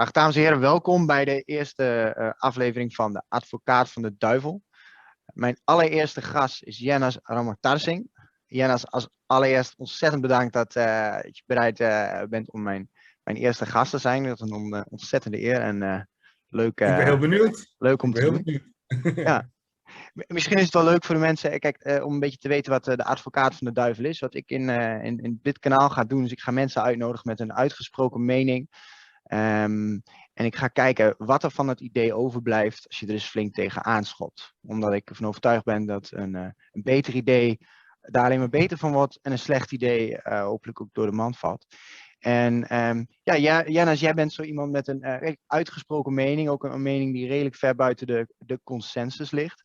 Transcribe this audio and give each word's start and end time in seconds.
Ach, 0.00 0.10
dames 0.10 0.34
en 0.36 0.40
heren, 0.40 0.60
welkom 0.60 1.06
bij 1.06 1.24
de 1.24 1.42
eerste 1.42 1.84
eh, 1.84 2.30
aflevering 2.36 2.94
van 2.94 3.12
de 3.12 3.22
Advocaat 3.28 3.92
van 3.92 4.02
de 4.02 4.14
Duivel. 4.18 4.62
Mijn 5.32 5.58
allereerste 5.64 6.22
gast 6.22 6.62
is 6.62 6.78
Jennas 6.78 7.18
Ramatarsing. 7.22 8.10
Jennas, 8.46 8.90
als 8.90 9.08
allereerst 9.26 9.74
ontzettend 9.76 10.22
bedankt 10.22 10.52
dat, 10.52 10.76
uh, 10.76 11.18
je 11.22 11.42
bereid 11.46 11.80
uh, 11.80 12.22
bent 12.28 12.52
om 12.52 12.62
mijn, 12.62 12.90
mijn 13.22 13.36
eerste 13.36 13.66
gast 13.66 13.90
te 13.90 13.98
zijn. 13.98 14.22
Dat 14.22 14.40
is 14.40 14.50
een 14.50 14.86
ontzettende 14.88 15.42
eer 15.42 15.60
en 15.60 16.08
leuk. 16.48 16.80
Ik 16.80 16.86
ben 16.86 17.04
heel 17.04 17.18
benieuwd. 17.18 17.74
Leuk 17.78 18.02
om 18.02 18.12
te 18.12 18.20
doen. 18.20 18.62
ja. 19.24 19.50
Misschien 20.14 20.56
is 20.56 20.64
het 20.64 20.74
wel 20.74 20.84
leuk 20.84 21.04
voor 21.04 21.14
de 21.14 21.20
mensen, 21.20 21.58
kijk, 21.58 22.00
om 22.04 22.12
een 22.12 22.20
beetje 22.20 22.38
te 22.38 22.48
weten 22.48 22.72
wat 22.72 22.84
de 22.84 23.04
advocaat 23.04 23.54
van 23.54 23.66
de 23.66 23.72
duivel 23.72 24.04
is. 24.04 24.20
Wat 24.20 24.34
ik 24.34 24.50
in, 24.50 24.68
in, 24.68 25.18
in 25.18 25.38
dit 25.42 25.58
kanaal 25.58 25.90
ga 25.90 26.04
doen, 26.04 26.24
is 26.24 26.32
ik 26.32 26.40
ga 26.40 26.50
mensen 26.50 26.82
uitnodigen 26.82 27.28
met 27.28 27.40
een 27.40 27.52
uitgesproken 27.52 28.24
mening. 28.24 28.68
Um, 29.28 30.02
en 30.38 30.44
ik 30.44 30.56
ga 30.56 30.68
kijken 30.68 31.14
wat 31.18 31.42
er 31.42 31.50
van 31.50 31.68
het 31.68 31.80
idee 31.80 32.14
overblijft 32.14 32.88
als 32.88 32.98
je 33.00 33.06
er 33.06 33.12
eens 33.12 33.28
flink 33.28 33.54
tegen 33.54 33.84
aanschopt. 33.84 34.54
Omdat 34.62 34.92
ik 34.92 35.08
ervan 35.08 35.26
overtuigd 35.26 35.64
ben 35.64 35.86
dat 35.86 36.10
een, 36.10 36.34
uh, 36.34 36.48
een 36.72 36.82
beter 36.82 37.14
idee 37.14 37.58
daar 38.00 38.24
alleen 38.24 38.38
maar 38.38 38.48
beter 38.48 38.78
van 38.78 38.92
wordt 38.92 39.18
en 39.22 39.32
een 39.32 39.38
slecht 39.38 39.72
idee 39.72 40.10
uh, 40.10 40.42
hopelijk 40.42 40.80
ook 40.80 40.88
door 40.92 41.06
de 41.06 41.12
mand 41.12 41.38
valt. 41.38 41.66
En 42.18 42.76
um, 42.76 43.06
ja, 43.22 43.62
Jannes, 43.62 44.00
jij 44.00 44.14
bent 44.14 44.32
zo 44.32 44.42
iemand 44.42 44.72
met 44.72 44.88
een 44.88 45.04
uh, 45.04 45.32
uitgesproken 45.46 46.14
mening, 46.14 46.48
ook 46.48 46.64
een, 46.64 46.82
mening 46.82 47.12
die 47.12 47.28
redelijk 47.28 47.56
ver 47.56 47.74
buiten 47.74 48.06
de, 48.06 48.34
de 48.38 48.60
consensus 48.64 49.30
ligt. 49.30 49.64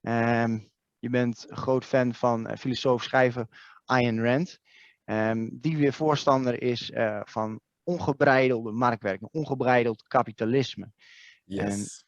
Um, 0.00 0.70
je 0.98 1.10
bent 1.10 1.46
groot 1.48 1.84
fan 1.84 2.14
van 2.14 2.58
filosoof-schrijver 2.58 3.46
Ayn 3.84 4.24
Rand, 4.24 4.58
um, 5.04 5.58
die 5.60 5.76
weer 5.76 5.92
voorstander 5.92 6.62
is 6.62 6.92
van 7.24 7.60
ongebreidelde 7.84 8.72
marktwerking, 8.72 9.30
ongebreideld 9.32 10.02
kapitalisme. 10.02 10.90
Yes. 11.44 12.04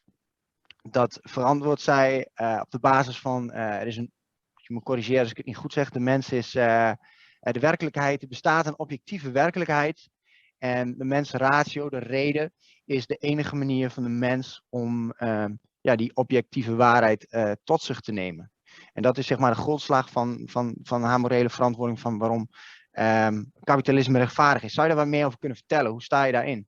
En 0.82 0.90
dat 0.90 1.18
verantwoordt 1.22 1.80
zij 1.80 2.28
uh, 2.34 2.58
op 2.62 2.70
de 2.70 2.78
basis 2.78 3.18
van, 3.18 3.50
uh, 3.50 3.56
er 3.56 3.86
is 3.86 3.96
een, 3.96 4.12
je 4.54 4.74
me 4.74 4.80
corrigeren 4.80 5.20
als 5.20 5.30
ik 5.30 5.36
het 5.36 5.46
niet 5.46 5.56
goed 5.56 5.72
zeg, 5.72 5.90
de 5.90 6.00
mens 6.00 6.32
is 6.32 6.54
uh, 6.54 6.92
de 7.40 7.60
werkelijkheid, 7.60 8.22
er 8.22 8.28
bestaat 8.28 8.66
een 8.66 8.78
objectieve 8.78 9.30
werkelijkheid. 9.30 10.08
En 10.58 10.98
de 10.98 11.04
mens 11.04 11.30
ratio, 11.30 11.88
de 11.88 11.98
reden, 11.98 12.52
is 12.84 13.06
de 13.06 13.16
enige 13.16 13.56
manier 13.56 13.90
van 13.90 14.02
de 14.02 14.08
mens 14.08 14.62
om 14.68 15.14
ja, 15.80 15.96
die 15.96 16.16
objectieve 16.16 16.74
waarheid 16.74 17.28
tot 17.64 17.82
zich 17.82 18.00
te 18.00 18.12
nemen. 18.12 18.52
En 18.92 19.02
dat 19.02 19.18
is 19.18 19.26
zeg 19.26 19.38
maar 19.38 19.54
de 19.54 19.60
grondslag 19.60 20.10
van, 20.10 20.42
van, 20.44 20.76
van 20.82 21.02
haar 21.02 21.20
morele 21.20 21.50
verantwoording 21.50 22.00
van 22.00 22.18
waarom 22.18 22.48
um, 22.98 23.52
kapitalisme 23.60 24.18
rechtvaardig 24.18 24.62
is. 24.62 24.72
Zou 24.72 24.88
je 24.88 24.94
daar 24.94 25.02
wat 25.02 25.12
meer 25.12 25.26
over 25.26 25.38
kunnen 25.38 25.58
vertellen? 25.58 25.90
Hoe 25.90 26.02
sta 26.02 26.24
je 26.24 26.32
daarin? 26.32 26.66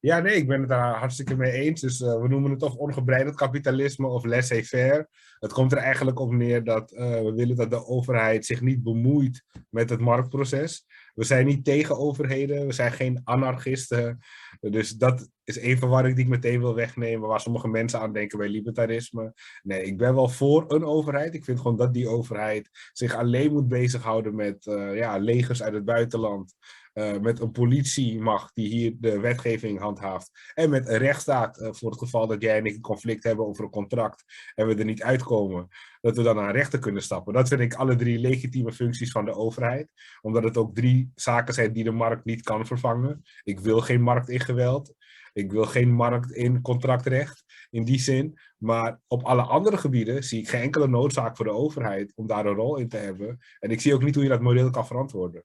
Ja, 0.00 0.18
nee, 0.18 0.34
ik 0.34 0.48
ben 0.48 0.60
het 0.60 0.68
daar 0.68 0.94
hartstikke 0.94 1.36
mee 1.36 1.52
eens. 1.52 1.80
Dus 1.80 2.00
uh, 2.00 2.20
we 2.20 2.28
noemen 2.28 2.50
het 2.50 2.58
toch 2.58 2.76
ongebreideld 2.76 3.36
kapitalisme 3.36 4.06
of 4.06 4.24
laissez-faire. 4.24 5.08
Het 5.38 5.52
komt 5.52 5.72
er 5.72 5.78
eigenlijk 5.78 6.18
op 6.18 6.32
neer 6.32 6.64
dat 6.64 6.92
uh, 6.92 6.98
we 6.98 7.32
willen 7.36 7.56
dat 7.56 7.70
de 7.70 7.86
overheid 7.86 8.46
zich 8.46 8.60
niet 8.60 8.82
bemoeit 8.82 9.44
met 9.70 9.90
het 9.90 10.00
marktproces. 10.00 10.86
We 11.14 11.24
zijn 11.24 11.46
niet 11.46 11.64
tegen 11.64 11.98
overheden, 11.98 12.66
we 12.66 12.72
zijn 12.72 12.92
geen 12.92 13.20
anarchisten. 13.24 14.18
Dus 14.60 14.90
dat 14.90 15.28
is 15.44 15.60
een 15.60 15.78
verwarring 15.78 16.14
die 16.14 16.24
ik 16.24 16.30
meteen 16.30 16.60
wil 16.60 16.74
wegnemen, 16.74 17.28
waar 17.28 17.40
sommige 17.40 17.68
mensen 17.68 18.00
aan 18.00 18.12
denken 18.12 18.38
bij 18.38 18.48
libertarisme. 18.48 19.32
Nee, 19.62 19.84
ik 19.84 19.96
ben 19.96 20.14
wel 20.14 20.28
voor 20.28 20.64
een 20.72 20.84
overheid. 20.84 21.34
Ik 21.34 21.44
vind 21.44 21.60
gewoon 21.60 21.76
dat 21.76 21.94
die 21.94 22.08
overheid 22.08 22.70
zich 22.92 23.14
alleen 23.14 23.52
moet 23.52 23.68
bezighouden 23.68 24.34
met 24.34 24.66
uh, 24.66 24.96
ja, 24.96 25.16
legers 25.16 25.62
uit 25.62 25.74
het 25.74 25.84
buitenland. 25.84 26.54
Uh, 26.98 27.18
met 27.18 27.40
een 27.40 27.50
politiemacht 27.50 28.54
die 28.54 28.68
hier 28.68 28.96
de 28.98 29.20
wetgeving 29.20 29.78
handhaaft. 29.78 30.30
En 30.54 30.70
met 30.70 30.88
een 30.88 30.98
rechtsstaat 30.98 31.60
uh, 31.60 31.68
voor 31.72 31.90
het 31.90 31.98
geval 31.98 32.26
dat 32.26 32.42
jij 32.42 32.58
en 32.58 32.64
ik 32.64 32.74
een 32.74 32.80
conflict 32.80 33.24
hebben 33.24 33.46
over 33.46 33.64
een 33.64 33.70
contract 33.70 34.24
en 34.54 34.66
we 34.66 34.74
er 34.74 34.84
niet 34.84 35.02
uitkomen. 35.02 35.68
Dat 36.00 36.16
we 36.16 36.22
dan 36.22 36.38
aan 36.38 36.52
rechten 36.52 36.80
kunnen 36.80 37.02
stappen. 37.02 37.32
Dat 37.32 37.48
vind 37.48 37.60
ik 37.60 37.74
alle 37.74 37.96
drie 37.96 38.18
legitieme 38.18 38.72
functies 38.72 39.10
van 39.10 39.24
de 39.24 39.34
overheid. 39.34 39.88
Omdat 40.20 40.42
het 40.42 40.56
ook 40.56 40.74
drie 40.74 41.10
zaken 41.14 41.54
zijn 41.54 41.72
die 41.72 41.84
de 41.84 41.90
markt 41.90 42.24
niet 42.24 42.42
kan 42.42 42.66
vervangen. 42.66 43.22
Ik 43.42 43.60
wil 43.60 43.80
geen 43.80 44.02
markt 44.02 44.28
in 44.28 44.40
geweld. 44.40 44.94
Ik 45.32 45.52
wil 45.52 45.64
geen 45.64 45.92
markt 45.92 46.30
in 46.32 46.60
contractrecht 46.60 47.44
in 47.70 47.84
die 47.84 48.00
zin. 48.00 48.38
Maar 48.56 49.00
op 49.06 49.22
alle 49.22 49.42
andere 49.42 49.76
gebieden 49.76 50.24
zie 50.24 50.40
ik 50.40 50.48
geen 50.48 50.62
enkele 50.62 50.88
noodzaak 50.88 51.36
voor 51.36 51.46
de 51.46 51.52
overheid 51.52 52.12
om 52.14 52.26
daar 52.26 52.46
een 52.46 52.54
rol 52.54 52.76
in 52.76 52.88
te 52.88 52.96
hebben. 52.96 53.38
En 53.58 53.70
ik 53.70 53.80
zie 53.80 53.94
ook 53.94 54.02
niet 54.02 54.14
hoe 54.14 54.24
je 54.24 54.30
dat 54.30 54.40
moreel 54.40 54.70
kan 54.70 54.86
verantwoorden. 54.86 55.44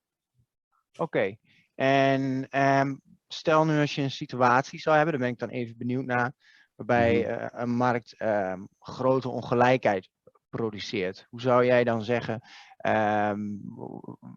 Oké, 0.94 1.02
okay. 1.02 1.40
en 1.76 2.48
um, 2.62 3.02
stel 3.28 3.66
nu 3.66 3.80
als 3.80 3.96
je 3.96 4.02
een 4.02 4.12
situatie 4.12 4.80
zou 4.80 4.96
hebben, 4.96 5.14
daar 5.14 5.24
ben 5.24 5.34
ik 5.34 5.40
dan 5.40 5.50
even 5.50 5.78
benieuwd 5.78 6.06
naar, 6.06 6.34
waarbij 6.76 7.24
-hmm. 7.24 7.34
uh, 7.34 7.48
een 7.52 7.76
markt 7.76 8.16
um, 8.22 8.68
grote 8.80 9.30
ongelijkheid 9.30 10.10
produceert. 10.50 11.28
Hoe 11.30 11.42
zou 11.42 11.66
jij 11.66 11.84
dan 11.84 12.04
zeggen, 12.04 12.42
um, 12.88 13.62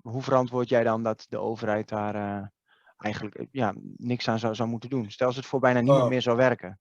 hoe 0.02 0.22
verantwoord 0.22 0.68
jij 0.68 0.84
dan 0.84 1.02
dat 1.02 1.26
de 1.28 1.38
overheid 1.38 1.88
daar 1.88 2.14
uh, 2.14 2.46
eigenlijk 2.96 3.46
ja, 3.50 3.74
niks 3.96 4.28
aan 4.28 4.38
zou, 4.38 4.54
zou 4.54 4.68
moeten 4.68 4.90
doen? 4.90 5.10
Stel 5.10 5.26
als 5.26 5.36
het 5.36 5.46
voor 5.46 5.60
bijna 5.60 5.80
niemand 5.80 6.02
oh. 6.02 6.08
meer 6.08 6.22
zou 6.22 6.36
werken. 6.36 6.80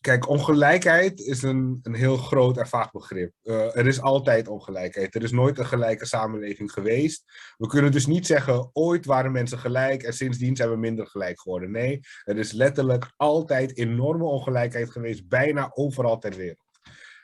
Kijk, 0.00 0.28
ongelijkheid 0.28 1.20
is 1.20 1.42
een, 1.42 1.80
een 1.82 1.94
heel 1.94 2.16
groot 2.16 2.56
en 2.56 2.66
vaag 2.66 2.90
begrip. 2.90 3.32
Uh, 3.42 3.76
er 3.76 3.86
is 3.86 4.00
altijd 4.00 4.48
ongelijkheid. 4.48 5.14
Er 5.14 5.22
is 5.22 5.30
nooit 5.30 5.58
een 5.58 5.66
gelijke 5.66 6.06
samenleving 6.06 6.72
geweest. 6.72 7.24
We 7.56 7.66
kunnen 7.66 7.92
dus 7.92 8.06
niet 8.06 8.26
zeggen, 8.26 8.70
ooit 8.72 9.06
waren 9.06 9.32
mensen 9.32 9.58
gelijk 9.58 10.02
en 10.02 10.12
sindsdien 10.12 10.56
zijn 10.56 10.70
we 10.70 10.76
minder 10.76 11.06
gelijk 11.06 11.40
geworden. 11.40 11.70
Nee, 11.70 12.00
er 12.24 12.38
is 12.38 12.52
letterlijk 12.52 13.12
altijd 13.16 13.76
enorme 13.76 14.24
ongelijkheid 14.24 14.90
geweest, 14.90 15.28
bijna 15.28 15.70
overal 15.74 16.18
ter 16.18 16.36
wereld. 16.36 16.68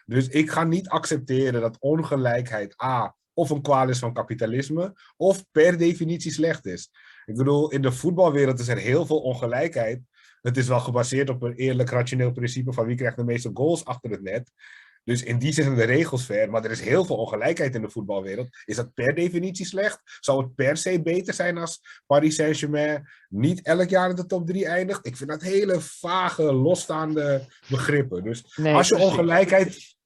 Dus 0.07 0.29
ik 0.29 0.51
ga 0.51 0.65
niet 0.65 0.89
accepteren 0.89 1.61
dat 1.61 1.77
ongelijkheid 1.81 2.83
A 2.83 3.17
of 3.35 3.51
een 3.51 3.63
kwaal 3.63 3.89
is 3.89 3.99
van 3.99 4.13
kapitalisme, 4.13 4.93
of 5.17 5.45
per 5.53 5.79
definitie 5.79 6.33
slecht 6.33 6.67
is. 6.67 6.91
Ik 7.25 7.37
bedoel, 7.37 7.71
in 7.71 7.83
de 7.83 7.93
voetbalwereld 7.93 8.59
is 8.59 8.69
er 8.69 8.77
heel 8.77 9.07
veel 9.07 9.21
ongelijkheid. 9.21 10.01
Het 10.47 10.57
is 10.57 10.69
wel 10.69 10.81
gebaseerd 10.81 11.31
op 11.31 11.43
een 11.43 11.55
eerlijk 11.55 11.91
rationeel 11.91 12.33
principe 12.33 12.73
van 12.73 12.87
wie 12.87 12.97
krijgt 12.97 13.17
de 13.17 13.25
meeste 13.25 13.51
goals 13.55 13.85
achter 13.85 14.11
het 14.11 14.23
net. 14.23 14.51
Dus 15.05 15.23
in 15.23 15.39
die 15.39 15.53
zin 15.53 15.65
zijn 15.65 15.77
de 15.77 15.85
regels 15.85 16.25
fair, 16.25 16.51
maar 16.51 16.65
er 16.65 16.71
is 16.71 16.81
heel 16.81 17.05
veel 17.05 17.17
ongelijkheid 17.17 17.75
in 17.75 17.83
de 17.83 17.91
voetbalwereld. 17.91 18.49
Is 18.65 18.77
dat 18.77 18.95
per 18.95 19.15
definitie 19.15 19.67
slecht? 19.67 20.01
Zou 20.21 20.43
het 20.43 20.55
per 20.55 20.77
se 20.77 21.03
beter 21.03 21.35
zijn 21.35 21.59
als 21.59 22.03
Paris 22.07 22.35
Saint-Germain 22.35 23.09
niet 23.29 23.63
elk 23.63 23.89
jaar 23.89 24.11
in 24.11 24.17
de 24.17 24.27
top 24.27 24.47
3 24.47 24.67
eindigt? 24.67 25.07
Ik 25.07 25.17
vind 25.17 25.31
dat 25.31 25.43
hele 25.43 25.81
vage, 25.81 26.53
losstaande 26.53 27.47
begrippen. 27.69 28.25
Dus 28.25 28.57
nee, 28.57 28.75
als 28.75 28.89
je 28.89 28.97
ongelijkheid 28.97 29.97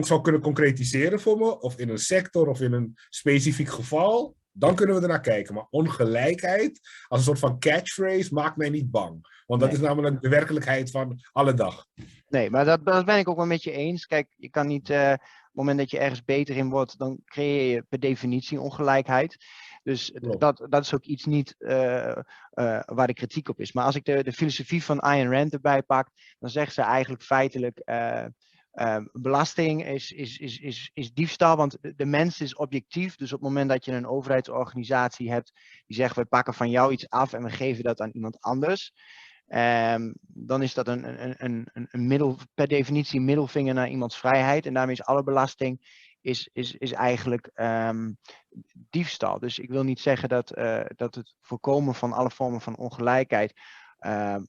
zou 0.00 0.20
kunnen 0.20 0.40
concretiseren 0.40 1.20
voor 1.20 1.38
me, 1.38 1.60
of 1.60 1.78
in 1.78 1.88
een 1.88 1.98
sector 1.98 2.48
of 2.48 2.60
in 2.60 2.72
een 2.72 2.96
specifiek 3.08 3.68
geval, 3.68 4.36
dan 4.58 4.74
kunnen 4.74 4.96
we 4.96 5.02
ernaar 5.02 5.20
kijken. 5.20 5.54
Maar 5.54 5.66
ongelijkheid, 5.70 6.80
als 7.08 7.18
een 7.18 7.26
soort 7.26 7.38
van 7.38 7.58
catchphrase, 7.58 8.34
maakt 8.34 8.56
mij 8.56 8.70
niet 8.70 8.90
bang. 8.90 9.42
Want 9.46 9.60
dat 9.60 9.70
nee. 9.70 9.78
is 9.78 9.84
namelijk 9.86 10.20
de 10.20 10.28
werkelijkheid 10.28 10.90
van 10.90 11.20
alle 11.32 11.54
dag. 11.54 11.86
Nee, 12.28 12.50
maar 12.50 12.64
dat, 12.64 12.84
dat 12.84 13.04
ben 13.04 13.18
ik 13.18 13.28
ook 13.28 13.36
wel 13.36 13.46
met 13.46 13.62
je 13.62 13.70
eens. 13.70 14.06
Kijk, 14.06 14.28
je 14.36 14.50
kan 14.50 14.66
niet, 14.66 14.90
uh, 14.90 15.12
op 15.12 15.18
het 15.18 15.50
moment 15.52 15.78
dat 15.78 15.90
je 15.90 15.98
ergens 15.98 16.24
beter 16.24 16.56
in 16.56 16.68
wordt, 16.68 16.98
dan 16.98 17.20
creëer 17.24 17.74
je 17.74 17.82
per 17.88 18.00
definitie 18.00 18.60
ongelijkheid. 18.60 19.36
Dus 19.82 20.18
dat, 20.38 20.66
dat 20.68 20.82
is 20.82 20.94
ook 20.94 21.04
iets 21.04 21.24
niet 21.24 21.54
uh, 21.58 22.16
uh, 22.54 22.80
waar 22.84 23.06
de 23.06 23.14
kritiek 23.14 23.48
op 23.48 23.60
is. 23.60 23.72
Maar 23.72 23.84
als 23.84 23.94
ik 23.94 24.04
de, 24.04 24.22
de 24.22 24.32
filosofie 24.32 24.84
van 24.84 25.00
Ayn 25.00 25.32
Rand 25.32 25.52
erbij 25.52 25.82
pak, 25.82 26.08
dan 26.38 26.50
zegt 26.50 26.74
ze 26.74 26.82
eigenlijk 26.82 27.22
feitelijk 27.22 27.78
uh, 28.76 28.96
belasting 29.12 29.86
is, 29.86 30.12
is, 30.12 30.38
is, 30.38 30.58
is, 30.58 30.90
is 30.94 31.12
diefstal, 31.12 31.56
want 31.56 31.78
de 31.96 32.04
mens 32.04 32.40
is 32.40 32.56
objectief. 32.56 33.16
Dus 33.16 33.32
op 33.32 33.40
het 33.40 33.48
moment 33.48 33.68
dat 33.68 33.84
je 33.84 33.92
een 33.92 34.06
overheidsorganisatie 34.06 35.30
hebt 35.30 35.52
die 35.86 35.96
zegt, 35.96 36.16
we 36.16 36.24
pakken 36.24 36.54
van 36.54 36.70
jou 36.70 36.92
iets 36.92 37.08
af 37.08 37.32
en 37.32 37.42
we 37.42 37.50
geven 37.50 37.84
dat 37.84 38.00
aan 38.00 38.10
iemand 38.10 38.40
anders. 38.40 38.92
Um, 39.48 40.14
dan 40.22 40.62
is 40.62 40.74
dat 40.74 40.88
een, 40.88 41.22
een, 41.24 41.34
een, 41.38 41.88
een 41.90 42.06
middel, 42.06 42.38
per 42.54 42.68
definitie 42.68 43.20
middelvinger 43.20 43.74
naar 43.74 43.88
iemands 43.88 44.18
vrijheid. 44.18 44.66
En 44.66 44.74
daarmee 44.74 44.94
is 44.94 45.04
alle 45.04 45.22
belasting 45.22 46.04
is, 46.20 46.50
is, 46.52 46.74
is 46.74 46.92
eigenlijk 46.92 47.50
um, 47.54 48.18
diefstal. 48.90 49.38
Dus 49.38 49.58
ik 49.58 49.68
wil 49.68 49.82
niet 49.82 50.00
zeggen 50.00 50.28
dat, 50.28 50.58
uh, 50.58 50.84
dat 50.96 51.14
het 51.14 51.34
voorkomen 51.40 51.94
van 51.94 52.12
alle 52.12 52.30
vormen 52.30 52.60
van 52.60 52.76
ongelijkheid 52.76 53.52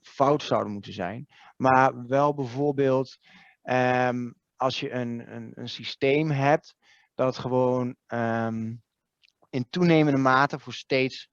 fout 0.01 0.43
zouden 0.43 0.73
moeten 0.73 0.93
zijn. 0.93 1.27
Maar 1.57 2.07
wel 2.07 2.33
bijvoorbeeld 2.33 3.17
Um, 3.69 4.35
als 4.55 4.79
je 4.79 4.91
een, 4.91 5.35
een, 5.35 5.51
een, 5.55 5.69
systeem 5.69 6.31
hebt 6.31 6.75
dat 7.15 7.37
gewoon 7.37 7.95
um, 8.07 8.83
in 9.49 9.69
toenemende 9.69 10.19
mate 10.19 10.59
voor 10.59 10.73
steeds 10.73 11.29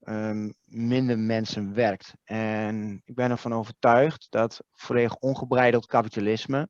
um, 0.00 0.54
minder 0.64 1.18
mensen 1.18 1.74
werkt. 1.74 2.14
En 2.24 3.02
ik 3.04 3.14
ben 3.14 3.30
ervan 3.30 3.54
overtuigd 3.54 4.26
dat 4.30 4.62
volledig 4.72 5.14
ongebreideld 5.14 5.86
kapitalisme 5.86 6.68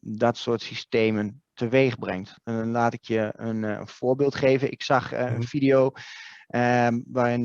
dat 0.00 0.36
soort 0.36 0.62
systemen 0.62 1.42
teweeg 1.52 1.98
brengt. 1.98 2.40
En 2.44 2.56
dan 2.56 2.70
laat 2.70 2.92
ik 2.92 3.04
je 3.04 3.32
een, 3.36 3.62
een 3.62 3.88
voorbeeld 3.88 4.34
geven. 4.34 4.70
Ik 4.70 4.82
zag 4.82 5.12
uh, 5.12 5.20
een 5.20 5.46
video 5.46 5.90
waarin 7.04 7.44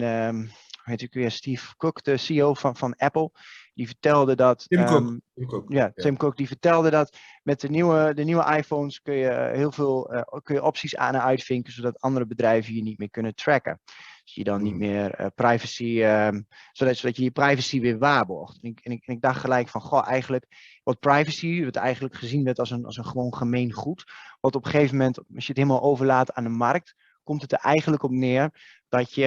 heet 0.85 1.01
ik 1.01 1.13
weer, 1.13 1.31
Steve 1.31 1.75
Cook, 1.77 2.03
de 2.03 2.17
CEO 2.17 2.53
van, 2.53 2.75
van 2.75 2.95
Apple, 2.95 3.31
die 3.75 3.87
vertelde 3.87 4.35
dat. 4.35 4.65
Tim 4.67 4.85
Cook. 4.85 5.01
ehm, 5.07 5.17
Tim 5.33 5.47
Cook. 5.47 5.71
ja, 5.71 5.91
Tim 5.95 6.17
Cook 6.17 6.37
die 6.37 6.47
vertelde 6.47 6.89
dat 6.89 7.17
met 7.43 7.61
de 7.61 7.69
nieuwe, 7.69 8.13
de 8.13 8.23
nieuwe 8.23 8.55
iPhones 8.57 9.01
kun 9.01 9.15
je 9.15 9.49
heel 9.53 9.71
veel 9.71 10.11
eh, 10.13 10.39
kun 10.43 10.55
je 10.55 10.63
opties 10.63 10.95
aan 10.95 11.13
en 11.13 11.21
uitvinken, 11.21 11.73
zodat 11.73 12.01
andere 12.01 12.25
bedrijven 12.25 12.73
je 12.75 12.81
niet 12.81 12.97
meer 12.97 13.09
kunnen 13.09 13.35
tracken. 13.35 13.79
Dus 14.23 14.33
je 14.35 14.43
dan 14.43 14.61
niet 14.63 14.73
Mhm. 14.73 14.81
meer 14.81 15.11
eh, 15.13 15.25
privacy, 15.35 16.01
ehm, 16.01 16.41
zodat, 16.71 16.95
zodat 16.97 17.15
je 17.17 17.23
je 17.23 17.31
privacy 17.31 17.79
weer 17.79 17.97
waarborgt. 17.97 18.57
En 18.61 18.69
ik, 18.69 18.79
en, 18.79 18.91
ik, 18.91 19.05
en 19.07 19.13
ik 19.13 19.21
dacht 19.21 19.39
gelijk 19.39 19.67
van, 19.69 19.81
goh, 19.81 20.07
eigenlijk 20.07 20.45
wat 20.83 20.99
privacy, 20.99 21.63
wat 21.65 21.75
eigenlijk 21.75 22.15
gezien 22.15 22.43
werd 22.43 22.59
als 22.59 22.71
een, 22.71 22.85
als 22.85 22.97
een 22.97 23.05
gewoon 23.05 23.35
gemeen 23.35 23.71
goed, 23.71 24.03
wat 24.39 24.55
op 24.55 24.65
een 24.65 24.71
gegeven 24.71 24.97
moment, 24.97 25.17
als 25.17 25.25
je 25.45 25.53
het 25.53 25.57
helemaal 25.57 25.81
overlaat 25.81 26.33
aan 26.33 26.43
de 26.43 26.49
markt, 26.49 26.95
komt 27.23 27.41
het 27.41 27.51
er 27.51 27.57
eigenlijk 27.59 28.03
op 28.03 28.11
neer 28.11 28.49
dat, 28.97 29.13
je, 29.13 29.25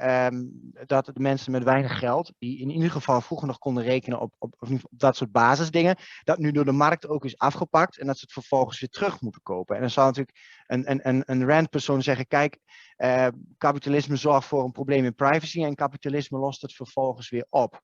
ehm, 0.00 0.44
dat 0.86 1.06
de 1.06 1.12
mensen 1.14 1.52
met 1.52 1.64
weinig 1.64 1.98
geld, 1.98 2.32
die 2.38 2.60
in 2.60 2.70
ieder 2.70 2.90
geval 2.90 3.20
vroeger 3.20 3.46
nog 3.46 3.58
konden 3.58 3.82
rekenen 3.82 4.20
op, 4.20 4.34
op, 4.38 4.54
op 4.58 4.68
dat 4.90 5.16
soort 5.16 5.32
basisdingen, 5.32 5.96
dat 6.24 6.38
nu 6.38 6.52
door 6.52 6.64
de 6.64 6.72
markt 6.72 7.08
ook 7.08 7.24
is 7.24 7.38
afgepakt 7.38 7.98
en 7.98 8.06
dat 8.06 8.16
ze 8.16 8.24
het 8.24 8.32
vervolgens 8.32 8.80
weer 8.80 8.88
terug 8.88 9.20
moeten 9.20 9.42
kopen. 9.42 9.74
En 9.74 9.80
dan 9.80 9.90
zal 9.90 10.04
natuurlijk 10.04 10.38
een, 10.66 10.90
een, 10.90 11.08
een, 11.08 11.22
een 11.26 11.46
randpersoon 11.46 12.02
zeggen, 12.02 12.26
kijk, 12.26 12.58
eh, 12.96 13.28
kapitalisme 13.58 14.16
zorgt 14.16 14.48
voor 14.48 14.64
een 14.64 14.72
probleem 14.72 15.04
in 15.04 15.14
privacy 15.14 15.64
en 15.64 15.74
kapitalisme 15.74 16.38
lost 16.38 16.62
het 16.62 16.74
vervolgens 16.74 17.30
weer 17.30 17.46
op. 17.50 17.80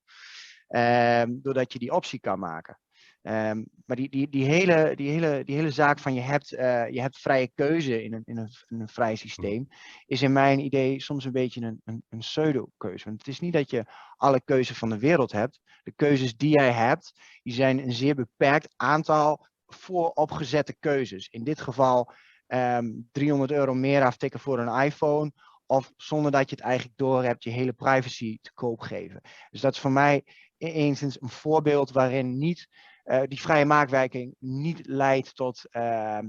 Ehm, 0.69 1.29
doordat 1.43 1.73
je 1.73 1.79
die 1.79 1.93
optie 1.93 2.21
kan 2.21 2.39
maken. 2.39 2.79
Ehm, 3.23 3.65
maar 3.87 3.97
die, 3.97 4.09
die, 4.09 4.29
die, 4.29 4.45
hele, 4.45 4.93
die, 4.97 5.11
hele, 5.11 5.45
die 5.45 5.57
hele 5.57 5.71
zaak 5.71 5.99
van 5.99 6.15
je 6.15 6.21
hebt, 6.21 6.53
eh, 6.53 6.89
je 6.89 7.01
hebt 7.01 7.19
vrije 7.19 7.51
keuze 7.55 8.03
in 8.03 8.13
een, 8.13 8.23
in, 8.25 8.37
een, 8.37 8.51
een 8.69 8.89
vrij 8.89 9.17
systeem, 9.17 9.69
is 10.07 10.23
in 10.23 10.33
mijn 10.33 10.59
idee 10.59 11.01
soms 11.01 11.25
een 11.25 11.33
beetje 11.33 11.61
een, 11.61 11.81
een, 11.85 12.03
een 12.09 12.19
pseudo-keuze. 12.19 13.05
Want 13.05 13.19
het 13.19 13.29
is 13.29 13.41
niet 13.41 13.53
dat 13.53 13.71
je 13.71 13.85
alle 14.17 14.41
keuzes 14.45 14.79
van 14.79 14.89
de 14.89 14.99
wereld 14.99 15.33
hebt. 15.33 15.61
De 15.83 15.93
keuzes 15.97 16.37
die 16.37 16.55
jij 16.55 16.71
hebt, 16.71 17.13
die 17.43 17.53
zijn 17.53 17.79
een 17.79 17.93
zeer 17.93 18.15
beperkt 18.15 18.75
aantal 18.77 19.47
vooropgezette 19.67 20.77
keuzes. 20.79 21.29
In 21.29 21.45
dit 21.45 21.61
geval 21.61 22.13
ehm 22.47 22.91
300 23.13 23.51
euro 23.51 23.75
meer 23.75 24.03
aftikken 24.03 24.41
voor 24.41 24.59
een 24.59 24.85
iPhone. 24.85 25.33
Of 25.67 25.93
zonder 25.97 26.31
dat 26.31 26.51
je 26.51 26.57
het 26.57 26.65
eigenlijk 26.65 26.99
door 26.99 27.23
hebt, 27.25 27.43
je 27.45 27.51
hele 27.51 27.73
privacy 27.73 28.39
te 28.43 28.53
koop 28.55 28.81
geven. 28.81 29.21
Dus 29.51 29.61
dat 29.61 29.73
is 29.73 29.81
voor 29.81 29.93
mij 29.93 30.25
e- 30.59 30.73
enigszins 30.73 31.23
een 31.23 31.29
voorbeeld 31.29 31.91
waarin 31.91 32.39
niet 32.39 32.69
eh, 33.11 33.23
die 33.29 33.41
vrije 33.41 33.65
maakwerking 33.65 34.35
niet 34.39 34.87
leidt 34.87 35.35
tot, 35.35 35.65
ehm, 35.71 36.27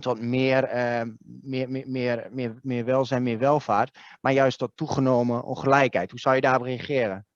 tot 0.00 0.20
meer, 0.20 0.64
ehm, 0.64 1.10
meer, 1.42 1.70
meer, 1.70 1.88
meer, 1.88 2.28
meer, 2.30 2.58
meer 2.62 2.84
welzijn, 2.84 3.22
meer 3.22 3.38
welvaart, 3.38 3.98
maar 4.20 4.32
juist 4.32 4.58
tot 4.58 4.72
toegenomen 4.74 5.44
ongelijkheid. 5.44 6.10
Hoe 6.10 6.20
zou 6.20 6.34
je 6.34 6.40
daarop 6.40 6.62
reageren? 6.62 7.26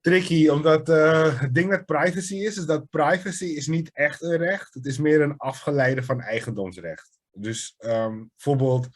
tricky, 0.00 0.48
omdat 0.48 0.88
eh, 0.88 1.40
het 1.40 1.54
ding 1.54 1.68
met 1.68 1.86
privacy 1.86 2.34
is, 2.34 2.56
is 2.56 2.66
dat 2.66 2.90
privacy 2.90 3.44
is 3.44 3.66
niet 3.66 3.90
echt 3.92 4.22
een 4.22 4.36
recht. 4.36 4.74
Het 4.74 4.86
is 4.86 4.98
meer 4.98 5.20
een 5.20 5.36
afgeleide 5.36 6.02
van 6.02 6.20
eigendomsrecht. 6.20 7.18
Dus 7.30 7.74
ehm, 7.78 8.24
bijvoorbeeld, 8.36 8.88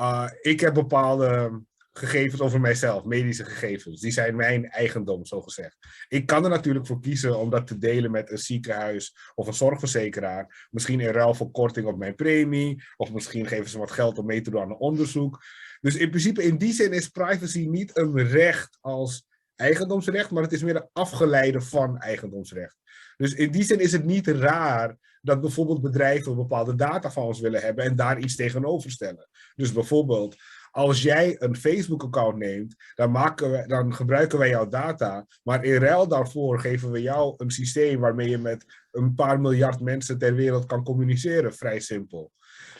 uh, 0.00 0.30
ik 0.40 0.60
heb 0.60 0.74
bepaalde 0.74 1.62
gegevens 1.98 2.40
over 2.40 2.60
mijzelf, 2.60 3.04
medische 3.04 3.44
gegevens. 3.44 4.00
Die 4.00 4.10
zijn 4.10 4.36
mijn 4.36 4.70
eigendom, 4.70 5.24
zo 5.24 5.40
gezegd. 5.40 5.76
Ik 6.08 6.26
kan 6.26 6.44
er 6.44 6.50
natuurlijk 6.50 6.86
voor 6.86 7.00
kiezen 7.00 7.38
om 7.38 7.50
dat 7.50 7.66
te 7.66 7.78
delen 7.78 8.10
met 8.10 8.30
een 8.30 8.38
ziekenhuis 8.38 9.16
of 9.34 9.46
een 9.46 9.54
zorgverzekeraar. 9.54 10.68
Misschien 10.70 11.00
in 11.00 11.10
ruil 11.10 11.34
voor 11.34 11.50
korting 11.50 11.86
op 11.86 11.98
mijn 11.98 12.14
premie, 12.14 12.82
of 12.96 13.12
misschien 13.12 13.46
geven 13.46 13.70
ze 13.70 13.78
wat 13.78 13.90
geld 13.90 14.18
om 14.18 14.26
mee 14.26 14.40
te 14.40 14.50
doen 14.50 14.60
aan 14.60 14.70
een 14.70 14.76
onderzoek. 14.76 15.44
Dus 15.80 15.94
in 15.94 16.10
principe, 16.10 16.42
in 16.42 16.58
die 16.58 16.72
zin 16.72 16.92
is 16.92 17.08
privacy 17.08 17.66
niet 17.66 17.96
een 17.96 18.26
recht 18.28 18.78
als 18.80 19.26
eigendomsrecht, 19.56 20.30
maar 20.30 20.42
het 20.42 20.52
is 20.52 20.62
meer 20.62 20.76
een 20.76 20.88
afgeleide 20.92 21.60
van 21.60 21.98
eigendomsrecht. 21.98 22.76
Dus 23.16 23.34
in 23.34 23.50
die 23.50 23.64
zin 23.64 23.80
is 23.80 23.92
het 23.92 24.04
niet 24.04 24.26
raar 24.26 24.96
dat 25.26 25.40
bijvoorbeeld 25.40 25.80
bedrijven 25.80 26.36
bepaalde 26.36 26.74
data 26.74 27.10
van 27.10 27.22
ons 27.22 27.40
willen 27.40 27.60
hebben 27.60 27.84
en 27.84 27.96
daar 27.96 28.18
iets 28.18 28.36
tegenover 28.36 28.90
stellen. 28.90 29.28
Dus 29.54 29.72
bijvoorbeeld, 29.72 30.36
als 30.76 31.02
jij 31.02 31.36
een 31.38 31.56
Facebook-account 31.56 32.36
neemt, 32.36 32.74
dan, 32.94 33.10
maken 33.10 33.50
we, 33.50 33.66
dan 33.66 33.94
gebruiken 33.94 34.38
wij 34.38 34.48
jouw 34.48 34.68
data, 34.68 35.26
maar 35.42 35.64
in 35.64 35.80
ruil 35.80 36.08
daarvoor 36.08 36.60
geven 36.60 36.90
we 36.90 37.02
jou 37.02 37.34
een 37.36 37.50
systeem 37.50 38.00
waarmee 38.00 38.28
je 38.28 38.38
met 38.38 38.64
een 38.90 39.14
paar 39.14 39.40
miljard 39.40 39.80
mensen 39.80 40.18
ter 40.18 40.34
wereld 40.34 40.66
kan 40.66 40.84
communiceren. 40.84 41.54
Vrij 41.54 41.80
simpel. 41.80 42.32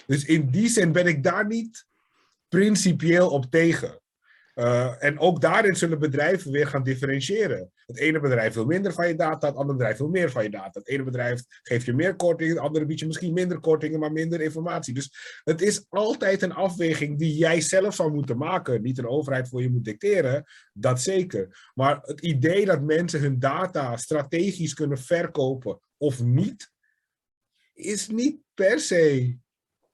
Dus 0.07 0.25
in 0.25 0.51
die 0.51 0.69
zin 0.69 0.93
ben 0.93 1.07
ik 1.07 1.23
daar 1.23 1.47
niet 1.47 1.87
principieel 2.49 3.31
op 3.31 3.51
tegen. 3.51 4.01
Uh, 4.59 5.05
en 5.05 5.19
ook 5.19 5.41
daarin 5.41 5.77
zullen 5.77 5.99
bedrijven 5.99 6.53
weer 6.53 6.67
gaan 6.67 6.83
differentiëren. 6.83 7.73
Het 7.87 7.99
ene 7.99 8.21
bedrijf 8.21 8.55
wil 8.55 8.65
minder 8.65 8.93
van 8.93 9.09
je 9.09 9.15
data, 9.15 9.47
het 9.47 9.57
andere 9.57 9.77
bedrijf 9.77 9.99
wil 9.99 10.09
meer 10.09 10.31
van 10.31 10.43
je 10.43 10.51
data. 10.51 10.79
Het 10.79 10.89
ene 10.89 11.03
bedrijf 11.03 11.43
geeft 11.63 11.85
je 11.85 11.93
meer 11.93 12.17
korting, 12.17 12.51
het 12.51 12.59
andere 12.59 12.87
biedt 12.87 13.01
je 13.01 13.07
misschien 13.07 13.33
minder 13.33 13.61
kortingen, 13.61 14.01
maar 14.01 14.13
minder 14.13 14.41
informatie. 14.41 14.95
Dus 14.95 15.41
het 15.45 15.63
is 15.63 15.87
altijd 15.89 16.43
een 16.43 16.53
afweging 16.53 17.19
die 17.19 17.37
jij 17.37 17.61
zelf 17.61 17.95
zou 17.95 18.13
moeten 18.13 18.37
maken. 18.37 18.83
Niet 18.83 18.99
een 18.99 19.09
overheid 19.09 19.49
voor 19.49 19.63
je 19.63 19.71
moet 19.71 19.85
dicteren, 19.85 20.45
dat 20.73 21.01
zeker. 21.01 21.71
Maar 21.75 21.99
het 22.03 22.21
idee 22.21 22.65
dat 22.65 22.83
mensen 22.83 23.21
hun 23.21 23.39
data 23.39 23.97
strategisch 23.97 24.75
kunnen 24.75 24.99
verkopen 24.99 25.81
of 25.97 26.23
niet, 26.23 26.71
is 27.75 28.09
niet 28.09 28.39
per 28.55 28.81
se 28.81 29.37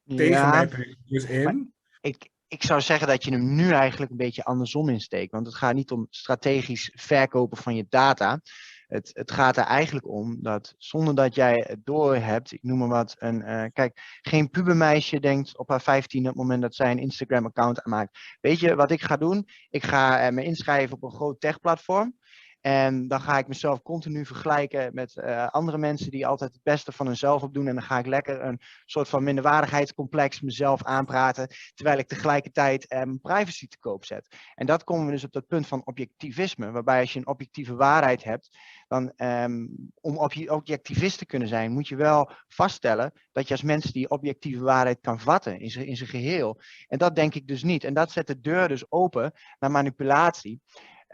tegen 0.07 0.27
Ja, 0.27 0.51
mijn 0.51 0.69
principes 0.69 1.25
in. 1.25 1.75
ik, 2.01 2.31
ik 2.53 2.63
zou 2.63 2.81
zeggen 2.81 3.07
dat 3.07 3.25
je 3.25 3.31
hem 3.31 3.55
nu 3.55 3.71
eigenlijk 3.71 4.11
een 4.11 4.17
beetje 4.17 4.45
andersom 4.45 4.89
insteekt. 4.89 5.33
Want 5.33 5.47
het 5.47 5.55
gaat 5.55 5.75
niet 5.75 5.91
om 5.91 6.07
strategisch 6.11 6.91
verkopen 6.95 7.59
van 7.59 7.75
je 7.75 7.87
data. 7.89 8.41
Het, 8.87 9.11
het 9.13 9.31
gaat 9.31 9.57
er 9.57 9.65
eigenlijk 9.65 10.09
om 10.09 10.43
dat 10.43 10.75
zonder 10.79 11.15
dat 11.15 11.35
jij 11.35 11.65
het 11.67 11.85
door 11.85 12.17
hebt, 12.17 12.53
ik 12.53 12.63
noem 12.63 12.79
maar 12.79 12.89
wat, 12.89 13.17
een, 13.19 13.41
uh, 13.41 13.65
kijk, 13.73 14.19
geen 14.23 14.51
pubermeisje 14.51 15.21
denkt 15.21 15.59
op 15.59 15.69
haar 15.69 15.81
15 15.81 16.21
op 16.21 16.27
het 16.27 16.37
moment 16.37 16.63
dat 16.63 16.75
zij 16.75 16.91
een 16.91 16.99
Instagram-account 16.99 17.83
aanmaakt. 17.83 18.19
Weet 18.41 18.61
je 18.61 18.75
wat 18.75 18.91
ik 18.91 19.03
ga 19.03 19.17
doen? 19.17 19.49
Ik 19.71 19.83
ga 19.83 20.27
uh, 20.27 20.33
me 20.35 20.45
inschrijven 20.45 20.97
op 20.97 21.03
een 21.03 21.17
groot 21.17 21.41
tech-platform. 21.41 22.17
En 22.63 23.09
dan 23.09 23.21
ga 23.21 23.39
ik 23.39 23.49
mezelf 23.49 23.83
continu 23.83 24.27
vergelijken 24.27 24.95
met 24.95 25.17
uh, 25.17 25.47
andere 25.47 25.79
mensen 25.79 26.11
die 26.11 26.27
altijd 26.27 26.53
het 26.53 26.63
beste 26.63 26.93
van 26.93 27.07
hunzelf 27.07 27.43
opdoen. 27.43 27.67
En 27.69 27.75
dan 27.75 27.85
ga 27.85 27.99
ik 27.99 28.07
lekker 28.07 28.43
een 28.43 28.61
soort 28.85 29.09
van 29.09 29.23
minderwaardigheidscomplex 29.23 30.41
mezelf 30.41 30.85
aanpraten. 30.85 31.49
Terwijl 31.75 31.99
ik 31.99 32.09
tegelijkertijd 32.09 32.93
uh, 32.93 32.99
mijn 32.99 33.21
privacy 33.21 33.69
te 33.69 33.79
koop 33.79 34.05
zet. 34.05 34.37
En 34.55 34.67
dat 34.67 34.85
komen 34.85 35.07
we 35.07 35.13
dus 35.13 35.25
op 35.25 35.33
dat 35.33 35.47
punt 35.47 35.67
van 35.67 35.87
objectivisme. 35.87 36.71
Waarbij 36.71 37.01
als 37.01 37.13
je 37.13 37.19
een 37.19 37.27
objectieve 37.27 37.75
waarheid 37.75 38.25
hebt. 38.25 38.59
Dan 38.89 39.13
um, 39.17 39.91
om 40.01 40.19
objectivist 40.47 41.19
te 41.19 41.27
kunnen 41.27 41.49
zijn, 41.49 41.73
moet 41.73 41.89
je 41.89 41.97
wel 41.97 42.31
vaststellen 42.49 43.13
dat 43.33 43.49
je 43.49 43.55
als 43.55 43.63
mens 43.63 43.85
die 43.85 44.11
objectieve 44.11 44.63
waarheid 44.63 44.99
kan 45.01 45.21
vatten 45.21 45.61
in 45.61 45.71
zijn, 45.71 45.87
in 45.87 45.97
zijn 45.97 46.09
geheel. 46.09 46.61
En 46.89 46.99
dat 46.99 47.15
denk 47.15 47.35
ik 47.35 47.47
dus 47.47 47.63
niet. 47.63 47.85
En 47.85 47.95
dat 47.95 48.13
zet 48.13 48.27
de 48.27 48.41
deur 48.41 48.69
dus 48.69 48.91
open 48.91 49.33
naar 49.59 49.71
manipulatie. 49.71 50.61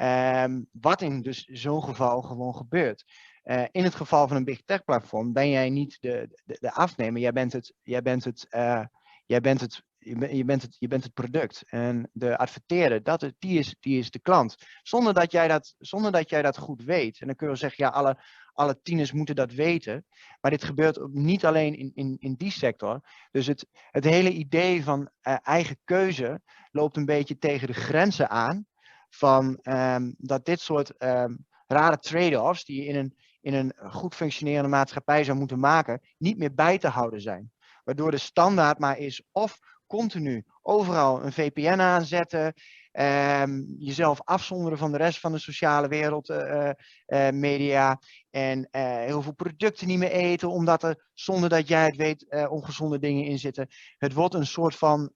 Um, 0.00 0.68
wat 0.72 1.02
in 1.02 1.22
dus 1.22 1.44
zo'n 1.44 1.82
geval 1.82 2.22
gewoon 2.22 2.54
gebeurt. 2.54 3.04
Uh, 3.44 3.64
in 3.70 3.84
het 3.84 3.94
geval 3.94 4.28
van 4.28 4.36
een 4.36 4.44
big 4.44 4.62
tech 4.64 4.84
platform 4.84 5.32
ben 5.32 5.50
jij 5.50 5.70
niet 5.70 5.96
de, 6.00 6.40
de, 6.44 6.56
de 6.60 6.72
afnemer, 6.72 7.20
jij 7.20 7.32
bent 7.32 7.52
het, 7.52 7.74
jij 7.82 8.02
bent 8.02 8.24
het, 8.24 8.46
uh, 8.50 8.84
jij 9.26 9.40
bent 9.40 9.60
het, 9.60 9.82
je, 9.98 10.16
ben, 10.16 10.36
je, 10.36 10.44
bent 10.44 10.62
het, 10.62 10.76
je 10.78 10.88
bent 10.88 11.04
het 11.04 11.12
product. 11.12 11.62
En 11.66 12.10
de 12.12 12.38
adverteerder, 12.38 13.02
dat 13.02 13.22
is, 13.22 13.32
die, 13.38 13.58
is, 13.58 13.76
die 13.80 13.98
is 13.98 14.10
de 14.10 14.18
klant. 14.18 14.54
Zonder 14.82 15.14
dat, 15.14 15.32
jij 15.32 15.48
dat, 15.48 15.74
zonder 15.78 16.12
dat 16.12 16.30
jij 16.30 16.42
dat 16.42 16.58
goed 16.58 16.84
weet. 16.84 17.20
En 17.20 17.26
dan 17.26 17.36
kun 17.36 17.48
je 17.48 17.56
zeggen, 17.56 17.84
ja, 17.84 17.90
alle, 17.90 18.22
alle 18.52 18.80
tieners 18.82 19.12
moeten 19.12 19.36
dat 19.36 19.52
weten. 19.52 20.06
Maar 20.40 20.50
dit 20.50 20.64
gebeurt 20.64 20.98
ook 20.98 21.12
niet 21.12 21.44
alleen 21.44 21.74
in, 21.74 21.90
in, 21.94 22.16
in 22.18 22.34
die 22.34 22.50
sector. 22.50 23.00
Dus 23.30 23.46
het, 23.46 23.66
het 23.72 24.04
hele 24.04 24.32
idee 24.32 24.84
van 24.84 25.00
uh, 25.00 25.36
eigen 25.42 25.78
keuze 25.84 26.40
loopt 26.70 26.96
een 26.96 27.06
beetje 27.06 27.38
tegen 27.38 27.66
de 27.66 27.74
grenzen 27.74 28.30
aan 28.30 28.66
van 29.08 29.58
um, 29.62 30.14
dat 30.18 30.44
dit 30.44 30.60
soort 30.60 31.02
um, 31.02 31.46
rare 31.66 31.98
trade-offs 31.98 32.64
die 32.64 32.82
je 32.82 32.88
in 32.88 32.96
een, 32.96 33.16
in 33.40 33.54
een 33.54 33.74
goed 33.90 34.14
functionerende 34.14 34.68
maatschappij 34.68 35.24
zou 35.24 35.38
moeten 35.38 35.58
maken, 35.58 36.00
niet 36.18 36.38
meer 36.38 36.54
bij 36.54 36.78
te 36.78 36.88
houden 36.88 37.20
zijn. 37.20 37.52
Waardoor 37.84 38.10
de 38.10 38.18
standaard 38.18 38.78
maar 38.78 38.98
is 38.98 39.22
of 39.32 39.58
continu 39.86 40.44
overal 40.62 41.24
een 41.24 41.32
VPN 41.32 41.80
aanzetten, 41.80 42.54
um, 42.92 43.76
jezelf 43.78 44.20
afzonderen 44.24 44.78
van 44.78 44.92
de 44.92 44.98
rest 44.98 45.20
van 45.20 45.32
de 45.32 45.38
sociale 45.38 45.88
wereld, 45.88 46.28
uh, 46.28 46.70
uh, 47.06 47.28
media 47.30 48.00
en 48.30 48.68
heel 48.70 49.22
veel 49.22 49.34
producten 49.34 49.86
niet 49.86 49.98
meer 49.98 50.10
eten, 50.10 50.50
omdat 50.50 50.82
er 50.82 51.08
zonder 51.14 51.48
dat 51.48 51.68
jij 51.68 51.84
het 51.84 51.96
weet 51.96 52.48
ongezonde 52.48 52.98
dingen 52.98 53.24
in 53.24 53.38
zitten. 53.38 53.68
Het 53.96 54.12
wordt 54.12 54.34
een 54.34 54.46
soort 54.46 54.74
van 54.76 55.12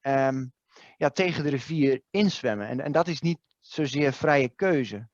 ja, 0.96 1.11
tegen 1.12 1.44
de 1.44 1.50
rivier 1.50 2.02
inzwemmen 2.11 2.68
en, 2.68 2.80
en 2.80 2.92
dat 2.92 3.08
is 3.08 3.20
niet 3.20 3.38
zozeer 3.73 4.12
vrije 4.12 4.49
keuze. 4.49 5.09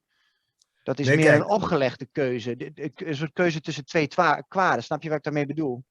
Dat 0.83 0.99
is 0.99 1.07
Nee, 1.07 1.17
meer 1.17 1.25
kijk. 1.27 1.41
een 1.41 1.49
opgelegde 1.49 2.07
keuze. 2.13 2.73
Een 2.95 3.17
soort 3.17 3.33
keuze 3.33 3.61
tussen 3.61 3.85
twee 3.85 4.09
kwaden. 4.49 4.83
Snap 4.85 5.03
je 5.03 5.09
wat 5.09 5.19
ik 5.19 5.25
daarmee 5.25 5.47
bedoel? 5.47 5.85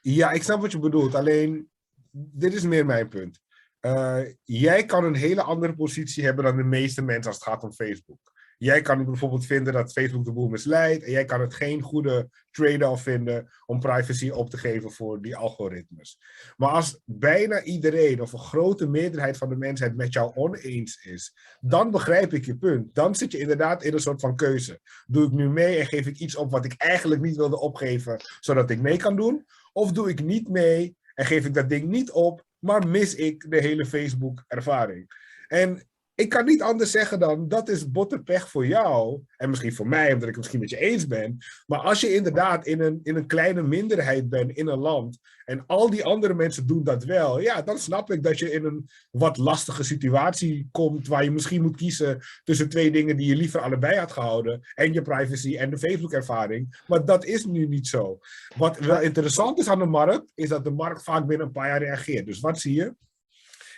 Ja, 0.00 0.30
ik 0.30 0.42
snap 0.42 0.60
wat 0.60 0.72
je 0.72 0.78
bedoelt. 0.78 1.14
Alleen, 1.14 1.70
dit 2.10 2.54
is 2.54 2.62
meer 2.62 2.86
mijn 2.86 3.08
punt. 3.08 3.40
uh, 3.80 4.20
jij 4.44 4.84
kan 4.84 5.04
een 5.04 5.14
hele 5.14 5.42
andere 5.42 5.74
positie 5.74 6.24
hebben 6.24 6.44
dan 6.44 6.56
de 6.56 6.62
meeste 6.64 7.02
mensen 7.02 7.26
als 7.26 7.34
het 7.40 7.44
gaat 7.48 7.62
om 7.62 7.72
Facebook. 7.72 8.32
Jij 8.62 8.82
kan 8.82 9.04
bijvoorbeeld 9.04 9.46
vinden 9.46 9.72
dat 9.72 9.92
Facebook 9.92 10.24
de 10.24 10.32
boel 10.32 10.48
misleidt. 10.48 11.04
En 11.04 11.10
jij 11.10 11.24
kan 11.24 11.40
het 11.40 11.54
geen 11.54 11.80
goede 11.80 12.28
trade-off 12.50 13.02
vinden 13.02 13.50
om 13.66 13.80
privacy 13.80 14.30
op 14.30 14.50
te 14.50 14.58
geven 14.58 14.90
voor 14.90 15.22
die 15.22 15.36
algoritmes. 15.36 16.18
Maar 16.56 16.68
als 16.68 17.00
bijna 17.04 17.62
iedereen 17.62 18.20
of 18.20 18.32
een 18.32 18.38
grote 18.38 18.88
meerderheid 18.88 19.36
van 19.36 19.48
de 19.48 19.56
mensheid 19.56 19.96
met 19.96 20.12
jou 20.12 20.34
oneens 20.34 21.04
is, 21.04 21.34
dan 21.60 21.90
begrijp 21.90 22.32
ik 22.32 22.44
je 22.44 22.56
punt. 22.56 22.94
Dan 22.94 23.14
zit 23.14 23.32
je 23.32 23.38
inderdaad 23.38 23.82
in 23.82 23.92
een 23.92 24.00
soort 24.00 24.20
van 24.20 24.36
keuze. 24.36 24.80
Doe 25.06 25.26
ik 25.26 25.32
nu 25.32 25.48
mee 25.48 25.78
en 25.78 25.86
geef 25.86 26.06
ik 26.06 26.18
iets 26.18 26.36
op 26.36 26.50
wat 26.50 26.64
ik 26.64 26.74
eigenlijk 26.76 27.20
niet 27.20 27.36
wilde 27.36 27.60
opgeven, 27.60 28.20
zodat 28.40 28.70
ik 28.70 28.80
mee 28.80 28.96
kan 28.96 29.16
doen? 29.16 29.46
Of 29.72 29.92
doe 29.92 30.08
ik 30.08 30.22
niet 30.22 30.48
mee 30.48 30.96
en 31.14 31.26
geef 31.26 31.46
ik 31.46 31.54
dat 31.54 31.68
ding 31.68 31.88
niet 31.88 32.10
op, 32.10 32.44
maar 32.58 32.88
mis 32.88 33.14
ik 33.14 33.50
de 33.50 33.60
hele 33.60 33.86
Facebook-ervaring? 33.86 35.06
En 35.48 35.86
ik 36.22 36.28
kan 36.28 36.44
niet 36.44 36.62
anders 36.62 36.90
zeggen 36.90 37.18
dan, 37.18 37.48
dat 37.48 37.68
is 37.68 37.90
botterpech 37.90 38.50
voor 38.50 38.66
jou. 38.66 39.20
En 39.36 39.48
misschien 39.48 39.74
voor 39.74 39.88
mij, 39.88 40.12
omdat 40.12 40.22
ik 40.28 40.28
het 40.28 40.36
misschien 40.36 40.60
met 40.60 40.70
je 40.70 40.78
eens 40.78 41.06
ben. 41.06 41.38
Maar 41.66 41.78
als 41.78 42.00
je 42.00 42.14
inderdaad 42.14 42.66
in 42.66 42.80
een, 42.80 43.00
in 43.02 43.16
een 43.16 43.26
kleine 43.26 43.62
minderheid 43.62 44.28
bent 44.28 44.50
in 44.50 44.66
een 44.66 44.78
land. 44.78 45.18
En 45.44 45.64
al 45.66 45.90
die 45.90 46.04
andere 46.04 46.34
mensen 46.34 46.66
doen 46.66 46.84
dat 46.84 47.04
wel. 47.04 47.40
Ja, 47.40 47.62
dan 47.62 47.78
snap 47.78 48.10
ik 48.10 48.22
dat 48.22 48.38
je 48.38 48.52
in 48.52 48.64
een 48.64 48.88
wat 49.10 49.36
lastige 49.36 49.82
situatie 49.82 50.68
komt. 50.70 51.08
Waar 51.08 51.24
je 51.24 51.30
misschien 51.30 51.62
moet 51.62 51.76
kiezen 51.76 52.20
tussen 52.44 52.68
twee 52.68 52.90
dingen 52.90 53.16
die 53.16 53.26
je 53.26 53.36
liever 53.36 53.60
allebei 53.60 53.98
had 53.98 54.12
gehouden. 54.12 54.60
En 54.74 54.92
je 54.92 55.02
privacy 55.02 55.56
en 55.56 55.70
de 55.70 55.78
Facebook-ervaring. 55.78 56.82
Maar 56.86 57.04
dat 57.04 57.24
is 57.24 57.44
nu 57.44 57.66
niet 57.66 57.86
zo. 57.86 58.18
Wat 58.56 58.78
wel 58.78 59.00
interessant 59.00 59.58
is 59.58 59.68
aan 59.68 59.78
de 59.78 59.86
markt, 59.86 60.32
is 60.34 60.48
dat 60.48 60.64
de 60.64 60.70
markt 60.70 61.02
vaak 61.02 61.26
binnen 61.26 61.46
een 61.46 61.52
paar 61.52 61.68
jaar 61.68 61.82
reageert. 61.82 62.26
Dus 62.26 62.40
wat 62.40 62.60
zie 62.60 62.74
je? 62.74 62.94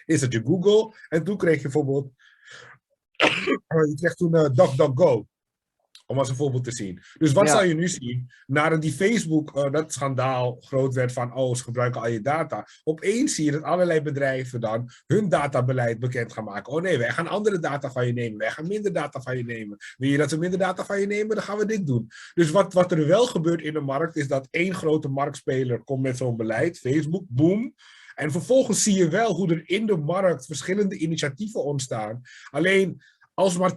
Is 0.05 0.21
dat 0.21 0.33
je 0.33 0.43
Google 0.45 0.95
en 1.09 1.25
toen 1.25 1.37
kreeg 1.37 1.57
je 1.57 1.63
bijvoorbeeld 1.63 2.13
je 3.45 3.95
kreeg 3.95 4.15
toen 4.15 4.35
uh, 4.35 4.43
DuckDuckGo. 4.43 5.27
Om 6.07 6.19
als 6.19 6.29
een 6.29 6.37
voorbeeld 6.37 6.65
te 6.65 6.73
zien. 6.73 7.01
Dus 7.19 7.33
wat 7.33 7.49
zou 7.49 7.65
je 7.67 7.75
nu 7.75 7.89
zien? 7.89 8.31
Nadat 8.47 8.83
die 8.83 8.93
Facebook, 8.93 9.57
uh, 9.57 9.71
dat 9.71 9.93
schandaal 9.93 10.57
groot 10.61 10.95
werd 10.95 11.13
van, 11.13 11.35
oh, 11.35 11.55
ze 11.55 11.63
gebruiken 11.63 12.01
al 12.01 12.09
je 12.09 12.21
data. 12.21 12.67
Opeens 12.83 13.35
zie 13.35 13.45
je 13.45 13.51
dat 13.51 13.63
allerlei 13.63 14.01
bedrijven 14.01 14.61
dan 14.61 14.91
hun 15.07 15.29
databeleid 15.29 15.99
bekend 15.99 16.33
gaan 16.33 16.45
maken. 16.45 16.73
Oh 16.73 16.83
nee, 16.83 16.99
wij 16.99 17.11
gaan 17.11 17.29
andere 17.29 17.59
data 17.59 17.91
van 17.91 18.07
je 18.07 18.13
nemen. 18.13 18.39
Wij 18.39 18.51
gaan 18.51 18.67
minder 18.67 18.93
data 18.93 19.21
van 19.21 19.37
je 19.37 19.45
nemen. 19.45 19.77
Wil 19.97 20.11
je 20.11 20.17
dat 20.17 20.31
ze 20.31 20.39
minder 20.39 20.59
data 20.59 20.85
van 20.85 21.01
je 21.01 21.07
nemen? 21.07 21.37
Dan 21.37 21.45
gaan 21.45 21.59
we 21.59 21.67
dit 21.67 21.87
doen. 21.87 22.09
Dus 22.35 22.51
wat, 22.51 22.73
wat 22.73 22.93
er 22.93 23.07
wel 23.07 23.27
gebeurt 23.27 23.63
in 23.63 23.73
de 23.73 23.81
markt, 23.81 24.17
is 24.17 24.29
dat 24.29 24.49
één 24.51 24.75
grote 24.75 25.09
marktspeler 25.09 25.85
komt 25.85 26.03
met 26.03 26.17
zo'n 26.17 26.37
beleid. 26.37 26.79
Facebook, 26.79 27.25
boom. 27.29 27.75
En 28.15 28.31
vervolgens 28.31 28.83
zie 28.83 28.95
je 28.95 29.09
wel 29.09 29.35
hoe 29.35 29.51
er 29.51 29.63
in 29.69 29.87
de 29.87 29.97
markt 29.97 30.47
verschillende 30.47 30.97
initiatieven 30.97 31.65
ontstaan. 31.65 32.21
Alleen 32.51 33.03
als 33.35 33.59
maar 33.59 33.73
10% 33.73 33.77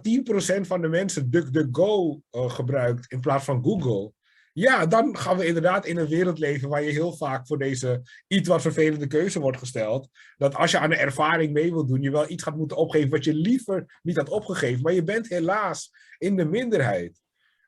van 0.60 0.80
de 0.80 0.88
mensen 0.88 1.30
DuckDuckGo 1.30 2.20
uh, 2.30 2.50
gebruikt 2.50 3.12
in 3.12 3.20
plaats 3.20 3.44
van 3.44 3.64
Google. 3.64 4.12
Ja, 4.52 4.86
dan 4.86 5.16
gaan 5.16 5.36
we 5.36 5.46
inderdaad 5.46 5.86
in 5.86 5.96
een 5.96 6.08
wereld 6.08 6.38
leven 6.38 6.68
waar 6.68 6.82
je 6.82 6.90
heel 6.90 7.16
vaak 7.16 7.46
voor 7.46 7.58
deze 7.58 8.02
iets 8.26 8.48
wat 8.48 8.62
vervelende 8.62 9.06
keuze 9.06 9.40
wordt 9.40 9.58
gesteld. 9.58 10.08
Dat 10.36 10.54
als 10.54 10.70
je 10.70 10.78
aan 10.78 10.90
de 10.90 10.96
ervaring 10.96 11.52
mee 11.52 11.70
wilt 11.72 11.88
doen, 11.88 12.02
je 12.02 12.10
wel 12.10 12.30
iets 12.30 12.42
gaat 12.42 12.56
moeten 12.56 12.76
opgeven 12.76 13.10
wat 13.10 13.24
je 13.24 13.34
liever 13.34 13.98
niet 14.02 14.16
had 14.16 14.28
opgegeven. 14.28 14.82
Maar 14.82 14.92
je 14.92 15.02
bent 15.02 15.28
helaas 15.28 15.90
in 16.18 16.36
de 16.36 16.44
minderheid. 16.44 17.20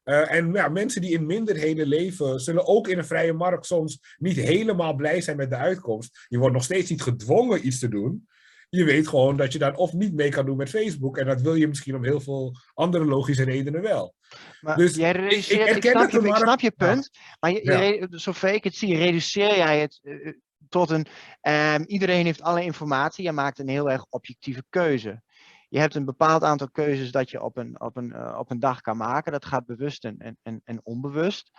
Uh, 0.04 0.32
en 0.32 0.52
ja, 0.52 0.68
mensen 0.68 1.00
die 1.00 1.12
in 1.12 1.26
minderheden 1.26 1.86
leven, 1.86 2.40
zullen 2.40 2.66
ook 2.66 2.88
in 2.88 2.98
een 2.98 3.04
vrije 3.04 3.32
markt 3.32 3.66
soms 3.66 4.16
niet 4.18 4.36
helemaal 4.36 4.94
blij 4.94 5.20
zijn 5.20 5.36
met 5.36 5.50
de 5.50 5.56
uitkomst. 5.56 6.26
Je 6.28 6.38
wordt 6.38 6.54
nog 6.54 6.64
steeds 6.64 6.90
niet 6.90 7.02
gedwongen 7.02 7.66
iets 7.66 7.78
te 7.78 7.88
doen. 7.88 8.28
Je 8.70 8.84
weet 8.84 9.08
gewoon 9.08 9.36
dat 9.36 9.52
je 9.52 9.58
dan 9.58 9.76
of 9.76 9.92
niet 9.92 10.14
mee 10.14 10.28
kan 10.28 10.46
doen 10.46 10.56
met 10.56 10.70
Facebook. 10.70 11.18
En 11.18 11.26
dat 11.26 11.40
wil 11.40 11.54
je 11.54 11.68
misschien 11.68 11.94
om 11.94 12.04
heel 12.04 12.20
veel 12.20 12.56
andere 12.74 13.04
logische 13.04 13.44
redenen 13.44 13.82
wel. 13.82 14.14
Maar 14.60 14.76
dus 14.76 14.94
jij 14.94 15.12
reduceert, 15.12 15.68
ik, 15.68 15.84
ik, 15.84 15.90
snap, 15.90 16.10
je, 16.10 16.28
ik 16.28 16.34
snap 16.34 16.60
je 16.60 16.70
punt. 16.70 17.10
Maar 17.40 17.50
je, 17.50 17.64
je, 17.64 18.08
zover 18.10 18.54
ik 18.54 18.64
het 18.64 18.74
zie, 18.74 18.96
reduceer 18.96 19.56
jij 19.56 19.80
het 19.80 20.00
uh, 20.02 20.32
tot 20.68 20.90
een. 20.90 21.06
Um, 21.42 21.84
iedereen 21.84 22.24
heeft 22.24 22.42
alle 22.42 22.64
informatie. 22.64 23.24
Je 23.24 23.32
maakt 23.32 23.58
een 23.58 23.68
heel 23.68 23.90
erg 23.90 24.06
objectieve 24.08 24.64
keuze 24.68 25.22
je 25.70 25.78
hebt 25.78 25.94
een 25.94 26.04
bepaald 26.04 26.42
aantal 26.42 26.70
keuzes 26.70 27.10
dat 27.10 27.30
je 27.30 27.42
op 27.42 27.56
een, 27.56 27.80
op 27.80 27.96
een, 27.96 28.08
uh, 28.08 28.36
op 28.38 28.50
een 28.50 28.60
dag 28.60 28.80
kan 28.80 28.96
maken. 28.96 29.32
Dat 29.32 29.44
gaat 29.44 29.66
bewust 29.66 30.04
en, 30.04 30.38
en, 30.42 30.60
en 30.64 30.80
onbewust. 30.82 31.50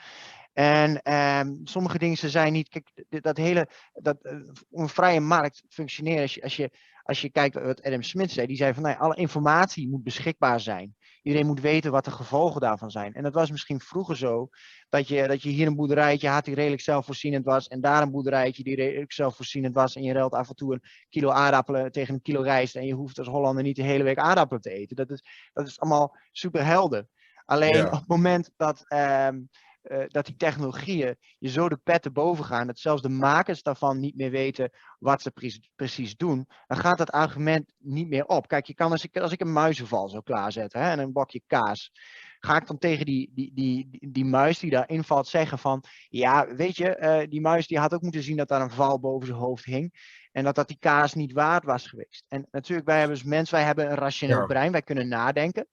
En 0.53 1.13
um, 1.13 1.59
sommige 1.63 1.97
dingen 1.97 2.17
zijn 2.17 2.53
niet. 2.53 2.69
Kijk, 2.69 3.05
dat 3.09 3.37
hele. 3.37 3.69
Dat, 3.93 4.17
uh, 4.21 4.33
een 4.71 4.89
vrije 4.89 5.19
markt 5.19 5.63
functioneren. 5.69 6.21
Als 6.21 6.33
je, 6.33 6.41
als, 6.43 6.55
je, 6.55 6.69
als 7.03 7.21
je 7.21 7.29
kijkt 7.29 7.55
wat 7.55 7.83
Adam 7.83 8.01
Smith 8.01 8.31
zei, 8.31 8.47
die 8.47 8.55
zei 8.55 8.73
van 8.73 8.83
nou, 8.83 8.97
alle 8.97 9.15
informatie 9.15 9.89
moet 9.89 10.03
beschikbaar 10.03 10.59
zijn. 10.59 10.95
Iedereen 11.23 11.47
moet 11.47 11.61
weten 11.61 11.91
wat 11.91 12.05
de 12.05 12.11
gevolgen 12.11 12.61
daarvan 12.61 12.91
zijn. 12.91 13.13
En 13.13 13.23
dat 13.23 13.33
was 13.33 13.51
misschien 13.51 13.79
vroeger 13.79 14.17
zo, 14.17 14.49
dat 14.89 15.07
je, 15.07 15.27
dat 15.27 15.41
je 15.41 15.49
hier 15.49 15.67
een 15.67 15.75
boerderijtje 15.75 16.27
had 16.27 16.45
die 16.45 16.55
redelijk 16.55 16.81
zelfvoorzienend 16.81 17.45
was, 17.45 17.67
en 17.67 17.81
daar 17.81 18.01
een 18.01 18.11
boerderijtje 18.11 18.63
die 18.63 18.75
redelijk 18.75 19.11
zelfvoorzienend 19.11 19.75
was, 19.75 19.95
en 19.95 20.03
je 20.03 20.13
ruilt 20.13 20.33
af 20.33 20.49
en 20.49 20.55
toe 20.55 20.73
een 20.73 20.83
kilo 21.09 21.29
aardappelen 21.29 21.91
tegen 21.91 22.13
een 22.13 22.21
kilo 22.21 22.41
rijst, 22.41 22.75
en 22.75 22.85
je 22.85 22.93
hoeft 22.93 23.17
als 23.17 23.27
Hollander 23.27 23.63
niet 23.63 23.75
de 23.75 23.83
hele 23.83 24.03
week 24.03 24.17
aardappelen 24.17 24.61
te 24.61 24.71
eten. 24.71 24.95
Dat 24.95 25.11
is, 25.11 25.23
dat 25.53 25.67
is 25.67 25.79
allemaal 25.79 26.17
super 26.31 26.65
helder. 26.65 27.07
Alleen 27.45 27.85
op 27.85 27.91
het 27.91 28.07
moment 28.07 28.51
dat, 28.57 28.85
um, 28.87 29.49
uh, 29.83 30.03
dat 30.07 30.25
die 30.25 30.35
technologieën 30.35 31.15
je 31.37 31.49
zo 31.49 31.69
de 31.69 31.79
petten 31.83 32.13
boven 32.13 32.45
gaan, 32.45 32.67
dat 32.67 32.79
zelfs 32.79 33.01
de 33.01 33.09
makers 33.09 33.63
daarvan 33.63 33.99
niet 33.99 34.15
meer 34.15 34.31
weten 34.31 34.69
wat 34.99 35.21
ze 35.21 35.31
pre 35.31 35.59
precies 35.75 36.15
doen, 36.15 36.47
dan 36.67 36.77
gaat 36.77 36.97
dat 36.97 37.11
argument 37.11 37.73
niet 37.77 38.09
meer 38.09 38.25
op. 38.25 38.47
Kijk, 38.47 38.65
je 38.65 38.73
kan 38.73 38.91
als 38.91 39.03
ik, 39.03 39.17
als 39.17 39.31
ik 39.31 39.41
een 39.41 39.53
muizenval 39.53 40.09
zou 40.09 40.23
klaarzetten 40.23 40.81
hè, 40.81 40.89
en 40.89 40.99
een 40.99 41.11
bakje 41.11 41.41
kaas, 41.47 41.91
ga 42.39 42.55
ik 42.55 42.67
dan 42.67 42.77
tegen 42.77 43.05
die, 43.05 43.31
die, 43.33 43.51
die, 43.53 43.87
die, 43.89 44.11
die 44.11 44.25
muis 44.25 44.59
die 44.59 44.69
daarin 44.69 45.03
valt 45.03 45.27
zeggen 45.27 45.59
van, 45.59 45.83
ja, 46.09 46.55
weet 46.55 46.77
je, 46.77 46.97
uh, 46.99 47.29
die 47.29 47.41
muis 47.41 47.67
die 47.67 47.79
had 47.79 47.93
ook 47.93 48.01
moeten 48.01 48.23
zien 48.23 48.37
dat 48.37 48.47
daar 48.47 48.61
een 48.61 48.71
val 48.71 48.99
boven 48.99 49.27
zijn 49.27 49.39
hoofd 49.39 49.65
hing. 49.65 50.19
En 50.31 50.43
dat 50.43 50.55
dat 50.55 50.67
die 50.67 50.77
kaas 50.79 51.13
niet 51.13 51.31
waard 51.31 51.63
was 51.63 51.87
geweest. 51.87 52.25
En 52.27 52.47
natuurlijk, 52.51 52.87
wij 52.87 52.97
hebben 52.97 53.17
als 53.17 53.25
mens, 53.25 53.49
wij 53.49 53.63
hebben 53.63 53.91
een 53.91 53.97
rationeel 53.97 54.39
ja. 54.39 54.45
brein, 54.45 54.71
wij 54.71 54.81
kunnen 54.81 55.07
nadenken. 55.07 55.67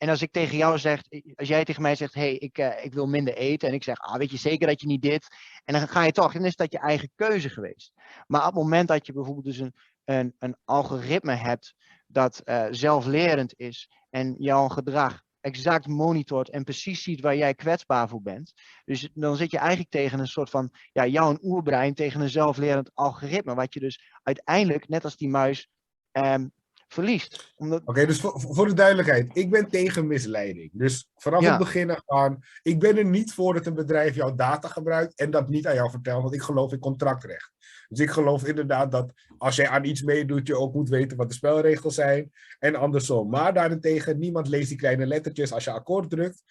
En 0.00 0.08
als 0.08 0.22
ik 0.22 0.32
tegen 0.32 0.56
jou 0.56 0.78
zeg, 0.78 1.02
als 1.34 1.48
jij 1.48 1.64
tegen 1.64 1.82
mij 1.82 1.94
zegt, 1.94 2.14
hé, 2.14 2.20
hey, 2.20 2.34
ik, 2.34 2.58
uh, 2.58 2.84
ik 2.84 2.94
wil 2.94 3.06
minder 3.06 3.34
eten. 3.34 3.68
En 3.68 3.74
ik 3.74 3.84
zeg, 3.84 3.98
ah, 3.98 4.16
weet 4.16 4.30
je 4.30 4.36
zeker 4.36 4.66
dat 4.66 4.80
je 4.80 4.86
niet 4.86 5.02
dit. 5.02 5.26
En 5.64 5.74
dan 5.74 5.88
ga 5.88 6.04
je 6.04 6.12
toch, 6.12 6.32
dan 6.32 6.44
is 6.44 6.56
dat 6.56 6.72
je 6.72 6.78
eigen 6.78 7.10
keuze 7.14 7.48
geweest. 7.48 7.92
Maar 8.26 8.40
op 8.40 8.46
het 8.46 8.54
moment 8.54 8.88
dat 8.88 9.06
je 9.06 9.12
bijvoorbeeld 9.12 9.44
dus 9.44 9.58
een, 9.58 9.74
een, 10.04 10.34
een 10.38 10.56
algoritme 10.64 11.34
hebt 11.34 11.74
dat 12.06 12.42
uh, 12.44 12.66
zelflerend 12.70 13.54
is 13.56 13.90
en 14.10 14.34
jouw 14.38 14.68
gedrag 14.68 15.22
exact 15.40 15.86
monitort 15.86 16.50
en 16.50 16.64
precies 16.64 17.02
ziet 17.02 17.20
waar 17.20 17.36
jij 17.36 17.54
kwetsbaar 17.54 18.08
voor 18.08 18.22
bent. 18.22 18.52
Dus 18.84 19.10
dan 19.14 19.36
zit 19.36 19.50
je 19.50 19.58
eigenlijk 19.58 19.90
tegen 19.90 20.18
een 20.18 20.26
soort 20.26 20.50
van, 20.50 20.70
ja, 20.92 21.06
jouw 21.06 21.38
oerbrein 21.42 21.94
tegen 21.94 22.20
een 22.20 22.28
zelflerend 22.30 22.90
algoritme, 22.94 23.54
wat 23.54 23.74
je 23.74 23.80
dus 23.80 24.00
uiteindelijk, 24.22 24.88
net 24.88 25.04
als 25.04 25.16
die 25.16 25.28
muis, 25.28 25.68
um, 26.12 26.52
verliest. 26.92 27.52
Omdat... 27.56 27.80
Oké, 27.80 27.90
okay, 27.90 28.06
dus 28.06 28.20
voor, 28.20 28.40
voor, 28.40 28.66
de 28.66 28.74
duidelijkheid, 28.74 29.30
ik 29.32 29.50
ben 29.50 29.68
tegen 29.68 30.06
misleiding. 30.06 30.70
Dus 30.72 31.10
vanaf 31.16 31.42
ja. 31.42 31.48
het 31.48 31.58
begin 31.58 32.02
aan, 32.06 32.38
ik 32.62 32.78
ben 32.78 32.96
er 32.96 33.04
niet 33.04 33.32
voor 33.32 33.54
dat 33.54 33.66
een 33.66 33.74
bedrijf 33.74 34.14
jouw 34.14 34.34
data 34.34 34.68
gebruikt 34.68 35.14
en 35.14 35.30
dat 35.30 35.48
niet 35.48 35.66
aan 35.66 35.74
jou 35.74 35.90
vertelt, 35.90 36.22
want 36.22 36.34
ik 36.34 36.42
geloof 36.42 36.72
in 36.72 36.78
contractrecht. 36.78 37.52
Dus 37.88 37.98
ik 37.98 38.10
geloof 38.10 38.46
inderdaad 38.46 38.92
dat 38.92 39.12
als 39.38 39.56
jij 39.56 39.68
aan 39.68 39.84
iets 39.84 40.02
meedoet, 40.02 40.46
je 40.46 40.56
ook 40.56 40.74
moet 40.74 40.88
weten 40.88 41.16
wat 41.16 41.28
de 41.28 41.34
spelregels 41.34 41.94
zijn 41.94 42.32
en 42.58 42.74
andersom. 42.74 43.30
Maar 43.30 43.54
daarentegen, 43.54 44.18
niemand 44.18 44.48
leest 44.48 44.68
die 44.68 44.78
kleine 44.78 45.06
lettertjes 45.06 45.52
als 45.52 45.64
je 45.64 45.70
akkoord 45.70 46.10
drukt. 46.10 46.42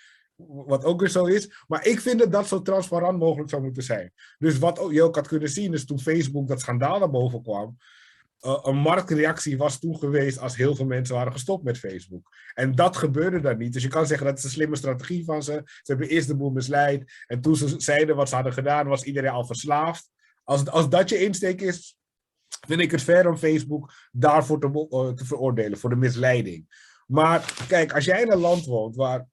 Wat 0.45 0.85
ook 0.85 0.99
weer 0.99 1.09
zo 1.09 1.25
is. 1.25 1.63
Maar 1.67 1.85
ik 1.85 1.99
vind 1.99 2.19
dat 2.19 2.31
dat 2.31 2.47
zo 2.47 2.61
transparant 2.61 3.19
mogelijk 3.19 3.49
zou 3.49 3.61
moeten 3.61 3.83
zijn. 3.83 4.13
Dus 4.37 4.57
wat 4.57 4.87
je 4.91 5.03
ook 5.03 5.15
had 5.15 5.27
kunnen 5.27 5.49
zien, 5.49 5.73
is 5.73 5.85
toen 5.85 5.99
Facebook 5.99 6.47
dat 6.47 6.61
schandaal 6.61 6.99
naar 6.99 7.09
boven 7.09 7.41
kwam. 7.41 7.77
Uh, 8.41 8.59
een 8.61 8.77
marktreactie 8.77 9.57
was 9.57 9.79
toen 9.79 9.97
geweest 9.97 10.39
als 10.39 10.55
heel 10.55 10.75
veel 10.75 10.85
mensen 10.85 11.15
waren 11.15 11.31
gestopt 11.31 11.63
met 11.63 11.77
Facebook. 11.77 12.29
En 12.53 12.75
dat 12.75 12.97
gebeurde 12.97 13.39
dan 13.39 13.57
niet. 13.57 13.73
Dus 13.73 13.83
je 13.83 13.89
kan 13.89 14.07
zeggen 14.07 14.25
dat 14.25 14.37
is 14.37 14.43
een 14.43 14.49
slimme 14.49 14.75
strategie 14.75 15.25
van 15.25 15.43
ze. 15.43 15.61
Ze 15.65 15.91
hebben 15.91 16.07
eerst 16.07 16.27
de 16.27 16.35
boel 16.35 16.49
misleid. 16.49 17.23
En 17.27 17.41
toen 17.41 17.55
ze 17.55 17.73
zeiden 17.77 18.15
wat 18.15 18.29
ze 18.29 18.35
hadden 18.35 18.53
gedaan, 18.53 18.87
was 18.87 19.03
iedereen 19.03 19.29
al 19.29 19.45
verslaafd. 19.45 20.09
Als, 20.43 20.67
als 20.67 20.89
dat 20.89 21.09
je 21.09 21.23
insteek 21.23 21.61
is, 21.61 21.97
vind 22.67 22.81
ik 22.81 22.91
het 22.91 23.01
fair 23.01 23.29
om 23.29 23.37
Facebook 23.37 23.93
daarvoor 24.11 24.59
te, 24.59 24.87
uh, 24.89 25.13
te 25.13 25.25
veroordelen, 25.25 25.77
voor 25.77 25.89
de 25.89 25.95
misleiding. 25.95 26.87
Maar 27.07 27.65
kijk, 27.67 27.93
als 27.93 28.05
jij 28.05 28.21
in 28.21 28.31
een 28.31 28.37
land 28.37 28.65
woont 28.65 28.95
waar 28.95 29.27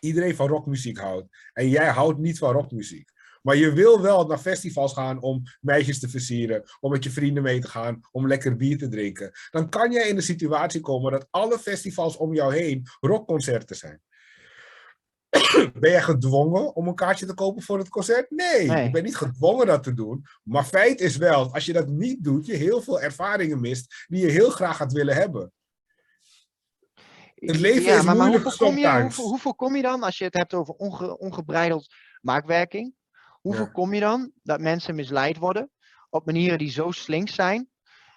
iedereen 0.00 0.36
van 0.36 0.48
rockmuziek 0.48 0.98
houdt 0.98 1.26
en 1.52 1.68
jij 1.68 1.88
houdt 1.88 2.18
niet 2.18 2.38
van 2.38 2.52
rockmuziek, 2.52 3.10
maar 3.42 3.56
je 3.56 3.72
wil 3.72 4.00
wel 4.00 4.26
naar 4.26 4.38
festivals 4.38 4.92
gaan 4.92 5.20
om 5.20 5.42
meisjes 5.60 6.00
te 6.00 6.08
versieren, 6.08 6.64
om 6.80 6.90
met 6.90 7.04
je 7.04 7.10
vrienden 7.10 7.42
mee 7.42 7.60
te 7.60 7.68
gaan, 7.68 8.00
om 8.12 8.26
lekker 8.26 8.56
bier 8.56 8.78
te 8.78 8.88
drinken. 8.88 9.32
Dan 9.50 9.68
kan 9.68 9.92
jij 9.92 10.08
in 10.08 10.16
de 10.16 10.20
situatie 10.20 10.80
komen 10.80 11.12
dat 11.12 11.26
alle 11.30 11.58
festivals 11.58 12.16
om 12.16 12.34
jou 12.34 12.54
heen 12.54 12.86
rockconcerten 13.00 13.76
zijn. 13.76 14.02
ben 15.80 15.90
jij 15.90 16.02
gedwongen 16.02 16.76
om 16.76 16.88
een 16.88 16.94
kaartje 16.94 17.26
te 17.26 17.34
kopen 17.34 17.62
voor 17.62 17.78
het 17.78 17.88
concert? 17.88 18.30
Nee, 18.30 18.66
nee, 18.66 18.84
je 18.84 18.90
bent 18.90 19.04
niet 19.04 19.16
gedwongen 19.16 19.66
dat 19.66 19.82
te 19.82 19.94
doen. 19.94 20.24
Maar 20.42 20.64
feit 20.64 21.00
is 21.00 21.16
wel, 21.16 21.54
als 21.54 21.64
je 21.64 21.72
dat 21.72 21.88
niet 21.88 22.24
doet, 22.24 22.46
je 22.46 22.54
heel 22.54 22.82
veel 22.82 23.00
ervaringen 23.00 23.60
mist 23.60 24.04
die 24.06 24.20
je 24.20 24.30
heel 24.30 24.50
graag 24.50 24.78
had 24.78 24.92
willen 24.92 25.14
hebben. 25.14 25.52
Het 27.34 27.58
leven 27.58 27.82
ja, 27.82 27.98
is 27.98 28.04
maar, 28.04 28.16
maar 28.16 28.28
hoeveel, 28.30 28.66
kom 28.66 28.78
je, 28.78 29.00
hoeveel, 29.00 29.28
hoeveel, 29.28 29.54
kom 29.54 29.76
je 29.76 29.82
dan, 29.82 30.02
als 30.02 30.18
je 30.18 30.24
het 30.24 30.34
hebt 30.34 30.54
over 30.54 30.74
onge, 30.74 31.18
ongebreideld 31.18 31.86
maakwerking, 32.20 32.94
hoeveel 33.48 33.70
kom 33.70 33.94
je 33.94 34.00
dan 34.00 34.32
dat 34.42 34.60
mensen 34.60 34.94
misleid 34.94 35.36
worden 35.36 35.70
op 36.10 36.26
manieren 36.26 36.58
die 36.58 36.70
zo 36.70 36.90
slink 36.90 37.28
zijn 37.28 37.68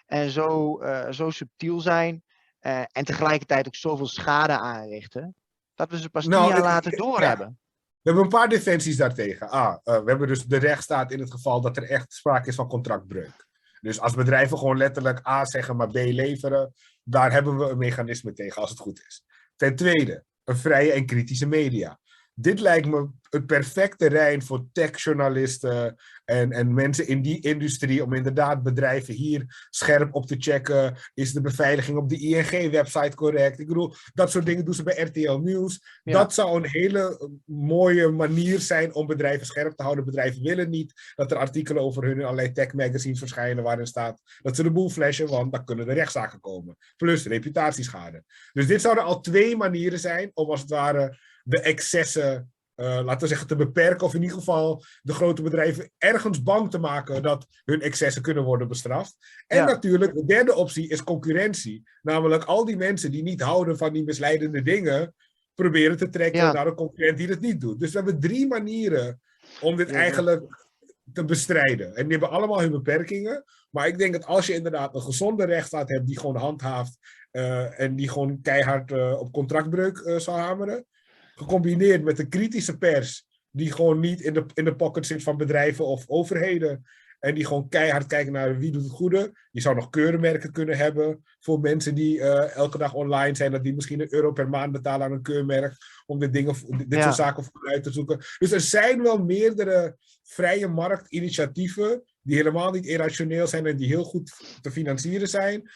en 0.05 0.29
zo, 0.29 0.81
uh, 0.83 1.11
zo 1.11 1.29
subtiel 1.29 1.79
zijn 1.79 2.23
uh, 2.61 2.79
en 2.91 3.05
tegelijkertijd 3.05 3.67
ook 3.67 3.75
zoveel 3.75 4.07
schade 4.07 4.57
aanrichten, 4.57 5.35
dat 5.75 5.89
we 5.91 5.99
ze 5.99 6.09
pas 6.09 6.27
nou, 6.27 6.43
tien 6.43 6.53
jaar 6.53 6.61
later 6.61 6.95
doorhebben. 6.97 7.59
We 8.01 8.09
hebben 8.09 8.23
een 8.23 8.29
paar 8.29 8.49
defensies 8.49 8.97
daartegen. 8.97 9.49
Ah, 9.49 9.77
uh, 9.83 9.99
we 10.03 10.09
hebben 10.09 10.27
dus 10.27 10.45
de 10.45 10.57
rechtsstaat 10.57 11.11
in 11.11 11.19
het 11.19 11.31
geval 11.31 11.61
dat 11.61 11.77
er 11.77 11.89
echt 11.89 12.13
sprake 12.13 12.47
is 12.47 12.55
van 12.55 12.67
contractbreuk. 12.67 13.47
Dus 13.81 13.99
als 13.99 14.13
bedrijven 14.13 14.57
gewoon 14.57 14.77
letterlijk 14.77 15.27
A 15.27 15.45
zeggen, 15.45 15.75
maar 15.75 15.89
B 15.89 15.93
leveren, 15.93 16.73
daar 17.03 17.31
hebben 17.31 17.57
we 17.57 17.69
een 17.69 17.77
mechanisme 17.77 18.33
tegen 18.33 18.61
als 18.61 18.69
het 18.69 18.79
goed 18.79 19.03
is. 19.07 19.23
Ten 19.55 19.75
tweede, 19.75 20.23
een 20.43 20.57
vrije 20.57 20.91
en 20.91 21.05
kritische 21.05 21.47
media 21.47 21.99
dit 22.33 22.59
lijkt 22.59 22.87
me 22.87 23.09
het 23.29 23.45
perfecte 23.45 23.97
terrein 23.97 24.41
voor 24.41 24.65
techjournalisten 24.71 25.95
en, 26.25 26.51
en 26.51 26.73
mensen 26.73 27.07
in 27.07 27.21
die 27.21 27.39
industrie 27.41 28.03
om 28.03 28.13
inderdaad 28.13 28.63
bedrijven 28.63 29.13
hier 29.13 29.67
scherp 29.69 30.13
op 30.15 30.25
te 30.25 30.35
checken. 30.39 30.97
Is 31.13 31.33
de 31.33 31.41
beveiliging 31.41 31.97
op 31.97 32.09
de 32.09 32.19
ING-website 32.19 33.15
correct? 33.15 33.59
Ik 33.59 33.67
bedoel, 33.67 33.93
dat 34.13 34.31
soort 34.31 34.45
dingen 34.45 34.65
doen 34.65 34.73
ze 34.73 34.83
bij 34.83 35.01
RTL 35.01 35.37
Nieuws. 35.37 36.01
Dat 36.03 36.33
zou 36.33 36.55
een 36.55 36.69
hele 36.69 37.29
mooie 37.45 38.09
manier 38.09 38.59
zijn 38.59 38.93
om 38.93 39.07
bedrijven 39.07 39.45
scherp 39.45 39.75
te 39.75 39.83
houden. 39.83 40.05
Bedrijven 40.05 40.41
willen 40.41 40.69
niet 40.69 40.93
dat 41.15 41.31
er 41.31 41.37
artikelen 41.37 41.83
over 41.83 42.03
hun 42.03 42.17
in 42.17 42.23
allerlei 42.23 42.51
tech-magazines 42.51 43.19
verschijnen 43.19 43.63
waarin 43.63 43.87
staat 43.87 44.21
dat 44.41 44.55
ze 44.55 44.63
de 44.63 44.71
boel 44.71 44.89
flashen, 44.89 45.27
want 45.27 45.51
dan 45.51 45.65
kunnen 45.65 45.87
er 45.87 45.93
rechtszaken 45.93 46.39
komen. 46.39 46.77
Plus 46.97 47.25
reputatieschade. 47.25 48.23
Dus 48.53 48.67
dit 48.67 48.81
zouden 48.81 49.03
al 49.03 49.21
twee 49.21 49.57
manieren 49.57 49.99
zijn 49.99 50.31
om 50.33 50.49
als 50.49 50.61
het 50.61 50.69
ware 50.69 51.17
de 51.43 51.59
excessen, 51.59 52.51
uh, 52.75 52.85
laten 53.03 53.21
we 53.21 53.27
zeggen, 53.27 53.47
te 53.47 53.55
beperken. 53.55 54.05
Of 54.05 54.13
in 54.13 54.21
ieder 54.21 54.37
geval 54.37 54.83
de 55.01 55.13
grote 55.13 55.41
bedrijven 55.41 55.91
ergens 55.97 56.43
bang 56.43 56.71
te 56.71 56.77
maken 56.77 57.23
dat 57.23 57.47
hun 57.63 57.81
excessen 57.81 58.21
kunnen 58.21 58.43
worden 58.43 58.67
bestraft. 58.67 59.15
En 59.47 59.65
natuurlijk, 59.65 60.13
de 60.13 60.25
derde 60.25 60.55
optie 60.55 60.89
is 60.89 61.03
concurrentie. 61.03 61.83
Namelijk 62.01 62.43
al 62.43 62.65
die 62.65 62.77
mensen 62.77 63.11
die 63.11 63.23
niet 63.23 63.41
houden 63.41 63.77
van 63.77 63.93
die 63.93 64.03
misleidende 64.03 64.61
dingen, 64.61 65.13
proberen 65.55 65.97
te 65.97 66.09
trekken 66.09 66.53
naar 66.53 66.67
een 66.67 66.75
concurrent 66.75 67.17
die 67.17 67.27
het 67.27 67.41
niet 67.41 67.61
doet. 67.61 67.79
Dus 67.79 67.91
we 67.91 67.97
hebben 67.97 68.19
drie 68.19 68.47
manieren 68.47 69.21
om 69.61 69.75
dit 69.75 69.91
eigenlijk 69.91 70.69
te 71.13 71.25
bestrijden. 71.25 71.95
En 71.95 72.03
die 72.07 72.17
hebben 72.17 72.37
allemaal 72.37 72.61
hun 72.61 72.71
beperkingen. 72.71 73.43
Maar 73.69 73.87
ik 73.87 73.97
denk 73.97 74.13
dat 74.13 74.25
als 74.25 74.47
je 74.47 74.53
inderdaad 74.53 74.95
een 74.95 75.01
gezonde 75.01 75.45
rechtsstaat 75.45 75.89
hebt 75.89 76.07
die 76.07 76.19
gewoon 76.19 76.35
handhaaft 76.35 76.97
uh, 77.31 77.79
en 77.79 77.95
die 77.95 78.09
gewoon 78.09 78.41
keihard 78.41 78.91
uh, 78.91 79.19
op 79.19 79.31
contractbreuk 79.31 79.97
uh, 79.97 80.17
zal 80.17 80.37
hameren, 80.37 80.85
Gecombineerd 81.35 82.03
met 82.03 82.19
een 82.19 82.29
kritische 82.29 82.77
pers, 82.77 83.25
die 83.51 83.71
gewoon 83.71 83.99
niet 83.99 84.21
in 84.21 84.33
de, 84.33 84.45
in 84.53 84.65
de 84.65 84.75
pocket 84.75 85.05
zit 85.05 85.23
van 85.23 85.37
bedrijven 85.37 85.85
of 85.85 86.03
overheden. 86.07 86.85
En 87.19 87.35
die 87.35 87.45
gewoon 87.45 87.69
keihard 87.69 88.07
kijken 88.07 88.33
naar 88.33 88.57
wie 88.57 88.71
doet 88.71 88.83
het 88.83 88.91
goede. 88.91 89.31
Je 89.51 89.61
zou 89.61 89.75
nog 89.75 89.89
keurmerken 89.89 90.51
kunnen 90.51 90.77
hebben 90.77 91.23
voor 91.39 91.59
mensen 91.59 91.95
die 91.95 92.17
uh, 92.17 92.55
elke 92.55 92.77
dag 92.77 92.93
online 92.93 93.35
zijn. 93.35 93.51
Dat 93.51 93.63
die 93.63 93.73
misschien 93.73 94.01
een 94.01 94.13
euro 94.13 94.31
per 94.31 94.49
maand 94.49 94.71
betalen 94.71 95.05
aan 95.05 95.11
een 95.11 95.21
keurmerk. 95.21 95.75
Om 96.05 96.19
dit, 96.19 96.33
dingen, 96.33 96.55
dit 96.87 97.03
soort 97.03 97.15
zaken 97.15 97.43
uit 97.61 97.83
te 97.83 97.91
zoeken. 97.91 98.17
Dus 98.37 98.51
er 98.51 98.61
zijn 98.61 99.01
wel 99.01 99.17
meerdere 99.23 99.95
vrije 100.23 100.67
marktinitiatieven. 100.67 102.03
Die 102.21 102.35
helemaal 102.35 102.71
niet 102.71 102.85
irrationeel 102.85 103.47
zijn 103.47 103.65
en 103.65 103.77
die 103.77 103.87
heel 103.87 104.03
goed 104.03 104.57
te 104.61 104.71
financieren 104.71 105.27
zijn 105.27 105.69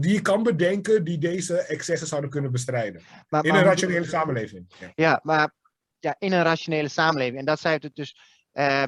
die 0.00 0.12
je 0.12 0.20
kan 0.22 0.42
bedenken 0.42 1.04
die 1.04 1.18
deze 1.18 1.56
excessen 1.56 2.08
zouden 2.08 2.30
kunnen 2.30 2.52
bestrijden. 2.52 3.02
Maar, 3.28 3.44
in 3.44 3.54
een 3.54 3.62
rationele 3.62 4.06
samenleving. 4.06 4.66
Ja. 4.78 4.92
ja. 4.94 5.20
maar 5.22 5.54
ja, 5.98 6.16
in 6.18 6.32
een 6.32 6.42
rationele 6.42 6.88
samenleving. 6.88 7.38
En 7.38 7.44
dat 7.44 7.60
zei 7.60 7.78
het 7.80 7.94
dus 7.94 8.16
uh, 8.52 8.82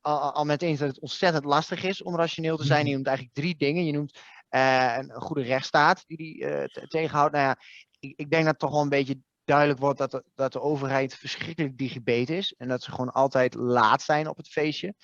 al, 0.00 0.32
al 0.32 0.44
met 0.44 0.62
eens 0.62 0.78
dat 0.78 0.88
het 0.88 1.00
ontzettend 1.00 1.44
lastig 1.44 1.82
is 1.84 2.02
om 2.02 2.16
rationeel 2.16 2.56
te 2.56 2.64
zijn. 2.64 2.80
Mhm. 2.80 2.88
Je 2.88 2.94
noemt 2.94 3.06
eigenlijk 3.06 3.36
drie 3.36 3.56
dingen. 3.56 3.84
Je 3.84 3.92
noemt 3.92 4.18
uh, 4.50 4.96
een 4.98 5.10
goede 5.10 5.42
rechtsstaat 5.42 6.04
die 6.06 6.16
die 6.16 6.44
uh, 6.44 6.64
tegenhoudt. 6.64 7.32
Nou 7.32 7.44
ja, 7.44 7.56
ik, 7.98 8.12
ik 8.16 8.30
denk 8.30 8.44
dat 8.44 8.58
toch 8.58 8.70
wel 8.70 8.80
een 8.80 8.88
beetje 8.88 9.18
duidelijk 9.44 9.80
wordt 9.80 9.98
dat 9.98 10.10
de, 10.10 10.24
dat 10.34 10.52
de 10.52 10.60
overheid 10.60 11.14
verschrikkelijk 11.14 11.78
digibet 11.78 12.30
is. 12.30 12.54
En 12.58 12.68
dat 12.68 12.82
ze 12.82 12.90
gewoon 12.90 13.12
altijd 13.12 13.54
laat 13.54 14.02
zijn 14.02 14.28
op 14.28 14.36
het 14.36 14.48
feestje. 14.48 14.94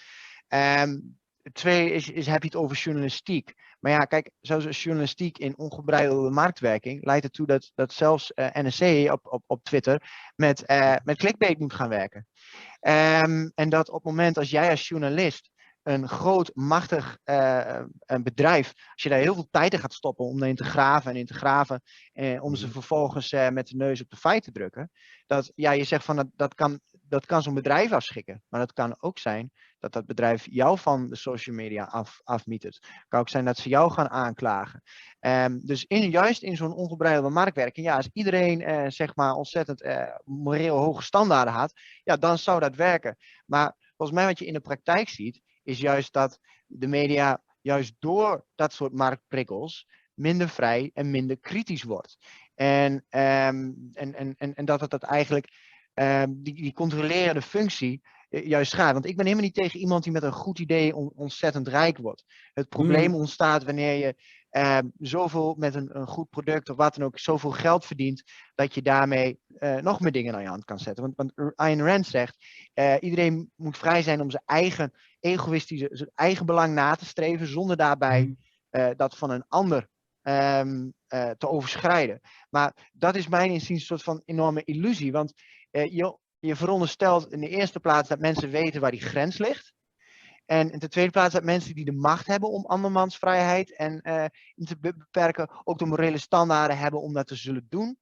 Um, 0.49 1.19
twee 1.53 1.93
is, 1.93 2.11
is, 2.11 2.27
heb 2.27 2.43
je 2.43 2.49
het 2.49 2.57
over 2.57 2.77
journalistiek. 2.77 3.55
Maar 3.81 3.93
ja, 3.93 3.99
kijk, 3.99 4.31
zoals 4.41 4.83
journalistiek 4.83 5.39
in 5.39 5.59
ongebreidelde 5.59 6.31
marktwerking 6.31 7.05
leidt 7.05 7.25
ertoe 7.25 7.47
dat, 7.47 7.71
dat 7.75 7.93
zelfs 7.93 8.33
uh, 8.35 8.57
eh, 8.57 8.65
NSC 8.65 9.13
op, 9.13 9.27
op, 9.33 9.43
op 9.47 9.65
Twitter 9.65 10.03
met, 10.37 10.65
uh, 10.67 10.97
met 11.05 11.17
clickbait 11.17 11.59
moet 11.59 11.75
gaan 11.75 11.89
werken. 11.89 12.27
Um, 12.81 13.53
en 13.55 13.69
dat 13.69 13.89
op 13.89 13.95
het 13.95 14.05
moment 14.05 14.39
als 14.39 14.51
jij 14.51 14.71
als 14.71 14.89
journalist 14.89 15.51
een 15.83 16.09
groot, 16.09 16.51
machtig 16.55 17.19
uh, 17.25 17.83
een 17.99 18.23
bedrijf, 18.23 18.73
als 18.93 19.03
je 19.03 19.09
daar 19.09 19.19
heel 19.19 19.35
veel 19.35 19.49
tijd 19.51 19.73
in 19.73 19.79
gaat 19.79 19.93
stoppen 19.93 20.25
om 20.25 20.43
erin 20.43 20.57
te 20.57 20.65
graven 20.65 21.11
en 21.11 21.17
in 21.17 21.27
te 21.27 21.35
graven, 21.35 21.83
eh, 22.13 22.43
om 22.43 22.55
ze 22.55 22.65
mhm. 22.65 22.73
vervolgens 22.73 23.33
met 23.33 23.67
de 23.67 23.77
neus 23.77 24.01
op 24.01 24.11
de 24.11 24.17
feit 24.17 24.43
te 24.43 24.53
drukken, 24.53 24.91
dat 25.27 25.53
ja, 25.55 25.71
je 25.71 25.85
zegt 25.85 26.05
van 26.05 26.17
dat, 26.17 26.27
dat 26.35 26.55
kan, 26.55 26.81
dat 27.03 27.27
kan 27.27 27.43
zo'n 27.43 27.55
bedrijf 27.55 27.93
afschikken. 27.93 28.43
Maar 28.49 28.61
dat 28.61 28.73
kan 28.73 28.97
ook 29.03 29.19
zijn 29.19 29.53
dat 29.81 29.93
dat 29.93 30.07
bedrijf 30.07 30.47
jou 30.51 30.79
van 30.79 31.09
de 31.09 31.17
social 31.17 31.57
media 31.57 31.85
af, 31.85 32.21
afmietert. 32.25 32.89
Kan 33.09 33.21
ook 33.21 33.29
zijn 33.29 33.45
dat 33.45 33.59
ze 33.59 33.69
jou 33.69 33.91
gaan 33.91 34.09
aanklagen. 34.09 34.83
Um, 35.21 35.61
dus 35.67 35.85
juist 35.89 36.43
in 36.43 36.57
zo'n 36.57 36.75
ongebreidelde 36.75 37.31
marktwerking, 37.31 37.87
ja, 37.87 37.97
als 37.97 38.09
iedereen 38.13 38.61
uh, 38.61 38.85
zeg 38.89 39.17
maar 39.17 39.35
ontzettend 39.35 39.85
moreel 40.25 40.77
hoge 40.77 41.03
standaarden 41.03 41.55
had, 41.55 41.73
ja, 42.03 42.17
dan 42.17 42.39
zou 42.39 42.61
dat 42.61 42.75
werken. 42.75 43.17
Maar 43.47 43.77
volgens 43.97 44.19
mij 44.19 44.27
wat 44.27 44.39
je 44.39 44.47
in 44.47 44.53
de 44.53 44.61
praktijk 44.61 45.09
ziet, 45.09 45.41
is 45.63 45.79
juist 45.79 46.13
dat 46.13 46.39
de 46.67 46.87
media 46.87 47.43
juist 47.61 47.95
door 47.99 48.47
dat 48.55 48.73
soort 48.73 48.93
marktprikkels 48.93 49.87
minder 50.15 50.49
vrij 50.49 50.91
en 50.95 51.11
minder 51.11 51.39
kritisch 51.39 51.83
wordt. 51.83 52.19
En, 52.55 52.93
um, 52.93 53.91
en, 53.93 54.15
en, 54.15 54.55
en, 54.55 54.65
dat 54.65 54.81
het 54.81 54.91
dat 54.91 55.03
eigenlijk 55.03 55.49
um, 55.95 56.43
die, 56.43 56.55
die 56.55 56.73
controlerende 56.73 57.43
functie 57.43 58.01
eh, 58.03 58.20
juist 58.31 58.75
gaat. 58.75 58.93
Want 58.93 59.07
ik 59.07 59.17
ben 59.17 59.25
helemaal 59.25 59.47
niet 59.47 59.55
tegen 59.55 59.81
iemand 59.81 60.03
die 60.03 60.13
met 60.13 60.23
een 60.23 60.33
goed 60.33 60.59
idee 60.59 60.97
on, 60.97 61.13
ontzettend 61.15 61.69
rijk 61.69 61.99
wordt. 61.99 62.25
Het 62.53 62.69
probleem 62.69 63.11
mm. 63.11 63.15
ontstaat 63.15 63.65
wanneer 63.65 63.95
je 63.95 64.15
uh, 64.51 64.79
zoveel 64.99 65.55
met 65.59 65.75
een, 65.75 65.97
een, 65.97 66.07
goed 66.07 66.31
product 66.31 66.69
of 66.71 66.77
wat 66.77 66.95
dan 66.95 67.05
ook, 67.05 67.19
zoveel 67.19 67.51
geld 67.51 67.85
verdient, 67.85 68.23
dat 68.55 68.75
je 68.75 68.83
daarmee 68.83 69.41
uh, 69.59 69.77
nog 69.77 70.01
meer 70.01 70.13
dingen 70.13 70.35
aan 70.35 70.43
je 70.43 70.49
hand 70.49 70.65
kan 70.65 70.79
zetten. 70.79 71.15
Want, 71.15 71.33
want 71.35 71.57
Ayn 71.57 71.87
Rand 71.87 72.07
zegt, 72.07 72.37
uh, 72.75 72.95
iedereen 73.01 73.53
moet 73.57 73.79
vrij 73.79 74.03
zijn 74.03 74.21
om 74.21 74.31
zijn 74.31 74.43
eigen 74.47 74.93
egoïstische, 75.21 75.89
zijn 75.93 76.11
eigen 76.15 76.47
belang 76.47 76.75
na 76.75 76.95
te 76.95 77.05
streven, 77.05 77.47
zonder 77.47 77.77
daarbij 77.77 78.37
uh, 78.71 78.89
dat 78.97 79.17
van 79.17 79.31
een 79.31 79.45
ander 79.49 79.89
um, 80.23 80.95
te 81.09 81.49
overschrijden. 81.49 82.21
Maar 82.51 82.91
dat 82.93 83.17
is 83.17 83.29
mijn 83.29 83.51
inziens 83.51 83.81
een 83.81 83.87
soort 83.87 84.03
van 84.03 84.23
enorme 84.25 84.65
illusie, 84.65 85.13
want 85.13 85.33
je, 85.71 86.19
je 86.41 86.57
veronderstelt 86.57 87.33
in 87.33 87.41
de 87.41 87.49
eerste 87.49 87.81
plaats 87.81 88.09
dat 88.09 88.19
mensen 88.19 88.51
weten 88.51 88.81
waar 88.81 88.91
die 88.91 89.01
grens 89.01 89.39
ligt. 89.39 89.73
En 90.47 90.71
in 90.71 90.79
de 90.79 90.89
tweede 90.89 91.11
plaats 91.11 91.35
dat 91.35 91.45
mensen 91.45 91.75
die 91.75 91.85
de 91.85 91.93
macht 91.93 92.27
hebben 92.27 92.51
om 92.51 92.67
andermans 92.67 93.17
vrijheid 93.17 93.77
en 93.77 94.01
uh, 94.03 94.25
te 94.67 94.79
beperken, 94.81 95.51
ook 95.65 95.79
de 95.79 95.87
morele 95.87 96.19
standaarden 96.19 96.79
hebben 96.79 97.01
om 97.01 97.13
dat 97.13 97.27
te 97.27 97.35
zullen 97.35 97.67
doen. 97.69 97.99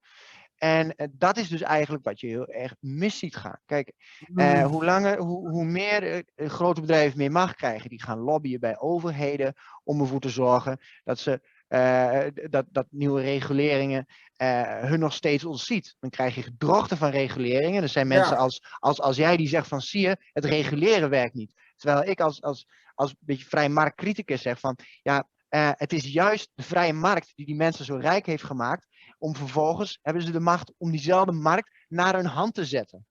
En 0.54 0.94
uh, 0.96 1.06
dat 1.12 1.36
is 1.36 1.48
dus 1.48 1.62
eigenlijk 1.62 2.04
wat 2.04 2.20
je 2.20 2.26
heel 2.26 2.46
erg 2.46 2.74
mis 2.80 3.18
ziet 3.18 3.36
gaan. 3.36 3.60
Kijk, 3.66 3.92
uh, 4.34 4.66
hoe, 4.66 4.84
langer, 4.84 5.18
hoe, 5.18 5.48
hoe 5.48 5.64
meer 5.64 6.24
grote 6.36 6.80
bedrijven 6.80 7.18
meer 7.18 7.32
macht 7.32 7.56
krijgen, 7.56 7.90
die 7.90 8.02
gaan 8.02 8.18
lobbyen 8.18 8.60
bij 8.60 8.78
overheden 8.78 9.54
om 9.84 10.00
ervoor 10.00 10.20
te 10.20 10.28
zorgen 10.28 10.78
dat 11.04 11.18
ze 11.18 11.40
uh, 11.68 12.20
dat, 12.50 12.66
dat 12.70 12.86
nieuwe 12.90 13.20
reguleringen 13.20 14.06
uh, 14.36 14.80
hun 14.80 14.98
nog 14.98 15.12
steeds 15.12 15.44
ontziet. 15.44 15.96
Dan 16.00 16.10
krijg 16.10 16.34
je 16.34 16.42
gedrochten 16.42 16.96
van 16.96 17.10
reguleringen. 17.10 17.82
Er 17.82 17.88
zijn 17.88 18.08
mensen 18.08 18.36
ja. 18.36 18.42
als, 18.42 18.62
als, 18.78 19.00
als 19.00 19.16
jij 19.16 19.36
die 19.36 19.48
zegt 19.48 19.68
van 19.68 19.80
zie 19.80 20.00
je, 20.00 20.16
het 20.32 20.44
reguleren 20.44 21.10
werkt 21.10 21.34
niet. 21.34 21.52
Terwijl 21.76 22.10
ik 22.10 22.20
als, 22.20 22.42
als, 22.42 22.66
als 22.94 23.10
een 23.10 23.16
beetje 23.20 23.44
vrij 23.44 23.68
marktcriticus 23.68 24.42
zeg 24.42 24.60
van 24.60 24.78
ja, 25.02 25.28
uh, 25.50 25.70
het 25.72 25.92
is 25.92 26.04
juist 26.04 26.50
de 26.54 26.62
vrije 26.62 26.92
markt 26.92 27.32
die 27.34 27.46
die 27.46 27.56
mensen 27.56 27.84
zo 27.84 27.96
rijk 27.96 28.26
heeft 28.26 28.44
gemaakt. 28.44 28.86
Om 29.18 29.36
vervolgens 29.36 29.98
hebben 30.02 30.22
ze 30.22 30.30
de 30.30 30.40
macht 30.40 30.72
om 30.78 30.90
diezelfde 30.90 31.32
markt 31.32 31.70
naar 31.88 32.14
hun 32.14 32.26
hand 32.26 32.54
te 32.54 32.64
zetten. 32.64 33.06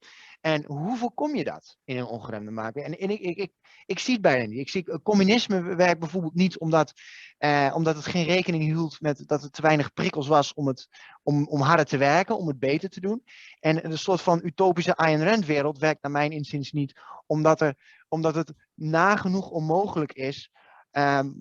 En 0.48 0.64
hoe 0.66 0.98
voorkom 0.98 1.36
je 1.36 1.44
dat 1.44 1.78
in 1.84 1.98
een 1.98 2.06
ongeremde 2.06 2.52
markt? 2.52 2.78
En, 2.78 2.98
en 2.98 3.10
ik, 3.10 3.20
ik, 3.20 3.38
ik, 3.38 3.52
ik, 3.86 4.00
zie 4.00 4.14
het 4.14 4.22
bijna 4.22 4.46
niet. 4.46 4.60
Ik 4.60 4.70
zie, 4.70 5.02
communisme 5.02 5.76
werkt 5.76 6.00
bijvoorbeeld 6.00 6.34
niet 6.34 6.58
omdat, 6.58 6.94
eh, 7.38 7.72
omdat 7.76 7.96
het 7.96 8.06
geen 8.06 8.26
rekening 8.26 8.64
hield 8.64 9.02
met 9.02 9.24
dat 9.28 9.44
er 9.44 9.50
te 9.50 9.62
weinig 9.62 9.94
prikkels 9.94 10.28
was 10.28 10.54
om, 10.54 10.68
het, 10.68 10.88
om, 11.24 11.48
om 11.48 11.62
harder 11.62 11.86
te 11.86 11.98
werken, 11.98 12.38
om 12.38 12.48
het 12.48 12.60
beter 12.60 12.90
te 12.90 13.00
doen. 13.00 13.24
En 13.60 13.86
een 13.86 13.98
soort 13.98 14.22
van 14.22 14.42
utopische 14.44 14.96
Ayn 14.96 15.24
Rand 15.24 15.46
wereld 15.46 15.78
werkt 15.78 16.02
naar 16.02 16.12
mijn 16.12 16.32
inziens 16.32 16.72
niet, 16.72 17.02
omdat, 17.26 17.62
er, 17.62 17.76
omdat 18.08 18.36
het 18.36 18.54
nagenoeg 18.74 19.50
onmogelijk 19.50 20.14
is 20.14 20.52
um, 20.92 21.40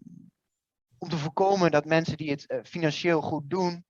om 0.98 1.08
te 1.08 1.16
voorkomen 1.16 1.70
dat 1.70 1.84
mensen 1.84 2.16
die 2.16 2.30
het 2.30 2.44
uh, 2.48 2.58
financieel 2.62 3.22
goed 3.22 3.50
doen, 3.50 3.84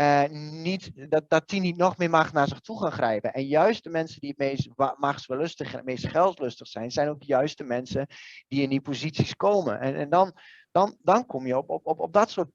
uh, 0.00 0.24
niet, 0.50 1.10
dat, 1.10 1.24
dat 1.28 1.48
die 1.48 1.60
niet 1.60 1.76
nog 1.76 1.96
meer 1.96 2.10
macht 2.10 2.32
naar 2.32 2.48
zich 2.48 2.60
toe 2.60 2.80
gaan 2.80 2.92
grijpen. 2.92 3.32
En 3.32 3.46
juist 3.46 3.84
de 3.84 3.90
mensen 3.90 4.20
die 4.20 4.34
het 4.36 4.38
meest 4.38 4.68
machtsbelustig 4.96 5.70
en 5.70 5.76
het 5.76 5.86
meest 5.86 6.06
geldlustig 6.06 6.66
zijn, 6.66 6.90
zijn 6.90 7.08
ook 7.08 7.22
juist 7.22 7.58
de 7.58 7.64
mensen 7.64 8.06
die 8.48 8.62
in 8.62 8.70
die 8.70 8.80
posities 8.80 9.36
komen. 9.36 9.80
En, 9.80 9.94
en 9.94 10.10
dan, 10.10 10.32
dan, 10.70 10.96
dan 11.02 11.26
kom 11.26 11.46
je 11.46 11.56
op, 11.56 11.68
op, 11.68 11.86
op, 11.86 11.98
op 11.98 12.12
dat 12.12 12.30
soort, 12.30 12.48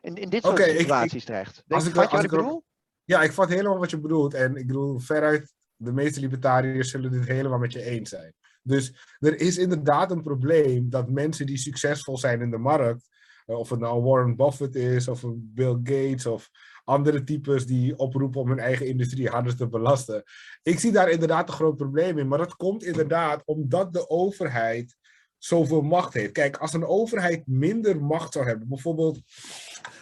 in, 0.00 0.14
in 0.14 0.28
dit 0.28 0.42
soort 0.42 0.58
okay, 0.58 0.76
situaties 0.76 1.20
ik, 1.20 1.26
terecht. 1.26 1.54
Denk, 1.66 1.80
als 1.80 1.88
ik, 1.88 1.94
wat 1.94 2.10
je 2.10 2.28
bedoel? 2.28 2.64
Ja, 3.04 3.22
ik 3.22 3.32
vat 3.32 3.48
helemaal 3.48 3.78
wat 3.78 3.90
je 3.90 4.00
bedoelt. 4.00 4.34
En 4.34 4.56
ik 4.56 4.66
bedoel, 4.66 4.98
veruit, 4.98 5.54
de 5.76 5.92
meeste 5.92 6.20
libertariërs 6.20 6.90
zullen 6.90 7.10
dit 7.10 7.26
helemaal 7.26 7.58
met 7.58 7.72
je 7.72 7.82
eens 7.82 8.10
zijn. 8.10 8.34
Dus 8.62 8.94
er 9.18 9.40
is 9.40 9.58
inderdaad 9.58 10.10
een 10.10 10.22
probleem 10.22 10.90
dat 10.90 11.10
mensen 11.10 11.46
die 11.46 11.56
succesvol 11.56 12.18
zijn 12.18 12.40
in 12.40 12.50
de 12.50 12.58
markt, 12.58 13.08
eh, 13.46 13.58
of 13.58 13.70
het 13.70 13.80
nou 13.80 14.02
Warren 14.02 14.36
Buffett 14.36 14.74
is, 14.74 15.08
of 15.08 15.24
Bill 15.34 15.78
Gates, 15.82 16.26
of 16.26 16.50
andere 16.84 17.24
types 17.24 17.66
die 17.66 17.98
oproepen 17.98 18.40
om 18.40 18.48
hun 18.48 18.58
eigen 18.58 18.86
industrie 18.86 19.28
harder 19.28 19.56
te 19.56 19.68
belasten. 19.68 20.22
Ik 20.62 20.78
zie 20.78 20.92
daar 20.92 21.10
inderdaad 21.10 21.48
een 21.48 21.54
groot 21.54 21.76
probleem 21.76 22.18
in. 22.18 22.28
Maar 22.28 22.38
dat 22.38 22.56
komt 22.56 22.84
inderdaad 22.84 23.42
omdat 23.44 23.92
de 23.92 24.08
overheid 24.10 24.96
zoveel 25.38 25.82
macht 25.82 26.14
heeft. 26.14 26.32
Kijk, 26.32 26.56
als 26.56 26.72
een 26.72 26.86
overheid 26.86 27.46
minder 27.46 28.02
macht 28.02 28.32
zou 28.32 28.46
hebben, 28.46 28.68
bijvoorbeeld 28.68 29.20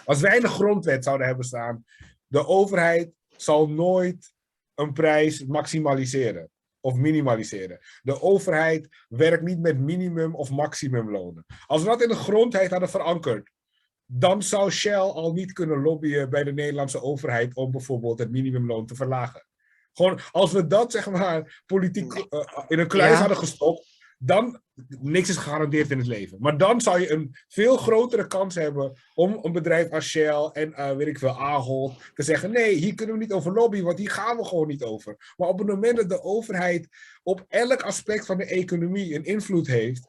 als 0.05 0.21
wij 0.21 0.37
een 0.37 0.49
grondwet 0.49 1.05
zouden 1.05 1.27
hebben 1.27 1.45
staan, 1.45 1.85
de 2.27 2.47
overheid 2.47 3.11
zal 3.37 3.69
nooit 3.69 4.33
een 4.75 4.93
prijs 4.93 5.45
maximaliseren 5.45 6.51
of 6.81 6.95
minimaliseren. 6.95 7.79
De 8.03 8.21
overheid 8.21 8.89
werkt 9.09 9.43
niet 9.43 9.59
met 9.59 9.79
minimum 9.79 10.35
of 10.35 10.51
maximumlonen. 10.51 11.45
Als 11.67 11.83
we 11.83 11.89
dat 11.89 12.03
in 12.03 12.09
de 12.09 12.15
grondwet 12.15 12.71
hadden 12.71 12.89
verankerd, 12.89 13.51
dan 14.15 14.43
zou 14.43 14.71
Shell 14.71 14.99
al 14.99 15.33
niet 15.33 15.53
kunnen 15.53 15.83
lobbyen 15.83 16.31
bij 16.31 16.45
de 16.45 16.53
Nederlandse 16.53 17.03
overheid 17.03 17.55
om 17.55 17.71
bijvoorbeeld 17.71 18.19
het 18.19 18.31
minimumloon 18.31 18.87
te 18.87 18.95
verlagen. 18.95 19.47
Gewoon, 19.93 20.21
als 20.31 20.53
we 20.53 20.67
dat 20.67 20.93
zeg 20.93 21.11
maar 21.11 21.63
politiek 21.67 22.15
uh, 22.15 22.25
in 22.69 22.79
een 22.79 22.89
kluis 22.89 23.19
hadden 23.19 23.37
gestopt, 23.37 24.01
dan 24.19 24.61
niks 25.01 25.29
is 25.29 25.37
gegarandeerd 25.37 25.91
in 25.91 25.99
het 25.99 26.07
leven. 26.07 26.39
Maar 26.41 26.59
dan 26.59 26.81
zou 26.81 27.01
je 27.01 27.13
een 27.13 27.35
veel 27.49 27.77
grotere 27.77 28.27
kans 28.27 28.55
hebben 28.55 28.93
om 29.15 29.39
een 29.43 29.53
bedrijf 29.53 29.91
als 29.91 30.09
Shell 30.09 30.51
en 30.53 30.71
uh, 30.71 30.93
weet 30.93 31.07
ik 31.07 31.19
veel, 31.19 31.41
Ahold 31.41 32.13
te 32.15 32.23
zeggen: 32.23 32.51
nee, 32.51 32.75
hier 32.75 32.95
kunnen 32.95 33.15
we 33.15 33.21
niet 33.21 33.33
over 33.33 33.53
lobbyen, 33.53 33.85
want 33.85 33.99
hier 33.99 34.11
gaan 34.11 34.37
we 34.37 34.45
gewoon 34.45 34.69
niet 34.69 34.83
over. 34.83 35.35
Maar 35.37 35.49
op 35.49 35.59
het 35.59 35.69
moment 35.69 35.97
dat 35.97 36.09
de 36.09 36.23
overheid 36.23 36.89
op 37.23 37.45
elk 37.49 37.83
aspect 37.83 38.27
van 38.27 38.37
de 38.37 38.47
economie 38.47 39.15
een 39.15 39.25
invloed 39.25 39.67
heeft, 39.67 40.09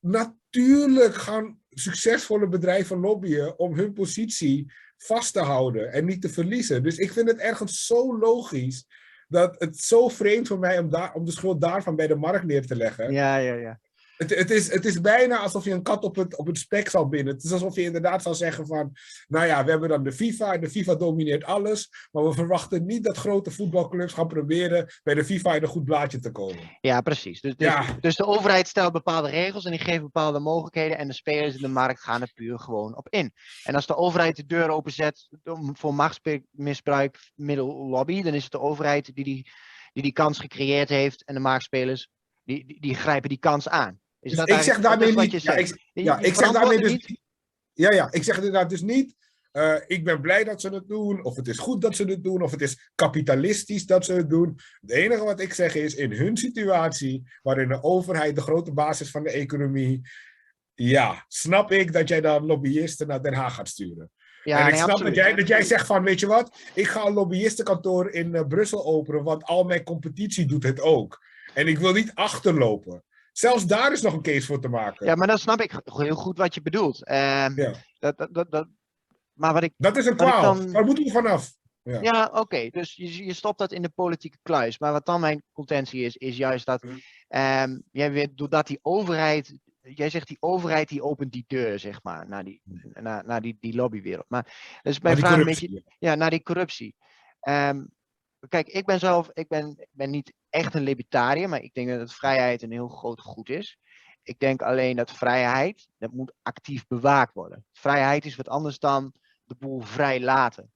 natuurlijk 0.00 1.14
gaan 1.14 1.58
succesvolle 1.80 2.48
bedrijven 2.48 2.98
lobbyen 2.98 3.58
om 3.58 3.74
hun 3.74 3.92
positie 3.92 4.72
vast 4.96 5.32
te 5.32 5.40
houden 5.40 5.92
en 5.92 6.04
niet 6.04 6.22
te 6.22 6.28
verliezen. 6.28 6.82
Dus 6.82 6.98
ik 6.98 7.12
vind 7.12 7.28
het 7.28 7.38
ergens 7.38 7.86
zo 7.86 8.18
logisch 8.18 8.86
dat 9.28 9.54
het 9.58 9.78
zo 9.78 10.08
vreemd 10.08 10.48
voor 10.48 10.58
mij 10.58 10.78
om, 10.78 10.90
daar, 10.90 11.14
om 11.14 11.24
de 11.24 11.32
schuld 11.32 11.60
daarvan 11.60 11.96
bij 11.96 12.06
de 12.06 12.14
markt 12.14 12.44
neer 12.44 12.66
te 12.66 12.76
leggen. 12.76 13.12
Ja, 13.12 13.36
ja, 13.36 13.54
ja. 13.54 13.80
Het, 14.16 14.34
het, 14.34 14.50
is, 14.50 14.72
het 14.72 14.84
is 14.84 15.00
bijna 15.00 15.38
alsof 15.38 15.64
je 15.64 15.70
een 15.70 15.82
kat 15.82 16.04
op 16.04 16.16
het, 16.16 16.36
op 16.36 16.46
het 16.46 16.58
spek 16.58 16.88
zal 16.88 17.08
binden. 17.08 17.34
Het 17.34 17.44
is 17.44 17.52
alsof 17.52 17.74
je 17.74 17.82
inderdaad 17.82 18.22
zal 18.22 18.34
zeggen 18.34 18.66
van... 18.66 18.92
Nou 19.28 19.46
ja, 19.46 19.64
we 19.64 19.70
hebben 19.70 19.88
dan 19.88 20.02
de 20.02 20.12
FIFA 20.12 20.52
en 20.52 20.60
de 20.60 20.70
FIFA 20.70 20.94
domineert 20.94 21.44
alles. 21.44 22.08
Maar 22.12 22.24
we 22.24 22.32
verwachten 22.32 22.86
niet 22.86 23.04
dat 23.04 23.16
grote 23.16 23.50
voetbalclubs 23.50 24.12
gaan 24.12 24.28
proberen... 24.28 24.92
bij 25.02 25.14
de 25.14 25.24
FIFA 25.24 25.54
in 25.54 25.62
een 25.62 25.68
goed 25.68 25.84
blaadje 25.84 26.18
te 26.18 26.30
komen. 26.30 26.78
Ja, 26.80 27.00
precies. 27.00 27.40
Dus, 27.40 27.56
dus, 27.56 27.86
dus 28.00 28.16
de 28.16 28.26
overheid 28.26 28.68
stelt 28.68 28.92
bepaalde 28.92 29.30
regels 29.30 29.64
en 29.64 29.70
die 29.70 29.80
geeft 29.80 30.00
bepaalde 30.00 30.38
mogelijkheden... 30.38 30.98
en 30.98 31.08
de 31.08 31.14
spelers 31.14 31.54
in 31.54 31.62
de 31.62 31.68
markt 31.68 32.00
gaan 32.00 32.22
er 32.22 32.32
puur 32.34 32.58
gewoon 32.58 32.96
op 32.96 33.08
in. 33.08 33.32
En 33.64 33.74
als 33.74 33.86
de 33.86 33.96
overheid 33.96 34.36
de 34.36 34.46
deur 34.46 34.68
openzet 34.68 35.28
voor 35.72 35.94
machtsmisbruik 35.94 37.18
middel 37.34 37.88
lobby... 37.88 38.22
dan 38.22 38.34
is 38.34 38.42
het 38.42 38.52
de 38.52 38.60
overheid 38.60 39.14
die 39.14 39.24
die, 39.24 39.50
die, 39.92 40.02
die 40.02 40.12
kans 40.12 40.38
gecreëerd 40.38 40.88
heeft... 40.88 41.24
en 41.24 41.34
de 41.34 41.40
marktspelers 41.40 42.08
die, 42.44 42.66
die, 42.66 42.80
die 42.80 42.94
grijpen 42.94 43.28
die 43.28 43.38
kans 43.38 43.68
aan. 43.68 44.00
Dus 44.30 44.44
ik 44.44 44.62
zeg 44.62 44.80
daarmee 44.80 45.16
niet. 45.16 45.42
Ja, 45.42 45.54
ik, 45.54 45.90
ja, 45.92 46.18
ik 46.18 46.34
zeg 46.34 46.52
daarmee 46.52 46.78
dus. 46.78 47.18
Ja, 47.72 47.92
ja, 47.92 48.08
ik 48.12 48.22
zeg 48.22 48.36
inderdaad 48.36 48.70
dus 48.70 48.82
niet. 48.82 49.14
Uh, 49.52 49.74
ik 49.86 50.04
ben 50.04 50.20
blij 50.20 50.44
dat 50.44 50.60
ze 50.60 50.68
het 50.68 50.88
doen, 50.88 51.24
of 51.24 51.36
het 51.36 51.48
is 51.48 51.58
goed 51.58 51.80
dat 51.80 51.96
ze 51.96 52.04
het 52.04 52.24
doen, 52.24 52.42
of 52.42 52.50
het 52.50 52.62
is 52.62 52.90
kapitalistisch 52.94 53.86
dat 53.86 54.04
ze 54.04 54.12
het 54.12 54.30
doen. 54.30 54.58
Het 54.80 54.90
enige 54.90 55.24
wat 55.24 55.40
ik 55.40 55.54
zeg 55.54 55.74
is, 55.74 55.94
in 55.94 56.12
hun 56.12 56.36
situatie, 56.36 57.22
waarin 57.42 57.68
de 57.68 57.82
overheid 57.82 58.34
de 58.34 58.40
grote 58.40 58.72
basis 58.72 59.10
van 59.10 59.22
de 59.22 59.30
economie, 59.30 60.00
ja, 60.74 61.24
snap 61.28 61.72
ik 61.72 61.92
dat 61.92 62.08
jij 62.08 62.20
dan 62.20 62.46
lobbyisten 62.46 63.06
naar 63.06 63.22
Den 63.22 63.34
Haag 63.34 63.54
gaat 63.54 63.68
sturen. 63.68 64.10
Ja, 64.44 64.60
en 64.60 64.68
ik 64.68 64.74
snap 64.74 64.98
dat 64.98 65.14
jij, 65.14 65.34
dat 65.34 65.48
jij 65.48 65.62
zegt 65.62 65.86
van, 65.86 66.02
weet 66.02 66.20
je 66.20 66.26
wat, 66.26 66.56
ik 66.74 66.86
ga 66.86 67.06
een 67.06 67.12
lobbyistenkantoor 67.12 68.10
in 68.10 68.34
uh, 68.34 68.46
Brussel 68.48 68.84
openen, 68.84 69.24
want 69.24 69.44
al 69.44 69.64
mijn 69.64 69.84
competitie 69.84 70.46
doet 70.46 70.62
het 70.62 70.80
ook. 70.80 71.24
En 71.54 71.66
ik 71.66 71.78
wil 71.78 71.92
niet 71.92 72.10
achterlopen. 72.14 73.04
Zelfs 73.38 73.66
daar 73.66 73.92
is 73.92 74.02
nog 74.02 74.12
een 74.12 74.22
case 74.22 74.46
voor 74.46 74.60
te 74.60 74.68
maken. 74.68 75.06
Ja, 75.06 75.14
maar 75.14 75.26
dan 75.26 75.38
snap 75.38 75.60
ik 75.60 75.80
heel 75.84 76.14
goed 76.14 76.38
wat 76.38 76.54
je 76.54 76.62
bedoelt. 76.62 77.08
Uh, 77.08 77.16
ja. 77.56 77.72
dat, 77.98 78.28
dat, 78.30 78.50
dat, 78.50 78.68
maar 79.32 79.52
wat 79.52 79.62
ik, 79.62 79.72
dat 79.76 79.96
is 79.96 80.06
een 80.06 80.16
kwaal. 80.16 80.42
Dan... 80.42 80.72
Waar 80.72 80.84
moeten 80.84 81.04
we 81.04 81.10
vanaf? 81.10 81.52
Ja, 81.82 82.00
ja 82.00 82.30
oké. 82.32 82.68
Dus 82.70 82.94
je, 82.94 83.24
je 83.24 83.32
stopt 83.32 83.58
dat 83.58 83.72
in 83.72 83.82
de 83.82 83.88
politieke 83.88 84.38
kluis. 84.42 84.78
Maar 84.78 84.92
wat 84.92 85.06
dan 85.06 85.20
mijn 85.20 85.42
contentie 85.52 86.04
is, 86.04 86.16
is 86.16 86.36
juist 86.36 86.66
dat. 86.66 86.82
Um, 87.28 87.82
jij 87.92 88.12
weet, 88.12 88.36
doordat 88.36 88.66
die 88.66 88.78
overheid. 88.82 89.54
Jij 89.80 90.10
zegt 90.10 90.28
die 90.28 90.36
overheid 90.40 90.88
die 90.88 91.02
opent 91.02 91.32
die 91.32 91.44
deur, 91.46 91.78
zeg 91.78 92.02
maar, 92.02 92.28
naar 92.28 92.44
die, 92.44 92.60
naar, 92.92 93.24
naar 93.26 93.40
die, 93.40 93.56
die 93.60 93.74
lobbywereld. 93.74 94.26
Maar 94.28 94.78
dus 94.82 95.00
mijn 95.00 95.16
vraag 95.16 95.38
een 95.38 95.44
beetje. 95.44 95.82
Ja, 95.98 96.14
naar 96.14 96.30
die 96.30 96.42
corruptie. 96.42 96.94
Um, 97.48 97.94
kijk, 98.48 98.68
ik 98.68 98.84
ben 98.84 98.98
zelf, 98.98 99.30
ik 99.32 99.48
ben, 99.48 99.88
ben 99.90 100.10
niet 100.10 100.32
echt 100.50 100.74
een 100.74 100.82
libertariër, 100.82 101.48
maar 101.48 101.62
ik 101.62 101.74
denk 101.74 101.88
dat 101.88 102.14
vrijheid 102.14 102.62
een 102.62 102.72
heel 102.72 102.88
groot 102.88 103.20
goed 103.20 103.48
is. 103.48 103.78
Ik 104.22 104.38
denk 104.38 104.62
alleen 104.62 104.96
dat 104.96 105.12
vrijheid, 105.12 105.88
dat 105.98 106.12
moet 106.12 106.34
actief 106.42 106.86
bewaakt 106.86 107.34
worden. 107.34 107.64
Vrijheid 107.72 108.24
is 108.24 108.36
wat 108.36 108.48
anders 108.48 108.78
dan 108.78 109.12
de 109.44 109.54
boel 109.58 109.80
vrij 109.80 110.20
laten. 110.20 110.72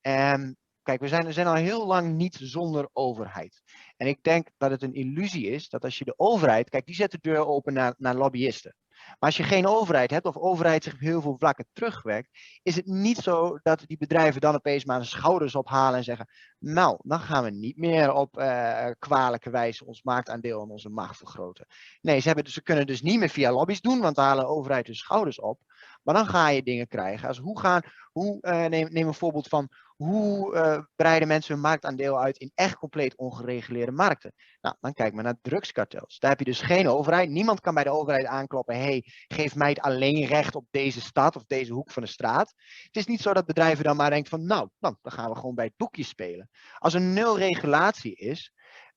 En 0.00 0.56
kijk, 0.82 1.00
we 1.00 1.08
zijn, 1.08 1.24
we 1.24 1.32
zijn 1.32 1.46
al 1.46 1.54
heel 1.54 1.86
lang 1.86 2.14
niet 2.14 2.38
zonder 2.40 2.88
overheid. 2.92 3.62
En 3.96 4.06
ik 4.06 4.22
denk 4.22 4.48
dat 4.56 4.70
het 4.70 4.82
een 4.82 4.94
illusie 4.94 5.46
is 5.46 5.68
dat 5.68 5.84
als 5.84 5.98
je 5.98 6.04
de 6.04 6.14
overheid, 6.16 6.70
kijk, 6.70 6.86
die 6.86 6.94
zet 6.94 7.10
de 7.10 7.18
deur 7.20 7.46
open 7.46 7.72
naar, 7.72 7.94
naar 7.98 8.14
lobbyisten. 8.14 8.74
Maar 9.18 9.30
als 9.30 9.36
je 9.36 9.42
geen 9.42 9.66
overheid 9.66 10.10
hebt, 10.10 10.26
of 10.26 10.36
overheid 10.36 10.84
zich 10.84 10.92
op 10.92 10.98
heel 10.98 11.20
veel 11.20 11.36
vlakken 11.38 11.66
terugwerkt, 11.72 12.28
is 12.62 12.76
het 12.76 12.86
niet 12.86 13.18
zo 13.18 13.58
dat 13.62 13.84
die 13.86 13.98
bedrijven 13.98 14.40
dan 14.40 14.54
opeens 14.54 14.84
maar 14.84 14.96
hun 14.96 15.06
schouders 15.06 15.54
ophalen 15.54 15.98
en 15.98 16.04
zeggen, 16.04 16.28
nou, 16.58 16.98
dan 17.02 17.20
gaan 17.20 17.44
we 17.44 17.50
niet 17.50 17.76
meer 17.76 18.12
op 18.12 18.38
uh, 18.38 18.86
kwalijke 18.98 19.50
wijze 19.50 19.86
ons 19.86 20.02
marktaandeel 20.02 20.62
en 20.62 20.68
onze 20.68 20.88
macht 20.88 21.16
vergroten. 21.16 21.66
Nee, 22.00 22.20
ze, 22.20 22.26
hebben, 22.26 22.50
ze 22.50 22.62
kunnen 22.62 22.86
dus 22.86 23.02
niet 23.02 23.18
meer 23.18 23.28
via 23.28 23.52
lobby's 23.52 23.80
doen, 23.80 24.00
want 24.00 24.16
dan 24.16 24.24
halen 24.24 24.44
de 24.44 24.50
overheid 24.50 24.86
hun 24.86 24.96
schouders 24.96 25.40
op. 25.40 25.60
Maar 26.02 26.14
dan 26.14 26.26
ga 26.26 26.48
je 26.48 26.62
dingen 26.62 26.88
krijgen 26.88 27.28
als 27.28 27.38
hoe 27.38 27.60
gaan, 27.60 27.82
hoe, 28.12 28.38
uh, 28.40 28.64
neem, 28.64 28.88
neem 28.92 29.06
een 29.06 29.14
voorbeeld 29.14 29.48
van 29.48 29.68
hoe 30.04 30.54
uh, 30.54 30.78
breiden 30.96 31.28
mensen 31.28 31.54
hun 31.54 31.62
marktaandeel 31.62 32.20
uit 32.20 32.36
in 32.38 32.52
echt 32.54 32.74
compleet 32.74 33.16
ongereguleerde 33.16 33.92
markten? 33.92 34.32
Nou, 34.60 34.76
dan 34.80 34.92
kijk 34.92 35.14
maar 35.14 35.24
naar 35.24 35.38
drugskartels. 35.42 36.18
Daar 36.18 36.30
heb 36.30 36.38
je 36.38 36.44
dus 36.44 36.60
geen 36.60 36.88
overheid. 36.88 37.30
Niemand 37.30 37.60
kan 37.60 37.74
bij 37.74 37.84
de 37.84 37.90
overheid 37.90 38.26
aankloppen. 38.26 38.76
hey, 38.76 39.04
geef 39.28 39.54
mij 39.54 39.68
het 39.68 39.80
alleen 39.80 40.26
recht 40.26 40.54
op 40.54 40.66
deze 40.70 41.00
stad 41.00 41.36
of 41.36 41.44
deze 41.46 41.72
hoek 41.72 41.90
van 41.90 42.02
de 42.02 42.08
straat. 42.08 42.54
Het 42.82 42.96
is 42.96 43.06
niet 43.06 43.20
zo 43.20 43.32
dat 43.32 43.46
bedrijven 43.46 43.84
dan 43.84 43.96
maar 43.96 44.10
denken 44.10 44.30
van, 44.30 44.46
nou, 44.46 44.68
nou 44.78 44.96
dan 45.02 45.12
gaan 45.12 45.30
we 45.30 45.36
gewoon 45.36 45.54
bij 45.54 45.64
het 45.64 45.76
boekje 45.76 46.04
spelen. 46.04 46.48
Als 46.78 46.94
er 46.94 47.00
nul 47.00 47.38
regulatie 47.38 48.14
is, 48.14 48.52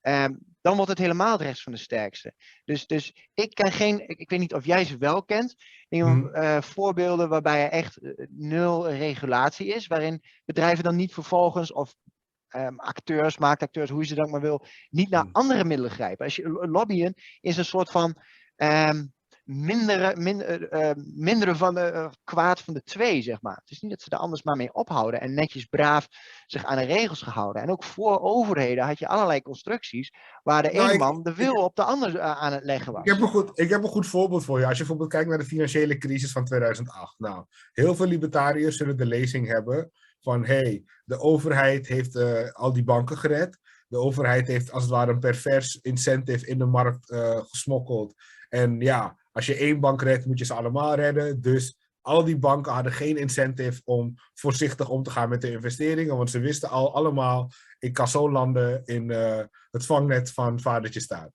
Um, 0.07 0.39
dan 0.61 0.75
wordt 0.75 0.89
het 0.89 0.99
helemaal 0.99 1.31
het 1.31 1.41
rechts 1.41 1.63
van 1.63 1.71
de 1.71 1.77
sterkste. 1.77 2.33
Dus, 2.63 2.87
dus 2.87 3.27
ik 3.33 3.53
ken 3.53 3.71
geen, 3.71 4.09
ik, 4.09 4.19
ik 4.19 4.29
weet 4.29 4.39
niet 4.39 4.53
of 4.53 4.65
jij 4.65 4.85
ze 4.85 4.97
wel 4.97 5.23
kent, 5.23 5.55
mm. 5.89 6.29
uh, 6.33 6.61
voorbeelden 6.61 7.29
waarbij 7.29 7.63
er 7.63 7.71
echt 7.71 8.01
uh, 8.01 8.13
nul 8.29 8.89
regulatie 8.89 9.67
is, 9.67 9.87
waarin 9.87 10.23
bedrijven 10.45 10.83
dan 10.83 10.95
niet 10.95 11.13
vervolgens, 11.13 11.71
of 11.73 11.95
um, 12.55 12.79
acteurs, 12.79 13.37
marktacteurs, 13.37 13.89
hoe 13.89 14.01
je 14.01 14.07
ze 14.07 14.15
dan 14.15 14.29
maar 14.29 14.41
wil, 14.41 14.65
niet 14.89 15.09
naar 15.09 15.25
mm. 15.25 15.29
andere 15.31 15.65
middelen 15.65 15.91
grijpen. 15.91 16.25
Als 16.25 16.35
je 16.35 16.67
lobbyen 16.69 17.13
is 17.41 17.57
een 17.57 17.65
soort 17.65 17.91
van 17.91 18.17
um, 18.55 19.13
mindere, 19.45 20.15
minder, 20.15 20.73
uh, 20.73 20.91
mindere 21.15 21.55
van 21.55 21.75
de 21.75 21.91
uh, 21.93 22.07
kwaad 22.23 22.61
van 22.61 22.73
de 22.73 22.83
twee, 22.83 23.21
zeg 23.21 23.41
maar. 23.41 23.55
Het 23.55 23.71
is 23.71 23.81
niet 23.81 23.91
dat 23.91 24.01
ze 24.01 24.09
er 24.09 24.17
anders 24.17 24.43
maar 24.43 24.55
mee 24.55 24.73
ophouden 24.73 25.21
en 25.21 25.33
netjes 25.33 25.65
braaf 25.65 26.07
zich 26.45 26.65
aan 26.65 26.77
de 26.77 26.83
regels 26.83 27.21
gehouden. 27.21 27.61
En 27.61 27.69
ook 27.69 27.83
voor 27.83 28.19
overheden 28.19 28.85
had 28.85 28.99
je 28.99 29.07
allerlei 29.07 29.41
constructies 29.41 30.13
waar 30.43 30.63
de 30.63 30.71
nou, 30.71 30.91
een 30.91 30.97
man 30.97 31.23
de 31.23 31.33
wil 31.33 31.53
op 31.53 31.75
de 31.75 31.83
ander 31.83 32.21
aan 32.21 32.53
het 32.53 32.63
leggen 32.63 32.93
was. 32.93 33.03
Ik 33.03 33.11
heb, 33.11 33.21
een 33.21 33.27
goed, 33.27 33.59
ik 33.59 33.69
heb 33.69 33.83
een 33.83 33.89
goed 33.89 34.07
voorbeeld 34.07 34.45
voor 34.45 34.59
je. 34.59 34.65
Als 34.65 34.73
je 34.73 34.79
bijvoorbeeld 34.79 35.09
kijkt 35.09 35.29
naar 35.29 35.37
de 35.37 35.45
financiële 35.45 35.97
crisis 35.97 36.31
van 36.31 36.45
2008. 36.45 37.19
Nou, 37.19 37.45
heel 37.71 37.95
veel 37.95 38.07
libertariërs 38.07 38.77
zullen 38.77 38.97
de 38.97 39.05
lezing 39.05 39.47
hebben 39.47 39.91
van 40.19 40.45
hey, 40.45 40.83
de 41.05 41.19
overheid 41.19 41.87
heeft 41.87 42.15
al 42.53 42.73
die 42.73 42.83
banken 42.83 43.17
gered 43.17 43.59
de 43.87 43.97
overheid 43.97 44.47
heeft 44.47 44.71
als 44.71 44.83
het 44.83 44.91
ware 44.91 45.11
een 45.11 45.19
pervers 45.19 45.79
incentive 45.81 46.47
in 46.47 46.57
de 46.57 46.65
markt 46.65 47.11
uh, 47.11 47.37
gesmokkeld. 47.37 48.13
En 48.49 48.79
ja, 48.79 49.17
als 49.35 49.45
je 49.45 49.55
één 49.55 49.79
bank 49.79 50.01
redt, 50.01 50.25
moet 50.25 50.39
je 50.39 50.45
ze 50.45 50.53
allemaal 50.53 50.95
redden. 50.95 51.41
Dus 51.41 51.77
al 52.01 52.23
die 52.23 52.37
banken 52.37 52.73
hadden 52.73 52.91
geen 52.91 53.17
incentive 53.17 53.81
om 53.83 54.13
voorzichtig 54.33 54.89
om 54.89 55.03
te 55.03 55.09
gaan 55.09 55.29
met 55.29 55.41
de 55.41 55.51
investeringen. 55.51 56.17
Want 56.17 56.29
ze 56.29 56.39
wisten 56.39 56.69
al 56.69 56.95
allemaal, 56.95 57.51
ik 57.79 57.93
kan 57.93 58.07
zo 58.07 58.31
landen 58.31 58.81
in 58.85 59.09
uh, 59.09 59.39
het 59.71 59.85
vangnet 59.85 60.31
van 60.31 60.59
vadertje 60.59 60.99
staat. 60.99 61.31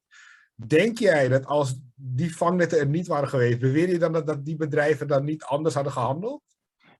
Denk 0.55 0.99
jij 0.99 1.29
dat 1.29 1.47
als 1.47 1.81
die 1.95 2.37
vangnetten 2.37 2.79
er 2.79 2.87
niet 2.87 3.07
waren 3.07 3.29
geweest, 3.29 3.59
beweer 3.59 3.89
je 3.89 3.99
dan 3.99 4.13
dat 4.13 4.45
die 4.45 4.57
bedrijven 4.57 5.09
dan 5.09 5.25
niet 5.25 5.43
anders 5.43 5.75
hadden 5.75 5.93
gehandeld? 5.93 6.43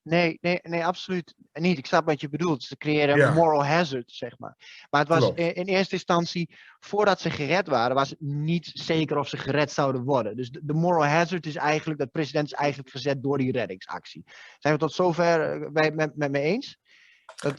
Nee, 0.03 0.37
nee, 0.41 0.59
nee, 0.61 0.85
absoluut 0.85 1.35
niet. 1.53 1.77
Ik 1.77 1.85
snap 1.85 2.05
wat 2.05 2.21
je 2.21 2.29
bedoelt. 2.29 2.63
Ze 2.63 2.77
creëren 2.77 3.21
een 3.21 3.33
moral 3.33 3.65
hazard, 3.65 4.11
zeg 4.11 4.37
maar. 4.37 4.55
Maar 4.89 4.99
het 4.99 5.09
was 5.09 5.31
in, 5.35 5.55
in, 5.55 5.65
eerste 5.65 5.93
instantie, 5.93 6.49
voordat 6.79 7.21
ze 7.21 7.29
gered 7.29 7.67
waren, 7.67 7.95
was 7.95 8.09
het 8.09 8.21
niet 8.21 8.71
zeker 8.73 9.17
of 9.17 9.27
ze 9.27 9.37
gered 9.37 9.71
zouden 9.71 10.03
worden. 10.03 10.35
Dus 10.35 10.49
de, 10.49 10.73
moral 10.73 11.05
hazard 11.05 11.45
is 11.45 11.55
eigenlijk, 11.55 11.99
dat 11.99 12.11
president 12.11 12.45
is 12.45 12.53
eigenlijk 12.53 12.89
gezet 12.89 13.23
door 13.23 13.37
die 13.37 13.51
reddingsactie. 13.51 14.23
Zijn 14.59 14.73
we 14.73 14.79
tot 14.79 14.93
zover 14.93 15.41
eh, 15.41 15.71
bij, 15.71 15.91
met, 15.91 16.15
met 16.15 16.31
me 16.31 16.39
eens? 16.39 16.77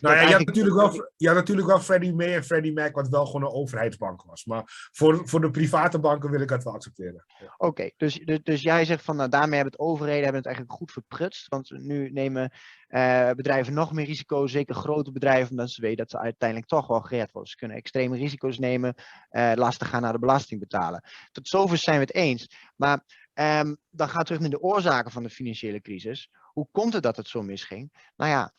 Nou 0.01 0.17
ja, 0.17 0.21
je, 0.21 0.35
had 0.35 0.45
natuurlijk 0.45 0.77
wel, 0.77 1.13
je 1.17 1.27
had 1.27 1.37
natuurlijk 1.37 1.67
wel 1.67 1.81
Freddie 1.81 2.15
May 2.15 2.35
en 2.35 2.45
Freddie 2.45 2.73
Mac, 2.73 2.95
wat 2.95 3.09
wel 3.09 3.27
gewoon 3.27 3.43
een 3.43 3.57
overheidsbank 3.57 4.23
was. 4.23 4.45
Maar 4.45 4.63
voor, 4.93 5.29
voor 5.29 5.41
de 5.41 5.51
private 5.51 5.99
banken 5.99 6.31
wil 6.31 6.41
ik 6.41 6.51
het 6.51 6.65
wel 6.65 6.73
accepteren. 6.73 7.25
Oké, 7.57 7.91
dus, 7.97 8.15
dus, 8.25 8.39
dus, 8.43 8.63
jij 8.63 8.85
zegt 8.85 9.05
van 9.05 9.17
nou, 9.17 9.29
daarmee 9.29 9.55
hebben 9.55 9.73
het 9.73 9.81
overheden 9.81 10.23
hebben 10.23 10.41
het 10.41 10.47
eigenlijk 10.47 10.77
goed 10.77 10.93
verprutst. 10.93 11.49
Want 11.49 11.71
nu 11.71 12.11
nemen 12.11 12.53
uh, 12.89 13.31
bedrijven 13.31 13.75
nog 13.75 13.93
meer 13.93 14.07
risico's, 14.07 14.51
zeker 14.53 14.75
grote 14.75 15.13
bedrijven, 15.13 15.51
omdat 15.51 15.71
ze 15.71 15.81
weten 15.81 15.97
dat 15.97 16.11
ze 16.11 16.19
uiteindelijk 16.19 16.69
toch 16.69 16.87
wel 16.87 17.01
gered 17.01 17.33
worden. 17.33 17.51
Ze 17.51 17.57
kunnen 17.57 17.77
extreme 17.77 18.17
risico's 18.17 18.59
nemen, 18.59 18.95
uh, 19.31 19.53
lastig 19.55 19.89
gaan 19.89 20.03
naar 20.03 20.13
de 20.13 20.19
belasting 20.19 20.61
betalen. 20.61 21.05
Tot 21.33 21.49
zover 21.49 21.79
zijn 21.79 21.97
we 21.97 22.03
het 22.03 22.15
eens. 22.15 22.57
Maar 22.77 23.05
um, 23.35 23.77
dan 23.91 24.09
gaan 24.09 24.19
we 24.19 24.25
terug 24.25 24.41
naar 24.41 24.51
de 24.51 24.61
oorzaken 24.61 25.11
van 25.11 25.23
de 25.23 25.31
financiële 25.31 25.81
crisis. 25.81 26.31
Hoe 26.53 26.69
komt 26.71 26.93
het 26.93 27.03
dat 27.03 27.17
het 27.17 27.29
zo 27.29 27.43
misging? 27.43 28.11
Nou 28.17 28.31
ja, 28.31 28.53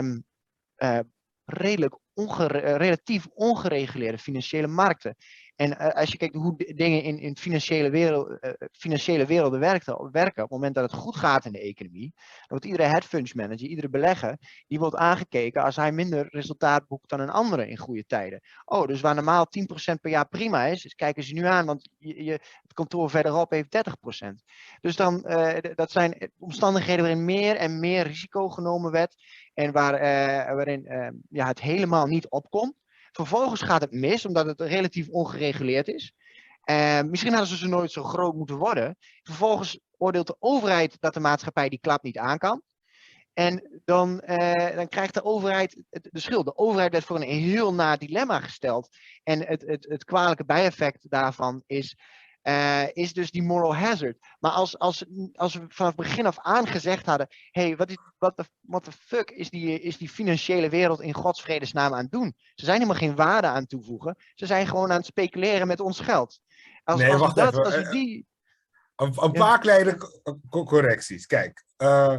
uh, 0.00 0.18
redelijk 1.44 1.98
ongere 2.14 2.58
relatief 2.76 3.26
ongereguleerde 3.34 4.18
financiële 4.18 4.66
markten. 4.66 5.16
En 5.56 5.70
uh, 5.70 5.88
als 5.88 6.10
je 6.10 6.16
kijkt 6.16 6.34
hoe 6.34 6.72
dingen 6.74 7.02
in, 7.02 7.18
in 7.18 7.36
financiële, 7.36 7.90
wereld, 7.90 8.28
uh, 8.28 8.50
financiële 8.72 9.26
werelden 9.26 9.60
werken, 9.60 10.10
werken, 10.12 10.42
op 10.42 10.50
het 10.50 10.58
moment 10.58 10.74
dat 10.74 10.90
het 10.90 11.00
goed 11.00 11.16
gaat 11.16 11.44
in 11.44 11.52
de 11.52 11.60
economie, 11.60 12.12
dan 12.14 12.46
wordt 12.48 12.64
iedere 12.64 12.88
hedge 12.88 13.36
manager, 13.36 13.68
iedere 13.68 13.88
belegger, 13.88 14.38
die 14.66 14.78
wordt 14.78 14.96
aangekeken 14.96 15.62
als 15.62 15.76
hij 15.76 15.92
minder 15.92 16.26
resultaat 16.30 16.86
boekt 16.86 17.08
dan 17.08 17.20
een 17.20 17.30
andere 17.30 17.68
in 17.68 17.76
goede 17.76 18.04
tijden. 18.06 18.40
Oh, 18.64 18.86
dus 18.86 19.00
waar 19.00 19.14
normaal 19.14 19.46
10% 19.92 20.00
per 20.00 20.10
jaar 20.10 20.28
prima 20.28 20.64
is, 20.64 20.84
is 20.84 20.94
kijken 20.94 21.22
ze 21.22 21.34
nu 21.34 21.44
aan, 21.44 21.66
want 21.66 21.88
je, 21.98 22.30
het 22.32 22.72
kantoor 22.72 23.10
verderop 23.10 23.50
heeft 23.50 23.76
30%. 24.24 24.26
Dus 24.80 24.96
dan, 24.96 25.20
dat 25.74 25.90
zijn 25.90 26.30
omstandigheden 26.38 27.04
waarin 27.04 27.24
meer 27.24 27.56
en 27.56 27.80
meer 27.80 28.06
risico 28.06 28.48
genomen 28.48 28.90
werd 28.90 29.14
en 29.54 29.72
waar, 29.72 29.92
waarin 30.54 30.86
ja, 31.28 31.46
het 31.46 31.60
helemaal 31.60 32.06
niet 32.06 32.28
opkomt. 32.28 32.83
Vervolgens 33.14 33.62
gaat 33.62 33.80
het 33.80 33.92
mis, 33.92 34.26
omdat 34.26 34.46
het 34.46 34.60
relatief 34.60 35.08
ongereguleerd 35.08 35.88
is. 35.88 36.12
Uh, 36.70 37.02
misschien 37.02 37.32
hadden 37.32 37.50
ze 37.50 37.56
ze 37.56 37.68
nooit 37.68 37.92
zo 37.92 38.02
groot 38.02 38.34
moeten 38.34 38.56
worden. 38.56 38.96
Vervolgens 39.22 39.78
oordeelt 39.96 40.26
de 40.26 40.36
overheid 40.38 40.96
dat 41.00 41.14
de 41.14 41.20
maatschappij 41.20 41.68
die 41.68 41.78
klap 41.78 42.02
niet 42.02 42.18
aan 42.18 42.38
kan. 42.38 42.62
En 43.32 43.80
dan, 43.84 44.22
uh, 44.26 44.76
dan 44.76 44.88
krijgt 44.88 45.14
de 45.14 45.24
overheid 45.24 45.82
de 45.90 46.20
schuld. 46.20 46.44
De 46.44 46.56
overheid 46.56 46.92
werd 46.92 47.04
voor 47.04 47.16
een 47.16 47.28
heel 47.28 47.74
na 47.74 47.96
dilemma 47.96 48.40
gesteld. 48.40 48.88
En 49.22 49.46
het, 49.46 49.62
het, 49.66 49.86
het 49.88 50.04
kwalijke 50.04 50.44
bijeffect 50.44 51.10
daarvan 51.10 51.62
is 51.66 51.96
uh, 52.44 52.88
is 52.92 53.12
dus 53.12 53.30
die 53.30 53.42
moral 53.42 53.76
hazard. 53.76 54.18
Maar 54.38 54.50
als, 54.50 54.78
als, 54.78 55.04
als 55.32 55.54
we 55.54 55.64
vanaf 55.68 55.94
begin 55.94 56.26
af 56.26 56.38
aan 56.38 56.66
gezegd 56.66 57.06
hadden: 57.06 57.28
hey, 57.50 57.76
wat, 57.76 57.90
is, 57.90 57.98
wat, 58.18 58.48
what 58.60 58.84
the 58.84 58.92
fuck 58.92 59.30
is 59.30 59.50
die, 59.50 59.80
is 59.80 59.98
die 59.98 60.08
financiële 60.08 60.68
wereld 60.68 61.00
in 61.00 61.14
Gods 61.14 61.42
vredesnaam 61.42 61.92
aan 61.92 62.02
het 62.02 62.10
doen? 62.10 62.34
Ze 62.54 62.64
zijn 62.64 62.76
helemaal 62.76 63.00
geen 63.00 63.16
waarde 63.16 63.46
aan 63.46 63.66
toevoegen. 63.66 64.16
Ze 64.34 64.46
zijn 64.46 64.66
gewoon 64.66 64.90
aan 64.90 64.96
het 64.96 65.06
speculeren 65.06 65.66
met 65.66 65.80
ons 65.80 66.00
geld. 66.00 66.40
Als, 66.84 67.00
nee, 67.00 67.10
als 67.10 67.20
wacht 67.20 67.36
dat, 67.36 67.52
even. 67.52 67.64
Als 67.64 67.74
we 67.74 67.88
die... 67.88 68.26
Een, 68.96 69.14
een 69.22 69.32
paar 69.32 69.58
kleine 69.58 69.96
correcties. 70.50 71.26
Kijk, 71.26 71.64
uh, 71.78 72.18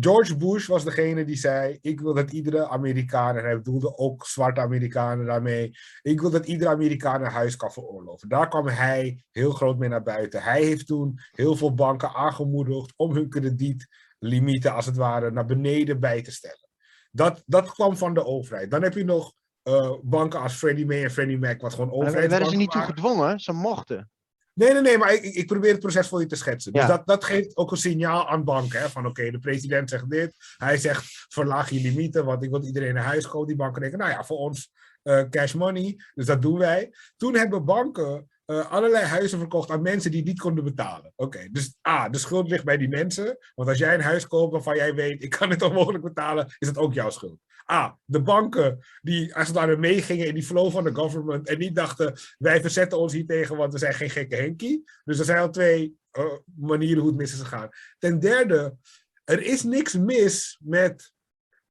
George 0.00 0.36
Bush 0.36 0.66
was 0.66 0.84
degene 0.84 1.24
die 1.24 1.36
zei: 1.36 1.78
Ik 1.80 2.00
wil 2.00 2.14
dat 2.14 2.32
iedere 2.32 2.68
Amerikaan, 2.68 3.36
en 3.36 3.44
hij 3.44 3.56
bedoelde 3.56 3.96
ook 3.96 4.26
zwarte 4.26 4.60
Amerikanen 4.60 5.26
daarmee, 5.26 5.70
ik 6.02 6.20
wil 6.20 6.30
dat 6.30 6.46
iedere 6.46 6.70
Amerikaan 6.70 7.24
een 7.24 7.30
huis 7.30 7.56
kan 7.56 7.72
veroorloven. 7.72 8.28
Daar 8.28 8.48
kwam 8.48 8.66
hij 8.66 9.24
heel 9.30 9.52
groot 9.52 9.78
mee 9.78 9.88
naar 9.88 10.02
buiten. 10.02 10.42
Hij 10.42 10.62
heeft 10.62 10.86
toen 10.86 11.18
heel 11.30 11.56
veel 11.56 11.74
banken 11.74 12.14
aangemoedigd 12.14 12.92
om 12.96 13.14
hun 13.14 13.28
kredietlimieten, 13.28 14.74
als 14.74 14.86
het 14.86 14.96
ware, 14.96 15.30
naar 15.30 15.46
beneden 15.46 16.00
bij 16.00 16.22
te 16.22 16.32
stellen. 16.32 16.68
Dat, 17.10 17.42
dat 17.46 17.72
kwam 17.72 17.96
van 17.96 18.14
de 18.14 18.24
overheid. 18.24 18.70
Dan 18.70 18.82
heb 18.82 18.94
je 18.94 19.04
nog 19.04 19.32
uh, 19.64 19.92
banken 20.02 20.40
als 20.40 20.54
Freddie 20.54 20.86
Mae 20.86 21.02
en 21.02 21.10
Freddie 21.10 21.38
Mac, 21.38 21.60
wat 21.60 21.74
gewoon 21.74 21.90
overheid. 21.90 22.30
Werden 22.30 22.50
ze 22.50 22.56
niet 22.56 22.70
toe 22.70 22.82
gedwongen? 22.82 23.40
Ze 23.40 23.52
mochten. 23.52 24.10
Nee, 24.58 24.72
nee, 24.72 24.82
nee, 24.82 24.98
maar 24.98 25.14
ik, 25.14 25.22
ik 25.22 25.46
probeer 25.46 25.70
het 25.70 25.80
proces 25.80 26.08
voor 26.08 26.20
je 26.20 26.26
te 26.26 26.36
schetsen. 26.36 26.72
Dus 26.72 26.86
dat, 26.86 27.06
dat 27.06 27.24
geeft 27.24 27.56
ook 27.56 27.70
een 27.70 27.76
signaal 27.76 28.28
aan 28.28 28.44
banken. 28.44 28.80
Hè, 28.80 28.88
van 28.88 29.06
oké, 29.06 29.30
de 29.30 29.38
president 29.38 29.90
zegt 29.90 30.10
dit. 30.10 30.34
Hij 30.56 30.76
zegt 30.76 31.26
verlaag 31.28 31.70
je 31.70 31.80
limieten, 31.80 32.24
want 32.24 32.42
ik 32.42 32.50
wil 32.50 32.64
iedereen 32.64 32.96
een 32.96 33.02
huis 33.02 33.26
kopen. 33.26 33.46
Die 33.46 33.56
banken 33.56 33.80
denken, 33.80 33.98
nou 33.98 34.10
ja, 34.10 34.24
voor 34.24 34.38
ons 34.38 34.70
uh, 35.02 35.22
cash 35.30 35.54
money. 35.54 35.96
Dus 36.14 36.26
dat 36.26 36.42
doen 36.42 36.58
wij. 36.58 36.94
Toen 37.16 37.34
hebben 37.34 37.64
banken 37.64 38.28
uh, 38.46 38.70
allerlei 38.70 39.04
huizen 39.04 39.38
verkocht 39.38 39.70
aan 39.70 39.82
mensen 39.82 40.10
die 40.10 40.22
niet 40.22 40.40
konden 40.40 40.64
betalen. 40.64 41.12
Oké, 41.16 41.48
dus 41.50 41.76
A, 41.88 42.08
de 42.08 42.18
schuld 42.18 42.48
ligt 42.48 42.64
bij 42.64 42.76
die 42.76 42.88
mensen. 42.88 43.38
Want 43.54 43.68
als 43.68 43.78
jij 43.78 43.94
een 43.94 44.00
huis 44.00 44.26
koopt 44.26 44.52
waarvan 44.52 44.76
jij 44.76 44.94
weet, 44.94 45.22
ik 45.22 45.30
kan 45.30 45.50
het 45.50 45.62
onmogelijk 45.62 46.04
betalen, 46.04 46.46
is 46.58 46.68
het 46.68 46.78
ook 46.78 46.94
jouw 46.94 47.10
schuld. 47.10 47.38
A, 47.72 47.98
de 48.04 48.22
banken 48.22 48.84
die 49.02 49.34
als 49.34 49.46
het 49.46 49.56
ware 49.56 49.76
meegingen 49.76 50.26
in 50.26 50.34
die 50.34 50.42
flow 50.42 50.70
van 50.70 50.84
de 50.84 50.94
government 50.94 51.48
en 51.48 51.58
niet 51.58 51.74
dachten, 51.74 52.14
wij 52.38 52.60
verzetten 52.60 52.98
ons 52.98 53.12
hier 53.12 53.26
tegen, 53.26 53.56
want 53.56 53.72
we 53.72 53.78
zijn 53.78 53.94
geen 53.94 54.10
gekke 54.10 54.36
Henkie. 54.36 54.84
Dus 55.04 55.18
er 55.18 55.24
zijn 55.24 55.38
al 55.38 55.50
twee 55.50 55.96
uh, 56.18 56.24
manieren 56.56 56.98
hoe 56.98 57.08
het 57.08 57.18
mis 57.18 57.32
is 57.32 57.40
gegaan. 57.40 57.68
Ten 57.98 58.18
derde, 58.18 58.76
er 59.24 59.42
is 59.42 59.62
niks 59.62 59.94
mis 59.94 60.58
met 60.62 61.12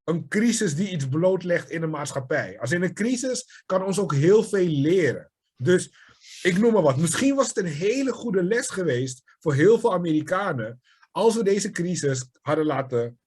een 0.04 0.28
crisis 0.28 0.76
die 0.76 0.90
iets 0.90 1.08
blootlegt 1.08 1.70
in 1.70 1.82
een 1.82 1.90
maatschappij. 1.90 2.60
Als 2.60 2.72
in 2.72 2.84
een 2.84 2.94
crisis 2.94 3.64
kan 3.66 3.84
ons 3.84 4.00
ook 4.00 4.14
heel 4.14 4.44
veel 4.44 4.68
leren. 4.68 5.32
Dus 5.56 5.94
ik 6.42 6.58
noem 6.58 6.74
maar 6.74 6.82
wat. 6.82 6.98
Misschien 6.98 7.36
was 7.36 7.48
het 7.48 7.58
een 7.58 7.66
hele 7.66 8.12
goede 8.12 8.44
les 8.44 8.70
geweest 8.70 9.22
voor 9.40 9.54
heel 9.54 9.80
veel 9.80 9.94
Amerikanen 9.94 10.82
als 11.12 11.36
we 11.36 11.44
deze 11.44 11.72
crisis 11.72 12.30
hadden 12.42 12.66
laten 12.66 13.20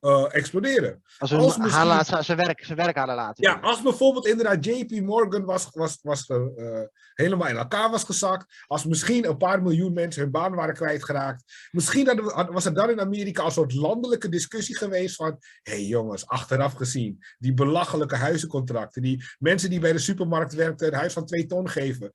uh, 0.00 0.34
exploderen. 0.34 1.02
Als, 1.18 1.32
als 1.32 1.56
misschien... 1.56 2.24
zijn, 2.24 2.36
werk, 2.36 2.64
zijn 2.64 2.78
werk 2.78 2.96
hadden 2.96 3.14
laten. 3.14 3.44
Ja, 3.44 3.58
als 3.62 3.82
bijvoorbeeld 3.82 4.26
inderdaad 4.26 4.64
JP 4.64 5.00
Morgan 5.00 5.44
was, 5.44 5.68
was, 5.72 5.98
was 6.02 6.28
uh, 6.28 6.80
helemaal 7.14 7.48
in 7.48 7.56
elkaar 7.56 7.90
was 7.90 8.04
gezakt. 8.04 8.64
Als 8.66 8.84
misschien 8.84 9.28
een 9.28 9.36
paar 9.36 9.62
miljoen 9.62 9.92
mensen 9.92 10.22
hun 10.22 10.30
baan 10.30 10.54
waren 10.54 10.74
kwijtgeraakt. 10.74 11.68
Misschien 11.70 12.22
was 12.50 12.64
er 12.64 12.74
dan 12.74 12.90
in 12.90 13.00
Amerika 13.00 13.44
een 13.44 13.50
soort 13.50 13.74
landelijke 13.74 14.28
discussie 14.28 14.76
geweest 14.76 15.16
van... 15.16 15.36
Hé 15.62 15.72
hey 15.72 15.84
jongens, 15.84 16.26
achteraf 16.26 16.72
gezien, 16.72 17.18
die 17.38 17.54
belachelijke 17.54 18.16
huizencontracten. 18.16 19.02
Die 19.02 19.24
mensen 19.38 19.70
die 19.70 19.80
bij 19.80 19.92
de 19.92 19.98
supermarkt 19.98 20.54
werkten 20.54 20.86
een 20.86 20.98
huis 20.98 21.12
van 21.12 21.26
twee 21.26 21.46
ton 21.46 21.68
geven. 21.68 22.12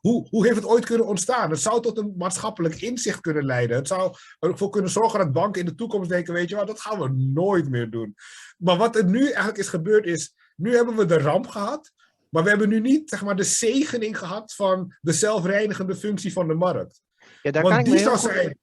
Hoe, 0.00 0.28
hoe 0.28 0.44
heeft 0.44 0.56
het 0.56 0.66
ooit 0.66 0.84
kunnen 0.84 1.06
ontstaan? 1.06 1.50
Het 1.50 1.60
zou 1.60 1.82
tot 1.82 1.98
een 1.98 2.14
maatschappelijk 2.16 2.74
inzicht 2.74 3.20
kunnen 3.20 3.44
leiden. 3.44 3.76
Het 3.76 3.88
zou 3.88 4.14
ervoor 4.38 4.70
kunnen 4.70 4.90
zorgen 4.90 5.18
dat 5.18 5.32
banken 5.32 5.60
in 5.60 5.66
de 5.66 5.74
toekomst 5.74 6.10
denken... 6.10 6.34
Weet 6.34 6.48
je 6.48 6.56
wat, 6.56 6.66
dat 6.66 6.80
gaan 6.80 6.98
we 6.98 7.21
nooit 7.22 7.68
meer 7.68 7.90
doen. 7.90 8.14
Maar 8.58 8.76
wat 8.76 8.96
er 8.96 9.04
nu 9.04 9.24
eigenlijk 9.24 9.58
is 9.58 9.68
gebeurd 9.68 10.06
is, 10.06 10.34
nu 10.56 10.74
hebben 10.74 10.96
we 10.96 11.04
de 11.04 11.18
ramp 11.18 11.46
gehad, 11.46 11.92
maar 12.28 12.42
we 12.42 12.48
hebben 12.48 12.68
nu 12.68 12.80
niet 12.80 13.08
zeg 13.08 13.24
maar, 13.24 13.36
de 13.36 13.42
zegening 13.42 14.18
gehad 14.18 14.54
van 14.54 14.94
de 15.00 15.12
zelfreinigende 15.12 15.94
functie 15.94 16.32
van 16.32 16.48
de 16.48 16.54
markt. 16.54 17.00
Ja, 17.42 17.50
daar 17.50 17.62
kan 17.62 17.78
ik 17.78 17.86
me 17.86 17.98
heel 17.98 18.10
goed... 18.10 18.30
zijn... 18.30 18.60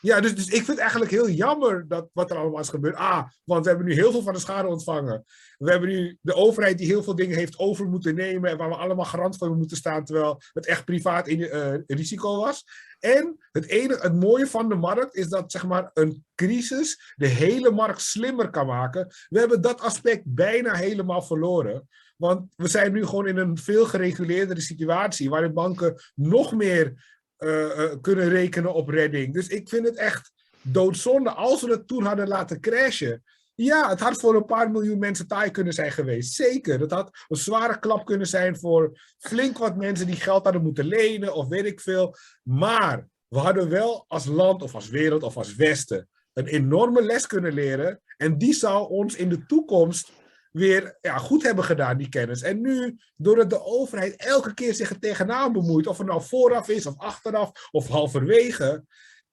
Ja, 0.00 0.20
dus, 0.20 0.34
dus 0.34 0.46
ik 0.46 0.52
vind 0.52 0.66
het 0.66 0.78
eigenlijk 0.78 1.10
heel 1.10 1.28
jammer 1.28 1.88
dat 1.88 2.08
wat 2.12 2.30
er 2.30 2.36
allemaal 2.36 2.60
is 2.60 2.68
gebeurd. 2.68 2.96
Ah, 2.96 3.28
want 3.44 3.62
we 3.62 3.68
hebben 3.68 3.86
nu 3.86 3.94
heel 3.94 4.10
veel 4.10 4.22
van 4.22 4.32
de 4.32 4.38
schade 4.38 4.68
ontvangen. 4.68 5.24
We 5.58 5.70
hebben 5.70 5.88
nu 5.88 6.18
de 6.20 6.34
overheid 6.34 6.78
die 6.78 6.86
heel 6.86 7.02
veel 7.02 7.14
dingen 7.14 7.36
heeft 7.36 7.58
over 7.58 7.86
moeten 7.88 8.14
nemen 8.14 8.50
en 8.50 8.56
waar 8.56 8.68
we 8.68 8.74
allemaal 8.74 9.04
garant 9.04 9.36
voor 9.36 9.56
moeten 9.56 9.76
staan, 9.76 10.04
terwijl 10.04 10.40
het 10.52 10.66
echt 10.66 10.84
privaat 10.84 11.28
in, 11.28 11.38
uh, 11.38 11.74
risico 11.86 12.36
was. 12.36 12.64
En 13.02 13.38
het, 13.52 13.66
enige, 13.66 14.00
het 14.00 14.14
mooie 14.14 14.46
van 14.46 14.68
de 14.68 14.74
markt 14.74 15.14
is 15.14 15.28
dat 15.28 15.52
zeg 15.52 15.66
maar, 15.66 15.90
een 15.94 16.24
crisis 16.34 17.14
de 17.16 17.26
hele 17.26 17.70
markt 17.70 18.00
slimmer 18.00 18.50
kan 18.50 18.66
maken. 18.66 19.06
We 19.28 19.38
hebben 19.38 19.60
dat 19.60 19.80
aspect 19.80 20.22
bijna 20.24 20.74
helemaal 20.74 21.22
verloren. 21.22 21.88
Want 22.16 22.52
we 22.56 22.68
zijn 22.68 22.92
nu 22.92 23.06
gewoon 23.06 23.26
in 23.26 23.36
een 23.36 23.58
veel 23.58 23.84
gereguleerdere 23.86 24.60
situatie, 24.60 25.30
waarin 25.30 25.52
banken 25.52 25.94
nog 26.14 26.54
meer 26.54 27.04
uh, 27.38 27.94
kunnen 28.00 28.28
rekenen 28.28 28.74
op 28.74 28.88
redding. 28.88 29.34
Dus 29.34 29.48
ik 29.48 29.68
vind 29.68 29.86
het 29.86 29.96
echt 29.96 30.32
doodzonde 30.62 31.30
als 31.30 31.62
we 31.62 31.70
het 31.70 31.86
toen 31.86 32.04
hadden 32.04 32.28
laten 32.28 32.60
crashen. 32.60 33.22
Ja, 33.62 33.88
het 33.88 34.00
had 34.00 34.20
voor 34.20 34.34
een 34.34 34.44
paar 34.44 34.70
miljoen 34.70 34.98
mensen 34.98 35.26
taai 35.26 35.50
kunnen 35.50 35.72
zijn 35.72 35.92
geweest. 35.92 36.34
Zeker. 36.34 36.78
Dat 36.78 36.90
had 36.90 37.10
een 37.28 37.36
zware 37.36 37.78
klap 37.78 38.04
kunnen 38.04 38.26
zijn 38.26 38.58
voor 38.58 39.00
flink 39.18 39.58
wat 39.58 39.76
mensen 39.76 40.06
die 40.06 40.16
geld 40.16 40.44
hadden 40.44 40.62
moeten 40.62 40.84
lenen 40.84 41.34
of 41.34 41.48
weet 41.48 41.64
ik 41.64 41.80
veel. 41.80 42.16
Maar 42.42 43.08
we 43.28 43.38
hadden 43.38 43.68
wel 43.68 44.04
als 44.08 44.24
land 44.24 44.62
of 44.62 44.74
als 44.74 44.88
wereld 44.88 45.22
of 45.22 45.36
als 45.36 45.54
Westen 45.54 46.08
een 46.32 46.46
enorme 46.46 47.02
les 47.02 47.26
kunnen 47.26 47.52
leren. 47.52 48.00
En 48.16 48.38
die 48.38 48.54
zou 48.54 48.88
ons 48.88 49.14
in 49.14 49.28
de 49.28 49.46
toekomst 49.46 50.12
weer 50.52 50.98
ja, 51.00 51.18
goed 51.18 51.42
hebben 51.42 51.64
gedaan, 51.64 51.96
die 51.96 52.08
kennis. 52.08 52.42
En 52.42 52.60
nu, 52.60 52.98
doordat 53.16 53.50
de 53.50 53.64
overheid 53.64 54.16
elke 54.16 54.54
keer 54.54 54.74
zich 54.74 54.90
er 54.90 54.98
tegenaan 54.98 55.52
bemoeit, 55.52 55.86
of 55.86 55.98
het 55.98 56.06
nou 56.06 56.22
vooraf 56.22 56.68
is, 56.68 56.86
of 56.86 56.98
achteraf, 56.98 57.68
of 57.70 57.88
halverwege, 57.88 58.84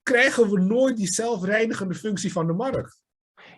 krijgen 0.04 0.50
we 0.50 0.60
nooit 0.60 0.98
die 0.98 1.14
zelfreinigende 1.14 1.96
functie 1.96 2.32
van 2.32 2.48
de 2.48 2.54
markt. 2.54 3.02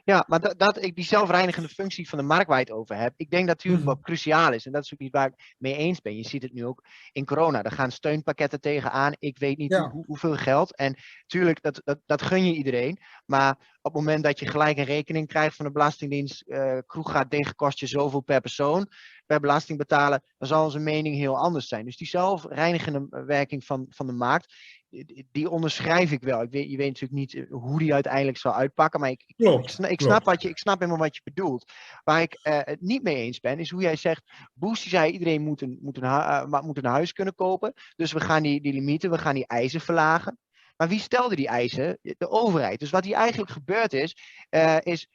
Ja, 0.04 0.26
maar 0.28 0.40
dat, 0.40 0.60
dat, 0.60 0.84
ik 0.84 0.96
die 0.96 1.06
zelfreinigende 1.06 1.70
functie 1.70 2.10
van 2.10 2.18
de 2.18 2.24
markt 2.24 2.48
waar 2.48 2.58
je 2.58 2.64
het 2.64 2.74
over 2.74 2.96
hebt, 2.96 3.14
ik 3.18 3.30
denk 3.30 3.48
dat 3.48 3.56
natuurlijk 3.56 3.84
mhm. 3.84 3.94
wat 3.94 4.04
cruciaal 4.04 4.54
is. 4.54 4.66
En 4.66 4.72
dat 4.72 4.84
is 4.84 4.94
ook 4.94 5.00
niet 5.00 5.12
waar 5.12 5.28
ik 5.28 5.56
mee 5.58 5.76
eens 5.76 6.02
ben. 6.02 6.16
Je 6.16 6.28
ziet 6.28 6.42
het 6.42 6.54
nu 6.54 6.66
ook 6.66 6.84
in 7.12 7.26
corona. 7.26 7.64
Er 7.64 7.72
gaan 7.72 7.92
steunpakketten 7.92 8.62
tegenaan. 8.62 9.14
Ik 9.20 9.38
weet 9.38 9.58
niet 9.58 9.76
hoe, 9.76 10.04
hoeveel 10.06 10.36
geld. 10.36 10.76
En 10.76 10.98
natuurlijk, 11.22 11.62
dat, 11.62 11.82
dat, 11.84 12.00
dat 12.06 12.22
gun 12.22 12.46
je 12.46 12.54
iedereen. 12.54 12.98
Maar 13.26 13.71
op 13.82 13.94
het 13.94 14.04
moment 14.04 14.24
dat 14.24 14.40
je 14.40 14.48
gelijk 14.48 14.78
een 14.78 14.84
rekening 14.84 15.28
krijgt 15.28 15.56
van 15.56 15.66
de 15.66 15.72
Belastingdienst, 15.72 16.44
uh, 16.48 16.78
kroeg 16.86 17.12
gaat 17.12 17.32
dicht, 17.32 17.56
kost 17.56 17.80
je 17.80 17.88
zoveel 17.88 18.22
per 18.22 18.42
persoon, 18.42 18.88
per 19.26 19.40
belasting 19.40 19.78
betalen, 19.78 20.24
dan 20.38 20.48
zal 20.48 20.64
onze 20.64 20.80
mening 20.80 21.16
heel 21.16 21.38
anders 21.38 21.68
zijn. 21.68 21.86
Dus 21.86 21.98
die 21.98 22.08
zelfreinigende 22.08 23.24
werking 23.26 23.66
van, 23.66 23.86
van 23.90 24.08
de 24.08 24.14
markt, 24.14 24.54
die 25.32 25.50
onderschrijf 25.50 26.12
ik 26.12 26.22
wel. 26.22 26.42
Ik 26.42 26.52
weet, 26.52 26.72
je 26.72 26.78
weet 26.78 26.88
natuurlijk 26.88 27.20
niet 27.20 27.34
eh, 27.34 27.44
hoe 27.50 27.80
die 27.80 27.94
uiteindelijk 27.94 28.38
zal 28.38 28.54
uitpakken, 28.54 29.00
maar 29.00 29.10
ik, 29.10 29.24
ik, 29.26 29.36
ik, 29.90 30.02
snap, 30.02 30.24
wat 30.24 30.42
je, 30.42 30.50
ik 30.50 30.58
snap 30.58 30.80
helemaal 30.80 31.02
wat 31.02 31.16
je 31.16 31.22
bedoelt. 31.24 31.72
Waar 32.04 32.22
ik 32.22 32.40
uh, 32.44 32.60
het 32.64 32.82
niet 32.82 33.04
mee 33.04 33.16
eens 33.16 33.40
ben, 33.40 33.60
is 33.60 33.70
hoe 33.70 33.82
jij 33.82 33.96
zegt, 33.96 34.32
Boost 34.54 34.90
zei 34.90 35.12
iedereen 35.12 35.42
moet 35.42 35.62
een, 35.62 35.80
moet, 35.82 35.98
een, 35.98 36.04
uh, 36.04 36.62
moet 36.62 36.78
een 36.78 36.86
huis 36.86 37.14
kunnen 37.14 37.36
kopen, 37.36 37.74
dus 37.96 38.12
we 38.12 38.20
gaan 38.20 38.44
die, 38.44 38.62
die 38.62 38.74
limieten, 38.74 39.12
we 39.12 39.18
gaan 39.18 39.36
die 39.36 39.48
eisen 39.48 39.82
verlagen. 39.82 40.40
Maar 40.82 40.90
wie 40.90 41.00
stelde 41.00 41.36
die 41.36 41.48
eisen? 41.48 42.00
De 42.02 42.30
overheid. 42.30 42.80
Dus 42.80 42.90
wat 42.90 43.06
hier 43.06 43.16
eigenlijk 43.16 43.52
gebeurd 43.52 43.94
is, 43.94 44.18
uh, 44.50 44.78
is 44.80 45.08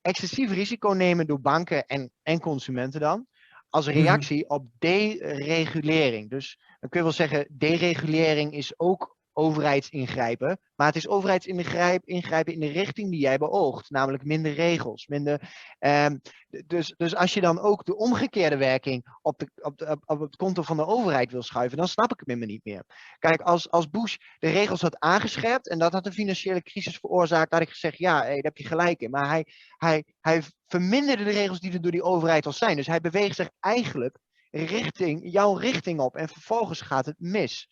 excessief 0.00 0.52
risico 0.52 0.88
nemen 0.88 1.26
door 1.26 1.40
banken 1.40 1.86
en, 1.86 2.10
en 2.22 2.40
consumenten 2.40 3.00
dan 3.00 3.26
als 3.68 3.86
mhm. 3.86 3.96
reactie 3.96 4.48
op 4.48 4.66
deregulering. 4.78 6.30
Dus 6.30 6.58
dan 6.80 6.90
kun 6.90 6.98
je 6.98 7.06
wel 7.06 7.14
zeggen, 7.14 7.46
deregulering 7.50 8.52
is 8.52 8.78
ook 8.78 9.16
overheidsingrijpen. 9.32 10.60
Maar 10.74 10.86
het 10.86 10.96
is 10.96 11.08
overheidsingrijpen 11.08 12.52
in 12.52 12.60
de 12.60 12.70
richting 12.70 13.10
die 13.10 13.20
jij 13.20 13.38
beoogt. 13.38 13.90
Namelijk 13.90 14.24
minder 14.24 14.52
regels. 14.52 15.06
Minder, 15.06 15.54
um, 15.78 16.20
dus, 16.66 16.94
dus 16.96 17.14
als 17.14 17.34
je 17.34 17.40
dan 17.40 17.60
ook 17.60 17.84
de 17.84 17.96
omgekeerde 17.96 18.56
werking 18.56 19.18
op, 19.22 19.38
de, 19.38 19.48
op, 19.62 19.78
de, 19.78 19.98
op 20.04 20.20
het 20.20 20.36
konto 20.36 20.62
van 20.62 20.76
de 20.76 20.86
overheid 20.86 21.32
wil 21.32 21.42
schuiven, 21.42 21.78
dan 21.78 21.88
snap 21.88 22.12
ik 22.12 22.22
het 22.26 22.38
me 22.38 22.46
niet 22.46 22.64
meer. 22.64 22.84
Kijk, 23.18 23.40
als, 23.40 23.70
als 23.70 23.90
Bush 23.90 24.16
de 24.38 24.50
regels 24.50 24.80
had 24.80 24.98
aangescherpt 24.98 25.68
en 25.68 25.78
dat 25.78 25.92
had 25.92 26.06
een 26.06 26.12
financiële 26.12 26.62
crisis 26.62 26.96
veroorzaakt, 26.96 27.52
had 27.52 27.62
ik 27.62 27.70
gezegd, 27.70 27.98
ja, 27.98 28.22
daar 28.22 28.36
heb 28.36 28.56
je 28.56 28.66
gelijk 28.66 29.00
in. 29.00 29.10
Maar 29.10 29.28
hij, 29.28 29.46
hij, 29.76 30.04
hij 30.20 30.42
verminderde 30.66 31.24
de 31.24 31.30
regels 31.30 31.60
die 31.60 31.72
er 31.72 31.80
door 31.80 31.90
die 31.90 32.02
overheid 32.02 32.46
al 32.46 32.52
zijn. 32.52 32.76
Dus 32.76 32.86
hij 32.86 33.00
beweegt 33.00 33.36
zich 33.36 33.50
eigenlijk 33.60 34.18
richting, 34.50 35.20
jouw 35.32 35.54
richting 35.54 36.00
op 36.00 36.16
en 36.16 36.28
vervolgens 36.28 36.80
gaat 36.80 37.06
het 37.06 37.16
mis. 37.18 37.68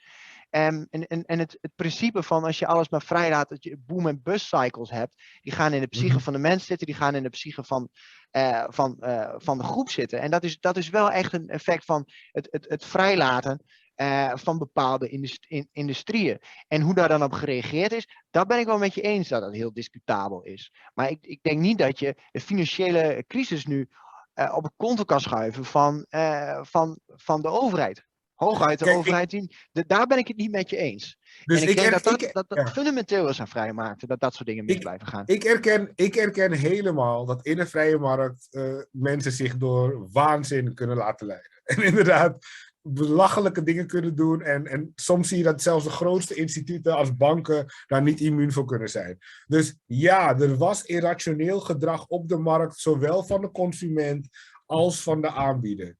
Um, 0.51 0.87
en 0.91 1.07
en, 1.07 1.25
en 1.25 1.39
het, 1.39 1.59
het 1.61 1.75
principe 1.75 2.23
van 2.23 2.45
als 2.45 2.59
je 2.59 2.67
alles 2.67 2.89
maar 2.89 3.03
vrij 3.03 3.31
laat, 3.31 3.49
dat 3.49 3.65
je 3.65 3.79
boom- 3.87 4.07
en 4.07 4.23
bust 4.23 4.47
cycles 4.47 4.91
hebt, 4.91 5.23
die 5.41 5.53
gaan 5.53 5.73
in 5.73 5.81
de 5.81 5.87
psyche 5.87 6.15
mhm. 6.15 6.23
van 6.23 6.33
de 6.33 6.39
mens 6.39 6.67
zitten, 6.67 6.87
die 6.87 6.97
gaan 6.97 7.15
in 7.15 7.23
de 7.23 7.29
psyche 7.29 7.65
van, 7.65 7.89
uh, 8.33 8.65
van, 8.69 8.97
uh, 9.01 9.35
van 9.37 9.59
de 9.59 9.65
groep 9.65 9.91
zitten. 9.91 10.21
En 10.21 10.31
dat 10.31 10.45
is, 10.45 10.61
dat 10.61 10.77
is 10.77 10.89
wel 10.89 11.11
echt 11.11 11.33
een 11.33 11.49
effect 11.49 11.85
van 11.85 12.09
het, 12.33 12.49
het, 12.51 12.65
het 12.69 12.85
vrijlaten 12.85 13.65
uh, 13.97 14.33
van 14.35 14.59
bepaalde 14.59 15.09
indust 15.09 15.47
in, 15.49 15.69
industrieën. 15.73 16.41
En 16.69 16.81
hoe 16.81 16.95
daar 16.95 17.09
dan 17.09 17.23
op 17.23 17.33
gereageerd 17.33 17.93
is, 17.93 18.09
dat 18.31 18.47
ben 18.47 18.59
ik 18.59 18.67
wel 18.67 18.79
met 18.79 18.95
je 18.95 19.01
eens 19.01 19.29
dat 19.29 19.41
dat 19.41 19.55
heel 19.55 19.73
discutabel 19.73 20.43
is. 20.43 20.73
Maar 20.95 21.11
ik, 21.11 21.27
ik 21.27 21.43
denk 21.43 21.61
niet 21.61 21.79
dat 21.79 21.99
je 21.99 22.17
de 22.31 22.41
financiële 22.41 23.25
crisis 23.27 23.67
nu 23.67 23.89
op 24.53 24.63
het 24.63 24.73
konto 24.77 25.05
kan 25.05 25.21
schuiven 25.21 25.65
van, 25.65 26.07
van, 26.63 26.99
van 27.07 27.43
de 27.43 27.49
overheid 27.49 28.09
hooguit 28.41 28.79
de 28.79 28.91
overheid 28.91 29.31
die, 29.31 29.57
daar 29.73 30.07
ben 30.07 30.19
ik 30.19 30.29
het 30.29 30.37
niet 30.37 30.51
met 30.51 30.71
je 30.71 30.77
eens. 30.77 31.19
Dus 31.45 31.63
en 31.63 31.69
ik, 31.69 31.77
denk 31.77 31.91
dat 31.91 32.33
dat, 32.33 32.45
dat, 32.49 32.71
fundamenteel 32.71 33.29
is 33.29 33.41
aan 33.41 33.49
vrije 33.49 33.73
markten, 33.73 34.09
dat 34.09 34.21
dat 34.21 34.35
soort 34.35 34.49
dingen 34.49 34.65
mis 34.65 34.79
blijven 34.79 35.07
gaan. 35.07 35.23
Ik 35.27 35.45
erken, 35.45 35.93
ik 35.95 36.17
erken 36.17 36.53
helemaal 36.53 37.25
dat 37.25 37.47
in 37.47 37.59
een 37.59 37.69
vrije 37.69 37.99
markt 37.99 38.49
uh, 38.51 38.83
mensen 38.91 39.33
zich 39.33 39.57
door 39.57 40.09
waanzin 40.13 40.75
kunnen 40.75 40.97
laten 40.97 41.27
leiden. 41.27 41.49
En 41.71 41.83
inderdaad 41.83 42.39
belachelijke 42.83 43.63
dingen 43.63 43.87
kunnen 43.87 44.15
doen. 44.15 44.43
En, 44.43 44.67
en 44.67 44.93
soms 44.95 45.29
zie 45.29 45.39
je 45.39 45.45
dat 45.45 45.63
zelfs 45.63 45.85
de 45.85 45.91
grootste 45.91 46.35
instituten 46.35 46.97
als 46.97 47.17
banken 47.17 47.67
daar 47.87 48.03
niet 48.03 48.21
immuun 48.21 48.53
voor 48.53 48.65
kunnen 48.65 48.89
zijn. 48.89 49.19
Dus 49.47 49.77
ja, 49.87 50.39
er 50.39 50.57
was 50.57 50.85
irrationeel 50.85 51.61
gedrag 51.61 52.07
op 52.07 52.29
de 52.29 52.39
markt, 52.39 52.79
zowel 52.79 53.23
van 53.23 53.41
de 53.41 53.51
consument 53.51 54.29
als 54.67 55.03
van 55.03 55.21
de 55.21 55.31
aanbieder 55.31 55.97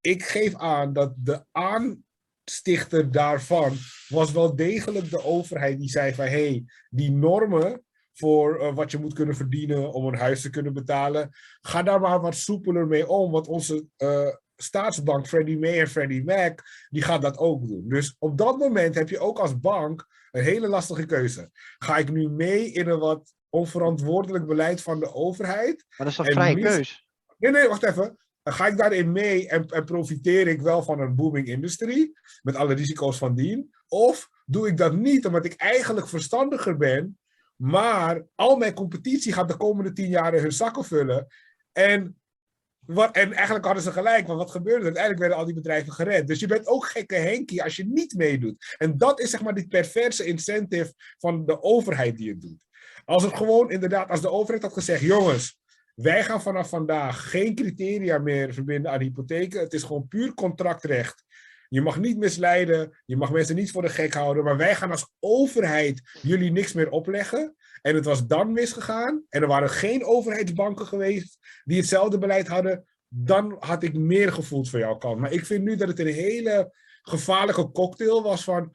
ik 0.00 0.22
geef 0.22 0.54
aan 0.54 0.92
dat 0.92 1.14
de 1.16 1.44
aanstichter 1.52 3.12
daarvan 3.12 3.76
was 4.08 4.32
wel 4.32 4.56
degelijk 4.56 5.10
de 5.10 5.24
overheid 5.24 5.78
die 5.78 5.90
zei 5.90 6.14
van 6.14 6.24
hé, 6.24 6.48
hey, 6.48 6.64
die 6.90 7.10
normen 7.10 7.84
voor 8.12 8.60
uh, 8.60 8.74
wat 8.74 8.90
je 8.90 8.98
moet 8.98 9.14
kunnen 9.14 9.36
verdienen 9.36 9.92
om 9.92 10.06
een 10.06 10.18
huis 10.18 10.40
te 10.40 10.50
kunnen 10.50 10.72
betalen, 10.72 11.30
ga 11.60 11.82
daar 11.82 12.00
maar 12.00 12.20
wat 12.20 12.34
soepeler 12.34 12.86
mee 12.86 13.08
om, 13.08 13.30
want 13.30 13.46
onze 13.46 13.86
uh, 13.98 14.28
staatsbank 14.56 15.26
Freddie 15.26 15.58
Mae 15.58 15.80
en 15.80 15.88
Freddie 15.88 16.24
Mac, 16.24 16.62
die 16.88 17.02
gaat 17.02 17.22
dat 17.22 17.38
ook 17.38 17.68
doen. 17.68 17.88
Dus 17.88 18.16
op 18.18 18.38
dat 18.38 18.58
moment 18.58 18.94
heb 18.94 19.08
je 19.08 19.18
ook 19.18 19.38
als 19.38 19.60
bank 19.60 20.06
een 20.30 20.42
hele 20.42 20.68
lastige 20.68 21.06
keuze. 21.06 21.50
Ga 21.78 21.96
ik 21.96 22.10
nu 22.10 22.28
mee 22.28 22.72
in 22.72 22.88
een 22.88 22.98
wat 22.98 23.34
onverantwoordelijk 23.48 24.46
beleid 24.46 24.82
van 24.82 25.00
de 25.00 25.14
overheid? 25.14 25.84
Maar 25.96 26.06
dat 26.06 26.18
is 26.18 26.18
een 26.18 26.32
vrije 26.34 26.60
keus? 26.60 27.08
Nee, 27.38 27.52
nee, 27.52 27.68
wacht 27.68 27.82
even 27.82 28.18
ga 28.42 28.66
ik 28.66 28.76
daarin 28.76 29.12
mee 29.12 29.48
en, 29.48 29.84
profiteer 29.84 30.48
ik 30.48 30.60
wel 30.60 30.82
van 30.82 31.00
een 31.00 31.14
booming 31.14 31.46
industrie, 31.46 32.18
met 32.42 32.56
alle 32.56 32.74
risico's 32.74 33.18
van 33.18 33.34
dien? 33.34 33.74
Of 33.88 34.28
doe 34.46 34.68
ik 34.68 34.76
dat 34.76 34.96
niet, 34.96 35.26
omdat 35.26 35.44
ik 35.44 35.54
eigenlijk 35.54 36.08
verstandiger 36.08 36.76
ben, 36.76 37.18
maar 37.56 38.26
al 38.34 38.56
mijn 38.56 38.74
competitie 38.74 39.32
gaat 39.32 39.48
de 39.48 39.56
komende 39.56 39.92
tien 39.92 40.08
jaar 40.08 40.32
hun 40.32 40.52
zakken 40.52 40.84
vullen. 40.84 41.26
En, 41.72 42.20
wat, 42.86 43.14
en 43.14 43.32
eigenlijk 43.32 43.64
hadden 43.64 43.82
ze 43.82 43.92
gelijk, 43.92 44.26
want 44.26 44.38
wat 44.38 44.50
gebeurde 44.50 44.78
er? 44.78 44.84
Uiteindelijk 44.84 45.20
werden 45.20 45.38
al 45.38 45.44
die 45.44 45.54
bedrijven 45.54 45.92
gered. 45.92 46.26
Dus 46.26 46.40
je 46.40 46.46
bent 46.46 46.66
ook 46.66 46.86
gekke 46.86 47.14
Henkie 47.14 47.62
als 47.62 47.76
je 47.76 47.86
niet 47.86 48.14
meedoet. 48.14 48.74
En 48.78 48.98
dat 48.98 49.20
is 49.20 49.30
zeg 49.30 49.42
maar 49.42 49.54
die 49.54 49.68
perverse 49.68 50.24
incentive 50.24 50.94
van 51.18 51.46
de 51.46 51.62
overheid 51.62 52.16
die 52.16 52.28
het 52.28 52.40
doet. 52.40 52.64
Als 53.04 53.22
het 53.22 53.36
gewoon 53.36 53.70
inderdaad, 53.70 54.08
als 54.08 54.20
de 54.20 54.30
overheid 54.30 54.62
had 54.62 54.72
gezegd, 54.72 55.00
jongens, 55.00 55.59
wij 56.02 56.24
gaan 56.24 56.42
vanaf 56.42 56.68
vandaag 56.68 57.30
geen 57.30 57.54
criteria 57.54 58.18
meer 58.18 58.54
verbinden 58.54 58.92
aan 58.92 59.00
hypotheken. 59.00 59.60
Het 59.60 59.72
is 59.72 59.82
gewoon 59.82 60.08
puur 60.08 60.34
contractrecht. 60.34 61.24
Je 61.68 61.80
mag 61.80 61.98
niet 61.98 62.18
misleiden, 62.18 63.00
je 63.06 63.16
mag 63.16 63.32
mensen 63.32 63.56
niet 63.56 63.70
voor 63.70 63.82
de 63.82 63.88
gek 63.88 64.14
houden, 64.14 64.44
maar 64.44 64.56
wij 64.56 64.74
gaan 64.74 64.90
als 64.90 65.10
overheid 65.20 66.02
jullie 66.22 66.50
niks 66.50 66.72
meer 66.72 66.90
opleggen. 66.90 67.54
En 67.82 67.94
het 67.94 68.04
was 68.04 68.26
dan 68.26 68.52
misgegaan 68.52 69.22
en 69.28 69.42
er 69.42 69.48
waren 69.48 69.70
geen 69.70 70.04
overheidsbanken 70.04 70.86
geweest 70.86 71.38
die 71.64 71.76
hetzelfde 71.76 72.18
beleid 72.18 72.48
hadden, 72.48 72.84
dan 73.08 73.56
had 73.58 73.82
ik 73.82 73.94
meer 73.94 74.32
gevoeld 74.32 74.70
van 74.70 74.80
jouw 74.80 74.96
kant. 74.96 75.18
Maar 75.20 75.32
ik 75.32 75.46
vind 75.46 75.64
nu 75.64 75.76
dat 75.76 75.88
het 75.88 75.98
een 75.98 76.06
hele 76.06 76.74
gevaarlijke 77.02 77.70
cocktail 77.70 78.22
was 78.22 78.44
van 78.44 78.72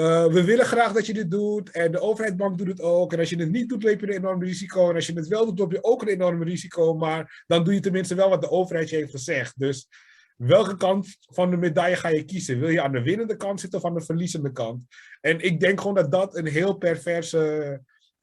uh, 0.00 0.26
we 0.26 0.44
willen 0.44 0.64
graag 0.64 0.92
dat 0.92 1.06
je 1.06 1.12
dit 1.12 1.30
doet 1.30 1.70
en 1.70 1.92
de 1.92 2.00
overheidsbank 2.00 2.58
doet 2.58 2.66
het 2.66 2.80
ook. 2.80 3.12
En 3.12 3.18
als 3.18 3.30
je 3.30 3.36
het 3.36 3.50
niet 3.50 3.68
doet, 3.68 3.82
loop 3.82 4.00
je 4.00 4.06
een 4.06 4.12
enorm 4.12 4.42
risico. 4.42 4.88
En 4.88 4.94
als 4.94 5.06
je 5.06 5.12
het 5.12 5.28
wel 5.28 5.44
doet, 5.44 5.58
loop 5.58 5.72
je 5.72 5.84
ook 5.84 6.02
een 6.02 6.08
enorm 6.08 6.42
risico. 6.42 6.94
Maar 6.94 7.44
dan 7.46 7.64
doe 7.64 7.74
je 7.74 7.80
tenminste 7.80 8.14
wel 8.14 8.28
wat 8.28 8.40
de 8.40 8.50
overheid 8.50 8.88
je 8.88 8.96
heeft 8.96 9.10
gezegd. 9.10 9.58
Dus 9.58 9.88
welke 10.36 10.76
kant 10.76 11.16
van 11.20 11.50
de 11.50 11.56
medaille 11.56 11.96
ga 11.96 12.08
je 12.08 12.24
kiezen? 12.24 12.60
Wil 12.60 12.68
je 12.68 12.82
aan 12.82 12.92
de 12.92 13.02
winnende 13.02 13.36
kant 13.36 13.60
zitten 13.60 13.78
of 13.78 13.84
aan 13.84 13.94
de 13.94 14.04
verliezende 14.04 14.52
kant? 14.52 14.84
En 15.20 15.40
ik 15.40 15.60
denk 15.60 15.80
gewoon 15.80 15.94
dat 15.94 16.12
dat 16.12 16.36
een 16.36 16.46
heel 16.46 16.74
perverse 16.74 17.80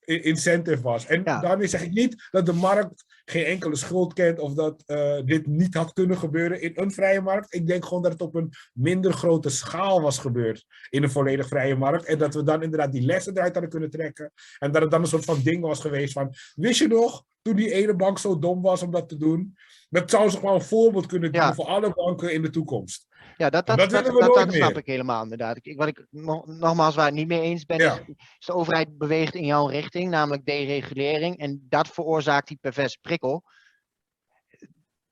incentive 0.07 0.81
was. 0.81 1.05
En 1.05 1.23
daarmee 1.23 1.67
zeg 1.67 1.83
ik 1.83 1.91
niet 1.91 2.27
dat 2.31 2.45
de 2.45 2.53
markt 2.53 3.05
geen 3.25 3.45
enkele 3.45 3.75
schuld 3.75 4.13
kent 4.13 4.39
of 4.39 4.53
dat 4.53 4.83
uh, 4.87 5.21
dit 5.25 5.47
niet 5.47 5.73
had 5.73 5.93
kunnen 5.93 6.17
gebeuren 6.17 6.61
in 6.61 6.71
een 6.75 6.91
vrije 6.91 7.21
markt. 7.21 7.53
Ik 7.53 7.67
denk 7.67 7.85
gewoon 7.85 8.03
dat 8.03 8.11
het 8.11 8.21
op 8.21 8.35
een 8.35 8.51
minder 8.73 9.13
grote 9.13 9.49
schaal 9.49 10.01
was 10.01 10.17
gebeurd 10.17 10.65
in 10.89 11.03
een 11.03 11.11
volledig 11.11 11.47
vrije 11.47 11.75
markt. 11.75 12.05
En 12.05 12.17
dat 12.17 12.33
we 12.33 12.43
dan 12.43 12.63
inderdaad 12.63 12.91
die 12.91 13.01
lessen 13.01 13.33
eruit 13.33 13.51
hadden 13.51 13.71
kunnen 13.71 13.89
trekken. 13.89 14.31
En 14.59 14.71
dat 14.71 14.81
het 14.81 14.91
dan 14.91 15.01
een 15.01 15.07
soort 15.07 15.25
van 15.25 15.41
ding 15.43 15.61
was 15.61 15.79
geweest 15.79 16.13
van, 16.13 16.33
wist 16.55 16.79
je 16.79 16.87
nog, 16.87 17.23
toen 17.41 17.55
die 17.55 17.71
ene 17.71 17.95
bank 17.95 18.19
zo 18.19 18.39
dom 18.39 18.61
was 18.61 18.81
om 18.81 18.91
dat 18.91 19.09
te 19.09 19.17
doen? 19.17 19.55
Dat 19.89 20.09
zou 20.09 20.29
zich 20.29 20.41
wel 20.41 20.55
een 20.55 20.61
voorbeeld 20.61 21.05
kunnen 21.05 21.31
doen 21.31 21.53
voor 21.53 21.65
alle 21.65 21.93
banken 21.93 22.33
in 22.33 22.41
de 22.41 22.49
toekomst. 22.49 23.07
Ja, 23.37 23.49
dat, 23.49 23.65
dat, 23.65 23.77
dat, 23.77 23.89
dat, 23.89 24.33
dat 24.33 24.53
snap 24.53 24.77
ik 24.77 24.85
helemaal 24.85 25.23
inderdaad. 25.23 25.57
Ik, 25.61 25.77
wat 25.77 25.87
ik 25.87 26.05
nogmaals 26.45 26.95
waar 26.95 27.07
ik 27.07 27.13
niet 27.13 27.27
mee 27.27 27.41
eens 27.41 27.65
ben, 27.65 27.77
is, 27.79 28.15
is, 28.39 28.45
de 28.45 28.53
overheid 28.53 28.97
beweegt 28.97 29.35
in 29.35 29.45
jouw 29.45 29.67
richting, 29.67 30.09
namelijk 30.09 30.45
deregulering. 30.45 31.37
En 31.37 31.65
dat 31.69 31.87
veroorzaakt 31.87 32.47
die 32.47 32.57
perverse 32.61 32.97
prikkel. 33.01 33.43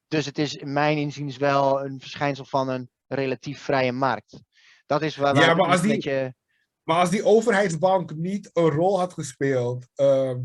Dus 0.08 0.26
het 0.26 0.38
is 0.38 0.56
in 0.56 0.74
mijn 0.74 0.98
inziens 0.98 1.38
wel 1.38 1.86
een 1.86 2.00
verschijnsel 2.00 2.46
van 2.46 2.70
een 2.70 2.90
relatief 3.08 3.62
vrije 3.62 3.92
markt. 3.92 4.40
Dat 4.86 5.02
is 5.02 5.16
waar, 5.16 5.36
ja, 5.36 5.54
maar 5.54 5.70
als 5.70 5.82
die, 5.82 5.92
beetje... 5.92 6.36
Maar 6.84 7.00
als 7.00 7.10
die 7.10 7.26
overheidsbank 7.26 8.16
niet 8.16 8.50
een 8.54 8.70
rol 8.70 9.00
had 9.00 9.14
gespeeld, 9.14 9.88
ehm, 9.96 10.40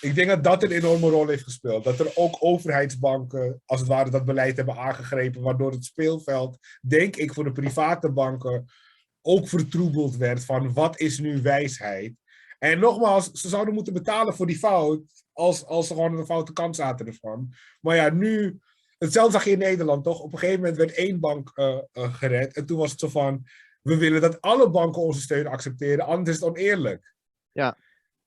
ik 0.00 0.14
denk 0.14 0.28
dat 0.28 0.44
dat 0.44 0.62
een 0.62 0.70
enorme 0.70 1.08
rol 1.08 1.28
heeft 1.28 1.42
gespeeld. 1.42 1.84
Dat 1.84 1.98
er 1.98 2.12
ook 2.14 2.36
overheidsbanken, 2.38 3.62
als 3.66 3.80
het 3.80 3.88
ware, 3.88 4.10
dat 4.10 4.24
beleid 4.24 4.56
hebben 4.56 4.76
aangegrepen, 4.76 5.42
waardoor 5.42 5.70
het 5.70 5.84
speelveld, 5.84 6.58
denk 6.80 7.16
ik, 7.16 7.32
voor 7.32 7.44
de 7.44 7.52
private 7.52 8.10
banken 8.10 8.64
ook 9.22 9.48
vertroebeld 9.48 10.16
werd 10.16 10.44
van 10.44 10.72
wat 10.72 11.00
is 11.00 11.18
nu 11.18 11.42
wijsheid. 11.42 12.14
En 12.58 12.78
nogmaals, 12.78 13.30
ze 13.30 13.48
zouden 13.48 13.74
moeten 13.74 13.92
betalen 13.92 14.34
voor 14.34 14.46
die 14.46 14.58
fout, 14.58 15.00
als, 15.32 15.64
als 15.64 15.86
ze 15.86 15.94
gewoon 15.94 16.18
een 16.18 16.26
foute 16.26 16.52
kant 16.52 16.76
zaten 16.76 17.06
ervan. 17.06 17.54
Maar 17.80 17.96
ja, 17.96 18.10
nu, 18.10 18.60
hetzelfde 18.98 19.32
zag 19.32 19.44
je 19.44 19.50
in 19.50 19.58
Nederland 19.58 20.04
toch? 20.04 20.20
Op 20.20 20.32
een 20.32 20.38
gegeven 20.38 20.60
moment 20.60 20.78
werd 20.78 20.92
één 20.92 21.20
bank 21.20 21.52
uh, 21.54 21.78
uh, 21.92 22.14
gered. 22.14 22.52
En 22.56 22.66
toen 22.66 22.78
was 22.78 22.90
het 22.90 23.00
zo 23.00 23.08
van, 23.08 23.46
we 23.82 23.96
willen 23.96 24.20
dat 24.20 24.40
alle 24.40 24.70
banken 24.70 25.02
onze 25.02 25.20
steun 25.20 25.46
accepteren, 25.46 26.04
anders 26.04 26.36
is 26.36 26.42
het 26.42 26.50
oneerlijk. 26.50 27.14
Ja. 27.52 27.76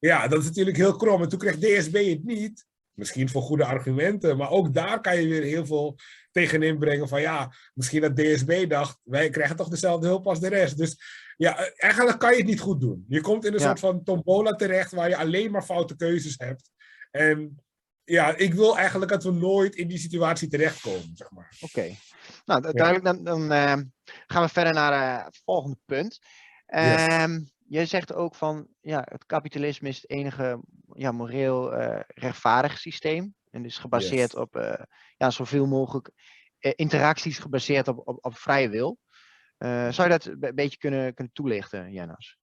Ja, 0.03 0.27
dat 0.27 0.39
is 0.39 0.45
natuurlijk 0.45 0.77
heel 0.77 0.95
krom. 0.95 1.21
En 1.21 1.29
toen 1.29 1.39
kreeg 1.39 1.57
DSB 1.57 2.09
het 2.09 2.23
niet. 2.23 2.65
Misschien 2.93 3.29
voor 3.29 3.41
goede 3.41 3.65
argumenten. 3.65 4.37
Maar 4.37 4.49
ook 4.49 4.73
daar 4.73 5.01
kan 5.01 5.21
je 5.21 5.27
weer 5.27 5.43
heel 5.43 5.65
veel 5.65 5.95
tegenin 6.31 6.77
brengen. 6.77 7.07
Van 7.07 7.21
ja, 7.21 7.53
misschien 7.73 8.01
dat 8.01 8.15
DSB 8.15 8.69
dacht. 8.69 8.99
Wij 9.03 9.29
krijgen 9.29 9.55
toch 9.55 9.69
dezelfde 9.69 10.07
hulp 10.07 10.27
als 10.27 10.39
de 10.39 10.49
rest. 10.49 10.77
Dus 10.77 10.97
ja, 11.37 11.71
eigenlijk 11.75 12.19
kan 12.19 12.31
je 12.31 12.37
het 12.37 12.45
niet 12.45 12.59
goed 12.59 12.81
doen. 12.81 13.05
Je 13.07 13.21
komt 13.21 13.45
in 13.45 13.53
een 13.53 13.59
soort 13.59 13.79
van 13.79 14.03
tombola 14.03 14.51
terecht. 14.51 14.91
Waar 14.91 15.09
je 15.09 15.17
alleen 15.17 15.51
maar 15.51 15.63
foute 15.63 15.95
keuzes 15.95 16.35
hebt. 16.37 16.69
En 17.11 17.63
ja, 18.03 18.35
ik 18.35 18.53
wil 18.53 18.77
eigenlijk 18.77 19.11
dat 19.11 19.23
we 19.23 19.31
nooit 19.31 19.75
in 19.75 19.87
die 19.87 19.97
situatie 19.97 20.47
terechtkomen. 20.47 21.11
Zeg 21.13 21.31
maar. 21.31 21.55
Oké. 21.59 21.95
Nou, 22.45 22.61
duidelijk. 22.61 23.03
Dan, 23.03 23.23
dan 23.23 23.41
uh, 23.41 23.77
gaan 24.27 24.43
we 24.43 24.49
verder 24.49 24.73
naar 24.73 25.19
uh, 25.19 25.25
het 25.25 25.41
volgende 25.43 25.77
punt. 25.85 26.19
Um, 26.75 27.52
Jij 27.73 27.85
zegt 27.85 28.13
ook 28.13 28.35
van 28.35 28.67
ja, 28.81 29.07
het 29.09 29.25
kapitalisme 29.25 29.87
is 29.87 30.01
het 30.01 30.09
enige 30.09 30.59
ja, 30.93 31.11
moreel 31.11 31.79
uh, 31.79 31.99
rechtvaardig 32.07 32.79
systeem. 32.79 33.35
En 33.51 33.65
is 33.65 33.77
gebaseerd 33.77 34.35
op 34.35 34.55
uh, 34.55 34.73
ja, 35.17 35.29
zoveel 35.29 35.65
mogelijk 35.65 36.11
uh, 36.59 36.71
interacties 36.75 37.39
gebaseerd 37.39 37.87
op, 37.87 38.07
op, 38.07 38.25
op 38.25 38.37
vrije 38.37 38.69
wil. 38.69 38.97
zou 39.57 40.03
je 40.03 40.09
dat 40.09 40.25
een 40.25 40.55
beetje 40.55 40.77
kunnen, 40.77 41.13
kunnen 41.13 41.33
toelichten, 41.33 41.91
Janas? 41.91 42.37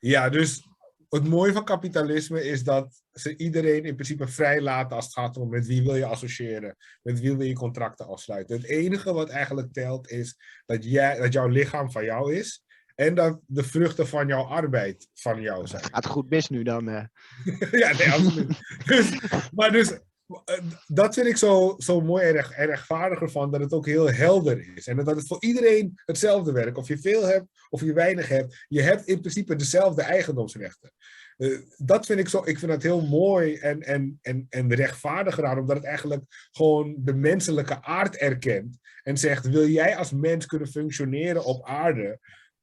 Ja, 0.00 0.28
dus 0.28 0.68
het 1.08 1.28
mooie 1.28 1.52
van 1.52 1.64
kapitalisme 1.64 2.44
is 2.44 2.64
dat 2.64 3.02
ze 3.12 3.36
iedereen 3.36 3.84
in 3.84 3.94
principe 3.94 4.28
vrij 4.28 4.60
laten 4.60 4.96
als 4.96 5.04
het 5.04 5.14
gaat 5.14 5.36
om 5.36 5.48
met 5.48 5.66
wie 5.66 5.82
wil 5.82 5.94
je 5.94 6.06
associëren, 6.06 6.76
met 7.02 7.20
wie 7.20 7.36
wil 7.36 7.46
je 7.46 7.54
contracten 7.54 8.06
afsluiten. 8.06 8.56
Het 8.56 8.66
enige 8.66 9.12
wat 9.12 9.28
eigenlijk 9.28 9.72
telt 9.72 10.10
is 10.10 10.36
dat, 10.66 10.84
jij, 10.84 11.18
dat 11.18 11.32
jouw 11.32 11.48
lichaam 11.48 11.90
van 11.90 12.04
jou 12.04 12.34
is 12.34 12.64
en 12.96 13.14
dat 13.14 13.40
de 13.46 13.62
vruchten 13.62 14.08
van 14.08 14.26
jouw 14.26 14.44
arbeid 14.44 15.08
van 15.14 15.40
jou 15.40 15.66
zijn. 15.66 15.84
Gaat 15.84 16.06
goed 16.06 16.30
mis 16.30 16.48
nu 16.48 16.62
dan. 16.62 16.88
Uh. 16.88 17.04
ja, 17.82 17.92
nee, 17.92 18.10
absoluut. 18.10 18.60
dus, 18.84 19.18
maar 19.52 19.72
dus, 19.72 19.90
eh, 19.90 20.58
dat 20.86 21.14
vind 21.14 21.26
ik 21.26 21.36
zo, 21.36 21.74
zo 21.78 22.00
mooi 22.00 22.24
en, 22.24 22.32
recht, 22.32 22.54
rechtvaardiger 22.54 23.30
van, 23.30 23.50
dat 23.50 23.60
het 23.60 23.72
ook 23.72 23.86
heel 23.86 24.10
helder 24.10 24.76
is. 24.76 24.86
En 24.86 24.96
dat 24.96 25.16
het 25.16 25.26
voor 25.26 25.40
iedereen 25.40 25.92
hetzelfde 26.04 26.52
werkt. 26.52 26.76
Of 26.76 26.88
je 26.88 26.98
veel 26.98 27.26
hebt, 27.26 27.46
of 27.70 27.80
je 27.80 27.92
weinig 27.92 28.28
hebt. 28.28 28.64
Je 28.68 28.82
hebt 28.82 29.06
in 29.06 29.20
principe 29.20 29.56
dezelfde 29.56 30.02
eigendomsrechten. 30.02 30.92
Uh, 31.38 31.58
dat 31.76 32.06
vind 32.06 32.20
ik 32.20 32.28
zo, 32.28 32.42
ik 32.44 32.58
vind 32.58 32.70
dat 32.70 32.82
heel 32.82 33.06
mooi 33.06 33.56
en, 33.56 33.82
en, 33.82 34.18
en, 34.22 34.46
en 34.48 34.74
rechtvaardig 34.74 35.42
aan, 35.42 35.58
omdat 35.58 35.76
het 35.76 35.84
eigenlijk 35.84 36.50
gewoon 36.50 36.94
de 36.98 37.14
menselijke 37.14 37.82
aard 37.82 38.16
erkent. 38.16 38.78
En 39.02 39.16
zegt, 39.16 39.48
wil 39.48 39.66
jij 39.66 39.96
als 39.96 40.12
mens 40.12 40.46
kunnen 40.46 40.68
functioneren 40.68 41.44
op 41.44 41.66
aarde, 41.66 42.18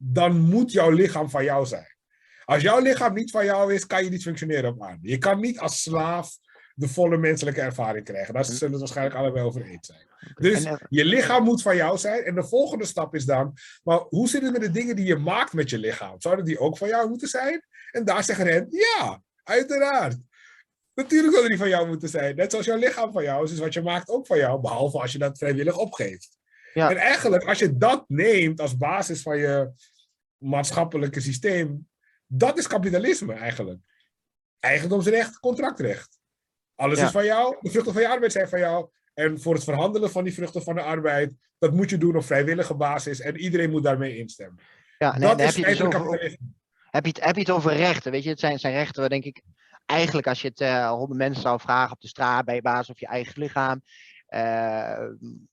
dan 0.05 0.39
moet 0.39 0.71
jouw 0.71 0.89
lichaam 0.89 1.29
van 1.29 1.43
jou 1.43 1.65
zijn. 1.65 1.95
Als 2.45 2.61
jouw 2.61 2.79
lichaam 2.79 3.13
niet 3.13 3.31
van 3.31 3.45
jou 3.45 3.73
is, 3.73 3.87
kan 3.87 4.03
je 4.03 4.09
niet 4.09 4.23
functioneren 4.23 4.69
op 4.69 4.83
aarde. 4.83 5.09
Je 5.09 5.17
kan 5.17 5.39
niet 5.39 5.59
als 5.59 5.81
slaaf 5.81 6.37
de 6.75 6.87
volle 6.87 7.17
menselijke 7.17 7.61
ervaring 7.61 8.05
krijgen. 8.05 8.33
Daar 8.33 8.45
zullen 8.45 8.73
we 8.73 8.79
waarschijnlijk 8.79 9.15
allebei 9.15 9.45
over 9.45 9.61
eens 9.61 9.87
zijn. 9.87 10.07
Dus 10.35 10.63
eh, 10.63 10.73
je 10.89 11.05
lichaam 11.05 11.43
moet 11.43 11.61
van 11.61 11.75
jou 11.75 11.97
zijn. 11.97 12.23
En 12.23 12.35
de 12.35 12.43
volgende 12.43 12.85
stap 12.85 13.15
is 13.15 13.25
dan, 13.25 13.57
maar 13.83 13.99
hoe 13.99 14.29
zit 14.29 14.41
het 14.41 14.51
met 14.51 14.61
de 14.61 14.71
dingen 14.71 14.95
die 14.95 15.05
je 15.05 15.15
maakt 15.15 15.53
met 15.53 15.69
je 15.69 15.77
lichaam? 15.77 16.21
Zouden 16.21 16.45
die 16.45 16.59
ook 16.59 16.77
van 16.77 16.87
jou 16.87 17.09
moeten 17.09 17.27
zijn? 17.27 17.65
En 17.91 18.05
daar 18.05 18.23
zeggen 18.23 18.47
hen, 18.47 18.67
ja, 18.69 19.21
uiteraard. 19.43 20.17
Natuurlijk 20.93 21.31
zouden 21.31 21.51
die 21.51 21.59
van 21.59 21.69
jou 21.69 21.87
moeten 21.87 22.09
zijn. 22.09 22.35
Net 22.35 22.51
zoals 22.51 22.65
jouw 22.65 22.77
lichaam 22.77 23.11
van 23.11 23.23
jou 23.23 23.43
is, 23.43 23.51
is 23.51 23.59
wat 23.59 23.73
je 23.73 23.81
maakt 23.81 24.09
ook 24.09 24.27
van 24.27 24.37
jou. 24.37 24.61
Behalve 24.61 24.99
als 24.99 25.11
je 25.11 25.17
dat 25.17 25.37
vrijwillig 25.37 25.77
opgeeft. 25.77 26.37
Ja. 26.73 26.89
En 26.89 26.97
eigenlijk, 26.97 27.43
als 27.43 27.59
je 27.59 27.77
dat 27.77 28.05
neemt 28.07 28.61
als 28.61 28.77
basis 28.77 29.21
van 29.21 29.37
je 29.37 29.71
maatschappelijke 30.43 31.21
systeem, 31.21 31.87
dat 32.27 32.57
is 32.57 32.67
kapitalisme 32.67 33.33
eigenlijk. 33.33 33.79
Eigendomsrecht, 34.59 35.39
contractrecht. 35.39 36.17
Alles 36.75 37.01
is 37.01 37.11
van 37.11 37.25
jou, 37.25 37.57
de 37.61 37.69
vruchten 37.69 37.93
van 37.93 38.01
je 38.01 38.07
arbeid 38.07 38.31
zijn 38.31 38.49
van 38.49 38.59
jou. 38.59 38.89
En 39.13 39.41
voor 39.41 39.53
het 39.53 39.63
verhandelen 39.63 40.11
van 40.11 40.23
die 40.23 40.33
vruchten 40.33 40.63
van 40.63 40.75
de 40.75 40.81
arbeid, 40.81 41.31
dat 41.57 41.73
moet 41.73 41.89
je 41.89 41.97
doen 41.97 42.15
op 42.15 42.23
vrijwillige 42.23 42.75
basis 42.75 43.19
en 43.19 43.37
iedereen 43.37 43.69
moet 43.69 43.83
daarmee 43.83 44.17
instemmen. 44.17 44.59
Ja, 44.97 45.17
nee, 45.17 45.29
dat 45.29 45.39
is 45.39 45.45
heb, 45.45 45.55
je 45.55 45.65
dus 45.65 45.81
over, 45.81 46.21
heb, 46.89 47.05
je 47.05 47.11
het, 47.11 47.23
heb 47.23 47.35
je 47.35 47.41
het 47.41 47.51
over 47.51 47.73
rechten? 47.73 48.11
Weet 48.11 48.23
je, 48.23 48.29
het 48.29 48.39
zijn, 48.39 48.59
zijn 48.59 48.73
rechten 48.73 48.99
waar 48.99 49.09
denk 49.09 49.23
ik, 49.23 49.41
eigenlijk 49.85 50.27
als 50.27 50.41
je 50.41 50.47
het 50.47 50.61
uh, 50.61 50.89
honderd 50.89 51.19
mensen 51.19 51.41
zou 51.41 51.59
vragen 51.59 51.91
op 51.91 52.01
de 52.01 52.07
straat 52.07 52.45
bij 52.45 52.55
je 52.55 52.61
baas 52.61 52.89
of 52.89 52.99
je 52.99 53.07
eigen 53.07 53.41
lichaam, 53.41 53.81
uh, 54.29 55.07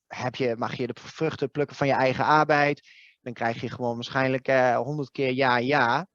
heb 0.07 0.35
je, 0.35 0.55
mag 0.59 0.75
je 0.75 0.87
de 0.87 0.95
vruchten 1.01 1.51
plukken 1.51 1.77
van 1.77 1.87
je 1.87 1.93
eigen 1.93 2.25
arbeid? 2.25 2.89
Dan 3.21 3.33
krijg 3.33 3.61
je 3.61 3.71
gewoon 3.71 3.95
waarschijnlijk 3.95 4.49
eh, 4.49 4.77
honderd 4.77 5.11
keer 5.11 5.33
ja, 5.33 5.59
ja. 5.59 6.07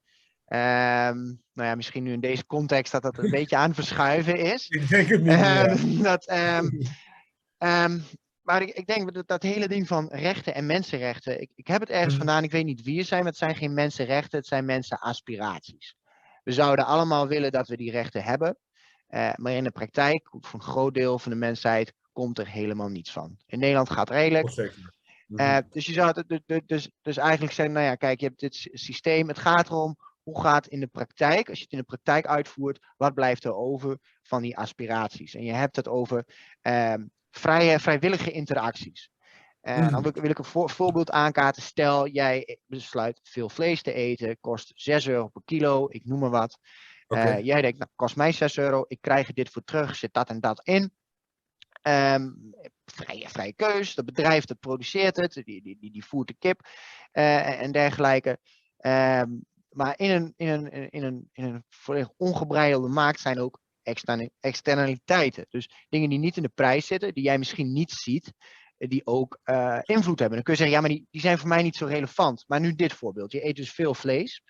Um, 0.47 1.43
nou 1.53 1.69
ja, 1.69 1.75
misschien 1.75 2.03
nu 2.03 2.11
in 2.11 2.19
deze 2.19 2.45
context 2.45 2.91
dat 2.91 3.01
dat 3.01 3.17
een 3.17 3.29
beetje 3.39 3.55
aan 3.55 3.73
verschuiven 3.73 4.37
is. 4.37 4.67
Ik 4.67 4.89
denk 4.89 5.07
het 5.07 5.21
niet. 5.21 5.31
Uh, 5.31 6.03
dat, 6.11 6.31
um, 6.31 6.81
um, 7.57 8.03
maar 8.41 8.61
ik, 8.61 8.69
ik, 8.69 8.87
denk 8.87 9.13
dat 9.13 9.27
dat 9.27 9.43
hele 9.43 9.67
ding 9.67 9.87
van 9.87 10.07
rechten 10.11 10.55
en 10.55 10.65
mensenrechten. 10.65 11.41
Ik, 11.41 11.51
ik 11.55 11.67
heb 11.67 11.79
het 11.79 11.89
ergens 11.89 12.13
mm. 12.13 12.19
vandaan, 12.19 12.43
ik 12.43 12.51
weet 12.51 12.65
niet 12.65 12.83
wie 12.83 12.97
het 12.97 13.07
zijn, 13.07 13.19
maar 13.23 13.29
het 13.29 13.39
zijn 13.39 13.55
geen 13.55 13.73
mensenrechten, 13.73 14.37
het 14.37 14.47
zijn 14.47 14.65
mensenaspiraties. 14.65 15.95
We 16.43 16.51
zouden 16.51 16.85
allemaal 16.85 17.27
willen 17.27 17.51
dat 17.51 17.67
we 17.67 17.77
die 17.77 17.91
rechten 17.91 18.23
hebben. 18.23 18.57
Uh, 19.09 19.33
maar 19.35 19.51
in 19.51 19.63
de 19.63 19.71
praktijk, 19.71 20.27
voor 20.29 20.59
een 20.59 20.65
groot 20.65 20.93
deel 20.93 21.19
van 21.19 21.31
de 21.31 21.37
mensheid, 21.37 21.93
komt 22.11 22.39
er 22.39 22.47
helemaal 22.47 22.89
niets 22.89 23.11
van. 23.11 23.37
In 23.45 23.59
Nederland 23.59 23.89
gaat 23.89 24.09
redelijk. 25.28 25.65
Uh, 25.65 25.71
dus 25.71 25.86
je 25.86 25.93
zou 25.93 26.23
het 26.28 26.41
dus, 26.65 26.89
dus 27.01 27.17
eigenlijk 27.17 27.53
zeggen, 27.53 27.76
nou 27.76 27.86
ja, 27.86 27.95
kijk, 27.95 28.19
je 28.19 28.26
hebt 28.26 28.39
dit 28.39 28.69
systeem. 28.71 29.28
Het 29.28 29.39
gaat 29.39 29.69
erom, 29.69 29.97
hoe 30.23 30.41
gaat 30.41 30.63
het 30.63 30.73
in 30.73 30.80
de 30.80 30.88
praktijk, 30.88 31.49
als 31.49 31.57
je 31.57 31.63
het 31.63 31.73
in 31.73 31.80
de 31.80 31.84
praktijk 31.84 32.26
uitvoert, 32.26 32.80
wat 32.97 33.13
blijft 33.13 33.43
er 33.43 33.55
over 33.55 33.97
van 34.23 34.41
die 34.41 34.57
aspiraties? 34.57 35.36
En 35.36 35.43
je 35.43 35.53
hebt 35.53 35.76
het 35.76 35.88
over 35.88 36.26
um, 36.61 37.11
vrije, 37.32 37.80
vrijwillige 37.80 38.32
interacties. 38.32 39.09
En 39.61 39.84
uh, 39.84 39.91
dan 39.91 40.01
wil, 40.01 40.11
wil, 40.11 40.30
ik 40.30 40.38
een 40.38 40.69
voorbeeld 40.69 41.11
aankaarten. 41.11 41.61
Stel, 41.61 42.07
jij 42.07 42.59
besluit 42.65 43.19
veel 43.23 43.49
vlees 43.49 43.82
te 43.82 43.93
eten, 43.93 44.39
kost 44.39 44.71
6 44.76 45.07
euro 45.07 45.28
per 45.28 45.41
kilo, 45.45 45.88
ik 45.89 46.05
noem 46.05 46.19
maar 46.19 46.30
wat. 46.30 46.57
Okay. 47.07 47.39
Uh, 47.39 47.45
jij 47.45 47.61
denkt, 47.61 47.78
nou, 47.78 47.89
kost 47.95 48.15
mij 48.15 48.32
6 48.32 48.57
euro, 48.57 48.86
ik 48.88 49.01
krijg 49.01 49.28
er 49.28 49.34
dit 49.34 49.49
voor 49.49 49.63
terug, 49.63 49.95
zit 49.95 50.13
dat 50.13 50.30
en 50.30 50.39
dat 50.39 50.61
in. 50.63 50.93
Um, 51.82 52.53
vrije, 52.95 53.29
vrije 53.29 53.53
keus. 53.53 53.95
Dat 53.95 54.05
bedrijf 54.05 54.45
dat 54.45 54.59
produceert 54.59 55.15
het, 55.15 55.33
die, 55.33 55.61
die, 55.61 55.77
die, 55.79 55.91
die 55.91 56.05
voert 56.05 56.27
de 56.27 56.35
kip 56.39 56.59
uh, 57.13 57.61
en 57.61 57.71
dergelijke. 57.71 58.37
Um, 58.79 59.45
maar 59.69 59.93
in 59.97 60.11
een, 60.11 60.33
in, 60.35 60.47
een, 60.47 60.89
in, 60.89 61.03
een, 61.03 61.29
in 61.31 61.43
een 61.43 61.63
volledig 61.69 62.09
ongebreidelde 62.17 62.87
markt 62.87 63.19
zijn 63.19 63.39
ook 63.39 63.59
externaliteiten. 64.39 65.45
Dus 65.49 65.69
dingen 65.89 66.09
die 66.09 66.19
niet 66.19 66.37
in 66.37 66.43
de 66.43 66.51
prijs 66.53 66.87
zitten, 66.87 67.13
die 67.13 67.23
jij 67.23 67.37
misschien 67.37 67.73
niet 67.73 67.91
ziet, 67.91 68.33
die 68.77 69.05
ook 69.05 69.39
invloed 69.81 70.19
hebben. 70.19 70.35
Dan 70.35 70.43
kun 70.43 70.53
je 70.53 70.59
zeggen, 70.59 70.75
ja, 70.75 70.81
maar 70.81 70.89
die, 70.89 71.07
die 71.11 71.21
zijn 71.21 71.37
voor 71.37 71.47
mij 71.47 71.63
niet 71.63 71.75
zo 71.75 71.85
relevant. 71.85 72.43
Maar 72.47 72.59
nu 72.59 72.75
dit 72.75 72.93
voorbeeld. 72.93 73.31
Je 73.31 73.45
eet 73.45 73.55
dus 73.55 73.71
veel 73.71 73.93
vlees. 73.93 74.43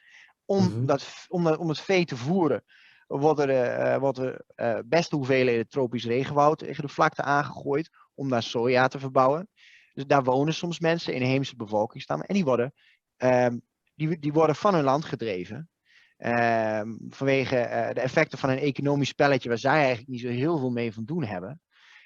Om, 0.45 0.63
mhm. 0.63 0.85
dat, 0.85 1.25
om, 1.27 1.47
om 1.47 1.69
het 1.69 1.79
vee 1.79 2.05
te 2.05 2.17
voeren 2.17 2.63
worden 3.07 3.49
er, 3.49 3.99
worden 3.99 4.45
beste 4.85 5.15
hoeveelheden 5.15 5.67
tropisch 5.67 6.05
regenwoud 6.05 6.57
tegen 6.57 6.83
de 6.83 6.93
vlakte 6.93 7.21
aangegooid 7.21 7.89
om 8.15 8.29
daar 8.29 8.43
soja 8.43 8.87
te 8.87 8.99
verbouwen. 8.99 9.49
Dus 9.93 10.05
daar 10.05 10.23
wonen 10.23 10.53
soms 10.53 10.79
mensen, 10.79 11.13
inheemse 11.13 11.55
bevolkingsstammen, 11.55 12.27
en 12.27 12.33
die 12.33 12.43
worden, 12.43 12.73
um, 13.17 13.61
die, 13.95 14.19
die 14.19 14.33
worden 14.33 14.55
van 14.55 14.73
hun 14.73 14.83
land 14.83 15.05
gedreven. 15.05 15.69
Um, 16.17 16.97
vanwege 17.09 17.55
uh, 17.55 17.89
de 17.89 18.01
effecten 18.01 18.37
van 18.37 18.49
een 18.49 18.57
economisch 18.57 19.09
spelletje 19.09 19.49
waar 19.49 19.57
zij 19.57 19.77
eigenlijk 19.77 20.07
niet 20.07 20.21
zo 20.21 20.27
heel 20.27 20.57
veel 20.57 20.69
mee 20.69 20.93
van 20.93 21.05
doen 21.05 21.23
hebben, 21.23 21.61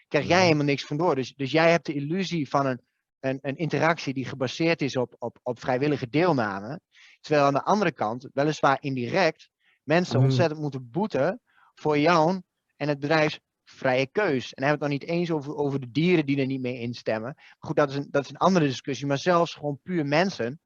krijg 0.07 0.27
jij 0.27 0.43
helemaal 0.43 0.65
niks 0.65 0.85
van 0.85 0.97
door. 0.97 1.15
Dus, 1.15 1.33
dus 1.35 1.51
jij 1.51 1.71
hebt 1.71 1.85
de 1.85 1.93
illusie 1.93 2.49
van 2.49 2.65
een, 2.65 2.81
een, 3.19 3.39
een 3.41 3.55
interactie 3.55 4.13
die 4.13 4.25
gebaseerd 4.25 4.81
is 4.81 4.95
op, 4.95 5.15
op, 5.17 5.39
op 5.43 5.59
vrijwillige 5.59 6.09
deelname. 6.09 6.79
Terwijl 7.21 7.45
aan 7.45 7.53
de 7.53 7.63
andere 7.63 7.91
kant, 7.91 8.29
weliswaar 8.33 8.77
indirect, 8.81 9.49
mensen 9.83 10.19
mm. 10.19 10.25
ontzettend 10.25 10.59
moeten 10.59 10.89
boeten 10.91 11.41
voor 11.75 11.97
jou 11.97 12.41
en 12.75 12.87
het 12.87 12.99
bedrijfs 12.99 13.39
vrije 13.69 14.07
keus. 14.11 14.53
En 14.53 14.61
dan 14.61 14.69
hebben 14.69 14.87
het 14.87 14.99
nog 14.99 15.09
niet 15.09 15.19
eens 15.19 15.31
over, 15.31 15.55
over 15.55 15.79
de 15.79 15.91
dieren 15.91 16.25
die 16.25 16.39
er 16.39 16.45
niet 16.45 16.61
mee 16.61 16.79
instemmen. 16.79 17.35
Goed, 17.59 17.75
dat 17.75 17.89
is, 17.89 17.95
een, 17.95 18.07
dat 18.11 18.23
is 18.23 18.29
een 18.29 18.37
andere 18.37 18.65
discussie. 18.65 19.07
Maar 19.07 19.17
zelfs 19.17 19.53
gewoon 19.53 19.79
puur 19.83 20.05
mensen, 20.05 20.59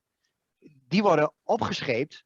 die 0.87 1.01
worden 1.01 1.33
opgescheept 1.43 2.25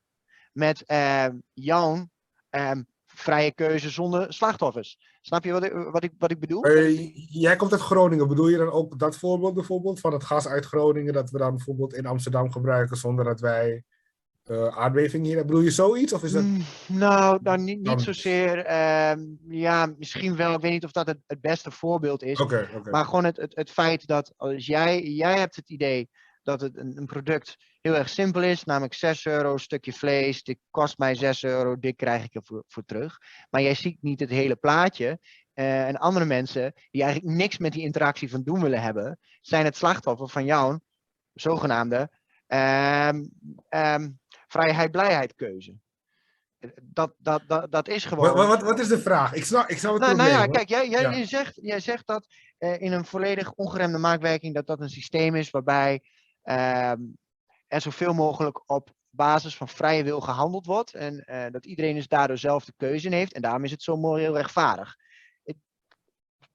met 0.51 0.83
uh, 0.87 1.27
jouw 1.53 2.09
uh, 2.51 2.71
vrije 3.05 3.51
keuze 3.51 3.89
zonder 3.89 4.33
slachtoffers. 4.33 4.97
Snap 5.21 5.43
je 5.43 5.51
wat 5.51 5.63
ik, 5.63 5.73
wat 5.73 6.03
ik, 6.03 6.11
wat 6.17 6.31
ik 6.31 6.39
bedoel? 6.39 6.67
Uh, 6.67 7.15
jij 7.29 7.55
komt 7.55 7.71
uit 7.71 7.81
Groningen. 7.81 8.27
Bedoel 8.27 8.47
je 8.47 8.57
dan 8.57 8.71
ook 8.71 8.99
dat 8.99 9.17
voorbeeld 9.17 9.53
bijvoorbeeld 9.53 9.99
van 9.99 10.13
het 10.13 10.23
gas 10.23 10.47
uit 10.47 10.65
Groningen 10.65 11.13
dat 11.13 11.29
we 11.29 11.37
dan 11.37 11.55
bijvoorbeeld 11.55 11.93
in 11.93 12.05
Amsterdam 12.05 12.51
gebruiken 12.51 12.97
zonder 12.97 13.25
dat 13.25 13.39
wij 13.39 13.83
uh, 14.49 14.77
aardbeving 14.77 15.25
hier. 15.25 15.45
Bedoel 15.45 15.61
je 15.61 15.71
zoiets? 15.71 16.13
Of 16.13 16.23
is 16.23 16.31
dat... 16.31 16.43
Mm, 16.43 16.63
nou, 16.87 17.39
nou, 17.41 17.57
niet, 17.57 17.81
niet 17.81 18.01
zozeer. 18.01 18.65
Uh, 18.65 19.11
ja, 19.47 19.93
misschien 19.97 20.35
wel. 20.35 20.53
Ik 20.53 20.61
weet 20.61 20.71
niet 20.71 20.83
of 20.83 20.91
dat 20.91 21.07
het, 21.07 21.19
het 21.27 21.41
beste 21.41 21.71
voorbeeld 21.71 22.23
is. 22.23 22.39
Okay, 22.39 22.67
okay. 22.75 22.91
Maar 22.91 23.05
gewoon 23.05 23.23
het, 23.23 23.37
het, 23.37 23.55
het 23.55 23.69
feit 23.71 24.07
dat 24.07 24.33
als 24.37 24.65
jij, 24.65 25.03
jij 25.03 25.39
hebt 25.39 25.55
het 25.55 25.69
idee 25.69 26.09
dat 26.43 26.61
het 26.61 26.77
een, 26.77 26.97
een 26.97 27.05
product 27.05 27.57
heel 27.81 27.95
erg 27.95 28.09
simpel 28.09 28.43
is, 28.43 28.63
namelijk 28.63 28.93
6 28.93 29.25
euro, 29.25 29.57
stukje 29.57 29.93
vlees, 29.93 30.43
dit 30.43 30.57
kost 30.69 30.97
mij 30.97 31.15
6 31.15 31.43
euro, 31.43 31.79
dit 31.79 31.95
krijg 31.95 32.23
ik 32.23 32.35
ervoor 32.35 32.63
voor 32.67 32.83
terug. 32.85 33.17
Maar 33.49 33.61
jij 33.61 33.75
ziet 33.75 33.97
niet 34.01 34.19
het 34.19 34.29
hele 34.29 34.55
plaatje. 34.55 35.19
Uh, 35.53 35.87
en 35.87 35.97
andere 35.97 36.25
mensen 36.25 36.73
die 36.91 37.03
eigenlijk 37.03 37.35
niks 37.35 37.57
met 37.57 37.73
die 37.73 37.83
interactie 37.83 38.29
van 38.29 38.43
doen 38.43 38.61
willen 38.61 38.81
hebben, 38.81 39.19
zijn 39.41 39.65
het 39.65 39.77
slachtoffer 39.77 40.29
van 40.29 40.45
jouw 40.45 40.79
zogenaamde 41.33 42.09
um, 42.47 43.31
um, 43.69 44.19
vrijheid, 44.61 44.91
blijheid 44.91 45.35
keuze. 45.35 45.75
Dat, 46.81 47.13
dat, 47.17 47.41
dat, 47.47 47.71
dat 47.71 47.87
is 47.87 48.05
gewoon. 48.05 48.33
Wat, 48.33 48.47
wat, 48.47 48.61
wat 48.61 48.79
is 48.79 48.87
de 48.87 48.99
vraag? 48.99 49.33
Ik 49.33 49.45
snap, 49.45 49.69
ik 49.69 49.77
snap 49.77 49.93
het 49.93 50.01
nou, 50.01 50.15
probleem. 50.15 50.35
Nou 50.35 50.47
ja, 50.47 50.51
kijk, 50.51 50.69
jij, 50.69 50.89
jij, 50.89 51.25
zegt, 51.25 51.59
jij 51.61 51.79
zegt 51.79 52.07
dat 52.07 52.27
uh, 52.59 52.81
in 52.81 52.91
een 52.91 53.05
volledig 53.05 53.53
ongeremde 53.53 53.97
maakwerking 53.97 54.53
dat 54.55 54.67
dat 54.67 54.81
een 54.81 54.89
systeem 54.89 55.35
is 55.35 55.49
waarbij 55.49 56.01
uh, 56.43 56.91
er 57.67 57.81
zoveel 57.81 58.13
mogelijk 58.13 58.69
op 58.69 58.95
basis 59.09 59.57
van 59.57 59.67
vrije 59.67 60.03
wil 60.03 60.21
gehandeld 60.21 60.65
wordt. 60.65 60.93
En 60.93 61.23
uh, 61.29 61.45
dat 61.51 61.65
iedereen 61.65 61.95
dus 61.95 62.07
daardoor 62.07 62.37
zelf 62.37 62.65
de 62.65 62.73
keuze 62.77 63.05
in 63.05 63.13
heeft. 63.13 63.33
En 63.33 63.41
daarom 63.41 63.63
is 63.63 63.71
het 63.71 63.83
zo 63.83 63.97
moreel 63.97 64.35
rechtvaardig. 64.35 64.95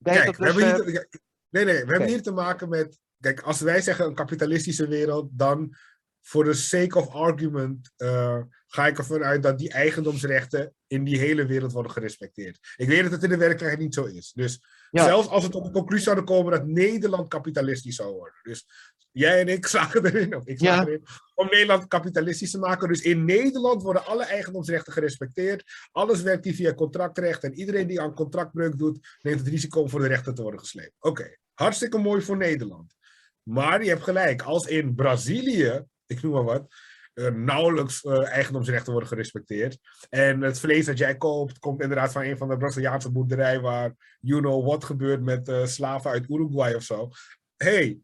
Kijk, 0.03 0.37
we 0.37 0.45
dus, 0.45 0.55
hebben 0.55 0.87
hier, 0.87 1.09
nee, 1.49 1.65
nee, 1.65 1.85
we 1.85 1.91
hebben 1.91 2.09
hier 2.09 2.23
te 2.23 2.33
maken 2.33 2.69
met. 2.69 2.99
Kijk, 3.21 3.41
als 3.41 3.61
wij 3.61 3.81
zeggen 3.81 4.07
een 4.07 4.15
kapitalistische 4.15 4.89
wereld, 4.89 5.29
dan 5.31 5.77
voor 6.23 6.45
de 6.45 6.55
sake 6.55 6.99
of 6.99 7.09
argument 7.09 7.91
uh, 7.97 8.43
ga 8.67 8.87
ik 8.87 8.99
ervan 8.99 9.23
uit 9.23 9.43
dat 9.43 9.59
die 9.59 9.73
eigendomsrechten 9.73 10.75
in 10.87 11.05
die 11.05 11.19
hele 11.19 11.47
wereld 11.47 11.73
worden 11.73 11.93
gerespecteerd. 11.93 12.59
Ik 12.77 12.89
weet 12.89 13.03
dat 13.03 13.13
het 13.13 13.23
in 13.23 13.29
de 13.29 13.37
werkelijkheid 13.37 13.79
niet 13.79 13.95
zo 13.95 14.05
is. 14.05 14.33
Dus 14.35 14.61
zelfs 14.91 15.29
als 15.29 15.45
we 15.45 15.51
tot 15.51 15.65
de 15.65 15.71
conclusie 15.71 16.05
zouden 16.05 16.25
komen 16.25 16.53
dat 16.53 16.67
Nederland 16.67 17.29
kapitalistisch 17.29 17.97
zou 17.97 18.13
worden. 18.13 18.39
Dus 18.43 18.67
jij 19.11 19.41
en 19.41 19.49
ik 19.49 19.67
slagen 19.73 20.05
erin, 20.05 20.37
of 20.37 20.47
ik 20.47 20.61
erin, 20.61 21.05
om 21.35 21.47
Nederland 21.47 21.87
kapitalistisch 21.87 22.51
te 22.51 22.59
maken. 22.59 22.89
Dus 22.89 23.03
in 23.03 23.25
Nederland 23.25 23.83
worden 23.83 24.07
alle 24.07 24.25
eigendomsrechten 24.25 24.93
gerespecteerd. 24.93 25.65
Alles 25.93 26.23
werkt 26.23 26.45
hier 26.45 26.55
via 26.55 26.75
contractrecht. 26.75 27.45
En 27.45 27.55
iedereen 27.55 27.87
die 27.87 28.01
aan 28.01 28.15
contractbreuk 28.15 28.79
doet, 28.79 29.17
neemt 29.21 29.39
het 29.39 29.49
risico 29.49 29.81
om 29.81 29.89
voor 29.89 30.01
de 30.01 30.07
rechter 30.07 30.35
te 30.35 30.43
worden 30.43 30.61
gesleept. 30.61 30.97
Oké, 30.99 31.37
hartstikke 31.55 31.99
mooi 31.99 32.23
voor 32.23 32.37
Nederland. 32.37 32.95
Maar 33.43 33.83
je 33.83 33.89
hebt 33.89 34.03
gelijk, 34.03 34.43
als 34.43 34.67
in 34.67 34.95
Brazilië 34.95 35.85
ik 36.17 36.23
noem 36.23 36.33
maar 36.33 36.45
wat, 36.45 36.67
uh, 37.15 37.29
nauwelijks 37.29 38.05
uh, 38.05 38.29
eigendomsrechten 38.29 38.91
worden 38.93 39.09
gerespecteerd. 39.09 39.79
En 40.09 40.41
het 40.41 40.59
vlees 40.59 40.87
dat 40.87 40.99
jij 40.99 41.17
koopt, 41.17 41.59
komt 41.59 41.83
inderdaad 41.83 42.13
van 42.13 42.23
een 42.23 42.37
van 42.37 42.49
de 42.49 42.57
Braziliaanse 42.57 43.11
boerderijen 43.11 43.63
waar 43.63 43.95
you 44.21 44.41
know 44.41 44.67
what 44.67 44.85
gebeurt 44.85 45.23
met 45.23 45.49
uh, 45.49 45.67
slaven 45.67 46.11
uit 46.11 46.31
Uruguay 46.31 46.75
of 46.75 46.83
zo. 46.83 47.11
hey, 47.57 47.99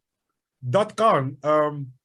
dat 0.58 0.94
kan. 0.94 1.36
Um, 1.40 1.96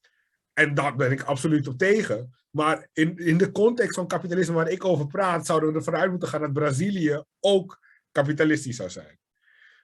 en 0.53 0.73
daar 0.73 0.95
ben 0.95 1.11
ik 1.11 1.23
absoluut 1.23 1.67
op 1.67 1.77
tegen. 1.77 2.33
Maar 2.49 2.87
in, 2.93 3.17
in 3.17 3.37
de 3.37 3.51
context 3.51 3.95
van 3.95 4.07
kapitalisme 4.07 4.53
waar 4.53 4.69
ik 4.69 4.85
over 4.85 5.07
praat, 5.07 5.45
zouden 5.45 5.71
we 5.71 5.75
ervan 5.75 5.95
uit 5.95 6.09
moeten 6.09 6.27
gaan 6.27 6.41
dat 6.41 6.53
Brazilië 6.53 7.23
ook 7.39 7.79
kapitalistisch 8.11 8.75
zou 8.75 8.89
zijn. 8.89 9.19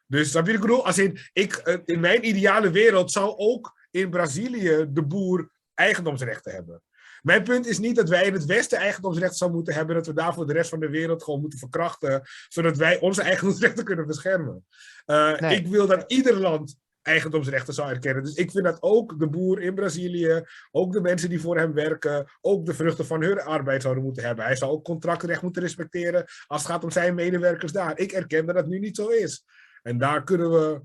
Dus 0.07 0.31
dat 0.31 0.47
ik 0.47 0.59
bedoel? 0.59 0.85
Als 0.85 0.97
in, 0.97 1.17
ik, 1.33 1.81
in 1.85 1.99
mijn 1.99 2.27
ideale 2.27 2.71
wereld 2.71 3.11
zou 3.11 3.37
ook 3.37 3.87
in 3.91 4.09
Brazilië 4.09 4.85
de 4.89 5.03
boer 5.03 5.51
eigendomsrechten 5.79 6.51
hebben. 6.51 6.81
Mijn 7.21 7.43
punt 7.43 7.67
is 7.67 7.79
niet 7.79 7.95
dat 7.95 8.09
wij 8.09 8.25
in 8.25 8.33
het 8.33 8.45
Westen 8.45 8.77
eigendomsrechten 8.77 9.37
zouden 9.37 9.57
moeten 9.59 9.75
hebben, 9.77 9.95
dat 9.95 10.07
we 10.07 10.13
daarvoor 10.13 10.47
de 10.47 10.53
rest 10.53 10.69
van 10.69 10.79
de 10.79 10.89
wereld 10.89 11.23
gewoon 11.23 11.41
moeten 11.41 11.59
verkrachten, 11.59 12.21
zodat 12.47 12.77
wij 12.77 12.99
onze 12.99 13.21
eigendomsrechten 13.29 13.83
kunnen 13.83 14.07
beschermen. 14.07 14.65
Uh, 15.05 15.51
Ik 15.51 15.67
wil 15.67 15.87
dat 15.87 16.03
ieder 16.11 16.39
land 16.39 16.77
eigendomsrechten 17.01 17.73
zou 17.73 17.89
erkennen. 17.89 18.23
Dus 18.23 18.35
ik 18.35 18.51
vind 18.51 18.63
dat 18.63 18.81
ook 18.81 19.19
de 19.19 19.27
boer 19.27 19.61
in 19.61 19.75
Brazilië, 19.75 20.43
ook 20.71 20.93
de 20.93 21.01
mensen 21.01 21.29
die 21.29 21.41
voor 21.41 21.57
hem 21.57 21.73
werken, 21.73 22.31
ook 22.41 22.65
de 22.65 22.73
vruchten 22.73 23.05
van 23.05 23.21
hun 23.21 23.41
arbeid 23.41 23.81
zouden 23.81 24.03
moeten 24.03 24.23
hebben. 24.23 24.45
Hij 24.45 24.55
zou 24.55 24.71
ook 24.71 24.83
contractrecht 24.83 25.41
moeten 25.41 25.61
respecteren 25.61 26.25
als 26.47 26.61
het 26.61 26.71
gaat 26.71 26.83
om 26.83 26.91
zijn 26.91 27.15
medewerkers 27.15 27.71
daar. 27.71 27.99
Ik 27.99 28.11
erken 28.11 28.45
dat 28.45 28.55
dat 28.55 28.67
nu 28.67 28.79
niet 28.79 28.95
zo 28.95 29.07
is. 29.07 29.45
En 29.81 29.97
daar 29.97 30.23
kunnen 30.23 30.51
we 30.51 30.81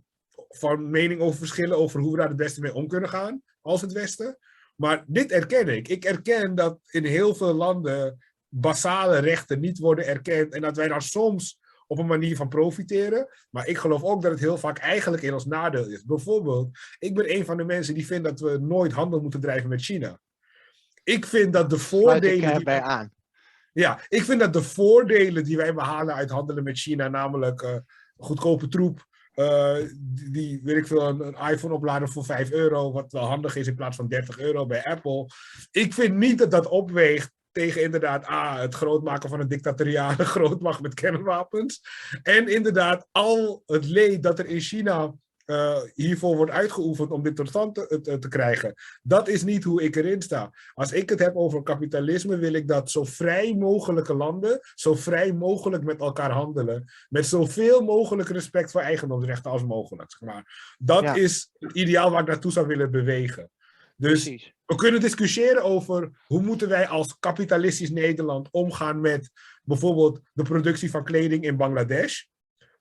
van 0.48 0.90
mening 0.90 1.20
over 1.20 1.38
verschillen 1.38 1.78
over 1.78 2.00
hoe 2.00 2.10
we 2.10 2.18
daar 2.18 2.28
het 2.28 2.36
beste 2.36 2.60
mee 2.60 2.74
om 2.74 2.88
kunnen 2.88 3.08
gaan 3.08 3.42
als 3.60 3.80
het 3.80 3.92
Westen. 3.92 4.38
Maar 4.74 5.04
dit 5.06 5.32
erken 5.32 5.68
ik. 5.68 5.88
Ik 5.88 6.04
erken 6.04 6.54
dat 6.54 6.78
in 6.90 7.04
heel 7.04 7.34
veel 7.34 7.54
landen 7.54 8.18
basale 8.48 9.18
rechten 9.18 9.60
niet 9.60 9.78
worden 9.78 10.06
erkend 10.06 10.52
en 10.52 10.60
dat 10.60 10.76
wij 10.76 10.88
daar 10.88 11.02
soms 11.02 11.58
op 11.86 11.98
een 11.98 12.06
manier 12.06 12.36
van 12.36 12.48
profiteren. 12.48 13.28
Maar 13.50 13.66
ik 13.66 13.78
geloof 13.78 14.02
ook 14.02 14.22
dat 14.22 14.30
het 14.30 14.40
heel 14.40 14.58
vaak 14.58 14.78
eigenlijk 14.78 15.22
in 15.22 15.32
ons 15.32 15.46
nadeel 15.46 15.86
is. 15.86 16.04
Bijvoorbeeld, 16.04 16.78
ik 16.98 17.14
ben 17.14 17.34
een 17.34 17.44
van 17.44 17.56
de 17.56 17.64
mensen 17.64 17.94
die 17.94 18.06
vindt 18.06 18.24
dat 18.24 18.40
we 18.40 18.58
nooit 18.58 18.92
handel 18.92 19.20
moeten 19.20 19.40
drijven 19.40 19.68
met 19.68 19.82
China. 19.82 20.20
Ik 21.04 21.26
vind 21.26 21.52
dat 21.52 21.70
de 21.70 21.78
voordelen. 21.78 22.56
Die 22.56 22.64
wij, 22.64 22.80
aan. 22.82 23.12
Ja, 23.72 24.00
ik 24.08 24.22
vind 24.22 24.40
dat 24.40 24.52
de 24.52 24.62
voordelen 24.62 25.44
die 25.44 25.56
wij 25.56 25.74
behalen 25.74 26.14
uit 26.14 26.30
handelen 26.30 26.64
met 26.64 26.78
China, 26.78 27.08
namelijk 27.08 27.62
uh, 27.62 27.76
goedkope 28.16 28.68
troep, 28.68 29.06
uh, 29.34 29.76
die, 30.30 30.60
weet 30.64 30.76
ik 30.76 30.86
veel, 30.86 31.08
een, 31.08 31.50
iPhone 31.50 31.74
opladen 31.74 32.08
voor 32.08 32.24
5 32.24 32.50
euro, 32.50 32.92
wat 32.92 33.12
wel 33.12 33.24
handig 33.24 33.56
is 33.56 33.66
in 33.66 33.74
plaats 33.74 33.96
van 33.96 34.08
30 34.08 34.38
euro 34.38 34.66
bij 34.66 34.84
Apple. 34.84 35.26
Ik 35.70 35.94
vind 35.94 36.14
niet 36.14 36.38
dat 36.38 36.50
dat 36.50 36.68
opweegt 36.68 37.32
tegen 37.52 37.82
inderdaad 37.82 38.26
ah, 38.26 38.58
het 38.58 38.74
grootmaken 38.74 39.28
van 39.28 39.40
een 39.40 39.48
dictatoriale 39.48 40.24
grootmacht 40.34 40.80
met 40.80 40.94
kernwapens. 40.94 41.80
En 42.22 42.48
inderdaad 42.48 43.06
al 43.12 43.62
het 43.66 43.84
leed 43.84 44.22
dat 44.22 44.38
er 44.38 44.46
in 44.46 44.60
China 44.60 45.14
uh, 45.46 45.78
hiervoor 45.94 46.36
wordt 46.36 46.52
uitgeoefend 46.52 47.10
om 47.10 47.22
dit 47.22 47.36
tot 47.36 47.48
stand 47.48 47.74
te, 47.74 48.00
te, 48.02 48.18
te, 48.18 48.28
krijgen. 48.28 48.74
Dat 49.02 49.28
is 49.28 49.44
niet 49.44 49.64
hoe 49.64 49.82
ik 49.82 49.96
erin 49.96 50.22
sta. 50.22 50.50
Als 50.74 50.92
ik 50.92 51.08
het 51.08 51.18
heb 51.18 51.36
over 51.36 51.62
kapitalisme, 51.62 52.36
wil 52.36 52.52
ik 52.52 52.68
dat 52.68 52.90
zo 52.90 53.04
vrij 53.04 53.54
mogelijke 53.54 54.14
landen 54.14 54.60
zo 54.74 54.94
vrij 54.94 55.32
mogelijk 55.32 55.84
met 55.84 56.00
elkaar 56.00 56.30
handelen. 56.30 56.84
Met 57.08 57.26
zoveel 57.26 57.80
mogelijk 57.80 58.28
respect 58.28 58.70
voor 58.70 58.80
eigendomsrechten 58.80 59.50
als 59.50 59.64
mogelijk. 59.64 60.10
Zeg 60.10 60.20
maar. 60.20 60.74
Dat 60.78 61.16
is 61.16 61.50
het 61.58 61.72
ideaal 61.72 62.10
waar 62.10 62.20
ik 62.20 62.26
naartoe 62.26 62.52
zou 62.52 62.66
willen 62.66 62.90
bewegen. 62.90 63.50
Dus 63.96 64.24
we 64.66 64.74
kunnen 64.74 65.00
discussiëren 65.00 65.62
over 65.62 66.10
hoe 66.26 66.42
moeten 66.42 66.68
wij 66.68 66.88
als 66.88 67.16
kapitalistisch 67.18 67.90
Nederland 67.90 68.48
omgaan 68.50 69.00
met 69.00 69.30
bijvoorbeeld 69.62 70.20
de 70.32 70.42
productie 70.42 70.90
van 70.90 71.04
kleding 71.04 71.44
in 71.44 71.56
Bangladesh. 71.56 72.24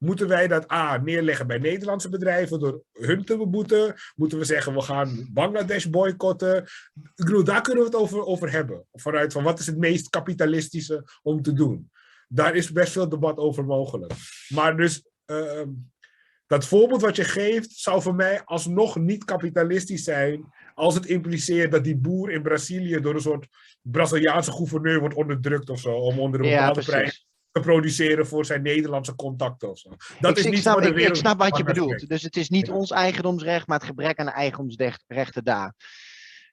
Moeten 0.04 0.28
wij 0.28 0.48
dat 0.48 0.72
A 0.72 0.98
neerleggen 0.98 1.48
bij 1.48 1.58
Nederlandse 1.58 2.10
bedrijven 2.10 2.60
door 2.60 2.84
hun 2.92 3.26
te 3.26 3.38
beboeten? 3.38 3.96
Moeten 4.16 4.38
we 4.38 4.46
zeggen 4.46 4.74
we 4.74 4.82
gaan 4.82 5.30
Bangladesh 5.34 5.86
boycotten? 5.86 6.64
Ik 6.94 7.12
bedoel, 7.16 7.44
daar 7.44 7.62
kunnen 7.62 7.84
we 7.84 7.90
het 7.90 8.00
over, 8.00 8.26
over 8.26 8.52
hebben. 8.52 8.86
Vanuit 8.92 9.34
van 9.34 9.44
wat 9.44 9.60
is 9.60 9.66
het 9.66 9.78
meest 9.78 10.10
kapitalistische 10.10 11.04
om 11.22 11.42
te 11.42 11.54
doen? 11.54 11.92
Daar 12.28 12.56
is 12.56 12.72
best 12.72 12.92
veel 12.92 13.10
debat 13.10 13.38
over 13.38 13.66
mogelijk. 13.66 14.14
Maar 14.50 14.78
dus, 14.78 15.06
uh, 15.26 15.62
dat 16.48 16.66
voorbeeld 16.66 17.02
wat 17.02 17.16
je 17.16 17.24
geeft 17.24 17.72
zou 17.72 18.02
voor 18.02 18.16
mij 18.16 18.42
alsnog 18.46 18.96
niet 18.96 19.24
kapitalistisch 19.24 20.04
zijn 20.04 20.54
als 20.74 20.96
het 20.96 21.06
impliceert 21.06 21.72
dat 21.72 21.84
die 21.84 21.98
boer 21.98 22.32
in 22.32 22.42
Brazilië 22.42 23.00
door 23.00 23.16
een 23.16 23.22
soort 23.22 23.48
Braziliaanse 23.82 24.52
gouverneur 24.52 25.00
wordt 25.00 25.16
onderdrukt 25.16 25.70
of 25.70 25.80
zo, 25.80 25.96
om 25.96 26.20
onder 26.20 26.40
een 26.40 26.50
bepaalde 26.50 26.84
prijs 26.84 27.28
te 27.54 27.60
produceren 27.60 28.28
voor 28.28 28.46
zijn 28.46 28.62
Nederlandse 28.62 29.16
contacten 29.16 29.70
of 29.70 29.78
zo. 29.78 29.90
Dat 30.20 30.32
ik, 30.32 30.38
is 30.38 30.46
niet 30.46 30.54
ik 30.54 30.62
snap, 30.62 30.82
ik, 30.82 30.98
ik 30.98 31.16
snap 31.16 31.38
wat 31.40 31.58
je 31.58 31.64
bedoelt. 31.64 32.10
Dus 32.10 32.22
het 32.22 32.36
is 32.36 32.50
niet 32.50 32.70
ons 32.70 32.92
eigendomsrecht, 32.92 33.68
maar 33.68 33.78
het 33.78 33.88
gebrek 33.88 34.20
aan 34.20 34.30
eigendomsrechten 34.30 35.44
daar. 35.44 35.74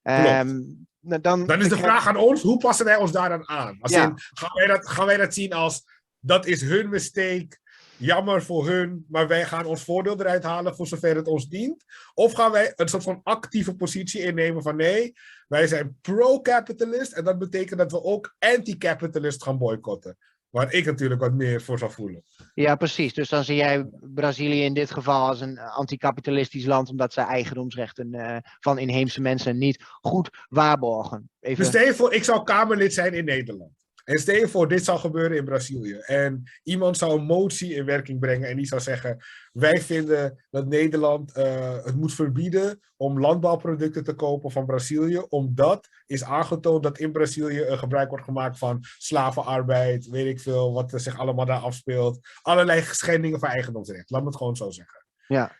Um, 0.02 0.86
dan, 1.00 1.46
dan 1.46 1.60
is 1.60 1.68
de 1.68 1.76
vraag 1.76 2.06
aan 2.06 2.16
ons, 2.16 2.42
hoe 2.42 2.58
passen 2.58 2.84
wij 2.84 2.96
ons 2.96 3.12
daaraan 3.12 3.48
aan? 3.48 3.76
Als 3.80 3.92
in, 3.92 4.12
gaan, 4.16 4.54
wij 4.54 4.66
dat, 4.66 4.88
gaan 4.88 5.06
wij 5.06 5.16
dat 5.16 5.34
zien 5.34 5.52
als, 5.52 5.82
dat 6.18 6.46
is 6.46 6.60
hun 6.60 6.88
mistake, 6.88 7.58
jammer 7.96 8.42
voor 8.42 8.68
hun, 8.68 9.04
maar 9.08 9.28
wij 9.28 9.44
gaan 9.44 9.64
ons 9.64 9.84
voordeel 9.84 10.20
eruit 10.20 10.42
halen 10.42 10.76
voor 10.76 10.86
zover 10.86 11.16
het 11.16 11.26
ons 11.26 11.48
dient? 11.48 11.84
Of 12.14 12.32
gaan 12.32 12.50
wij 12.50 12.72
een 12.76 12.88
soort 12.88 13.02
van 13.02 13.20
actieve 13.22 13.74
positie 13.74 14.22
innemen 14.22 14.62
van 14.62 14.76
nee, 14.76 15.12
wij 15.48 15.66
zijn 15.66 15.98
pro-capitalist 16.00 17.12
en 17.12 17.24
dat 17.24 17.38
betekent 17.38 17.78
dat 17.78 17.90
we 17.90 18.02
ook 18.02 18.34
anti-capitalist 18.38 19.42
gaan 19.42 19.58
boycotten? 19.58 20.16
Waar 20.50 20.72
ik 20.72 20.84
natuurlijk 20.84 21.20
wat 21.20 21.32
meer 21.32 21.62
voor 21.62 21.78
zou 21.78 21.90
voelen. 21.90 22.22
Ja, 22.54 22.76
precies. 22.76 23.14
Dus 23.14 23.28
dan 23.28 23.44
zie 23.44 23.56
jij 23.56 23.88
Brazilië 24.00 24.62
in 24.62 24.74
dit 24.74 24.90
geval 24.90 25.28
als 25.28 25.40
een 25.40 25.58
anticapitalistisch 25.58 26.64
land, 26.64 26.90
omdat 26.90 27.12
ze 27.12 27.20
eigendomsrechten 27.20 28.14
uh, 28.14 28.36
van 28.60 28.78
inheemse 28.78 29.20
mensen 29.20 29.58
niet 29.58 29.84
goed 30.00 30.30
waarborgen. 30.48 31.30
Even... 31.40 31.58
Dus 31.58 31.66
stel 31.66 31.84
je 31.84 31.94
voor, 31.94 32.14
ik 32.14 32.24
zou 32.24 32.42
Kamerlid 32.42 32.94
zijn 32.94 33.14
in 33.14 33.24
Nederland. 33.24 33.72
En 34.04 34.18
stel 34.18 34.34
je 34.34 34.48
voor, 34.48 34.68
dit 34.68 34.84
zou 34.84 34.98
gebeuren 34.98 35.36
in 35.36 35.44
Brazilië. 35.44 35.94
En 35.94 36.42
iemand 36.62 36.96
zou 36.96 37.18
een 37.18 37.24
motie 37.24 37.74
in 37.74 37.84
werking 37.84 38.20
brengen 38.20 38.48
en 38.48 38.56
die 38.56 38.66
zou 38.66 38.80
zeggen: 38.80 39.18
Wij 39.52 39.80
vinden 39.80 40.44
dat 40.50 40.66
Nederland 40.66 41.36
uh, 41.36 41.84
het 41.84 41.96
moet 41.96 42.14
verbieden 42.14 42.80
om 42.96 43.20
landbouwproducten 43.20 44.04
te 44.04 44.14
kopen 44.14 44.50
van 44.50 44.66
Brazilië, 44.66 45.18
omdat 45.18 45.88
is 46.06 46.24
aangetoond 46.24 46.82
dat 46.82 46.98
in 46.98 47.12
Brazilië 47.12 47.62
een 47.62 47.78
gebruik 47.78 48.08
wordt 48.08 48.24
gemaakt 48.24 48.58
van 48.58 48.84
slavenarbeid, 48.98 50.06
weet 50.06 50.26
ik 50.26 50.40
veel, 50.40 50.72
wat 50.72 50.92
er 50.92 51.00
zich 51.00 51.18
allemaal 51.18 51.46
daar 51.46 51.60
afspeelt. 51.60 52.18
Allerlei 52.42 52.82
schendingen 52.82 53.40
van 53.40 53.48
eigendomsrecht. 53.48 54.10
Laat 54.10 54.20
me 54.22 54.28
het 54.28 54.36
gewoon 54.36 54.56
zo 54.56 54.70
zeggen. 54.70 55.06
Ja. 55.26 55.56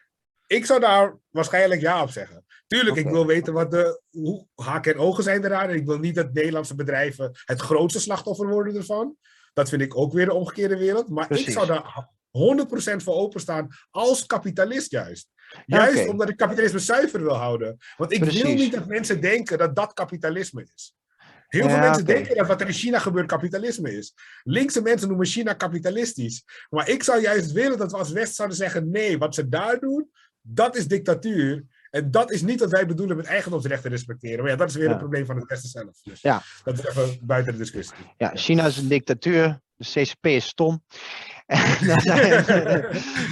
Ik 0.46 0.66
zou 0.66 0.80
daar 0.80 1.16
waarschijnlijk 1.30 1.80
ja 1.80 2.02
op 2.02 2.10
zeggen. 2.10 2.44
Tuurlijk, 2.70 2.96
ik 2.96 3.08
wil 3.08 3.26
weten 3.26 3.52
wat 3.52 3.70
de 3.70 4.00
hoe, 4.10 4.46
haken 4.54 4.92
en 4.92 4.98
ogen 4.98 5.24
zijn 5.24 5.44
eraan. 5.44 5.68
En 5.68 5.74
ik 5.74 5.86
wil 5.86 5.98
niet 5.98 6.14
dat 6.14 6.32
Nederlandse 6.32 6.74
bedrijven 6.74 7.30
het 7.44 7.60
grootste 7.60 8.00
slachtoffer 8.00 8.48
worden 8.48 8.76
ervan. 8.76 9.16
Dat 9.52 9.68
vind 9.68 9.82
ik 9.82 9.96
ook 9.96 10.12
weer 10.12 10.24
de 10.24 10.34
omgekeerde 10.34 10.76
wereld. 10.78 11.08
Maar 11.08 11.30
ik 11.30 11.50
zou 11.50 11.66
daar 11.66 12.08
100% 12.94 12.96
voor 12.96 13.14
openstaan 13.14 13.68
als 13.90 14.26
kapitalist 14.26 14.90
juist. 14.90 15.28
Juist 15.66 16.08
omdat 16.08 16.28
ik 16.28 16.36
kapitalisme 16.36 16.78
zuiver 16.78 17.22
wil 17.22 17.34
houden. 17.34 17.76
Want 17.96 18.12
ik 18.12 18.24
wil 18.24 18.54
niet 18.54 18.72
dat 18.72 18.86
mensen 18.86 19.20
denken 19.20 19.58
dat 19.58 19.76
dat 19.76 19.92
kapitalisme 19.92 20.66
is. 20.74 20.94
Heel 21.48 21.68
veel 21.68 21.78
mensen 21.78 22.04
denken 22.04 22.36
dat 22.36 22.46
wat 22.46 22.60
er 22.60 22.66
in 22.66 22.72
China 22.72 22.98
gebeurt 22.98 23.26
kapitalisme 23.26 23.96
is. 23.96 24.14
Linkse 24.42 24.82
mensen 24.82 25.08
noemen 25.08 25.26
China 25.26 25.52
kapitalistisch. 25.52 26.44
Maar 26.68 26.88
ik 26.88 27.02
zou 27.02 27.20
juist 27.20 27.52
willen 27.52 27.78
dat 27.78 27.90
we 27.90 27.96
als 27.96 28.10
West 28.10 28.34
zouden 28.34 28.56
zeggen: 28.56 28.90
nee, 28.90 29.18
wat 29.18 29.34
ze 29.34 29.48
daar 29.48 29.78
doen, 29.78 30.10
dat 30.40 30.76
is 30.76 30.86
dictatuur. 30.86 31.64
En 31.90 32.10
dat 32.10 32.30
is 32.30 32.42
niet 32.42 32.60
wat 32.60 32.70
wij 32.70 32.86
bedoelen 32.86 33.16
met 33.16 33.26
eigendomsrechten 33.26 33.90
respecteren. 33.90 34.40
Maar 34.40 34.50
ja, 34.50 34.56
dat 34.56 34.68
is 34.68 34.74
weer 34.74 34.90
een 34.90 34.98
probleem 34.98 35.26
van 35.26 35.36
het 35.36 35.48
Westen 35.48 35.70
zelf. 35.70 36.00
Dus 36.02 36.20
ja. 36.20 36.42
dat 36.64 36.78
is 36.78 36.84
even 36.84 37.18
buiten 37.22 37.52
de 37.52 37.58
discussie. 37.58 37.96
Ja, 38.16 38.30
China 38.34 38.66
is 38.66 38.76
een 38.76 38.88
dictatuur. 38.88 39.60
De 39.76 39.86
CCP 39.86 40.26
is 40.26 40.46
stom. 40.46 40.82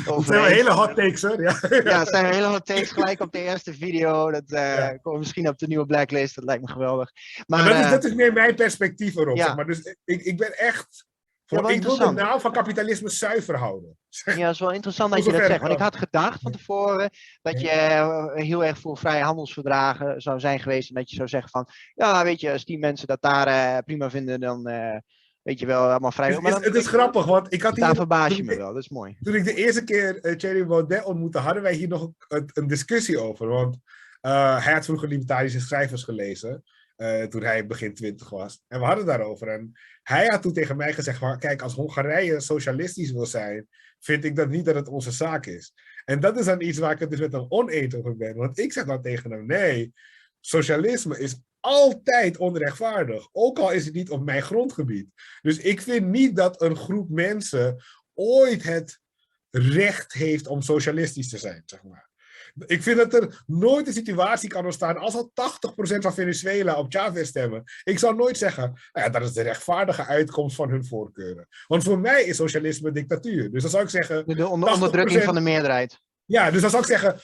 dat 0.04 0.24
zijn 0.24 0.44
hele 0.44 0.72
hot 0.72 0.94
takes, 0.94 1.22
hoor. 1.22 1.42
Ja. 1.42 1.58
ja, 1.84 1.98
het 1.98 2.08
zijn 2.08 2.26
hele 2.26 2.46
hot 2.46 2.66
takes 2.66 2.90
gelijk 2.90 3.20
op 3.20 3.32
de 3.32 3.42
eerste 3.42 3.74
video. 3.74 4.30
Dat 4.30 4.50
uh, 4.50 4.88
komt 5.02 5.18
misschien 5.18 5.48
op 5.48 5.58
de 5.58 5.66
nieuwe 5.66 5.86
blacklist. 5.86 6.34
Dat 6.34 6.44
lijkt 6.44 6.62
me 6.62 6.68
geweldig. 6.68 7.10
Maar, 7.46 7.64
dat, 7.64 7.78
is, 7.78 7.84
uh, 7.84 7.90
dat 7.90 8.04
is 8.04 8.14
meer 8.14 8.32
mijn 8.32 8.54
perspectief 8.54 9.16
erop. 9.16 9.36
Ja. 9.36 9.44
Zeg 9.44 9.56
maar. 9.56 9.66
Dus 9.66 9.96
ik, 10.04 10.22
ik 10.22 10.36
ben 10.36 10.58
echt 10.58 11.06
ja, 11.50 11.68
ik 11.68 11.82
wil 11.82 11.96
de 11.96 12.10
naam 12.10 12.40
van 12.40 12.52
kapitalisme 12.52 13.08
zuiver 13.08 13.56
houden. 13.56 13.96
Ja, 14.24 14.36
dat 14.36 14.54
is 14.54 14.60
wel 14.60 14.72
interessant 14.72 15.12
dat 15.12 15.24
je 15.24 15.32
dat 15.32 15.44
zegt. 15.44 15.60
Want 15.60 15.72
ik 15.72 15.78
had 15.78 15.96
gedacht 15.96 16.40
van 16.40 16.52
tevoren 16.52 17.10
dat 17.42 17.60
je 17.60 17.68
eh, 17.68 18.26
heel 18.34 18.64
erg 18.64 18.78
voor 18.78 18.98
vrije 18.98 19.22
handelsverdragen 19.22 20.20
zou 20.20 20.40
zijn 20.40 20.60
geweest. 20.60 20.88
En 20.88 20.94
dat 20.94 21.10
je 21.10 21.16
zou 21.16 21.28
zeggen 21.28 21.50
van, 21.50 21.68
ja, 21.94 22.24
weet 22.24 22.40
je, 22.40 22.52
als 22.52 22.64
die 22.64 22.78
mensen 22.78 23.06
dat 23.06 23.22
daar 23.22 23.48
uh, 23.48 23.78
prima 23.84 24.10
vinden, 24.10 24.40
dan 24.40 24.68
uh, 24.68 24.96
weet 25.42 25.58
je 25.60 25.66
wel, 25.66 25.90
allemaal 25.90 26.12
vrij. 26.12 26.32
Het, 26.32 26.44
is, 26.44 26.64
het 26.64 26.74
is 26.74 26.86
grappig, 26.86 27.24
want 27.24 27.52
ik 27.52 27.62
had 27.62 27.76
hier... 27.76 27.84
Daar 27.84 27.94
verbaas 27.94 28.36
je 28.36 28.44
me 28.44 28.56
wel, 28.56 28.74
dat 28.74 28.82
is 28.82 28.88
mooi. 28.88 29.16
Toen 29.20 29.34
ik 29.34 29.44
de 29.44 29.54
eerste 29.54 29.84
keer 29.84 30.24
uh, 30.24 30.36
Thierry 30.36 30.66
Baudet 30.66 31.04
ontmoette, 31.04 31.38
hadden 31.38 31.62
wij 31.62 31.74
hier 31.74 31.88
nog 31.88 32.10
een, 32.28 32.50
een 32.52 32.66
discussie 32.66 33.18
over. 33.18 33.46
Want 33.46 33.76
hij 34.20 34.72
had 34.72 34.84
vroeger 34.84 35.08
libertarische 35.08 35.60
schrijvers 35.60 36.04
gelezen. 36.04 36.64
Uh, 36.98 37.22
toen 37.22 37.42
hij 37.42 37.66
begin 37.66 37.94
twintig 37.94 38.30
was. 38.30 38.62
En 38.68 38.80
we 38.80 38.86
hadden 38.86 39.06
daarover. 39.06 39.48
En 39.48 39.72
hij 40.02 40.26
had 40.26 40.42
toen 40.42 40.52
tegen 40.52 40.76
mij 40.76 40.92
gezegd: 40.92 41.18
van, 41.18 41.38
Kijk, 41.38 41.62
als 41.62 41.74
Hongarije 41.74 42.40
socialistisch 42.40 43.12
wil 43.12 43.26
zijn, 43.26 43.68
vind 43.98 44.24
ik 44.24 44.36
dat 44.36 44.48
niet 44.48 44.64
dat 44.64 44.74
het 44.74 44.88
onze 44.88 45.10
zaak 45.10 45.46
is. 45.46 45.74
En 46.04 46.20
dat 46.20 46.38
is 46.38 46.44
dan 46.44 46.60
iets 46.60 46.78
waar 46.78 46.92
ik 46.92 46.98
het 46.98 47.10
dus 47.10 47.20
met 47.20 47.32
hem 47.32 47.46
oneens 47.48 47.94
over 47.94 48.16
ben. 48.16 48.36
Want 48.36 48.58
ik 48.58 48.72
zeg 48.72 48.84
dan 48.84 49.02
tegen 49.02 49.30
hem: 49.30 49.46
Nee, 49.46 49.92
socialisme 50.40 51.18
is 51.18 51.40
altijd 51.60 52.36
onrechtvaardig. 52.36 53.28
Ook 53.32 53.58
al 53.58 53.72
is 53.72 53.84
het 53.84 53.94
niet 53.94 54.10
op 54.10 54.24
mijn 54.24 54.42
grondgebied. 54.42 55.08
Dus 55.42 55.58
ik 55.58 55.80
vind 55.80 56.06
niet 56.06 56.36
dat 56.36 56.62
een 56.62 56.76
groep 56.76 57.10
mensen 57.10 57.84
ooit 58.14 58.62
het 58.62 59.00
recht 59.50 60.12
heeft 60.12 60.46
om 60.46 60.62
socialistisch 60.62 61.28
te 61.28 61.38
zijn, 61.38 61.62
zeg 61.66 61.82
maar. 61.82 62.07
Ik 62.66 62.82
vind 62.82 62.96
dat 62.96 63.14
er 63.14 63.42
nooit 63.46 63.86
een 63.86 63.92
situatie 63.92 64.48
kan 64.48 64.64
ontstaan 64.64 64.96
als 64.96 65.14
al 65.14 65.32
80% 65.34 65.98
van 65.98 66.14
Venezuela 66.14 66.78
op 66.78 66.92
Chavez 66.92 67.28
stemmen. 67.28 67.62
Ik 67.84 67.98
zou 67.98 68.16
nooit 68.16 68.38
zeggen, 68.38 68.62
nou 68.92 69.06
ja, 69.06 69.08
dat 69.08 69.22
is 69.22 69.32
de 69.32 69.42
rechtvaardige 69.42 70.06
uitkomst 70.06 70.56
van 70.56 70.70
hun 70.70 70.84
voorkeuren. 70.84 71.48
Want 71.66 71.82
voor 71.82 71.98
mij 71.98 72.24
is 72.24 72.36
socialisme 72.36 72.92
dictatuur. 72.92 73.50
Dus 73.50 73.62
dan 73.62 73.70
zou 73.70 73.82
ik 73.82 73.90
zeggen... 73.90 74.26
De 74.26 74.48
onderdrukking 74.48 75.22
van 75.22 75.34
de 75.34 75.40
meerderheid. 75.40 76.00
Ja, 76.24 76.50
dus 76.50 76.60
dan 76.60 76.70
zou 76.70 76.82
ik 76.82 76.88
zeggen, 76.88 77.16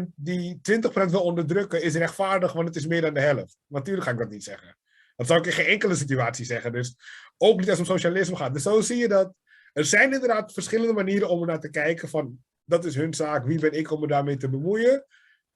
80% 0.00 0.02
die 0.14 0.60
20% 0.72 0.90
wil 0.92 1.22
onderdrukken 1.22 1.82
is 1.82 1.94
rechtvaardig, 1.94 2.52
want 2.52 2.68
het 2.68 2.76
is 2.76 2.86
meer 2.86 3.00
dan 3.00 3.14
de 3.14 3.20
helft. 3.20 3.56
Natuurlijk 3.66 4.06
ga 4.06 4.12
ik 4.12 4.18
dat 4.18 4.30
niet 4.30 4.44
zeggen. 4.44 4.76
Dat 5.16 5.26
zou 5.26 5.38
ik 5.38 5.46
in 5.46 5.52
geen 5.52 5.66
enkele 5.66 5.94
situatie 5.94 6.44
zeggen. 6.44 6.72
Dus 6.72 6.96
ook 7.36 7.58
niet 7.58 7.70
als 7.70 7.78
het 7.78 7.88
om 7.88 7.94
socialisme 7.94 8.36
gaat. 8.36 8.52
Dus 8.52 8.62
zo 8.62 8.80
zie 8.80 8.96
je 8.96 9.08
dat. 9.08 9.34
Er 9.72 9.84
zijn 9.84 10.12
inderdaad 10.12 10.52
verschillende 10.52 10.92
manieren 10.92 11.28
om 11.28 11.40
er 11.40 11.46
naar 11.46 11.60
te 11.60 11.70
kijken 11.70 12.08
van 12.08 12.38
dat 12.68 12.84
is 12.84 12.94
hun 12.94 13.14
zaak. 13.14 13.46
Wie 13.46 13.60
ben 13.60 13.72
ik 13.72 13.90
om 13.90 14.00
me 14.00 14.06
daarmee 14.06 14.36
te 14.36 14.48
bemoeien? 14.48 15.04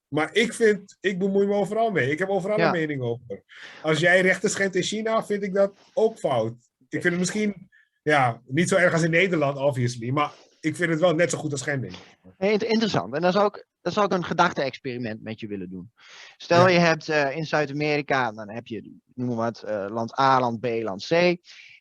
Maar 0.08 0.34
ik 0.34 0.52
vind, 0.52 0.96
ik 1.00 1.18
bemoei 1.18 1.46
me 1.46 1.54
overal 1.54 1.90
mee. 1.90 2.10
Ik 2.10 2.18
heb 2.18 2.28
overal 2.28 2.58
een 2.58 2.70
mening 2.70 3.02
over. 3.02 3.42
Als 3.82 3.98
jij 3.98 4.20
rechten 4.20 4.50
schendt 4.50 4.74
in 4.74 4.82
China, 4.82 5.24
vind 5.24 5.42
ik 5.42 5.54
dat 5.54 5.72
ook 5.92 6.18
fout. 6.18 6.52
Ik 6.78 7.00
vind 7.00 7.04
het 7.04 7.18
misschien, 7.18 7.70
ja, 8.02 8.42
niet 8.46 8.68
zo 8.68 8.76
erg 8.76 8.92
als 8.92 9.02
in 9.02 9.10
Nederland, 9.10 9.56
obviously. 9.58 10.10
Maar 10.10 10.32
ik 10.60 10.76
vind 10.76 10.90
het 10.90 11.00
wel 11.00 11.14
net 11.14 11.30
zo 11.30 11.38
goed 11.38 11.52
als 11.52 11.60
schending. 11.60 11.94
interessant. 12.38 13.14
En 13.14 13.20
dan 13.20 13.32
zou 13.32 13.46
ik, 13.46 13.66
dan 13.80 13.92
zou 13.92 14.06
ik 14.06 14.12
een 14.12 14.24
gedachte-experiment 14.24 15.22
met 15.22 15.40
je 15.40 15.46
willen 15.46 15.70
doen. 15.70 15.92
Stel 16.36 16.68
je 16.68 16.78
hebt 16.78 17.08
uh, 17.08 17.36
in 17.36 17.44
Zuid-Amerika, 17.44 18.32
dan 18.32 18.50
heb 18.50 18.66
je, 18.66 18.94
noem 19.14 19.26
maar 19.26 19.36
wat, 19.36 19.64
uh, 19.66 19.86
land 19.88 20.18
A, 20.18 20.40
land 20.40 20.60
B, 20.60 20.66
land 20.66 21.06
C. 21.06 21.36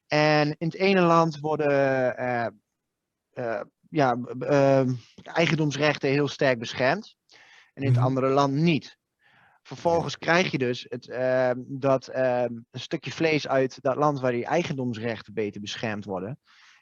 En 0.08 0.56
in 0.58 0.68
het 0.68 0.76
ene 0.76 1.02
land 1.02 1.40
worden 1.40 1.72
uh, 3.34 3.62
ja, 3.92 4.18
uh, 4.40 4.88
eigendomsrechten 5.24 6.10
heel 6.10 6.28
sterk 6.28 6.60
beschermd. 6.60 7.16
En 7.74 7.82
in 7.82 7.88
het 7.88 7.98
mhm. 7.98 8.06
andere 8.06 8.28
land 8.28 8.54
niet. 8.54 8.98
Vervolgens 9.64 10.18
krijg 10.18 10.52
je 10.52 10.58
dus 10.58 10.86
het, 10.90 11.08
uh, 11.08 11.52
dat 11.58 12.10
uh, 12.10 12.42
een 12.44 12.66
stukje 12.72 13.12
vlees 13.12 13.48
uit 13.48 13.82
dat 13.82 13.96
land 13.96 14.20
waar 14.20 14.32
die 14.32 14.46
eigendomsrechten 14.46 15.34
beter 15.34 15.62
beschermd 15.62 16.06
worden, 16.06 16.40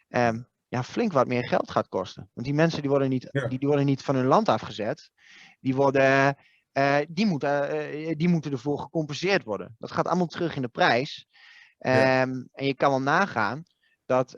ehm, 0.08 0.42
ja, 0.68 0.84
flink 0.84 1.12
wat 1.12 1.28
meer 1.28 1.48
geld 1.48 1.72
gaat 1.72 1.88
kosten. 1.88 2.30
Want 2.34 2.48
die 2.48 2.56
mensen 2.56 2.82
die 2.82 2.90
worden 2.90 3.10
niet, 3.10 3.30
die, 3.32 3.60
die, 3.60 3.68
worden 3.68 3.86
niet 3.86 4.02
van 4.02 4.16
hun 4.16 4.26
land 4.26 4.50
afgezet. 4.50 5.12
Die, 5.60 5.76
worden, 5.76 6.36
uh, 6.74 6.98
die, 7.10 7.26
moeten, 7.26 7.76
uh, 7.76 8.16
die 8.16 8.28
moeten 8.28 8.52
ervoor 8.52 8.80
gecompenseerd 8.80 9.44
worden. 9.44 9.76
Dat 9.80 9.92
gaat 9.92 10.08
allemaal 10.08 10.28
terug 10.28 10.56
in 10.56 10.62
de 10.62 10.68
prijs. 10.68 11.28
Ja. 11.78 12.22
Ehm, 12.22 12.44
en 12.52 12.66
je 12.66 12.76
kan 12.76 12.90
wel 12.90 13.02
nagaan 13.02 13.64
dat, 14.06 14.36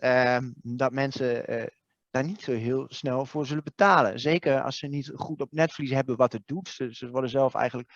dat 0.53 0.91
mensen 0.91 1.53
uh, 1.53 1.65
daar 2.12 2.24
niet 2.24 2.41
zo 2.41 2.51
heel 2.51 2.86
snel 2.88 3.26
voor 3.26 3.45
zullen 3.45 3.64
betalen. 3.64 4.20
Zeker 4.20 4.62
als 4.62 4.78
ze 4.78 4.88
niet 4.88 5.12
goed 5.16 5.41
op 5.41 5.51
netvlies 5.51 5.91
hebben 5.91 6.16
wat 6.16 6.34
het 6.34 6.43
doet. 6.45 6.70
Ze, 6.70 6.95
ze 6.95 7.09
worden 7.09 7.30
zelf 7.30 7.53
eigenlijk 7.53 7.89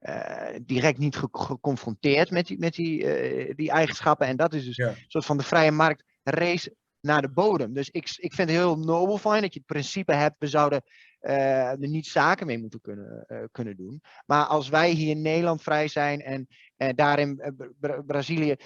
uh, 0.00 0.58
direct 0.62 0.98
niet 0.98 1.16
ge 1.16 1.28
geconfronteerd 1.30 2.30
met 2.30 2.46
die, 2.46 2.58
met 2.58 2.74
die, 2.74 3.02
uh, 3.02 3.54
die 3.56 3.70
eigenschappen. 3.70 4.26
En 4.26 4.36
dat 4.36 4.54
is 4.54 4.64
dus 4.64 4.78
een 4.78 4.96
soort 5.06 5.24
van 5.24 5.36
de 5.36 5.44
vrije 5.44 5.70
markt 5.70 6.04
race 6.22 6.76
naar 7.00 7.22
de 7.22 7.30
bodem. 7.30 7.72
Dus 7.72 7.90
ik, 7.90 8.14
ik 8.16 8.34
vind 8.34 8.48
het 8.48 8.58
heel 8.58 8.78
nobel 8.78 9.18
van 9.18 9.40
dat 9.40 9.52
je 9.52 9.58
het 9.58 9.66
principe 9.66 10.12
hebt, 10.14 10.36
we 10.38 10.46
zouden 10.46 10.82
uh, 11.20 11.70
er 11.70 11.88
niet 11.88 12.06
zaken 12.06 12.46
mee 12.46 12.58
moeten 12.58 12.80
kunnen, 12.80 13.24
uh, 13.28 13.38
kunnen 13.52 13.76
doen. 13.76 14.02
Maar 14.26 14.44
als 14.44 14.68
wij 14.68 14.90
hier 14.90 15.10
in 15.10 15.22
Nederland 15.22 15.62
vrij 15.62 15.88
zijn 15.88 16.20
en 16.22 16.46
uh, 16.76 16.88
daar 16.94 17.18
in 17.18 17.54
Bra 17.80 18.02
Brazilië 18.02 18.56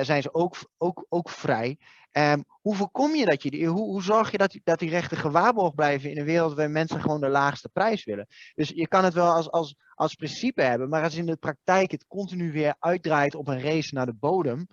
zijn 0.00 0.22
ze 0.22 0.34
ook, 0.34 0.56
ook, 0.76 1.06
ook 1.08 1.30
vrij. 1.30 1.78
Um, 2.16 2.44
hoe 2.60 2.74
voorkom 2.74 3.14
je 3.14 3.24
dat 3.24 3.42
je 3.42 3.50
die, 3.50 3.66
hoe, 3.66 3.84
hoe 3.84 4.02
zorg 4.02 4.30
je 4.30 4.38
dat 4.38 4.50
die, 4.50 4.60
dat 4.64 4.78
die 4.78 4.90
rechten 4.90 5.16
gewaarborgd 5.16 5.74
blijven 5.74 6.10
in 6.10 6.18
een 6.18 6.24
wereld 6.24 6.54
waar 6.54 6.70
mensen 6.70 7.00
gewoon 7.00 7.20
de 7.20 7.28
laagste 7.28 7.68
prijs 7.68 8.04
willen? 8.04 8.26
Dus 8.54 8.68
je 8.68 8.88
kan 8.88 9.04
het 9.04 9.14
wel 9.14 9.32
als, 9.32 9.50
als, 9.50 9.76
als 9.94 10.14
principe 10.14 10.62
hebben, 10.62 10.88
maar 10.88 11.02
als 11.02 11.14
in 11.14 11.26
de 11.26 11.36
praktijk 11.36 11.90
het 11.90 12.06
continu 12.06 12.52
weer 12.52 12.74
uitdraait 12.78 13.34
op 13.34 13.48
een 13.48 13.60
race 13.60 13.94
naar 13.94 14.06
de 14.06 14.14
bodem, 14.14 14.66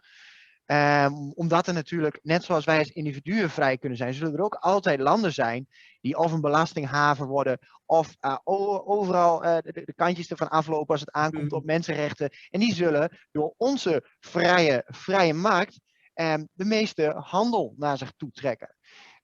Um, 0.66 1.32
omdat 1.32 1.68
er 1.68 1.74
natuurlijk, 1.74 2.20
net 2.24 2.44
zoals 2.44 2.66
wij 2.66 2.78
als 2.78 2.92
individuen 2.92 3.50
vrij 3.50 3.78
kunnen 3.78 3.98
zijn, 3.98 4.14
zullen 4.14 4.34
er 4.34 4.44
ook 4.44 4.56
altijd 4.56 5.00
landen 5.00 5.34
zijn 5.34 5.68
die 6.02 6.18
of 6.18 6.32
een 6.32 6.42
belastinghaven 6.42 7.28
worden, 7.28 7.60
of 7.86 8.16
uh, 8.22 8.38
overal 8.86 9.46
uh, 9.46 9.58
de, 9.58 9.72
de, 9.72 9.94
kantjes 9.96 10.30
ervan 10.30 10.50
aflopen 10.50 10.88
als 10.88 11.00
het 11.00 11.12
aankomt 11.12 11.52
mm. 11.52 11.58
op 11.58 11.66
mensenrechten. 11.66 12.30
En 12.50 12.60
die 12.60 12.74
zullen 12.74 13.18
door 13.32 13.54
onze 13.58 14.06
vrije, 14.20 14.84
vrije 14.88 15.34
markt 15.34 15.80
um, 16.22 16.48
de 16.54 16.66
meeste 16.66 17.14
handel 17.18 17.74
naar 17.78 17.98
zich 17.98 18.14
toe 18.18 18.32
trekken. 18.32 18.76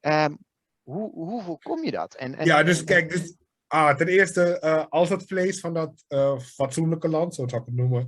Um, 0.01 0.37
hoe, 0.81 1.11
hoe 1.11 1.43
voorkom 1.43 1.83
je 1.83 1.91
dat? 1.91 2.15
En, 2.15 2.35
en, 2.35 2.45
ja, 2.45 2.63
dus 2.63 2.83
kijk, 2.83 3.09
dus, 3.09 3.35
ah, 3.67 3.95
ten 3.95 4.07
eerste, 4.07 4.61
uh, 4.63 4.85
als 4.89 5.09
het 5.09 5.23
vlees 5.27 5.59
van 5.59 5.73
dat 5.73 6.05
fatsoenlijke 6.39 7.07
land, 7.07 7.35
zo 7.35 7.47
zou 7.47 7.61
ik 7.61 7.67
het 7.67 7.75
noemen, 7.75 8.07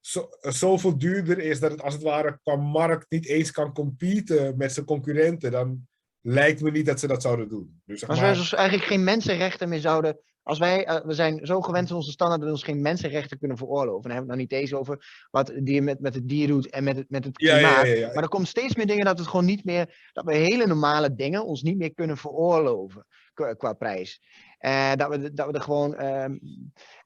zo, 0.00 0.28
zoveel 0.40 0.98
duurder 0.98 1.38
is 1.38 1.60
dat 1.60 1.70
het 1.70 1.82
als 1.82 1.94
het 1.94 2.02
ware 2.02 2.38
qua 2.42 2.56
markt 2.56 3.10
niet 3.10 3.26
eens 3.26 3.50
kan 3.50 3.72
competen 3.72 4.56
met 4.56 4.72
zijn 4.72 4.86
concurrenten, 4.86 5.50
dan 5.50 5.88
lijkt 6.20 6.60
me 6.60 6.70
niet 6.70 6.86
dat 6.86 7.00
ze 7.00 7.06
dat 7.06 7.22
zouden 7.22 7.48
doen. 7.48 7.80
Dus 7.84 8.00
zeg 8.00 8.08
maar... 8.08 8.28
Als 8.28 8.38
dus 8.38 8.54
eigenlijk 8.54 8.88
geen 8.88 9.04
mensenrechten 9.04 9.68
meer 9.68 9.80
zouden. 9.80 10.20
Als 10.48 10.58
wij, 10.58 10.88
uh, 10.88 10.96
we 11.04 11.14
zijn 11.14 11.46
zo 11.46 11.60
gewend 11.60 11.90
in 11.90 11.96
onze 11.96 12.10
standaard 12.10 12.40
dat 12.40 12.48
we 12.48 12.54
ons 12.56 12.64
geen 12.64 12.80
mensenrechten 12.80 13.38
kunnen 13.38 13.56
veroorloven. 13.56 14.02
Dan 14.02 14.10
hebben 14.10 14.36
we 14.36 14.42
het 14.42 14.50
nou 14.50 14.60
niet 14.60 14.70
eens 14.70 14.80
over 14.80 15.26
wat 15.30 15.52
die 15.62 15.82
met, 15.82 16.00
met 16.00 16.14
het 16.14 16.28
dier 16.28 16.46
doet 16.46 16.70
en 16.70 16.84
met 16.84 16.96
het, 16.96 17.10
met 17.10 17.24
het 17.24 17.36
klimaat. 17.36 17.60
Ja, 17.60 17.84
ja, 17.84 17.94
ja, 17.94 18.10
maar 18.14 18.22
er 18.22 18.28
komt 18.28 18.48
steeds 18.48 18.74
meer 18.74 18.86
dingen 18.86 19.04
dat 19.04 19.18
het 19.18 19.26
gewoon 19.26 19.44
niet 19.44 19.64
meer, 19.64 20.10
dat 20.12 20.24
we 20.24 20.34
hele 20.34 20.66
normale 20.66 21.14
dingen 21.14 21.44
ons 21.44 21.62
niet 21.62 21.78
meer 21.78 21.94
kunnen 21.94 22.16
veroorloven 22.16 23.06
qua, 23.34 23.52
qua 23.52 23.72
prijs. 23.72 24.22
Uh, 24.60 24.92
dat, 24.94 25.08
we, 25.08 25.32
dat 25.32 25.46
we 25.46 25.52
er 25.52 25.60
gewoon. 25.60 26.04
Um, 26.04 26.40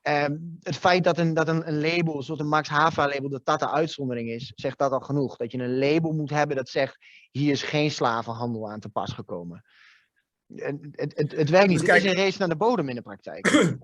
um, 0.02 0.58
het 0.60 0.76
feit 0.76 1.04
dat 1.04 1.18
een, 1.18 1.34
dat 1.34 1.48
een, 1.48 1.68
een 1.68 1.80
label, 1.80 2.22
zoals 2.22 2.40
een 2.40 2.48
Max 2.48 2.68
Havelaar 2.68 3.08
label, 3.08 3.28
dat 3.28 3.44
dat 3.44 3.60
de 3.60 3.70
uitzondering 3.70 4.28
is, 4.30 4.52
zegt 4.54 4.78
dat 4.78 4.92
al 4.92 5.00
genoeg. 5.00 5.36
Dat 5.36 5.52
je 5.52 5.58
een 5.58 5.78
label 5.78 6.12
moet 6.12 6.30
hebben 6.30 6.56
dat 6.56 6.68
zegt: 6.68 6.96
hier 7.30 7.50
is 7.50 7.62
geen 7.62 7.90
slavenhandel 7.90 8.70
aan 8.70 8.80
te 8.80 8.88
pas 8.88 9.12
gekomen. 9.12 9.64
Het, 10.54 10.76
het, 10.90 11.16
het, 11.16 11.32
het 11.32 11.50
werkt 11.50 11.68
niet. 11.68 11.78
Dus 11.78 11.88
kijk, 11.88 12.02
het 12.02 12.12
is 12.12 12.18
een 12.18 12.24
race 12.24 12.38
naar 12.38 12.48
de 12.48 12.56
bodem 12.56 12.88
in 12.88 12.94
de 12.94 13.02
praktijk. 13.02 13.48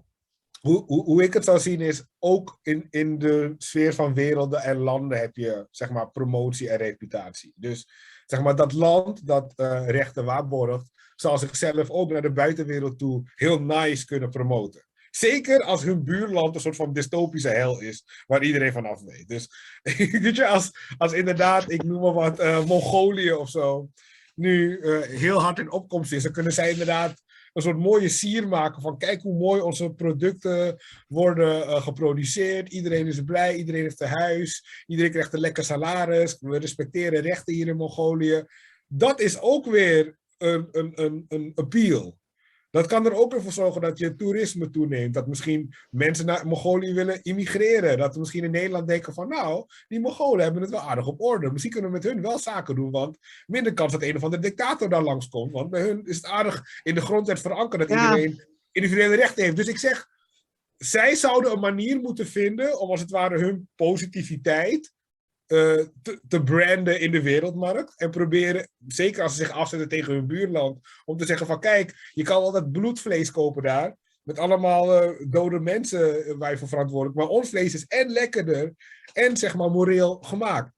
Hoe, 0.59 0.84
hoe, 0.86 1.04
hoe, 1.04 1.22
ik 1.22 1.32
het 1.32 1.44
zou 1.44 1.59
zien 1.59 1.80
is, 1.80 2.04
ook 2.18 2.59
in, 2.62 2.86
in 2.90 3.18
de 3.18 3.54
sfeer 3.59 3.94
van 3.94 4.14
werelden 4.14 4.61
en 4.62 4.76
landen 4.76 5.18
heb 5.18 5.36
je 5.36 5.66
zeg 5.70 5.90
maar, 5.90 6.11
promotie 6.11 6.70
en 6.70 6.76
reputatie. 6.76 7.52
Dus 7.56 7.88
zeg 8.26 8.42
maar, 8.42 8.56
dat 8.56 8.72
land 8.72 9.26
dat 9.26 9.52
uh, 9.56 9.88
rechten 9.88 10.24
waarborgt, 10.24 10.90
zal 11.16 11.38
zichzelf 11.38 11.90
ook 11.90 12.11
naar 12.11 12.22
de 12.22 12.32
buitenwereld 12.32 12.98
toe 12.98 13.22
heel 13.34 13.61
nice 13.61 14.04
kunnen 14.06 14.30
promoten. 14.30 14.86
Zeker 15.11 15.62
als 15.62 15.82
hun 15.82 16.04
buurland 16.04 16.54
een 16.54 16.61
soort 16.61 16.76
van 16.76 16.92
dystopische 16.92 17.48
hel 17.48 17.80
is, 17.80 18.24
waar 18.26 18.42
iedereen 18.42 18.72
vanaf 18.72 19.02
weet. 19.02 19.28
Dus 19.28 19.48
weet 20.22 20.36
je, 20.36 20.46
als, 20.46 20.70
als 20.98 21.12
inderdaad, 21.12 21.70
ik 21.70 21.82
noem 21.82 22.00
maar 22.00 22.12
wat, 22.12 22.40
uh, 22.40 22.64
Mongolië 22.64 23.32
of 23.32 23.48
zo, 23.48 23.90
nu 24.39 24.78
uh, 24.78 25.01
heel 25.01 25.41
hard 25.41 25.59
in 25.59 25.70
opkomst 25.70 26.12
is, 26.12 26.22
dan 26.22 26.32
kunnen 26.32 26.53
zij 26.53 26.70
inderdaad 26.70 27.22
een 27.53 27.62
soort 27.62 27.78
mooie 27.78 28.09
sier 28.09 28.49
maken 28.49 28.82
van 28.82 28.99
kijk 28.99 29.22
hoe 29.22 29.39
mooi 29.39 29.61
onze 29.61 29.91
producten 29.91 30.76
worden 31.09 31.68
uh, 31.68 31.82
geproduceerd. 31.82 32.72
Iedereen 32.72 33.07
is 33.07 33.24
blij, 33.24 33.57
iedereen 33.57 33.82
heeft 33.82 34.01
een 34.01 34.09
huis, 34.09 34.84
iedereen 34.86 35.11
krijgt 35.11 35.32
een 35.32 35.41
lekker 35.41 35.64
salaris. 35.64 36.36
We 36.41 36.59
respecteren 36.59 37.20
rechten 37.20 37.55
hier 37.55 37.66
in 37.66 37.76
Mongolië. 37.76 38.45
Dat 38.86 39.20
is 39.20 39.41
ook 39.41 39.66
weer 39.66 40.18
een, 40.39 40.68
een, 40.70 40.93
een, 40.95 41.24
een 41.28 41.53
appeal. 41.55 42.18
Dat 42.71 42.87
kan 42.87 43.07
er 43.07 43.14
ook 43.14 43.35
voor 43.39 43.53
zorgen 43.53 43.81
dat 43.81 43.99
je 43.99 44.16
toerisme 44.16 44.71
toeneemt. 44.71 45.14
Dat 45.14 45.27
misschien 45.27 45.75
mensen 45.91 46.27
naar 46.27 46.47
Mongolië 46.47 46.93
willen 46.93 47.23
immigreren. 47.23 47.99
Dat 47.99 48.14
we 48.14 48.21
misschien 48.21 48.45
in 48.45 48.51
Nederland 48.51 48.89
denken 48.89 49.14
van 49.14 49.29
nou, 49.29 49.66
die 49.89 50.01
Mongolen 50.01 50.45
hebben 50.45 50.62
het 50.62 50.71
wel 50.71 50.81
aardig 50.81 51.07
op 51.07 51.21
orde. 51.21 51.51
Misschien 51.51 51.73
kunnen 51.73 51.91
we 51.91 51.97
met 51.97 52.07
hun 52.07 52.23
wel 52.23 52.39
zaken 52.39 52.75
doen. 52.75 52.91
Want 52.91 53.19
minder 53.47 53.75
kans 53.75 53.93
dat 53.93 54.03
een 54.03 54.16
of 54.16 54.25
andere 54.25 54.43
dictator 54.43 54.89
daar 54.89 55.03
langskomt. 55.03 55.53
Want 55.53 55.71
bij 55.71 55.81
hun 55.81 56.07
is 56.07 56.16
het 56.16 56.27
aardig 56.27 56.62
in 56.83 56.95
de 56.95 57.01
grondwet 57.01 57.41
verankerd 57.41 57.89
dat 57.89 58.01
iedereen 58.01 58.47
individuele 58.73 59.14
rechten 59.14 59.45
heeft. 59.45 59.57
Dus 59.57 59.69
ik 59.69 59.79
zeg, 59.79 60.07
zij 60.77 61.14
zouden 61.14 61.53
een 61.53 61.61
manier 61.61 62.01
moeten 62.01 62.27
vinden 62.27 62.81
om 62.81 62.91
als 62.91 63.01
het 63.01 63.11
ware 63.11 63.39
hun 63.39 63.69
positiviteit 63.75 64.93
uh, 65.49 65.84
te, 66.28 66.42
branden 66.44 67.01
in 67.01 67.11
de 67.11 67.22
wereldmarkt. 67.22 68.01
En 68.01 68.11
proberen, 68.11 68.68
zeker 68.86 69.22
als 69.22 69.36
ze 69.36 69.44
zich 69.44 69.51
afzetten 69.51 69.88
tegen 69.88 70.14
hun 70.14 70.26
buurland, 70.26 70.78
om 71.05 71.16
te 71.16 71.26
zeggen 71.26 71.46
van 71.46 71.61
kijk, 71.61 72.11
je 72.12 72.22
kan 72.22 72.42
al 72.42 72.53
dat 72.53 72.72
bloedvlees 72.72 73.30
kopen 73.30 73.62
daar. 73.62 73.96
Met 74.22 74.38
allemaal 74.38 75.03
uh, 75.03 75.11
dode 75.28 75.61
mensen 75.61 76.38
waar 76.38 76.51
je 76.51 76.59
voor 76.59 76.68
verantwoordelijk. 76.68 77.18
Maar 77.18 77.28
ons 77.28 77.49
vlees 77.49 77.74
is 77.74 77.86
en 77.86 78.11
lekkerder 78.11 78.74
en 79.12 79.36
zeg 79.36 79.55
maar 79.57 79.70
moreel 79.70 80.18
gemaakt. 80.22 80.72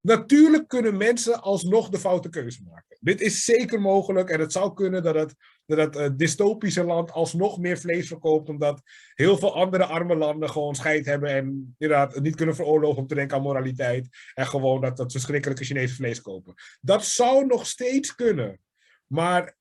Natuurlijk 0.00 0.68
kunnen 0.68 0.96
mensen 0.96 1.42
alsnog 1.42 1.88
de 1.88 1.98
foute 1.98 2.28
keuze 2.28 2.62
maken. 2.64 2.96
Dit 3.00 3.20
is 3.20 3.44
zeker 3.44 3.80
mogelijk 3.80 4.30
en 4.30 4.40
het 4.40 4.52
zou 4.52 4.74
kunnen 4.74 5.02
dat 5.02 5.14
het, 5.14 5.34
dat 5.66 5.78
het 5.78 5.96
uh, 5.96 6.16
dystopische 6.16 6.84
land 6.84 7.12
alsnog 7.12 7.58
meer 7.58 7.78
vlees 7.78 8.08
verkoopt, 8.08 8.48
omdat 8.48 8.82
heel 9.14 9.38
veel 9.38 9.54
andere 9.54 9.84
arme 9.84 10.16
landen 10.16 10.50
gewoon 10.50 10.74
scheid 10.74 11.06
hebben 11.06 11.28
en 11.28 11.74
inderdaad 11.78 12.20
niet 12.20 12.36
kunnen 12.36 12.54
veroorloven 12.54 13.02
om 13.02 13.06
te 13.06 13.14
denken 13.14 13.36
aan 13.36 13.42
moraliteit 13.42 14.08
en 14.34 14.46
gewoon 14.46 14.80
dat, 14.80 14.96
dat 14.96 15.12
verschrikkelijke 15.12 15.64
Chinese 15.64 15.94
vlees 15.94 16.20
kopen. 16.20 16.54
Dat 16.80 17.04
zou 17.04 17.46
nog 17.46 17.66
steeds 17.66 18.14
kunnen. 18.14 18.60
Maar 19.06 19.56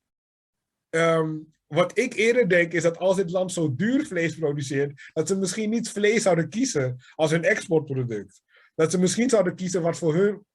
um, 0.89 1.53
wat 1.67 1.97
ik 1.97 2.13
eerder 2.13 2.49
denk 2.49 2.73
is 2.73 2.83
dat 2.83 2.97
als 2.97 3.15
dit 3.15 3.31
land 3.31 3.51
zo 3.51 3.75
duur 3.75 4.05
vlees 4.05 4.35
produceert, 4.35 5.09
dat 5.13 5.27
ze 5.27 5.37
misschien 5.37 5.69
niet 5.69 5.89
vlees 5.89 6.23
zouden 6.23 6.49
kiezen 6.49 6.97
als 7.15 7.31
hun 7.31 7.43
exportproduct. 7.43 8.41
Dat 8.75 8.91
ze 8.91 8.99
misschien 8.99 9.29
zouden 9.29 9.55
kiezen 9.55 9.81
wat 9.81 9.97
voor 9.97 10.15
hun 10.15 10.45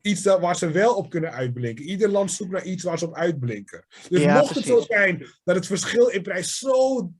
iets 0.00 0.22
waar 0.22 0.56
ze 0.56 0.70
wel 0.70 0.94
op 0.94 1.10
kunnen 1.10 1.32
uitblinken. 1.32 1.84
Ieder 1.84 2.08
land 2.08 2.32
zoekt 2.32 2.50
naar 2.50 2.64
iets 2.64 2.82
waar 2.82 2.98
ze 2.98 3.06
op 3.06 3.14
uitblinken. 3.14 3.86
Dus 4.08 4.24
mocht 4.24 4.54
het 4.54 4.64
zo 4.64 4.80
zijn 4.80 5.26
dat 5.44 5.56
het 5.56 5.66
verschil 5.66 6.08
in 6.08 6.22
prijs 6.22 6.58
zo 6.58 7.10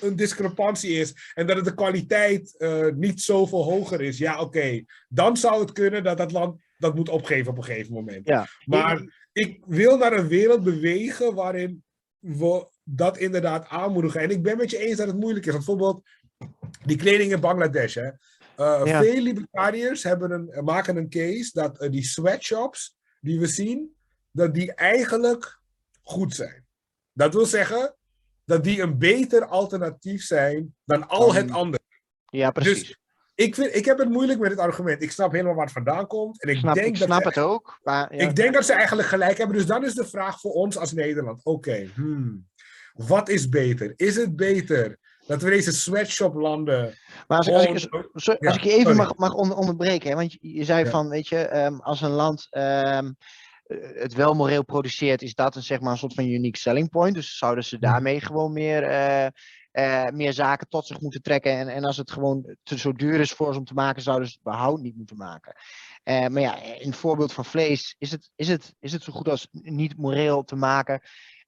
een 0.00 0.16
discrepantie 0.16 0.90
is 0.90 1.32
en 1.34 1.46
dat 1.46 1.56
het 1.56 1.64
de 1.64 1.74
kwaliteit 1.74 2.54
uh, 2.58 2.86
niet 2.94 3.20
zoveel 3.20 3.64
hoger 3.64 4.00
is, 4.00 4.18
ja 4.18 4.40
oké, 4.40 4.84
dan 5.08 5.36
zou 5.36 5.60
het 5.60 5.72
kunnen 5.72 6.04
dat 6.04 6.16
dat 6.16 6.32
land 6.32 6.60
dat 6.78 6.94
moet 6.94 7.08
opgeven 7.08 7.50
op 7.50 7.58
een 7.58 7.64
gegeven 7.64 7.92
moment. 7.92 8.26
Ja. 8.26 8.46
Maar 8.64 9.26
ik 9.32 9.60
wil 9.66 9.96
naar 9.96 10.12
een 10.12 10.28
wereld 10.28 10.62
bewegen 10.62 11.34
waarin 11.34 11.84
we 12.18 12.66
dat 12.84 13.18
inderdaad 13.18 13.68
aanmoedigen. 13.68 14.20
En 14.20 14.30
ik 14.30 14.42
ben 14.42 14.56
met 14.56 14.70
je 14.70 14.78
eens 14.78 14.96
dat 14.96 15.06
het 15.06 15.16
moeilijk 15.16 15.46
is. 15.46 15.52
Want 15.52 15.64
bijvoorbeeld 15.64 16.02
die 16.84 16.96
kleding 16.96 17.32
in 17.32 17.40
Bangladesh. 17.40 17.94
Hè. 17.94 18.10
Uh, 18.56 18.98
Veel 19.00 19.22
libertariërs 19.22 20.02
hebben 20.02 20.30
een, 20.30 20.64
maken 20.64 20.96
een 20.96 21.08
case 21.08 21.50
dat 21.52 21.82
uh, 21.82 21.90
die 21.90 22.04
sweatshops 22.04 22.96
die 23.20 23.40
we 23.40 23.46
zien, 23.46 23.96
dat 24.30 24.54
die 24.54 24.74
eigenlijk 24.74 25.60
goed 26.02 26.34
zijn. 26.34 26.66
Dat 27.12 27.34
wil 27.34 27.46
zeggen 27.46 27.96
dat 28.44 28.64
die 28.64 28.80
een 28.80 28.98
beter 28.98 29.46
alternatief 29.46 30.22
zijn 30.22 30.74
dan 30.84 31.08
al 31.08 31.34
het 31.34 31.50
andere. 31.50 31.82
Ja, 32.26 32.50
precies. 32.50 32.86
Dus 32.86 32.98
ik, 33.34 33.54
vind, 33.54 33.74
ik 33.74 33.84
heb 33.84 33.98
het 33.98 34.08
moeilijk 34.08 34.40
met 34.40 34.50
het 34.50 34.60
argument. 34.60 35.02
Ik 35.02 35.10
snap 35.10 35.32
helemaal 35.32 35.54
waar 35.54 35.64
het 35.64 35.72
vandaan 35.72 36.06
komt. 36.06 36.42
En 36.42 36.48
ik, 36.48 36.56
snap, 36.56 36.74
denk 36.74 36.86
ik 36.86 36.96
snap 36.96 37.24
het 37.24 37.38
ook. 37.38 37.78
Maar, 37.82 38.14
ja. 38.14 38.28
Ik 38.28 38.36
denk 38.36 38.54
dat 38.54 38.64
ze 38.64 38.72
eigenlijk 38.72 39.08
gelijk 39.08 39.38
hebben. 39.38 39.56
Dus 39.56 39.66
dan 39.66 39.84
is 39.84 39.94
de 39.94 40.06
vraag 40.06 40.40
voor 40.40 40.52
ons 40.52 40.76
als 40.78 40.92
Nederland. 40.92 41.44
Oké, 41.44 41.90
hmm, 41.94 42.48
wat 42.92 43.28
is 43.28 43.48
beter? 43.48 43.92
Is 43.96 44.16
het 44.16 44.36
beter 44.36 44.98
dat 45.26 45.42
we 45.42 45.50
deze 45.50 45.72
sweatshop 45.72 46.34
landen. 46.34 46.98
Maar 47.28 47.38
als, 47.38 47.48
als, 47.48 47.64
ik, 47.64 48.08
als, 48.12 48.28
als 48.38 48.56
ik 48.56 48.62
je 48.62 48.72
even 48.72 48.96
mag, 48.96 49.16
mag 49.16 49.34
onderbreken, 49.34 50.10
hè, 50.10 50.16
want 50.16 50.32
je, 50.32 50.38
je 50.40 50.64
zei 50.64 50.86
van, 50.86 51.08
weet 51.08 51.28
je, 51.28 51.56
um, 51.64 51.80
als 51.80 52.00
een 52.00 52.10
land 52.10 52.46
um, 52.50 53.16
het 53.94 54.14
wel 54.14 54.34
moreel 54.34 54.64
produceert, 54.64 55.22
is 55.22 55.34
dat 55.34 55.56
een, 55.56 55.62
zeg 55.62 55.80
maar, 55.80 55.92
een 55.92 55.98
soort 55.98 56.14
van 56.14 56.24
unique 56.24 56.58
selling 56.58 56.90
point. 56.90 57.14
Dus 57.14 57.38
zouden 57.38 57.64
ze 57.64 57.78
daarmee 57.78 58.20
gewoon 58.20 58.52
meer, 58.52 58.90
uh, 58.90 59.26
uh, 59.72 60.08
meer 60.08 60.32
zaken 60.32 60.68
tot 60.68 60.86
zich 60.86 61.00
moeten 61.00 61.22
trekken. 61.22 61.52
En, 61.52 61.68
en 61.68 61.84
als 61.84 61.96
het 61.96 62.10
gewoon 62.10 62.56
te 62.62 62.78
zo 62.78 62.92
duur 62.92 63.20
is 63.20 63.32
voor 63.32 63.52
ze 63.52 63.58
om 63.58 63.64
te 63.64 63.74
maken, 63.74 64.02
zouden 64.02 64.28
ze 64.28 64.34
het 64.34 64.42
behoud 64.42 64.80
niet 64.80 64.96
moeten 64.96 65.16
maken. 65.16 65.54
Uh, 66.04 66.26
maar 66.26 66.42
ja, 66.42 66.62
in 66.62 66.88
het 66.88 66.96
voorbeeld 66.96 67.32
van 67.32 67.44
vlees 67.44 67.94
is 67.98 68.10
het, 68.10 68.30
is, 68.36 68.48
het, 68.48 68.74
is 68.80 68.92
het 68.92 69.02
zo 69.02 69.12
goed 69.12 69.28
als 69.28 69.48
niet 69.50 69.96
moreel 69.96 70.44
te 70.44 70.56
maken. 70.56 71.00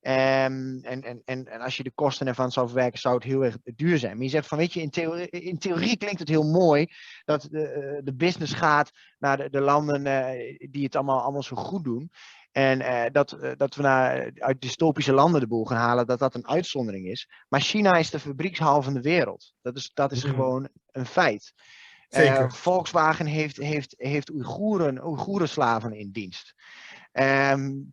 Um, 0.07 0.81
en, 0.83 1.03
en, 1.03 1.23
en, 1.25 1.47
en 1.49 1.61
als 1.61 1.77
je 1.77 1.83
de 1.83 1.91
kosten 1.91 2.27
ervan 2.27 2.53
zou 2.53 2.67
verwerken, 2.67 3.01
zou 3.01 3.15
het 3.15 3.25
heel 3.25 3.45
erg 3.45 3.57
duur 3.63 3.99
zijn. 3.99 4.15
Maar 4.15 4.25
je 4.25 4.31
zegt 4.31 4.47
van, 4.47 4.59
weet 4.59 4.73
je, 4.73 4.81
in 4.81 4.91
theorie, 4.91 5.29
in 5.29 5.59
theorie 5.59 5.97
klinkt 5.97 6.19
het 6.19 6.29
heel 6.29 6.51
mooi 6.51 6.87
dat 7.25 7.49
de, 7.51 7.69
eh, 7.69 8.01
de 8.05 8.15
business 8.15 8.53
gaat 8.53 8.91
naar 9.19 9.37
de, 9.37 9.51
de 9.51 9.61
landen 9.61 10.07
uh, 10.07 10.57
die 10.71 10.85
het 10.85 10.97
allemaal, 10.97 11.21
allemaal 11.21 11.43
zo 11.43 11.57
goed 11.57 11.85
doen. 11.85 12.11
En 12.53 12.81
uh, 12.81 13.05
dat, 13.13 13.37
uh, 13.41 13.51
dat 13.57 13.75
we 13.75 13.83
naar, 13.83 14.31
uit 14.35 14.61
dystopische 14.61 15.13
landen 15.13 15.41
de 15.41 15.47
boel 15.47 15.65
gaan 15.65 15.79
halen, 15.79 16.07
dat 16.07 16.19
dat 16.19 16.35
een 16.35 16.49
uitzondering 16.49 17.07
is. 17.07 17.29
Maar 17.49 17.61
China 17.61 17.93
is 17.93 18.11
de 18.11 18.21
fabriekshal 18.21 18.83
van 18.83 18.95
de 18.95 19.03
wereld. 19.03 19.55
Dat 19.63 19.77
is, 19.77 19.91
dat 19.95 20.13
is 20.13 20.25
mm. 20.25 20.31
gewoon 20.31 20.69
een 20.91 21.07
feit. 21.07 21.53
Volkswagen 22.49 23.27
heeft, 23.27 23.57
heeft, 23.57 23.95
heeft 23.97 24.33
Oeigoeren, 24.33 25.07
Oeigoerenslaven 25.07 25.93
in 25.93 26.11
dienst. 26.11 26.55
Um, 27.13 27.93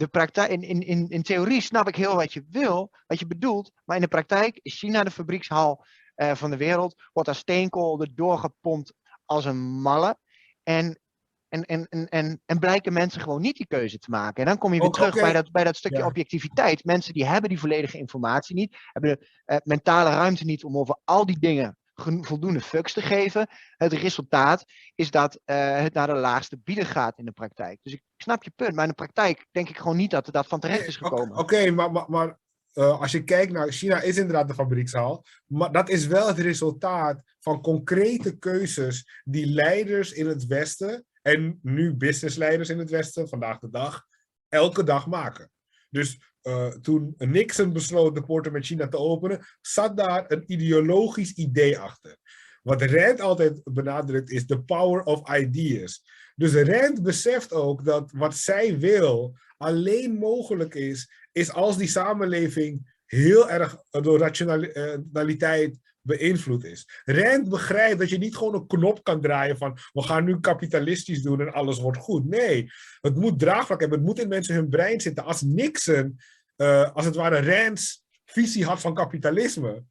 de 0.00 0.08
praktijk, 0.08 0.50
in, 0.50 0.62
in, 0.62 0.80
in, 0.80 1.08
in 1.08 1.22
theorie 1.22 1.60
snap 1.60 1.88
ik 1.88 1.96
heel 1.96 2.14
wat 2.14 2.32
je 2.32 2.44
wil, 2.50 2.90
wat 3.06 3.18
je 3.18 3.26
bedoelt, 3.26 3.72
maar 3.84 3.96
in 3.96 4.02
de 4.02 4.08
praktijk 4.08 4.58
is 4.62 4.78
China 4.78 5.04
de 5.04 5.10
fabriekshal 5.10 5.84
uh, 6.16 6.34
van 6.34 6.50
de 6.50 6.56
wereld, 6.56 6.94
wordt 7.12 7.28
daar 7.28 7.38
steenkool 7.38 8.00
erdoor 8.00 8.38
gepompt 8.38 8.94
als 9.24 9.44
een 9.44 9.80
malle. 9.80 10.18
En, 10.62 11.00
en, 11.48 11.64
en, 11.64 11.86
en, 11.88 12.08
en, 12.08 12.42
en 12.46 12.58
blijken 12.58 12.92
mensen 12.92 13.20
gewoon 13.20 13.40
niet 13.40 13.56
die 13.56 13.66
keuze 13.66 13.98
te 13.98 14.10
maken. 14.10 14.42
En 14.42 14.48
dan 14.48 14.58
kom 14.58 14.74
je 14.74 14.80
weer 14.80 14.90
terug 14.90 15.14
bij, 15.14 15.32
dat, 15.32 15.50
bij 15.50 15.64
dat 15.64 15.76
stukje 15.76 16.04
objectiviteit. 16.04 16.84
Mensen 16.84 17.12
die 17.12 17.26
hebben 17.26 17.48
die 17.48 17.60
volledige 17.60 17.98
informatie 17.98 18.54
niet, 18.54 18.76
hebben 18.92 19.18
de 19.18 19.26
uh, 19.46 19.56
mentale 19.64 20.10
ruimte 20.10 20.44
niet 20.44 20.64
om 20.64 20.78
over 20.78 20.98
al 21.04 21.26
die 21.26 21.38
dingen 21.38 21.78
voldoende 22.00 22.60
fucks 22.60 22.92
te 22.92 23.02
geven. 23.02 23.48
Het 23.76 23.92
resultaat 23.92 24.64
is 24.94 25.10
dat 25.10 25.34
uh, 25.34 25.78
het 25.78 25.94
naar 25.94 26.06
de 26.06 26.12
laagste 26.12 26.58
bieden 26.64 26.86
gaat 26.86 27.18
in 27.18 27.24
de 27.24 27.32
praktijk. 27.32 27.78
Dus 27.82 27.92
ik 27.92 28.02
snap 28.16 28.42
je 28.42 28.52
punt, 28.56 28.74
maar 28.74 28.84
in 28.84 28.90
de 28.90 28.96
praktijk 28.96 29.46
denk 29.50 29.68
ik 29.68 29.78
gewoon 29.78 29.96
niet 29.96 30.10
dat 30.10 30.26
er 30.26 30.32
dat 30.32 30.46
van 30.46 30.60
terecht 30.60 30.86
is 30.86 30.96
gekomen. 30.96 31.30
Oké, 31.30 31.40
okay, 31.40 31.68
maar, 31.68 31.92
maar, 31.92 32.04
maar 32.08 32.38
uh, 32.74 33.00
als 33.00 33.12
je 33.12 33.24
kijkt 33.24 33.52
naar 33.52 33.72
China 33.72 34.00
is 34.00 34.16
inderdaad 34.16 34.48
de 34.48 34.54
fabriekshaal, 34.54 35.24
maar 35.46 35.72
dat 35.72 35.88
is 35.88 36.06
wel 36.06 36.26
het 36.26 36.38
resultaat 36.38 37.22
van 37.40 37.60
concrete 37.60 38.38
keuzes 38.38 39.22
die 39.24 39.46
leiders 39.46 40.12
in 40.12 40.26
het 40.26 40.46
Westen 40.46 41.04
en 41.22 41.58
nu 41.62 41.94
businessleiders 41.94 42.68
in 42.68 42.78
het 42.78 42.90
Westen 42.90 43.28
vandaag 43.28 43.58
de 43.58 43.70
dag 43.70 44.06
elke 44.48 44.84
dag 44.84 45.06
maken. 45.06 45.50
Dus 45.90 46.29
uh, 46.42 46.66
toen 46.66 47.14
Nixon 47.18 47.72
besloot 47.72 48.14
de 48.14 48.22
poorten 48.22 48.52
met 48.52 48.66
China 48.66 48.88
te 48.88 48.96
openen, 48.96 49.46
zat 49.60 49.96
daar 49.96 50.24
een 50.28 50.44
ideologisch 50.46 51.32
idee 51.32 51.78
achter. 51.78 52.16
Wat 52.62 52.82
Rand 52.82 53.20
altijd 53.20 53.60
benadrukt 53.64 54.30
is 54.30 54.46
de 54.46 54.62
power 54.62 55.02
of 55.02 55.36
ideas. 55.38 56.02
Dus 56.34 56.54
Rand 56.54 57.02
beseft 57.02 57.52
ook 57.52 57.84
dat 57.84 58.12
wat 58.14 58.36
zij 58.36 58.78
wil 58.78 59.36
alleen 59.56 60.14
mogelijk 60.14 60.74
is, 60.74 61.10
is 61.32 61.52
als 61.52 61.76
die 61.76 61.88
samenleving 61.88 62.98
heel 63.06 63.50
erg 63.50 63.82
door 63.90 64.18
rationaliteit 64.18 65.78
beïnvloed 66.02 66.64
is. 66.64 67.02
Rand 67.04 67.48
begrijpt 67.48 67.98
dat 67.98 68.08
je 68.08 68.18
niet 68.18 68.36
gewoon 68.36 68.54
een 68.54 68.66
knop 68.66 69.04
kan 69.04 69.20
draaien 69.20 69.56
van 69.56 69.78
we 69.92 70.02
gaan 70.02 70.24
nu 70.24 70.40
kapitalistisch 70.40 71.22
doen 71.22 71.40
en 71.40 71.52
alles 71.52 71.80
wordt 71.80 71.98
goed. 71.98 72.24
Nee, 72.24 72.70
het 73.00 73.16
moet 73.16 73.38
draagvlak 73.38 73.80
hebben, 73.80 73.98
het 73.98 74.06
moet 74.06 74.18
in 74.18 74.28
mensen 74.28 74.54
hun 74.54 74.68
brein 74.68 75.00
zitten. 75.00 75.24
Als 75.24 75.40
Nixon, 75.40 76.18
uh, 76.56 76.94
als 76.94 77.04
het 77.04 77.14
ware 77.14 77.62
Rands 77.62 78.04
visie 78.24 78.64
had 78.64 78.80
van 78.80 78.94
kapitalisme, 78.94 79.84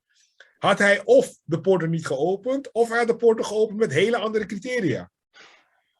had 0.57 0.79
hij 0.79 1.01
of 1.03 1.37
de 1.43 1.61
poorten 1.61 1.89
niet 1.89 2.05
geopend, 2.05 2.71
of 2.71 2.89
hij 2.89 2.97
had 2.97 3.07
de 3.07 3.15
poorten 3.15 3.45
geopend 3.45 3.79
met 3.79 3.93
hele 3.93 4.17
andere 4.17 4.45
criteria. 4.45 5.11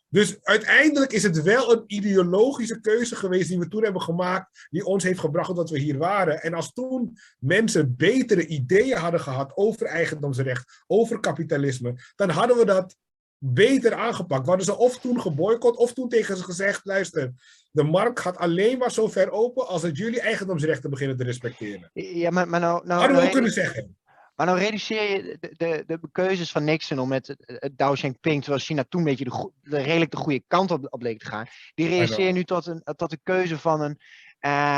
Dus 0.10 0.38
uiteindelijk 0.42 1.12
is 1.12 1.24
het 1.24 1.42
wel 1.42 1.72
een 1.72 1.84
ideologische 1.88 2.82
keuze 2.82 3.16
geweest 3.16 3.50
die 3.50 3.60
we 3.60 3.68
toen 3.68 3.84
hebben 3.84 4.02
gemaakt, 4.02 4.68
die 4.70 4.86
ons 4.86 5.04
heeft 5.04 5.20
gebracht 5.20 5.56
dat 5.56 5.70
we 5.70 5.80
hier 5.80 5.98
waren. 5.98 6.42
En 6.42 6.54
als 6.54 6.74
toen 6.74 7.18
mensen 7.40 7.96
betere 7.98 8.46
ideeën 8.46 8.98
hadden 8.98 9.20
gehad 9.20 9.52
over 9.56 9.86
eigendomsrecht, 9.86 10.84
over 10.88 11.20
kapitalisme, 11.20 11.96
dan 12.16 12.30
hadden 12.30 12.58
we 12.58 12.66
dat 12.66 12.96
beter 13.38 13.94
aangepakt. 13.94 14.42
We 14.42 14.48
hadden 14.48 14.66
ze 14.66 14.78
of 14.78 15.00
toen 15.00 15.22
geboycott 15.22 15.78
of 15.78 15.94
toen 15.94 16.10
tegen 16.10 16.38
ze 16.38 16.44
gezegd, 16.44 16.86
luister, 16.86 17.34
de 17.72 17.84
markt 17.84 18.20
gaat 18.20 18.38
alleen 18.38 18.78
maar 18.78 18.92
zo 18.92 19.08
ver 19.08 19.32
open 19.32 19.68
als 19.68 19.82
het 19.82 19.98
jullie 19.98 20.22
eigendomsrechten 20.22 20.90
beginnen 20.90 21.18
te 21.18 21.24
respecteren. 21.24 21.90
Ja, 21.94 22.30
maar, 22.30 22.48
maar 22.48 22.60
nou, 22.60 22.86
nou, 22.86 23.00
hadden 23.00 23.08
we 23.10 23.14
nou, 23.14 23.26
ook 23.26 23.32
kunnen 23.32 23.52
zeggen. 23.52 23.98
Maar 24.40 24.48
dan 24.48 24.58
reduceer 24.58 25.12
je 25.12 25.38
de, 25.40 25.54
de, 25.58 25.84
de 25.86 26.00
keuzes 26.12 26.52
van 26.52 26.64
Nixon 26.64 27.00
om 27.00 27.08
met 27.08 27.36
het 27.46 27.78
Dao 27.78 27.94
Xiaoping, 27.94 28.42
terwijl 28.42 28.64
China 28.64 28.84
toen 28.90 29.00
een 29.00 29.08
beetje 29.08 29.24
de, 29.24 29.52
de 29.62 29.82
redelijk 29.82 30.12
de 30.12 30.18
goede 30.18 30.44
kant 30.48 30.72
op, 30.72 30.88
op 30.90 31.00
bleek 31.00 31.20
te 31.20 31.26
gaan, 31.26 31.46
die 31.76 31.88
reduceer 31.88 32.26
je 32.26 32.32
nu 32.32 32.44
tot 32.44 32.66
een, 32.66 32.84
tot 32.96 33.10
de 33.10 33.20
keuze 33.24 33.58
van 33.58 33.82
een, 33.82 34.00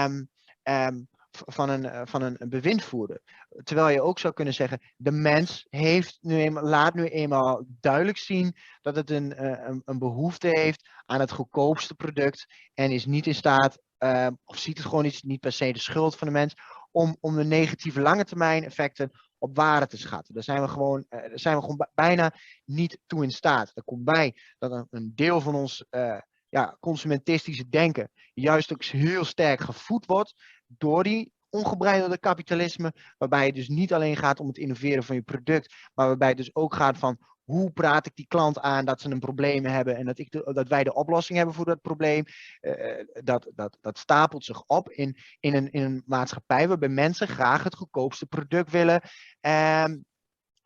um, 0.03 0.29
um, 0.63 1.07
van 1.29 1.69
een, 1.69 2.07
van 2.07 2.21
een 2.21 2.37
bewindvoerder. 2.49 3.21
Terwijl 3.63 3.89
je 3.89 4.01
ook 4.01 4.19
zou 4.19 4.33
kunnen 4.33 4.53
zeggen, 4.53 4.81
de 4.97 5.11
mens 5.11 5.67
heeft 5.69 6.17
nu 6.21 6.37
eenmaal, 6.37 6.63
laat 6.63 6.93
nu 6.93 7.05
eenmaal 7.05 7.63
duidelijk 7.67 8.17
zien 8.17 8.55
dat 8.81 8.95
het 8.95 9.09
een, 9.09 9.43
een, 9.69 9.81
een 9.85 9.99
behoefte 9.99 10.47
heeft 10.47 10.89
aan 11.05 11.19
het 11.19 11.31
goedkoopste 11.31 11.95
product 11.95 12.45
en 12.73 12.91
is 12.91 13.05
niet 13.05 13.27
in 13.27 13.35
staat, 13.35 13.79
um, 13.97 14.37
of 14.45 14.57
ziet 14.57 14.77
het 14.77 14.87
gewoon 14.87 15.03
niet, 15.03 15.23
niet 15.23 15.39
per 15.39 15.51
se 15.51 15.73
de 15.73 15.79
schuld 15.79 16.15
van 16.15 16.27
de 16.27 16.33
mens, 16.33 16.53
om, 16.91 17.17
om 17.19 17.35
de 17.35 17.43
negatieve 17.43 18.01
lange 18.01 18.25
termijn 18.25 18.63
effecten 18.63 19.11
op 19.41 19.55
waarde 19.55 19.87
te 19.87 19.97
schatten. 19.97 20.33
Daar 20.33 20.43
zijn 20.43 20.61
we 20.61 20.67
gewoon, 20.67 21.05
daar 21.09 21.29
zijn 21.33 21.55
we 21.55 21.61
gewoon 21.61 21.87
bijna 21.93 22.33
niet 22.65 22.99
toe 23.05 23.23
in 23.23 23.31
staat. 23.31 23.71
Er 23.73 23.83
komt 23.83 24.03
bij 24.03 24.35
dat 24.57 24.87
een, 24.89 25.11
deel 25.15 25.41
van 25.41 25.55
ons 25.55 25.85
uh, 25.89 26.17
ja, 26.49 26.77
consumentistische 26.79 27.69
denken 27.69 28.11
juist 28.33 28.73
ook 28.73 28.83
heel 28.83 29.25
sterk 29.25 29.59
gevoed 29.59 30.05
wordt 30.05 30.33
door 30.67 31.03
die 31.03 31.31
ongebreidelde 31.49 32.17
kapitalisme, 32.17 32.93
waarbij 33.17 33.45
het 33.45 33.55
dus 33.55 33.67
niet 33.67 33.93
alleen 33.93 34.17
gaat 34.17 34.39
om 34.39 34.47
het 34.47 34.57
innoveren 34.57 35.03
van 35.03 35.15
je 35.15 35.21
product, 35.21 35.75
maar 35.93 36.07
waarbij 36.07 36.27
het 36.27 36.37
dus 36.37 36.55
ook 36.55 36.75
gaat 36.75 36.97
van 36.97 37.17
hoe 37.43 37.71
praat 37.71 38.05
ik 38.05 38.15
die 38.15 38.27
klant 38.27 38.59
aan 38.59 38.85
dat 38.85 39.01
ze 39.01 39.09
een 39.09 39.19
probleem 39.19 39.65
hebben 39.65 39.95
en 39.95 40.05
dat, 40.05 40.19
ik 40.19 40.31
dat 40.53 40.67
wij 40.67 40.83
de 40.83 40.93
oplossing 40.93 41.37
hebben 41.37 41.55
voor 41.55 41.65
dat 41.65 41.81
probleem. 41.81 42.23
Uh, 42.61 42.73
dat, 43.23 43.51
dat, 43.55 43.77
dat 43.81 43.97
stapelt 43.97 44.45
zich 44.45 44.63
op 44.65 44.89
in, 44.89 45.17
in, 45.39 45.55
een, 45.55 45.71
in 45.71 45.81
een 45.81 46.03
maatschappij 46.05 46.67
waarbij 46.67 46.89
mensen 46.89 47.27
graag 47.27 47.63
het 47.63 47.75
goedkoopste 47.75 48.25
product 48.25 48.71
willen. 48.71 49.01
Um, 49.41 50.05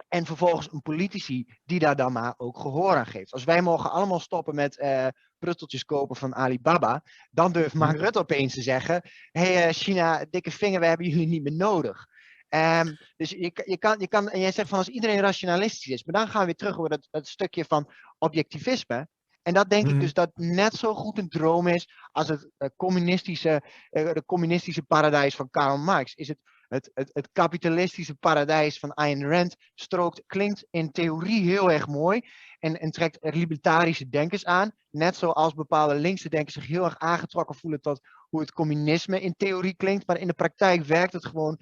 en 0.08 0.26
vervolgens 0.26 0.68
een 0.72 0.82
politici 0.82 1.46
die 1.64 1.80
daar 1.80 1.96
dan 1.96 2.12
maar 2.12 2.34
ook 2.38 2.60
gehoor 2.60 2.96
aan 2.96 3.06
geeft. 3.06 3.32
Als 3.32 3.44
wij 3.44 3.62
mogen 3.62 3.92
allemaal 3.92 4.20
stoppen 4.20 4.56
met 4.56 4.78
uh, 4.78 5.08
prutteltjes 5.38 5.86
kopen 5.86 6.16
van 6.16 6.36
Alibaba, 6.36 7.04
dan 7.32 7.52
durft 7.52 7.74
Mark 7.74 7.96
mhm. 7.96 8.04
Rutte 8.04 8.20
opeens 8.20 8.54
te 8.54 8.62
zeggen: 8.62 9.02
hé 9.32 9.54
hey, 9.54 9.74
China, 9.74 10.26
dikke 10.30 10.52
vinger, 10.52 10.80
we 10.80 10.86
hebben 10.86 11.08
jullie 11.08 11.28
niet 11.28 11.44
meer 11.44 11.56
nodig. 11.56 12.08
Um, 12.50 12.98
dus 13.18 13.30
je, 13.30 13.64
je, 13.66 13.78
kan, 13.78 14.00
je 14.00 14.08
kan, 14.08 14.30
en 14.30 14.40
jij 14.40 14.52
zegt 14.52 14.70
van 14.70 14.78
als 14.78 14.88
iedereen 14.88 15.20
rationalistisch 15.20 15.94
is, 15.94 16.04
maar 16.04 16.22
dan 16.22 16.32
gaan 16.32 16.40
we 16.40 16.46
weer 16.46 16.56
terug 16.56 16.78
over 16.78 16.90
dat, 16.90 17.08
dat 17.12 17.28
stukje 17.28 17.66
van 17.66 17.92
objectivisme. 18.18 19.08
En 19.42 19.54
dat 19.54 19.70
denk 19.70 19.86
ik 19.86 19.92
mhm. 19.92 20.00
dus 20.00 20.14
dat 20.14 20.32
net 20.34 20.74
zo 20.74 20.94
goed 20.94 21.18
een 21.18 21.30
droom 21.30 21.68
is 21.68 21.90
als 22.12 22.28
het 22.28 22.50
uh, 22.58 22.70
communistische, 22.76 23.64
uh, 23.92 24.14
de 24.14 24.24
communistische 24.26 24.82
paradijs 24.82 25.36
van 25.36 25.50
Karl 25.50 25.78
Marx. 25.78 26.14
Is 26.14 26.28
het, 26.28 26.38
het, 26.68 26.92
het, 26.94 27.10
het 27.14 27.30
kapitalistische 27.32 28.16
paradijs 28.16 28.80
van 28.80 28.94
Ayn 28.94 29.30
Rand 29.30 29.56
strookt, 29.74 30.24
klinkt 30.26 30.66
in 30.70 30.92
theorie 30.92 31.50
heel 31.50 31.72
erg 31.72 31.88
mooi 31.88 32.22
en, 32.60 32.80
en 32.80 32.92
trekt 32.92 33.18
libertarische 33.22 34.10
denkers 34.10 34.46
aan. 34.46 34.72
Net 34.90 35.16
zoals 35.16 35.54
bepaalde 35.54 35.96
linkse 35.96 36.30
denkers 36.30 36.54
zich 36.54 36.68
heel 36.68 36.84
erg 36.84 36.98
aangetrokken 36.98 37.56
voelen 37.56 37.82
tot 37.82 38.00
hoe 38.30 38.40
het 38.40 38.52
communisme 38.52 39.22
in 39.22 39.36
theorie 39.38 39.76
klinkt. 39.76 40.08
Maar 40.08 40.18
in 40.18 40.28
de 40.28 40.34
praktijk 40.34 40.84
werkt 40.84 41.14
het 41.14 41.26
gewoon 41.26 41.60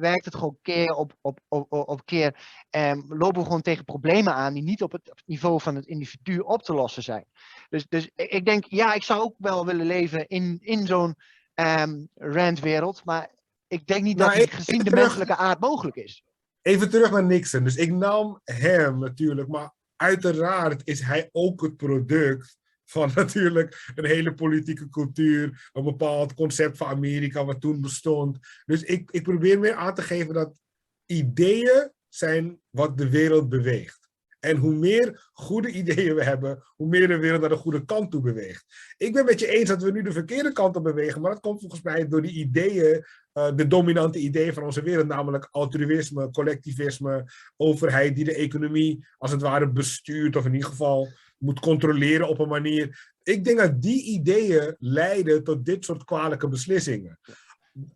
werkt 0.00 0.24
het 0.24 0.34
gewoon 0.34 0.58
keer 0.62 0.94
op, 0.94 1.16
op, 1.20 1.40
op, 1.48 1.72
op 1.72 2.06
keer. 2.06 2.34
Um, 2.70 3.04
lopen 3.08 3.38
we 3.38 3.44
gewoon 3.46 3.62
tegen 3.62 3.84
problemen 3.84 4.34
aan 4.34 4.54
die 4.54 4.62
niet 4.62 4.82
op 4.82 4.92
het, 4.92 5.22
niveau 5.26 5.60
van 5.60 5.74
het 5.74 5.86
individu 5.86 6.38
op 6.38 6.62
te 6.62 6.74
lossen 6.74 7.02
zijn. 7.02 7.24
Dus, 7.68 7.86
dus 7.88 8.10
ik 8.14 8.44
denk, 8.44 8.64
ja, 8.64 8.94
ik 8.94 9.02
zou 9.02 9.20
ook 9.20 9.34
wel 9.38 9.66
willen 9.66 9.86
leven 9.86 10.26
in, 10.26 10.58
in 10.60 10.86
zo'n 10.86 11.16
um, 11.54 12.08
randwereld. 12.14 13.04
Maar 13.04 13.30
ik 13.66 13.86
denk 13.86 14.02
niet 14.02 14.16
nou, 14.16 14.30
dat 14.30 14.40
het 14.40 14.52
gezien 14.52 14.84
de 14.84 14.90
menselijke 14.90 15.36
aard 15.36 15.60
mogelijk 15.60 15.96
is. 15.96 16.22
Even 16.62 16.90
terug 16.90 17.10
naar 17.10 17.24
Nixon. 17.24 17.64
Dus 17.64 17.76
ik 17.76 17.92
nam 17.92 18.40
hem 18.44 18.98
natuurlijk, 18.98 19.48
maar 19.48 19.72
uiteraard 19.96 20.82
is 20.84 21.00
hij 21.00 21.28
ook 21.32 21.62
het 21.62 21.76
product 21.76 22.57
van 22.90 23.10
natuurlijk 23.14 23.92
een 23.94 24.04
hele 24.04 24.34
politieke 24.34 24.88
cultuur, 24.88 25.70
een 25.72 25.84
bepaald 25.84 26.34
concept 26.34 26.76
van 26.76 26.86
Amerika 26.86 27.44
wat 27.44 27.60
toen 27.60 27.80
bestond. 27.80 28.38
Dus 28.64 28.82
ik, 28.82 29.10
ik 29.10 29.22
probeer 29.22 29.58
meer 29.58 29.74
aan 29.74 29.94
te 29.94 30.02
geven 30.02 30.34
dat 30.34 30.60
ideeën 31.06 31.92
zijn 32.08 32.60
wat 32.70 32.98
de 32.98 33.08
wereld 33.08 33.48
beweegt. 33.48 34.08
En 34.40 34.56
hoe 34.56 34.74
meer 34.74 35.28
goede 35.32 35.70
ideeën 35.80 36.14
we 36.14 36.24
hebben, 36.24 36.62
hoe 36.76 36.88
meer 36.88 37.08
de 37.08 37.18
wereld 37.18 37.40
naar 37.40 37.48
de 37.48 37.56
goede 37.56 37.84
kant 37.84 38.10
toe 38.10 38.20
beweegt. 38.20 38.64
Ik 38.96 39.12
ben 39.12 39.24
met 39.24 39.40
je 39.40 39.46
eens 39.46 39.68
dat 39.68 39.82
we 39.82 39.90
nu 39.90 40.02
de 40.02 40.12
verkeerde 40.12 40.52
kant 40.52 40.76
op 40.76 40.82
bewegen, 40.82 41.20
maar 41.20 41.30
dat 41.30 41.40
komt 41.40 41.60
volgens 41.60 41.82
mij 41.82 42.08
door 42.08 42.22
die 42.22 42.32
ideeën, 42.32 43.04
uh, 43.34 43.56
de 43.56 43.66
dominante 43.66 44.18
ideeën 44.18 44.52
van 44.52 44.62
onze 44.62 44.82
wereld, 44.82 45.06
namelijk 45.06 45.48
altruïsme, 45.50 46.30
collectivisme, 46.30 47.24
overheid 47.56 48.14
die 48.14 48.24
de 48.24 48.34
economie 48.34 49.06
als 49.18 49.30
het 49.30 49.42
ware 49.42 49.70
bestuurt, 49.70 50.36
of 50.36 50.44
in 50.46 50.54
ieder 50.54 50.68
geval 50.68 51.08
moet 51.38 51.60
controleren 51.60 52.28
op 52.28 52.38
een 52.38 52.48
manier. 52.48 53.12
Ik 53.22 53.44
denk 53.44 53.58
dat 53.58 53.82
die 53.82 54.04
ideeën 54.04 54.76
leiden 54.78 55.44
tot 55.44 55.64
dit 55.64 55.84
soort 55.84 56.04
kwalijke 56.04 56.48
beslissingen. 56.48 57.18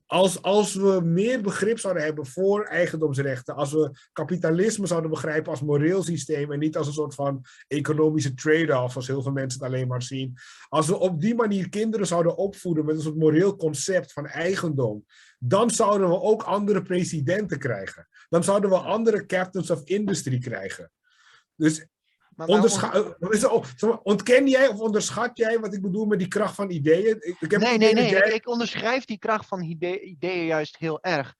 Als, 0.06 0.42
als 0.42 0.74
we 0.74 1.00
meer 1.04 1.42
begrip 1.42 1.78
zouden 1.78 2.02
hebben 2.02 2.26
voor 2.26 2.64
eigendomsrechten, 2.64 3.54
als 3.54 3.72
we 3.72 3.90
kapitalisme 4.12 4.86
zouden 4.86 5.10
begrijpen 5.10 5.50
als 5.50 5.60
moreel 5.62 6.02
systeem 6.02 6.52
en 6.52 6.58
niet 6.58 6.76
als 6.76 6.86
een 6.86 6.92
soort 6.92 7.14
van 7.14 7.44
economische 7.68 8.34
trade-off, 8.34 8.92
zoals 8.92 9.06
heel 9.06 9.22
veel 9.22 9.32
mensen 9.32 9.60
het 9.60 9.68
alleen 9.68 9.88
maar 9.88 10.02
zien. 10.02 10.36
Als 10.68 10.86
we 10.86 10.98
op 10.98 11.20
die 11.20 11.34
manier 11.34 11.68
kinderen 11.68 12.06
zouden 12.06 12.36
opvoeden 12.36 12.84
met 12.84 12.94
een 12.94 13.02
soort 13.02 13.16
moreel 13.16 13.56
concept 13.56 14.12
van 14.12 14.26
eigendom, 14.26 15.04
dan 15.38 15.70
zouden 15.70 16.08
we 16.08 16.20
ook 16.20 16.42
andere 16.42 16.82
presidenten 16.82 17.58
krijgen. 17.58 18.08
Dan 18.28 18.44
zouden 18.44 18.70
we 18.70 18.76
andere 18.76 19.26
captains 19.26 19.70
of 19.70 19.80
industry 19.84 20.38
krijgen. 20.38 20.90
Dus 21.54 21.86
ontken 24.02 24.48
jij 24.48 24.68
of 24.68 24.78
onderschat 24.78 25.36
jij 25.38 25.60
wat 25.60 25.74
ik 25.74 25.82
bedoel 25.82 26.06
met 26.06 26.18
die 26.18 26.28
kracht 26.28 26.54
van 26.54 26.70
ideeën? 26.70 27.16
Ik, 27.20 27.36
ik 27.40 27.50
heb 27.50 27.60
nee, 27.60 27.78
nee, 27.78 27.94
nee. 27.94 28.16
Ik, 28.16 28.24
ik, 28.24 28.48
onderschrijf 28.48 29.04
die 29.04 29.18
kracht 29.18 29.46
van 29.46 29.62
ideeën 29.62 30.46
juist 30.46 30.76
heel 30.76 31.02
erg. 31.02 31.34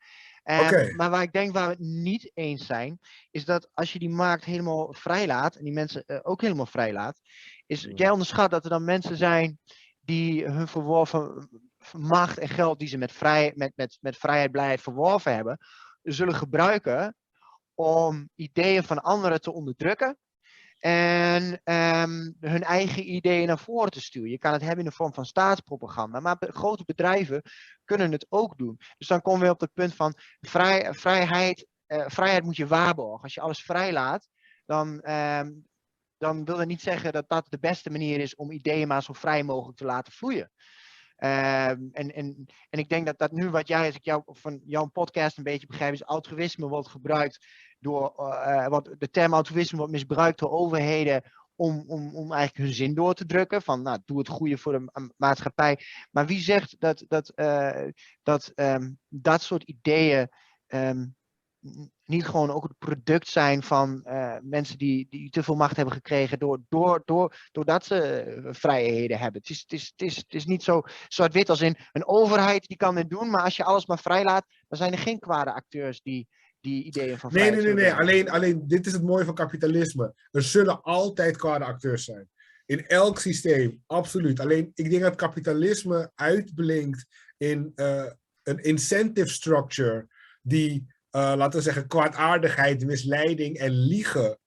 Um, 0.45 0.97
Maar 0.97 1.11
waar 1.11 1.22
ik 1.22 1.32
denk 1.32 1.53
waar 1.53 1.66
we 1.66 1.72
het 1.72 1.80
niet 1.80 2.30
eens 2.34 2.66
zijn, 2.66 3.01
is 3.30 3.45
dat 3.45 3.68
als 3.74 3.93
je 3.93 3.99
die 3.99 4.11
markt 4.11 4.45
helemaal 4.45 4.95
vrijlaat, 4.95 5.57
en 5.57 5.64
die 5.64 5.72
mensen 5.72 6.05
uh, 6.07 6.18
ook 6.22 6.40
helemaal 6.40 6.66
vrijlaat, 6.66 7.20
is 7.66 7.88
jij 7.95 8.11
onderschat 8.11 8.51
dat 8.51 8.64
er 8.64 8.70
dan 8.70 8.84
mensen 8.84 9.16
zijn 9.16 9.59
die 10.01 10.45
hun 10.45 10.68
verworven 10.68 11.49
macht 11.93 12.38
en 12.38 12.49
geld 12.49 12.78
die 12.78 12.88
ze 12.88 12.99
met, 12.99 13.12
vrij, 13.12 13.53
met, 13.55 13.72
met, 13.74 13.99
met 14.01 14.16
vrijheid, 14.16 14.51
blijheid 14.51 14.80
verworven 14.80 15.34
hebben, 15.34 15.59
zullen 16.03 16.34
gebruiken 16.34 17.16
om 17.74 18.30
ideeën 18.34 18.82
van 18.82 19.03
anderen 19.03 19.40
te 19.40 19.53
onderdrukken 19.53 20.18
en 20.83 21.61
um, 21.64 22.37
hun 22.41 22.62
eigen 22.62 23.11
ideeën 23.14 23.47
naar 23.47 23.59
voren 23.59 23.91
te 23.91 24.01
sturen. 24.01 24.30
Je 24.30 24.39
kan 24.39 24.53
het 24.53 24.61
hebben 24.61 24.78
in 24.78 24.91
de 24.91 24.97
vorm 24.97 25.14
van 25.14 25.24
staatspropaganda, 25.24 26.20
maar 26.20 26.37
grote 26.39 26.85
bedrijven 26.85 27.43
kunnen 27.85 28.12
het 28.12 28.26
ook 28.28 28.59
doen. 28.59 28.76
Dus 28.99 29.09
dan 29.09 29.22
komen 29.22 29.47
we 29.47 29.53
op 29.53 29.61
het 29.61 29.72
punt 29.72 29.95
van 29.95 30.14
vrij, 30.41 30.95
vrijheid, 30.95 31.66
uh, 31.87 32.05
vrijheid 32.07 32.45
moet 32.45 32.57
je 32.57 32.66
waarborgen. 32.66 33.22
Als 33.22 33.35
je 33.35 33.41
alles 33.41 33.62
vrijlaat, 33.62 34.28
dan, 34.66 35.11
um, 35.11 35.68
dan 36.16 36.45
wil 36.45 36.57
dat 36.57 36.66
niet 36.66 36.83
zeggen 36.83 37.12
dat 37.12 37.28
dat 37.28 37.47
de 37.49 37.59
beste 37.59 37.91
manier 37.91 38.20
is 38.20 38.35
om 38.35 38.51
ideeën 38.51 38.89
maar 38.89 39.03
zo 39.03 39.12
vrij 39.12 39.43
mogelijk 39.43 39.78
te 39.78 39.85
laten 39.85 40.12
vloeien. 40.12 40.51
Um, 41.25 41.89
en, 41.93 42.14
en, 42.14 42.47
en 42.70 42.79
ik 42.79 42.89
denk 42.89 43.07
dat 43.07 43.18
dat 43.18 43.33
nu 43.33 43.51
wat 43.51 43.68
jij, 43.68 43.87
als 43.87 43.95
ik 43.95 44.05
jou, 44.05 44.23
van 44.27 44.61
jouw 44.64 44.87
podcast 44.87 45.37
een 45.39 45.45
beetje 45.45 45.66
begrijp, 45.66 45.93
is 45.93 46.05
altruïsme 46.05 46.68
wordt 46.68 46.89
gebruikt 46.89 47.47
door, 47.79 48.14
uh, 48.18 48.66
wat 48.66 48.95
de 48.99 49.11
term 49.11 49.35
altruïsme 49.35 49.79
wordt 49.79 49.93
misbruikt 49.93 50.39
door 50.39 50.51
overheden 50.51 51.23
om, 51.55 51.85
om, 51.87 52.16
om 52.16 52.33
eigenlijk 52.33 52.64
hun 52.64 52.75
zin 52.75 52.95
door 52.95 53.14
te 53.14 53.27
drukken. 53.27 53.62
Van 53.62 53.83
nou, 53.83 53.99
doe 54.05 54.18
het 54.18 54.29
goede 54.29 54.59
voor 54.59 54.73
de 54.73 55.12
maatschappij. 55.16 55.79
Maar 56.11 56.27
wie 56.27 56.41
zegt 56.41 56.77
dat 56.79 57.05
dat, 57.09 57.33
uh, 57.37 57.89
dat, 58.23 58.53
um, 58.55 58.99
dat 59.09 59.43
soort 59.43 59.62
ideeën 59.62 60.29
um, 60.66 61.14
niet 62.04 62.24
gewoon 62.24 62.50
ook 62.50 62.62
het 62.62 62.78
product 62.78 63.28
zijn 63.28 63.62
van 63.62 64.00
uh, 64.04 64.36
mensen 64.42 64.78
die, 64.78 65.06
die 65.10 65.30
te 65.30 65.42
veel 65.42 65.54
macht 65.54 65.76
hebben 65.76 65.94
gekregen 65.94 66.38
door, 66.38 66.60
door, 66.68 67.02
door, 67.04 67.36
doordat 67.52 67.84
ze 67.84 68.48
vrijheden 68.50 69.18
hebben. 69.18 69.40
Het 69.40 69.50
is, 69.50 69.60
het 69.60 69.72
is, 69.72 69.92
het 69.96 70.02
is, 70.02 70.16
het 70.16 70.34
is 70.34 70.44
niet 70.44 70.62
zo 70.62 70.82
zwart-wit 71.08 71.48
als 71.48 71.60
in 71.60 71.76
een 71.92 72.06
overheid 72.06 72.66
die 72.66 72.76
kan 72.76 72.94
dit 72.94 73.10
doen, 73.10 73.30
maar 73.30 73.42
als 73.42 73.56
je 73.56 73.64
alles 73.64 73.86
maar 73.86 73.98
vrijlaat, 73.98 74.46
dan 74.68 74.78
zijn 74.78 74.92
er 74.92 74.98
geen 74.98 75.18
kwade 75.18 75.52
acteurs 75.52 76.00
die, 76.00 76.28
die 76.60 76.84
ideeën 76.84 77.18
van 77.18 77.32
Nee, 77.32 77.50
nee, 77.50 77.62
nee, 77.62 77.74
nee. 77.74 77.92
Alleen, 77.92 78.30
alleen 78.30 78.66
dit 78.66 78.86
is 78.86 78.92
het 78.92 79.02
mooie 79.02 79.24
van 79.24 79.34
kapitalisme. 79.34 80.14
Er 80.30 80.42
zullen 80.42 80.82
altijd 80.82 81.36
kwade 81.36 81.64
acteurs 81.64 82.04
zijn. 82.04 82.28
In 82.66 82.86
elk 82.86 83.18
systeem, 83.18 83.82
absoluut. 83.86 84.40
Alleen 84.40 84.70
ik 84.74 84.90
denk 84.90 85.02
dat 85.02 85.14
kapitalisme 85.14 86.10
uitblinkt 86.14 87.06
in 87.36 87.72
uh, 87.74 88.10
een 88.42 88.58
incentive 88.58 89.28
structure 89.28 90.06
die, 90.42 90.86
uh, 91.16 91.32
laten 91.36 91.58
we 91.58 91.64
zeggen, 91.64 91.86
kwaadaardigheid, 91.86 92.84
misleiding 92.84 93.56
en 93.56 93.70
liegen 93.70 94.38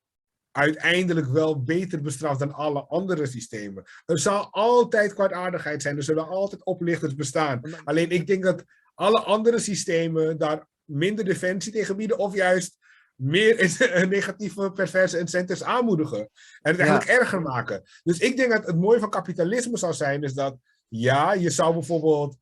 uiteindelijk 0.51 1.27
wel 1.27 1.63
beter 1.63 2.01
bestraft 2.01 2.39
dan 2.39 2.53
alle 2.53 2.85
andere 2.85 3.25
systemen. 3.25 3.83
Er 4.05 4.19
zal 4.19 4.47
altijd 4.51 5.13
kwaadaardigheid 5.13 5.81
zijn, 5.81 5.97
er 5.97 6.03
zullen 6.03 6.27
altijd 6.27 6.65
oplichters 6.65 7.15
bestaan. 7.15 7.61
Alleen 7.83 8.09
ik 8.09 8.27
denk 8.27 8.43
dat 8.43 8.63
alle 8.93 9.19
andere 9.19 9.59
systemen 9.59 10.37
daar 10.37 10.67
minder 10.83 11.25
defensie 11.25 11.71
tegen 11.71 11.97
bieden 11.97 12.17
of 12.17 12.33
juist 12.33 12.77
meer 13.15 13.55
negatieve 14.09 14.71
perverse 14.71 15.19
incentives 15.19 15.63
aanmoedigen. 15.63 16.19
En 16.61 16.71
het 16.71 16.79
eigenlijk 16.79 17.09
erger 17.19 17.41
maken. 17.41 17.83
Dus 18.03 18.19
ik 18.19 18.37
denk 18.37 18.51
dat 18.51 18.65
het 18.65 18.75
mooie 18.75 18.99
van 18.99 19.09
kapitalisme 19.09 19.77
zou 19.77 19.93
zijn, 19.93 20.23
is 20.23 20.33
dat 20.33 20.57
ja, 20.87 21.33
je 21.33 21.49
zou 21.49 21.73
bijvoorbeeld 21.73 22.37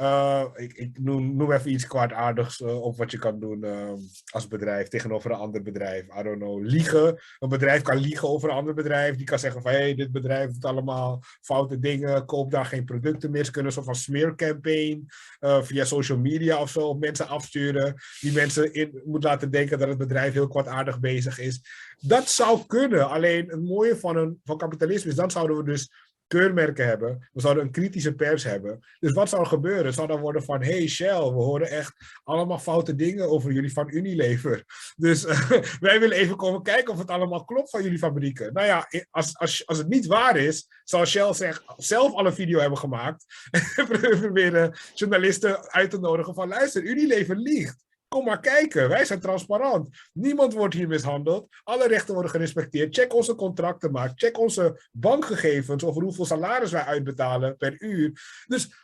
uh, 0.00 0.44
ik, 0.54 0.72
ik 0.72 0.98
noem, 1.00 1.52
even 1.52 1.70
iets 1.70 1.86
kwaadaardigs 1.86 2.60
uh, 2.60 2.82
op 2.82 2.96
wat 2.96 3.10
je 3.10 3.18
kan 3.18 3.40
doen 3.40 3.64
uh, 3.64 3.92
als 4.30 4.48
bedrijf 4.48 4.88
tegenover 4.88 5.30
een 5.30 5.36
ander 5.36 5.62
bedrijf. 5.62 6.04
I 6.18 6.22
don't 6.22 6.38
know, 6.38 6.64
liegen. 6.64 7.18
Een 7.38 7.48
bedrijf 7.48 7.82
kan 7.82 7.96
liegen 7.96 8.28
over 8.28 8.48
een 8.48 8.56
ander 8.56 8.74
bedrijf. 8.74 9.16
Die 9.16 9.26
kan 9.26 9.38
zeggen 9.38 9.62
van, 9.62 9.70
hé, 9.70 9.78
hey, 9.78 9.94
dit 9.94 10.12
bedrijf 10.12 10.50
doet 10.50 10.64
allemaal 10.64 11.22
foute 11.40 11.78
dingen. 11.78 12.24
Koop 12.24 12.50
daar 12.50 12.64
geen 12.64 12.84
producten 12.84 13.30
meer. 13.30 13.50
Kunnen 13.50 13.64
een 13.64 13.72
soort 13.72 13.86
van 13.86 13.94
smeercampaign 13.94 15.06
eh, 15.38 15.62
via 15.62 15.84
social 15.84 16.18
media 16.18 16.60
of 16.60 16.70
zo 16.70 16.94
mensen 16.94 17.28
afsturen. 17.28 17.94
Die 18.20 18.32
mensen 18.32 18.72
in, 18.72 19.02
moet 19.04 19.24
laten 19.24 19.50
denken 19.50 19.78
dat 19.78 19.88
het 19.88 19.98
bedrijf 19.98 20.32
heel 20.32 20.48
kwaadaardig 20.48 21.00
bezig 21.00 21.38
is. 21.38 21.60
Dat 21.98 22.28
zou 22.28 22.60
kunnen. 22.66 23.08
Alleen 23.08 23.48
het 23.48 23.62
mooie 23.62 23.96
van, 23.96 24.16
een, 24.16 24.40
van 24.44 24.58
kapitalisme 24.58 25.10
is, 25.10 25.16
dan 25.16 25.30
zouden 25.30 25.56
we 25.56 25.64
dus 25.64 25.90
keurmerken 26.26 26.86
hebben. 26.86 27.28
We 27.32 27.40
zouden 27.40 27.64
een 27.64 27.70
kritische 27.70 28.14
pers 28.14 28.44
hebben. 28.44 28.80
Dus 29.00 29.12
wat 29.12 29.28
zou 29.28 29.42
er 29.42 29.48
gebeuren? 29.48 29.84
Het 29.84 29.94
zou 29.94 30.06
dan 30.06 30.20
worden 30.20 30.44
van, 30.44 30.62
hey 30.62 30.86
Shell, 30.88 31.18
we 31.18 31.42
horen 31.42 31.70
echt 31.70 31.94
allemaal 32.24 32.58
foute 32.58 32.94
dingen 32.94 33.28
over 33.28 33.52
jullie 33.52 33.72
van 33.72 33.88
Unilever. 33.90 34.64
Dus 34.96 35.24
uh, 35.24 35.50
wij 35.80 36.00
willen 36.00 36.16
even 36.16 36.36
komen 36.36 36.62
kijken 36.62 36.92
of 36.92 36.98
het 36.98 37.10
allemaal 37.10 37.44
klopt 37.44 37.70
van 37.70 37.82
jullie 37.82 37.98
fabrieken. 37.98 38.52
Nou 38.52 38.66
ja, 38.66 38.88
als, 39.10 39.38
als, 39.38 39.66
als 39.66 39.78
het 39.78 39.88
niet 39.88 40.06
waar 40.06 40.36
is, 40.36 40.68
zal 40.84 41.06
Shell 41.06 41.32
zeg, 41.32 41.62
zelf 41.76 42.12
al 42.12 42.26
een 42.26 42.34
video 42.34 42.58
hebben 42.58 42.78
gemaakt. 42.78 43.24
En 43.76 43.86
proberen 44.20 44.76
journalisten 44.94 45.72
uit 45.72 45.90
te 45.90 45.98
nodigen 45.98 46.34
van, 46.34 46.48
luister, 46.48 46.82
Unilever 46.82 47.36
liegt. 47.36 47.84
Kom 48.14 48.24
maar 48.24 48.40
kijken, 48.40 48.88
wij 48.88 49.04
zijn 49.04 49.20
transparant. 49.20 49.88
Niemand 50.12 50.52
wordt 50.52 50.74
hier 50.74 50.88
mishandeld. 50.88 51.48
Alle 51.64 51.88
rechten 51.88 52.12
worden 52.12 52.30
gerespecteerd. 52.30 52.94
Check 52.94 53.14
onze 53.14 53.34
contracten 53.34 53.92
maar. 53.92 54.12
Check 54.14 54.38
onze 54.38 54.80
bankgegevens 54.92 55.84
over 55.84 56.02
hoeveel 56.02 56.24
salaris 56.24 56.70
wij 56.70 56.84
uitbetalen 56.84 57.56
per 57.56 57.82
uur. 57.82 58.12
Dus 58.46 58.74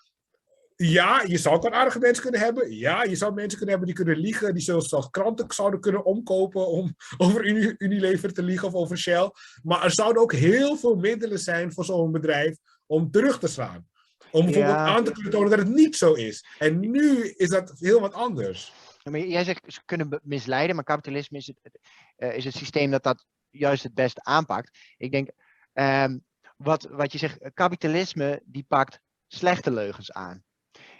ja, 0.76 1.22
je 1.26 1.38
zou 1.38 1.72
aardige 1.72 1.98
mensen 1.98 2.22
kunnen 2.22 2.40
hebben. 2.40 2.76
Ja, 2.76 3.02
je 3.02 3.16
zou 3.16 3.34
mensen 3.34 3.58
kunnen 3.58 3.68
hebben 3.68 3.86
die 3.86 4.04
kunnen 4.04 4.22
liegen. 4.24 4.54
Die 4.54 4.62
zelfs 4.62 5.10
kranten 5.10 5.44
zouden 5.48 5.80
kunnen 5.80 6.04
omkopen 6.04 6.66
om 6.66 6.94
over 7.18 7.46
Unilever 7.78 8.32
te 8.32 8.42
liegen 8.42 8.68
of 8.68 8.74
over 8.74 8.98
Shell. 8.98 9.30
Maar 9.62 9.84
er 9.84 9.92
zouden 9.92 10.22
ook 10.22 10.32
heel 10.32 10.76
veel 10.76 10.96
middelen 10.96 11.38
zijn 11.38 11.72
voor 11.72 11.84
zo'n 11.84 12.12
bedrijf 12.12 12.56
om 12.86 13.10
terug 13.10 13.38
te 13.38 13.48
slaan. 13.48 13.88
Om 14.30 14.44
bijvoorbeeld 14.44 14.76
aan 14.76 15.04
te 15.04 15.12
kunnen 15.12 15.32
tonen 15.32 15.50
dat 15.50 15.58
het 15.58 15.74
niet 15.74 15.96
zo 15.96 16.12
is. 16.12 16.44
En 16.58 16.80
nu 16.80 17.28
is 17.36 17.48
dat 17.48 17.72
heel 17.78 18.00
wat 18.00 18.12
anders. 18.12 18.72
Maar 19.02 19.20
jij 19.20 19.44
zegt 19.44 19.72
ze 19.72 19.80
kunnen 19.84 20.20
misleiden, 20.22 20.74
maar 20.76 20.84
kapitalisme 20.84 21.38
is 21.38 21.46
het, 21.46 21.78
uh, 22.16 22.36
is 22.36 22.44
het 22.44 22.54
systeem 22.54 22.90
dat 22.90 23.02
dat 23.02 23.24
juist 23.50 23.82
het 23.82 23.94
beste 23.94 24.24
aanpakt. 24.24 24.78
Ik 24.96 25.12
denk, 25.12 25.30
um, 25.72 26.24
wat, 26.56 26.82
wat 26.90 27.12
je 27.12 27.18
zegt, 27.18 27.38
kapitalisme 27.54 28.42
die 28.44 28.64
pakt 28.68 29.00
slechte 29.26 29.70
leugens 29.70 30.12
aan. 30.12 30.44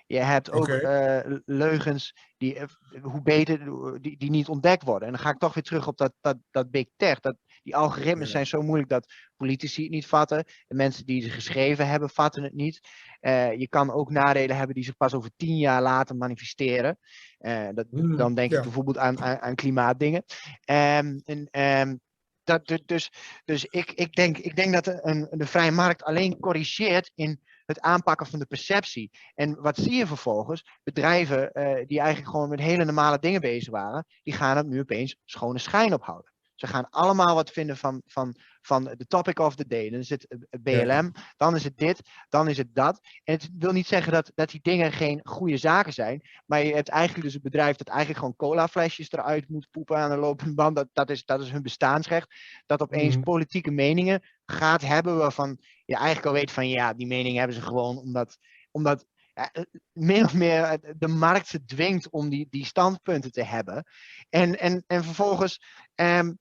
Je 0.07 0.19
hebt 0.19 0.51
ook 0.51 0.69
okay. 0.69 1.25
uh, 1.25 1.39
leugens 1.45 2.15
die, 2.37 2.55
uh, 2.55 2.65
hoe 3.03 3.23
beter, 3.23 3.59
die, 4.01 4.17
die 4.17 4.31
niet 4.31 4.49
ontdekt 4.49 4.83
worden. 4.83 5.09
En 5.09 5.15
dan 5.15 5.23
ga 5.23 5.31
ik 5.31 5.39
toch 5.39 5.55
weer 5.55 5.63
terug 5.63 5.87
op 5.87 5.97
dat, 5.97 6.13
dat, 6.21 6.37
dat 6.51 6.71
big 6.71 6.87
tech. 6.97 7.21
Dat, 7.21 7.37
die 7.63 7.77
algoritmes 7.77 8.27
ja. 8.27 8.33
zijn 8.33 8.47
zo 8.47 8.63
moeilijk 8.63 8.89
dat 8.89 9.13
politici 9.37 9.83
het 9.83 9.91
niet 9.91 10.07
vatten. 10.07 10.45
De 10.67 10.75
mensen 10.75 11.07
die 11.07 11.23
ze 11.23 11.31
geschreven 11.31 11.87
hebben, 11.87 12.11
vatten 12.11 12.43
het 12.43 12.55
niet. 12.55 12.81
Uh, 13.21 13.59
je 13.59 13.69
kan 13.69 13.93
ook 13.93 14.11
nadelen 14.11 14.57
hebben 14.57 14.75
die 14.75 14.85
zich 14.85 14.97
pas 14.97 15.15
over 15.15 15.31
tien 15.37 15.57
jaar 15.57 15.83
later 15.83 16.17
manifesteren. 16.17 16.99
Uh, 17.39 17.69
dat, 17.75 17.87
mm, 17.91 18.17
dan 18.17 18.35
denk 18.35 18.51
ja. 18.51 18.57
ik 18.57 18.63
bijvoorbeeld 18.63 18.99
aan, 18.99 19.21
aan, 19.21 19.41
aan 19.41 19.55
klimaatdingen. 19.55 20.25
Um, 20.71 21.21
en, 21.25 21.49
um, 21.51 22.01
dat, 22.45 22.81
dus 22.87 23.11
dus 23.45 23.65
ik, 23.65 23.93
ik, 23.93 24.15
denk, 24.15 24.39
ik 24.39 24.57
denk 24.57 24.73
dat 24.73 25.05
een, 25.05 25.29
de 25.31 25.47
vrije 25.47 25.71
markt 25.71 26.03
alleen 26.03 26.39
corrigeert 26.39 27.11
in 27.15 27.41
het 27.67 27.81
aanpakken 27.81 28.27
van 28.27 28.39
de 28.39 28.47
perceptie. 28.47 29.11
En 29.35 29.61
wat 29.61 29.77
zie 29.77 29.95
je 29.95 30.07
vervolgens? 30.07 30.79
Bedrijven 30.83 31.51
uh, 31.53 31.87
die 31.87 32.01
eigenlijk 32.01 32.31
gewoon 32.31 32.49
met 32.49 32.61
hele 32.61 32.85
normale 32.85 33.19
dingen 33.19 33.41
bezig 33.41 33.71
waren, 33.71 34.07
die 34.23 34.35
gaan 34.35 34.57
het 34.57 34.67
nu 34.67 34.81
opeens 34.81 35.17
schone 35.25 35.59
schijn 35.59 35.93
ophouden. 35.93 36.30
Ze 36.61 36.67
gaan 36.67 36.91
allemaal 36.91 37.35
wat 37.35 37.51
vinden 37.51 37.77
van, 37.77 38.03
van, 38.07 38.37
van 38.61 38.85
de 38.85 39.07
topic 39.07 39.39
of 39.39 39.55
the 39.55 39.67
day. 39.67 39.91
Dan 39.91 40.01
is 40.01 40.11
het 40.11 40.27
BLM, 40.63 41.13
dan 41.37 41.55
is 41.55 41.65
het 41.65 41.79
dit, 41.79 42.01
dan 42.29 42.49
is 42.49 42.57
het 42.57 42.75
dat. 42.75 43.01
En 43.25 43.35
het 43.35 43.49
wil 43.59 43.73
niet 43.73 43.87
zeggen 43.87 44.13
dat, 44.13 44.33
dat 44.35 44.51
die 44.51 44.61
dingen 44.63 44.93
geen 44.93 45.21
goede 45.23 45.57
zaken 45.57 45.93
zijn. 45.93 46.29
Maar 46.47 46.65
je 46.65 46.75
hebt 46.75 46.89
eigenlijk 46.89 47.25
dus 47.25 47.35
een 47.35 47.43
bedrijf 47.43 47.77
dat 47.77 47.89
eigenlijk 47.89 48.19
gewoon 48.19 48.37
colaflesjes 48.37 49.13
eruit 49.13 49.49
moet 49.49 49.69
poepen 49.71 49.97
aan 49.97 50.11
de 50.11 50.17
lopende 50.17 50.55
band. 50.55 50.77
Dat, 50.77 50.89
dat, 50.93 51.11
is, 51.11 51.25
dat 51.25 51.41
is 51.41 51.51
hun 51.51 51.63
bestaansrecht. 51.63 52.35
Dat 52.67 52.83
opeens 52.83 53.17
mm. 53.17 53.23
politieke 53.23 53.71
meningen 53.71 54.23
gaat 54.45 54.83
hebben 54.83 55.17
waarvan 55.17 55.59
je 55.85 55.95
eigenlijk 55.95 56.27
al 56.27 56.33
weet 56.33 56.51
van 56.51 56.69
ja, 56.69 56.93
die 56.93 57.07
meningen 57.07 57.39
hebben 57.39 57.57
ze 57.57 57.63
gewoon 57.63 57.99
omdat, 57.99 58.39
omdat 58.71 59.07
ja, 59.35 59.51
meer 59.93 60.25
of 60.25 60.35
meer 60.35 60.81
de 60.97 61.09
markt 61.09 61.47
ze 61.47 61.65
dwingt 61.65 62.11
om 62.11 62.29
die, 62.29 62.47
die 62.51 62.65
standpunten 62.65 63.33
te 63.33 63.45
hebben. 63.45 63.85
En, 64.29 64.59
en, 64.59 64.85
en 64.87 65.05
vervolgens 65.05 65.61
um, 65.95 66.39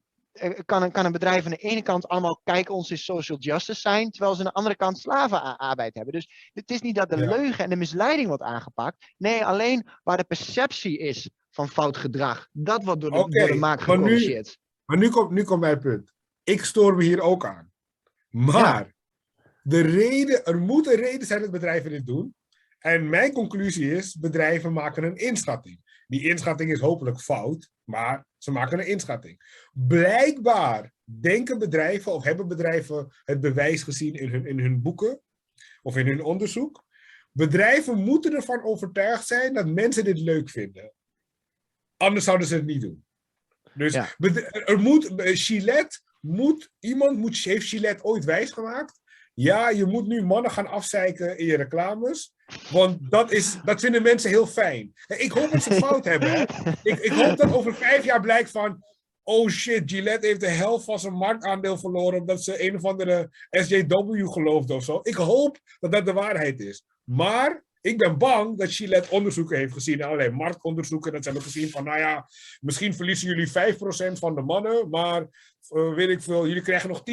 kan, 0.65 0.83
een, 0.83 0.91
kan 0.91 1.05
een 1.05 1.11
bedrijf 1.11 1.45
aan 1.45 1.51
de 1.51 1.57
ene 1.57 1.81
kant 1.81 2.07
allemaal 2.07 2.41
kijken 2.43 2.73
ons 2.73 2.91
is 2.91 3.03
social 3.03 3.37
justice 3.37 3.79
zijn, 3.79 4.11
terwijl 4.11 4.33
ze 4.33 4.39
aan 4.39 4.45
de 4.45 4.53
andere 4.53 4.75
kant 4.75 4.99
slavenarbeid 4.99 5.95
hebben. 5.95 6.13
Dus 6.13 6.49
het 6.53 6.71
is 6.71 6.81
niet 6.81 6.95
dat 6.95 7.09
de 7.09 7.17
ja. 7.17 7.29
leugen 7.29 7.63
en 7.63 7.69
de 7.69 7.75
misleiding 7.75 8.27
wordt 8.27 8.43
aangepakt. 8.43 9.13
Nee, 9.17 9.45
alleen 9.45 9.87
waar 10.03 10.17
de 10.17 10.23
perceptie 10.23 10.97
is 10.97 11.29
van 11.49 11.69
fout 11.69 11.97
gedrag. 11.97 12.47
Dat 12.51 12.83
wordt 12.83 13.01
door 13.01 13.11
de, 13.11 13.17
okay, 13.17 13.39
door 13.39 13.47
de 13.47 13.59
markt 13.59 13.83
gecorrigeerd. 13.83 14.57
Maar 14.85 14.97
nu, 14.97 15.03
maar 15.03 15.09
nu 15.09 15.09
komt, 15.09 15.31
nu 15.31 15.43
komt 15.43 15.61
mijn 15.61 15.79
punt. 15.79 16.13
Ik 16.43 16.63
stoor 16.63 16.95
me 16.95 17.03
hier 17.03 17.21
ook 17.21 17.45
aan. 17.45 17.71
Maar 18.29 18.93
de 19.61 19.81
reden, 19.81 20.45
er 20.45 20.57
moet 20.57 20.87
een 20.87 20.99
reden 20.99 21.27
zijn 21.27 21.41
dat 21.41 21.51
bedrijven 21.51 21.91
dit 21.91 22.05
doen. 22.05 22.35
En 22.79 23.09
mijn 23.09 23.33
conclusie 23.33 23.91
is, 23.91 24.15
bedrijven 24.15 24.73
maken 24.73 25.03
een 25.03 25.15
inschatting. 25.15 25.88
Die 26.09 26.29
inschatting 26.29 26.71
is 26.71 26.79
hopelijk 26.79 27.19
fout, 27.19 27.71
maar 27.83 28.25
ze 28.37 28.51
maken 28.51 28.79
een 28.79 28.87
inschatting. 28.87 29.67
Blijkbaar 29.73 30.93
denken 31.03 31.59
bedrijven 31.59 32.11
of 32.11 32.23
hebben 32.23 32.47
bedrijven 32.47 33.07
het 33.25 33.39
bewijs 33.39 33.83
gezien 33.83 34.13
in 34.13 34.29
hun, 34.29 34.45
in 34.45 34.59
hun 34.59 34.81
boeken 34.81 35.21
of 35.81 35.97
in 35.97 36.07
hun 36.07 36.23
onderzoek. 36.23 36.83
Bedrijven 37.31 38.03
moeten 38.03 38.33
ervan 38.33 38.63
overtuigd 38.63 39.27
zijn 39.27 39.53
dat 39.53 39.67
mensen 39.67 40.03
dit 40.03 40.19
leuk 40.19 40.49
vinden. 40.49 40.93
Anders 41.97 42.25
zouden 42.25 42.47
ze 42.47 42.55
het 42.55 42.65
niet 42.65 42.81
doen. 42.81 43.05
Dus 43.73 43.93
er 44.51 44.79
moet, 44.79 45.11
Gillette 45.15 45.99
moet, 46.21 46.71
iemand 46.79 47.17
moet, 47.17 47.37
heeft 47.37 47.67
Gillette 47.67 48.03
ooit 48.03 48.25
wijsgemaakt. 48.25 49.01
Ja, 49.41 49.69
je 49.69 49.85
moet 49.85 50.07
nu 50.07 50.21
mannen 50.21 50.51
gaan 50.51 50.67
afzeiken 50.67 51.37
in 51.37 51.45
je 51.45 51.55
reclames. 51.55 52.33
Want 52.71 53.11
dat, 53.11 53.31
is, 53.31 53.57
dat 53.63 53.79
vinden 53.79 54.01
mensen 54.01 54.29
heel 54.29 54.47
fijn. 54.47 54.93
Ik 55.07 55.31
hoop 55.31 55.51
dat 55.51 55.63
ze 55.63 55.73
fout 55.85 56.05
hebben. 56.05 56.41
Ik, 56.83 56.99
ik 56.99 57.11
hoop 57.11 57.37
dat 57.37 57.53
over 57.53 57.75
vijf 57.75 58.05
jaar 58.05 58.21
blijkt 58.21 58.51
van. 58.51 58.83
Oh 59.23 59.49
shit, 59.49 59.91
Gillette 59.91 60.27
heeft 60.27 60.39
de 60.39 60.47
helft 60.47 60.85
van 60.85 60.99
zijn 60.99 61.13
marktaandeel 61.13 61.77
verloren. 61.77 62.19
omdat 62.19 62.43
ze 62.43 62.67
een 62.67 62.75
of 62.75 62.85
andere 62.85 63.29
SJW 63.49 64.27
geloofde 64.31 64.73
of 64.73 64.83
zo. 64.83 64.99
Ik 65.03 65.15
hoop 65.15 65.57
dat 65.79 65.91
dat 65.91 66.05
de 66.05 66.13
waarheid 66.13 66.59
is. 66.59 66.83
Maar 67.03 67.63
ik 67.81 67.97
ben 67.97 68.17
bang 68.17 68.57
dat 68.57 68.71
Gillette 68.71 69.11
onderzoeken 69.11 69.57
heeft 69.57 69.73
gezien, 69.73 70.03
allerlei 70.03 70.29
marktonderzoeken, 70.29 71.11
dat 71.11 71.23
ze 71.23 71.29
hebben 71.29 71.47
gezien 71.47 71.69
van, 71.69 71.83
nou 71.83 71.99
ja, 71.99 72.27
misschien 72.59 72.93
verliezen 72.93 73.27
jullie 73.27 73.47
5% 73.47 74.19
van 74.19 74.35
de 74.35 74.41
mannen, 74.41 74.89
maar 74.89 75.27
uh, 75.69 75.93
weet 75.93 76.09
ik 76.09 76.21
veel, 76.21 76.47
jullie 76.47 76.61
krijgen 76.61 76.89
nog 76.89 77.03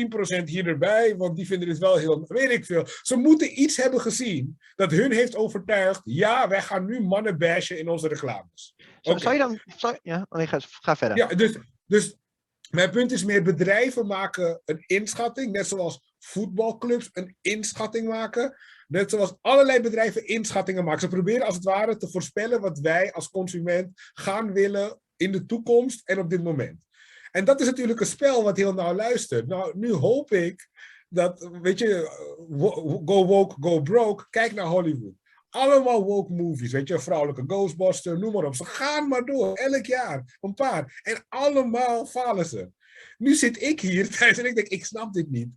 10% 0.41 0.45
hier 0.45 0.67
erbij, 0.67 1.17
want 1.17 1.37
die 1.37 1.47
vinden 1.47 1.69
dit 1.69 1.79
wel 1.79 1.97
heel, 1.97 2.25
weet 2.29 2.51
ik 2.51 2.65
veel. 2.65 2.87
Ze 3.03 3.17
moeten 3.17 3.61
iets 3.61 3.77
hebben 3.77 4.01
gezien 4.01 4.59
dat 4.77 4.91
hun 4.91 5.13
heeft 5.13 5.37
overtuigd, 5.37 6.01
ja, 6.05 6.49
wij 6.49 6.63
gaan 6.63 6.87
nu 6.87 7.01
mannen 7.01 7.39
bashen 7.39 7.79
in 7.79 7.89
onze 7.89 8.09
reclames. 8.09 8.75
Okay. 9.03 9.19
Zou 9.19 9.35
je 9.35 9.41
dan, 9.41 9.61
zou, 9.77 9.99
ja, 10.03 10.27
ga, 10.29 10.59
ga 10.61 10.97
verder. 10.97 11.17
Ja, 11.17 11.27
dus, 11.27 11.59
dus 11.87 12.17
mijn 12.71 12.91
punt 12.91 13.13
is 13.13 13.25
meer, 13.25 13.43
bedrijven 13.43 14.07
maken 14.07 14.61
een 14.65 14.85
inschatting, 14.87 15.53
net 15.53 15.67
zoals 15.67 16.15
voetbalclubs 16.19 17.11
een 17.13 17.37
inschatting 17.41 18.09
maken. 18.09 18.57
Net 18.87 19.11
zoals 19.11 19.35
allerlei 19.41 19.81
bedrijven 19.81 20.27
inschattingen 20.27 20.85
maken. 20.85 21.01
Ze 21.01 21.09
proberen 21.09 21.47
als 21.47 21.55
het 21.55 21.65
ware 21.65 21.97
te 21.97 22.09
voorspellen 22.09 22.61
wat 22.61 22.79
wij 22.79 23.13
als 23.13 23.31
consument 23.31 23.91
gaan 24.13 24.53
willen 24.53 25.01
in 25.17 25.33
de 25.33 25.47
toekomst 25.47 26.09
en 26.09 26.19
op 26.19 26.31
dit 26.31 26.43
moment. 26.43 26.86
En 27.37 27.45
dat 27.45 27.61
is 27.61 27.67
natuurlijk 27.67 28.01
een 28.01 28.07
spel 28.07 28.43
wat 28.43 28.57
heel 28.57 28.75
nauw 28.75 28.95
luistert. 28.95 29.47
Nou, 29.47 29.79
nu 29.79 29.93
hoop 29.93 30.33
ik 30.33 30.69
dat, 31.09 31.51
weet 31.63 31.79
je, 31.79 32.09
go 33.05 33.27
woke, 33.27 33.57
go 33.61 33.81
broke. 33.81 34.27
Kijk 34.31 34.55
naar 34.55 34.67
Hollywood. 34.67 35.13
Allemaal 35.51 36.05
woke 36.05 36.33
movies, 36.33 36.73
weet 36.73 36.89
je, 36.89 36.99
vrouwelijke 36.99 37.45
Ghostbuster, 37.47 38.19
noem 38.19 38.33
maar 38.33 38.45
op. 38.45 38.55
Ze 38.55 38.65
gaan 38.65 39.09
maar 39.09 39.25
door, 39.25 39.55
elk 39.55 39.87
jaar, 39.87 40.39
een 40.41 40.55
paar. 40.55 41.01
En 41.03 41.25
allemaal 41.29 42.07
falen 42.07 42.47
ze. 42.47 42.71
Nu 43.19 43.35
zit 43.35 43.63
ik 43.63 43.81
hier 43.81 44.11
thuis 44.19 44.39
en 44.39 44.47
ik 44.47 44.55
denk, 44.55 44.69
ik 44.69 44.85
snap 44.85 45.13
dit 45.13 45.31
niet. 45.31 45.49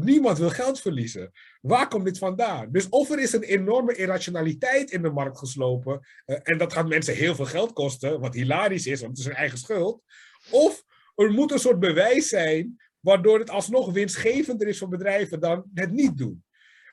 Niemand 0.00 0.38
wil 0.38 0.50
geld 0.50 0.80
verliezen. 0.80 1.30
Waar 1.60 1.88
komt 1.88 2.04
dit 2.04 2.18
vandaan? 2.18 2.68
Dus 2.72 2.88
of 2.88 3.10
er 3.10 3.18
is 3.18 3.32
een 3.32 3.42
enorme 3.42 3.94
irrationaliteit 3.94 4.90
in 4.90 5.02
de 5.02 5.10
markt 5.10 5.38
geslopen. 5.38 6.06
Uh, 6.26 6.36
en 6.42 6.58
dat 6.58 6.72
gaat 6.72 6.88
mensen 6.88 7.14
heel 7.14 7.34
veel 7.34 7.44
geld 7.44 7.72
kosten. 7.72 8.20
Wat 8.20 8.34
hilarisch 8.34 8.86
is, 8.86 9.00
want 9.00 9.10
het 9.10 9.20
is 9.20 9.26
hun 9.26 9.34
eigen 9.34 9.58
schuld. 9.58 10.02
Of 10.50 10.84
er 11.14 11.30
moet 11.30 11.52
een 11.52 11.58
soort 11.58 11.80
bewijs 11.80 12.28
zijn. 12.28 12.82
Waardoor 13.00 13.38
het 13.38 13.50
alsnog 13.50 13.92
winstgevender 13.92 14.68
is 14.68 14.78
voor 14.78 14.88
bedrijven 14.88 15.40
dan 15.40 15.64
het 15.74 15.92
niet 15.92 16.18
doen. 16.18 16.44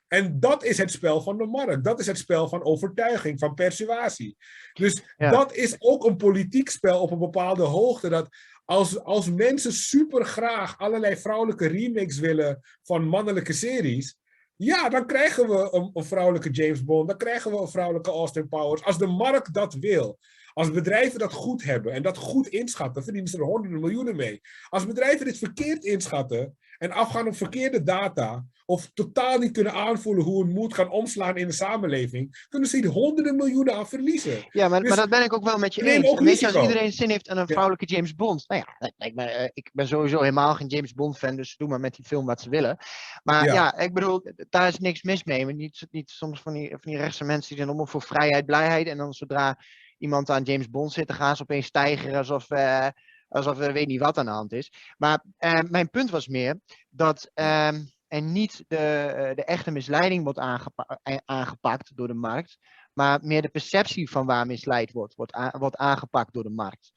En 0.07 0.39
dat 0.39 0.63
is 0.63 0.77
het 0.77 0.91
spel 0.91 1.21
van 1.21 1.37
de 1.37 1.45
markt. 1.45 1.83
Dat 1.83 1.99
is 1.99 2.07
het 2.07 2.17
spel 2.17 2.47
van 2.47 2.63
overtuiging, 2.63 3.39
van 3.39 3.53
persuasie. 3.53 4.37
Dus 4.73 5.15
dat 5.17 5.55
is 5.55 5.75
ook 5.79 6.05
een 6.05 6.17
politiek 6.17 6.69
spel 6.69 7.01
op 7.01 7.11
een 7.11 7.19
bepaalde 7.19 7.63
hoogte. 7.63 8.09
Dat 8.09 8.29
als, 8.65 9.03
als 9.03 9.29
mensen 9.29 9.73
super 9.73 10.25
graag 10.25 10.77
allerlei 10.77 11.17
vrouwelijke 11.17 11.67
remakes 11.67 12.19
willen 12.19 12.59
van 12.83 13.07
mannelijke 13.07 13.53
series. 13.53 14.17
Ja, 14.55 14.89
dan 14.89 15.07
krijgen 15.07 15.49
we 15.49 15.67
een, 15.71 15.89
een, 15.93 16.03
vrouwelijke 16.03 16.49
James 16.49 16.83
Bond, 16.83 17.07
dan 17.07 17.17
krijgen 17.17 17.51
we 17.51 17.57
een 17.57 17.67
vrouwelijke 17.67 18.11
Austin 18.11 18.47
Powers. 18.47 18.83
Als 18.83 18.97
de 18.97 19.07
markt 19.07 19.53
dat 19.53 19.73
wil. 19.73 20.19
Als 20.53 20.71
bedrijven 20.71 21.19
dat 21.19 21.33
goed 21.33 21.63
hebben 21.63 21.93
en 21.93 22.01
dat 22.01 22.17
goed 22.17 22.47
inschatten, 22.47 23.03
verdienen 23.03 23.29
ze 23.29 23.37
er 23.37 23.43
honderden 23.43 23.79
miljoenen 23.79 24.15
mee. 24.15 24.41
Als 24.69 24.85
bedrijven 24.85 25.25
dit 25.25 25.37
verkeerd 25.37 25.83
inschatten 25.83 26.57
en 26.77 26.91
afgaan 26.91 27.27
op 27.27 27.35
verkeerde 27.35 27.83
data, 27.83 28.45
of 28.65 28.89
totaal 28.93 29.37
niet 29.37 29.51
kunnen 29.51 29.73
aanvoelen 29.73 30.23
hoe 30.23 30.43
een 30.43 30.51
moet 30.51 30.73
gaan 30.73 30.89
omslaan 30.89 31.37
in 31.37 31.47
de 31.47 31.53
samenleving, 31.53 32.45
kunnen 32.49 32.69
ze 32.69 32.77
hier 32.77 32.87
honderden 32.87 33.35
miljoenen 33.35 33.75
aan 33.75 33.87
verliezen. 33.87 34.45
Ja, 34.49 34.67
maar, 34.67 34.79
dus 34.79 34.89
maar 34.89 34.97
dat 34.97 35.09
ben 35.09 35.23
ik 35.23 35.33
ook 35.33 35.43
wel 35.43 35.57
met 35.57 35.75
je 35.75 35.83
eens. 35.83 36.19
Weet 36.19 36.39
je, 36.39 36.45
als 36.47 36.61
iedereen 36.61 36.91
zin 36.91 37.09
heeft 37.09 37.29
aan 37.29 37.37
een 37.37 37.47
vrouwelijke 37.47 37.85
James 37.85 38.15
Bond, 38.15 38.43
nou 38.47 38.63
ja, 38.65 38.91
ik 39.05 39.15
ben, 39.15 39.35
eh, 39.35 39.49
ik 39.53 39.69
ben 39.73 39.87
sowieso 39.87 40.19
helemaal 40.19 40.55
geen 40.55 40.67
James 40.67 40.93
Bond 40.93 41.17
fan, 41.17 41.35
dus 41.35 41.57
doe 41.57 41.67
maar 41.67 41.79
met 41.79 41.95
die 41.95 42.05
film 42.05 42.25
wat 42.25 42.41
ze 42.41 42.49
willen. 42.49 42.77
Maar 43.23 43.45
ja, 43.45 43.77
ik 43.77 43.93
bedoel, 43.93 44.25
daar 44.49 44.67
is 44.67 44.79
niks 44.79 45.03
mis 45.03 45.23
mee. 45.23 45.45
Maar 45.45 45.53
niet, 45.53 45.87
niet 45.91 46.09
soms 46.09 46.41
van 46.41 46.53
die, 46.53 46.69
van 46.69 46.91
die 46.91 46.97
rechtse 46.97 47.23
mensen 47.23 47.47
die 47.47 47.57
zijn 47.57 47.69
allemaal 47.69 47.87
voor 47.87 48.01
vrijheid, 48.01 48.45
blijheid, 48.45 48.87
en 48.87 48.97
dan 48.97 49.13
zodra 49.13 49.57
iemand 50.01 50.29
aan 50.29 50.43
James 50.43 50.69
Bond 50.69 50.91
zit, 50.91 51.07
dan 51.07 51.15
gaan 51.15 51.35
ze 51.35 51.41
opeens 51.41 51.65
stijgen 51.65 52.15
alsof, 52.15 52.51
uh, 52.51 52.87
alsof 53.27 53.59
er 53.59 53.73
weet 53.73 53.87
niet 53.87 53.99
wat 53.99 54.17
aan 54.17 54.25
de 54.25 54.31
hand 54.31 54.51
is. 54.51 54.71
Maar 54.97 55.23
uh, 55.39 55.59
mijn 55.69 55.89
punt 55.89 56.09
was 56.09 56.27
meer 56.27 56.59
dat 56.89 57.31
uh, 57.35 57.67
er 58.07 58.21
niet 58.21 58.63
de, 58.67 59.31
de 59.35 59.43
echte 59.43 59.71
misleiding 59.71 60.23
wordt 60.23 60.39
aangepakt, 60.39 60.99
aangepakt 61.25 61.91
door 61.95 62.07
de 62.07 62.13
markt, 62.13 62.57
maar 62.93 63.19
meer 63.21 63.41
de 63.41 63.49
perceptie 63.49 64.09
van 64.09 64.25
waar 64.25 64.45
misleid 64.45 64.91
wordt, 64.91 65.15
wordt, 65.15 65.37
wordt 65.51 65.75
aangepakt 65.75 66.33
door 66.33 66.43
de 66.43 66.49
markt. 66.49 66.91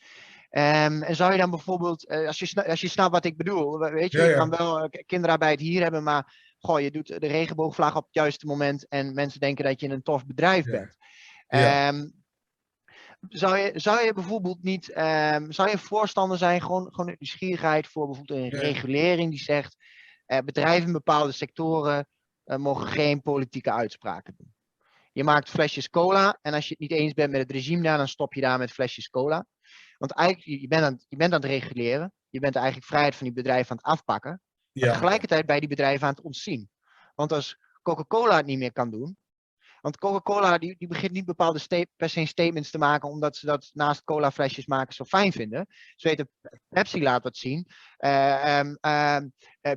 Um, 0.51 1.03
en 1.03 1.17
zou 1.17 1.33
je 1.33 1.39
dan 1.39 1.51
bijvoorbeeld, 1.51 2.09
als, 2.09 2.39
je, 2.39 2.67
als 2.67 2.81
je 2.81 2.89
snapt 2.89 3.13
wat 3.13 3.25
ik 3.25 3.37
bedoel, 3.37 3.79
weet 3.79 4.13
je, 4.13 4.19
ja, 4.19 4.25
ja. 4.25 4.31
je 4.31 4.37
kan 4.37 4.51
wel 4.51 4.89
kinderarbeid 5.07 5.61
hier 5.61 5.83
hebben, 5.83 6.03
maar 6.03 6.35
goh, 6.59 6.81
je 6.81 6.91
doet 6.91 7.07
de 7.07 7.27
regenboogvlag 7.27 7.97
op 7.97 8.05
het 8.05 8.15
juiste 8.15 8.47
moment 8.47 8.89
en 8.89 9.15
mensen 9.15 9.41
denken 9.41 9.65
dat 9.65 9.81
je 9.81 9.89
een 9.89 10.03
tof 10.03 10.27
bedrijf 10.27 10.65
bent. 10.65 10.97
Um, 11.49 12.24
zou 13.29 13.57
je, 13.57 13.73
zou 13.75 14.05
je 14.05 14.13
bijvoorbeeld 14.13 14.63
niet, 14.63 14.89
um, 14.89 15.53
zou 15.53 15.71
je 15.71 15.79
voorstander 15.79 16.39
zijn, 16.39 16.61
gewoon, 16.61 16.89
gewoon 16.91 17.09
een 17.09 17.17
nieuwsgierigheid 17.19 17.87
voor 17.87 18.07
bijvoorbeeld 18.07 18.39
een 18.39 18.61
regulering 18.61 19.31
die 19.31 19.41
zegt, 19.41 19.77
uh, 20.27 20.39
bedrijven 20.39 20.87
in 20.87 20.93
bepaalde 20.93 21.33
sectoren 21.33 22.09
uh, 22.45 22.57
mogen 22.57 22.87
geen 22.87 23.23
politieke 23.23 23.73
uitspraken 23.73 24.35
doen. 24.37 24.55
Je 25.13 25.25
maakt 25.25 25.51
flesjes 25.51 25.91
cola 25.91 26.39
en 26.43 26.55
als 26.55 26.69
je 26.69 26.77
het 26.79 26.91
niet 26.91 26.99
eens 26.99 27.13
bent 27.13 27.31
met 27.31 27.41
het 27.41 27.51
regime 27.51 27.83
daar, 27.83 27.97
dan 27.97 28.09
stop 28.09 28.35
je 28.35 28.41
daar 28.41 28.59
met 28.59 28.73
flesjes 28.73 29.09
cola. 29.09 29.47
Want 29.99 30.13
eigenlijk, 30.13 30.61
je 30.61 30.69
bent 30.69 30.83
aan, 30.83 31.05
je 31.09 31.17
bent 31.17 31.33
aan 31.33 31.41
het 31.41 31.51
reguleren, 31.51 32.13
je 32.29 32.41
bent 32.41 32.57
eigenlijk 32.57 32.87
vrijheid 32.87 33.15
van 33.15 33.27
die 33.27 33.35
bedrijven 33.35 33.71
aan 33.71 33.77
het 33.77 33.87
afpakken, 33.87 34.41
ja. 34.73 34.93
tegelijkertijd 34.93 35.47
bij 35.47 35.61
die 35.61 35.69
bedrijven 35.69 36.07
aan 36.07 36.15
het 36.15 36.25
ontzien. 36.25 36.71
Want 37.15 37.33
als 37.33 37.59
Coca-Cola 37.83 38.37
het 38.37 38.47
niet 38.47 38.59
meer 38.59 38.73
kan 38.73 38.91
doen, 38.91 39.17
want 39.85 39.99
Coca-Cola 39.99 40.59
die, 40.59 40.75
die 40.79 40.89
begint 40.89 41.13
niet 41.13 41.25
bepaalde 41.25 41.89
per 41.97 42.09
se 42.09 42.27
statements 42.27 42.71
te 42.71 42.79
maken 42.79 43.09
omdat 43.09 43.37
ze 43.37 43.47
dat 43.47 43.71
naast 43.73 44.05
cola 44.05 44.31
flesjes 44.31 44.67
maken 44.67 44.95
zo 44.95 45.05
fijn 45.05 45.33
vinden. 45.33 45.67
Ze 45.97 46.09
weten, 46.09 46.29
Pepsi 46.69 47.03
laat 47.03 47.23
wat 47.23 47.37
zien, 47.37 47.67
uh, 47.99 48.59
um, 48.59 48.79
uh, 48.87 49.19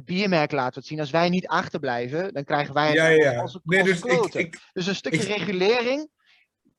Biermerk 0.01 0.51
laat 0.51 0.75
wat 0.75 0.85
zien. 0.85 0.99
Als 0.99 1.09
wij 1.09 1.29
niet 1.29 1.47
achterblijven, 1.47 2.33
dan 2.33 2.43
krijgen 2.43 2.73
wij 2.73 2.93
ja, 2.93 3.07
ja. 3.07 3.41
onze, 3.41 3.61
nee, 3.63 3.83
dus, 3.83 4.01
ik, 4.01 4.33
ik, 4.33 4.59
dus 4.73 4.87
een 4.87 4.95
stukje 4.95 5.33
regulering 5.33 6.09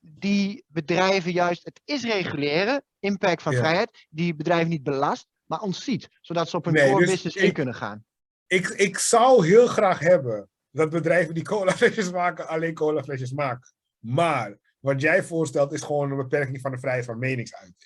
die 0.00 0.64
bedrijven 0.66 1.32
juist, 1.32 1.64
het 1.64 1.80
is 1.84 2.04
reguleren, 2.04 2.84
impact 2.98 3.42
van 3.42 3.52
vrijheid, 3.52 4.06
die 4.10 4.34
bedrijven 4.34 4.68
niet 4.68 4.82
belast, 4.82 5.26
maar 5.44 5.60
ontziet. 5.60 6.08
Zodat 6.20 6.48
ze 6.48 6.56
op 6.56 6.64
hun 6.64 6.74
nee, 6.74 6.90
core 6.90 7.04
dus 7.04 7.10
business 7.10 7.36
in 7.36 7.52
kunnen 7.52 7.74
gaan. 7.74 8.04
Ik, 8.46 8.68
ik 8.68 8.98
zou 8.98 9.46
heel 9.46 9.66
graag 9.66 9.98
hebben 9.98 10.50
dat 10.70 10.90
bedrijven 10.90 11.34
die 11.34 11.44
colaflesjes 11.44 12.10
maken 12.10 12.48
alleen 12.48 12.74
colaflesjes 12.74 13.32
maken. 13.32 13.72
Maar 13.98 14.56
wat 14.78 15.00
jij 15.00 15.22
voorstelt 15.22 15.72
is 15.72 15.82
gewoon 15.82 16.10
een 16.10 16.16
beperking 16.16 16.60
van 16.60 16.70
de 16.70 16.78
vrijheid 16.78 17.04
van 17.04 17.18
meningsuiting. 17.18 17.76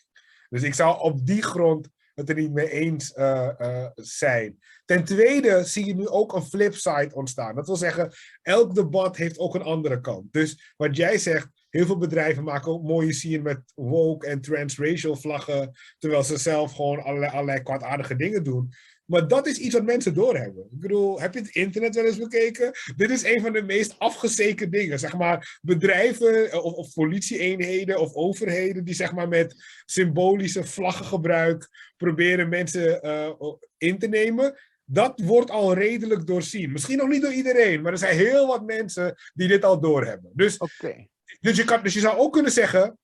Dus 0.49 0.63
ik 0.63 0.75
zou 0.75 1.01
op 1.01 1.27
die 1.27 1.43
grond 1.43 1.89
het 2.15 2.29
er 2.29 2.35
niet 2.35 2.53
mee 2.53 2.71
eens 2.71 3.17
uh, 3.17 3.49
uh, 3.59 3.87
zijn. 3.95 4.59
Ten 4.85 5.05
tweede 5.05 5.65
zie 5.65 5.87
je 5.87 5.95
nu 5.95 6.09
ook 6.09 6.33
een 6.33 6.43
flipside 6.43 7.15
ontstaan. 7.15 7.55
Dat 7.55 7.67
wil 7.67 7.77
zeggen, 7.77 8.13
elk 8.43 8.75
debat 8.75 9.17
heeft 9.17 9.39
ook 9.39 9.55
een 9.55 9.63
andere 9.63 10.01
kant. 10.01 10.33
Dus 10.33 10.75
wat 10.77 10.97
jij 10.97 11.19
zegt, 11.19 11.49
Heel 11.73 11.87
veel 11.87 11.99
bedrijven 11.99 12.45
maken 12.45 12.73
ook 12.73 12.83
mooie 12.83 13.13
scene 13.13 13.43
met 13.43 13.61
woke 13.75 14.27
en 14.27 14.41
transracial 14.41 15.17
vlaggen, 15.17 15.73
terwijl 15.99 16.23
ze 16.23 16.39
zelf 16.39 16.73
gewoon 16.75 17.03
allerlei, 17.03 17.33
allerlei 17.33 17.63
kwaadaardige 17.63 18.17
dingen 18.17 18.45
doen. 18.45 18.73
Maar 19.13 19.29
dat 19.29 19.47
is 19.47 19.59
iets 19.59 19.75
wat 19.75 19.85
mensen 19.85 20.15
doorhebben. 20.15 20.63
Ik 20.63 20.81
bedoel, 20.81 21.21
heb 21.21 21.35
je 21.35 21.41
het 21.41 21.55
internet 21.55 21.95
wel 21.95 22.05
eens 22.05 22.19
bekeken? 22.19 22.73
Dit 22.97 23.11
is 23.11 23.25
een 23.25 23.41
van 23.41 23.53
de 23.53 23.63
meest 23.63 23.95
afgezeken 23.99 24.71
dingen. 24.71 24.99
Zeg 24.99 25.17
maar, 25.17 25.59
bedrijven 25.63 26.63
of, 26.63 26.73
of 26.73 26.93
politieeenheden 26.93 28.01
of 28.01 28.15
overheden 28.15 28.85
die 28.85 28.95
zeg 28.95 29.13
maar 29.13 29.29
met 29.29 29.55
symbolische 29.85 30.65
vlaggengebruik 30.65 31.69
proberen 31.97 32.49
mensen 32.49 33.07
uh, 33.07 33.53
in 33.79 33.99
te 33.99 34.09
nemen 34.09 34.59
dat 34.85 35.21
wordt 35.21 35.51
al 35.51 35.75
redelijk 35.75 36.27
doorzien. 36.27 36.73
Misschien 36.73 36.99
nog 36.99 37.09
niet 37.09 37.23
door 37.23 37.33
iedereen, 37.33 37.83
maar 37.83 37.93
er 37.93 37.99
zijn 37.99 38.17
heel 38.17 38.47
wat 38.47 38.67
mensen 38.67 39.15
die 39.35 39.49
dit 39.49 39.65
al 39.65 39.81
doorhebben. 39.81 40.31
Dus, 40.35 40.59
dus, 41.41 41.57
je, 41.57 41.65
kan, 41.65 41.83
dus 41.83 41.95
je 41.95 42.01
zou 42.01 42.19
ook 42.19 42.33
kunnen 42.33 42.53
zeggen, 42.53 42.99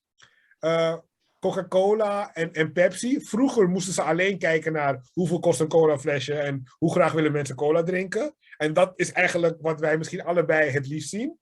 uh, 0.60 0.96
Coca-Cola 1.38 2.34
en, 2.34 2.52
en 2.52 2.72
Pepsi. 2.72 3.20
Vroeger 3.20 3.68
moesten 3.68 3.92
ze 3.92 4.02
alleen 4.02 4.38
kijken 4.38 4.72
naar 4.72 5.08
hoeveel 5.12 5.38
kost 5.38 5.60
een 5.60 5.68
cola 5.68 5.98
flesje 5.98 6.34
en 6.34 6.62
hoe 6.78 6.92
graag 6.92 7.12
willen 7.12 7.32
mensen 7.32 7.56
cola 7.56 7.82
drinken. 7.82 8.34
En 8.56 8.72
dat 8.72 8.92
is 8.96 9.12
eigenlijk 9.12 9.56
wat 9.60 9.80
wij 9.80 9.98
misschien 9.98 10.22
allebei 10.22 10.70
het 10.70 10.86
liefst 10.86 11.08
zien. 11.08 11.38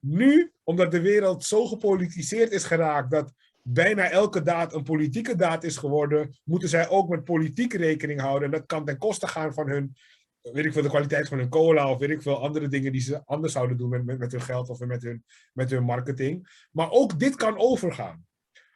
Nu, 0.00 0.52
omdat 0.64 0.90
de 0.90 1.00
wereld 1.00 1.44
zo 1.44 1.66
gepolitiseerd 1.66 2.52
is 2.52 2.64
geraakt 2.64 3.10
dat 3.10 3.32
bijna 3.62 4.10
elke 4.10 4.42
daad 4.42 4.74
een 4.74 4.82
politieke 4.82 5.36
daad 5.36 5.64
is 5.64 5.76
geworden, 5.76 6.38
moeten 6.44 6.68
zij 6.68 6.88
ook 6.88 7.08
met 7.08 7.24
politiek 7.24 7.72
rekening 7.72 8.20
houden. 8.20 8.44
En 8.44 8.58
dat 8.58 8.66
kan 8.66 8.84
ten 8.84 8.98
koste 8.98 9.26
gaan 9.26 9.54
van 9.54 9.68
hun, 9.68 9.96
weet 10.42 10.64
ik 10.64 10.72
veel, 10.72 10.82
de 10.82 10.88
kwaliteit 10.88 11.28
van 11.28 11.38
hun 11.38 11.48
cola 11.48 11.90
of 11.90 11.98
weet 11.98 12.10
ik 12.10 12.22
veel, 12.22 12.42
andere 12.42 12.68
dingen 12.68 12.92
die 12.92 13.00
ze 13.00 13.24
anders 13.24 13.52
zouden 13.52 13.76
doen 13.76 13.88
met, 13.88 14.04
met, 14.04 14.18
met 14.18 14.32
hun 14.32 14.42
geld 14.42 14.68
of 14.68 14.80
met 14.80 15.02
hun, 15.02 15.24
met 15.52 15.70
hun 15.70 15.84
marketing. 15.84 16.66
Maar 16.72 16.90
ook 16.90 17.18
dit 17.18 17.36
kan 17.36 17.58
overgaan. 17.58 18.26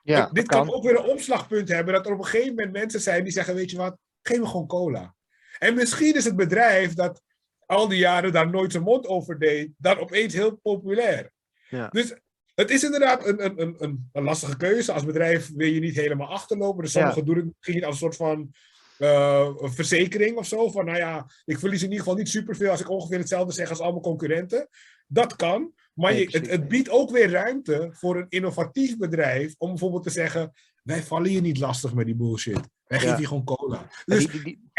Ja, 0.03 0.31
dit 0.33 0.47
kan. 0.47 0.73
ook 0.73 0.85
weer 0.85 0.99
een 0.99 1.11
omslagpunt 1.11 1.69
hebben, 1.69 1.95
dat 1.95 2.07
er 2.07 2.13
op 2.13 2.19
een 2.19 2.25
gegeven 2.25 2.55
moment 2.55 2.73
mensen 2.73 3.01
zijn 3.01 3.23
die 3.23 3.33
zeggen, 3.33 3.55
weet 3.55 3.71
je 3.71 3.77
wat, 3.77 3.97
geef 4.23 4.39
me 4.39 4.47
gewoon 4.47 4.67
cola. 4.67 5.15
En 5.59 5.75
misschien 5.75 6.15
is 6.15 6.25
het 6.25 6.37
bedrijf 6.37 6.95
dat 6.95 7.23
al 7.67 7.89
die 7.89 7.99
jaren 7.99 8.33
daar 8.33 8.51
nooit 8.51 8.73
zijn 8.73 8.85
mond 8.85 9.07
over 9.07 9.39
deed, 9.39 9.71
dan 9.77 9.99
opeens 9.99 10.35
heel 10.35 10.57
populair. 10.57 11.33
Ja. 11.69 11.89
Dus 11.89 12.15
het 12.55 12.71
is 12.71 12.85
inderdaad 12.85 13.27
een, 13.27 13.45
een, 13.45 13.83
een, 13.83 14.09
een, 14.13 14.23
lastige 14.23 14.57
keuze. 14.57 14.93
Als 14.93 15.05
bedrijf 15.05 15.51
wil 15.55 15.69
je 15.69 15.81
niet 15.81 15.97
helemaal 15.97 16.29
achterlopen. 16.29 16.83
Dus 16.83 16.93
sommigen 16.93 17.25
doen 17.25 17.37
het 17.37 17.45
misschien 17.45 17.85
als 17.85 17.95
een 17.95 18.01
soort 18.01 18.17
van 18.17 18.55
uh, 18.99 19.49
verzekering 19.57 20.37
of 20.37 20.47
zo. 20.47 20.71
Van 20.71 20.85
nou 20.85 20.99
ja, 20.99 21.27
ik 21.45 21.59
verlies 21.59 21.83
in 21.83 21.91
ieder 21.91 22.05
geval 22.05 22.19
niet 22.19 22.29
superveel 22.29 22.71
als 22.71 22.81
ik 22.81 22.91
ongeveer 22.91 23.19
hetzelfde 23.19 23.53
zeg 23.53 23.69
als 23.69 23.81
al 23.81 23.91
mijn 23.91 24.03
concurrenten. 24.03 24.69
Dat 25.07 25.37
kan. 25.37 25.73
Maar 25.93 26.15
je, 26.15 26.29
het, 26.31 26.51
het, 26.51 26.69
biedt 26.69 26.91
ook 26.91 27.11
weer 27.11 27.31
ruimte 27.31 27.89
voor 27.93 28.17
een 28.17 28.27
innovatief 28.29 28.97
bedrijf 28.97 29.55
om 29.59 29.69
bijvoorbeeld 29.69 30.03
te 30.03 30.11
zeggen: 30.11 30.53
wij 30.83 31.03
vallen 31.03 31.31
hier 31.31 31.41
niet 31.41 31.59
lastig 31.59 31.95
met 31.95 32.07
die 32.07 32.15
bullshit. 32.15 32.61
Wij 32.85 33.01
geven 33.01 33.21
je 33.21 33.27
gewoon 33.27 33.45
cola. 33.45 33.87
Dus 34.05 34.27
die, 34.27 34.43
die, 34.43 34.71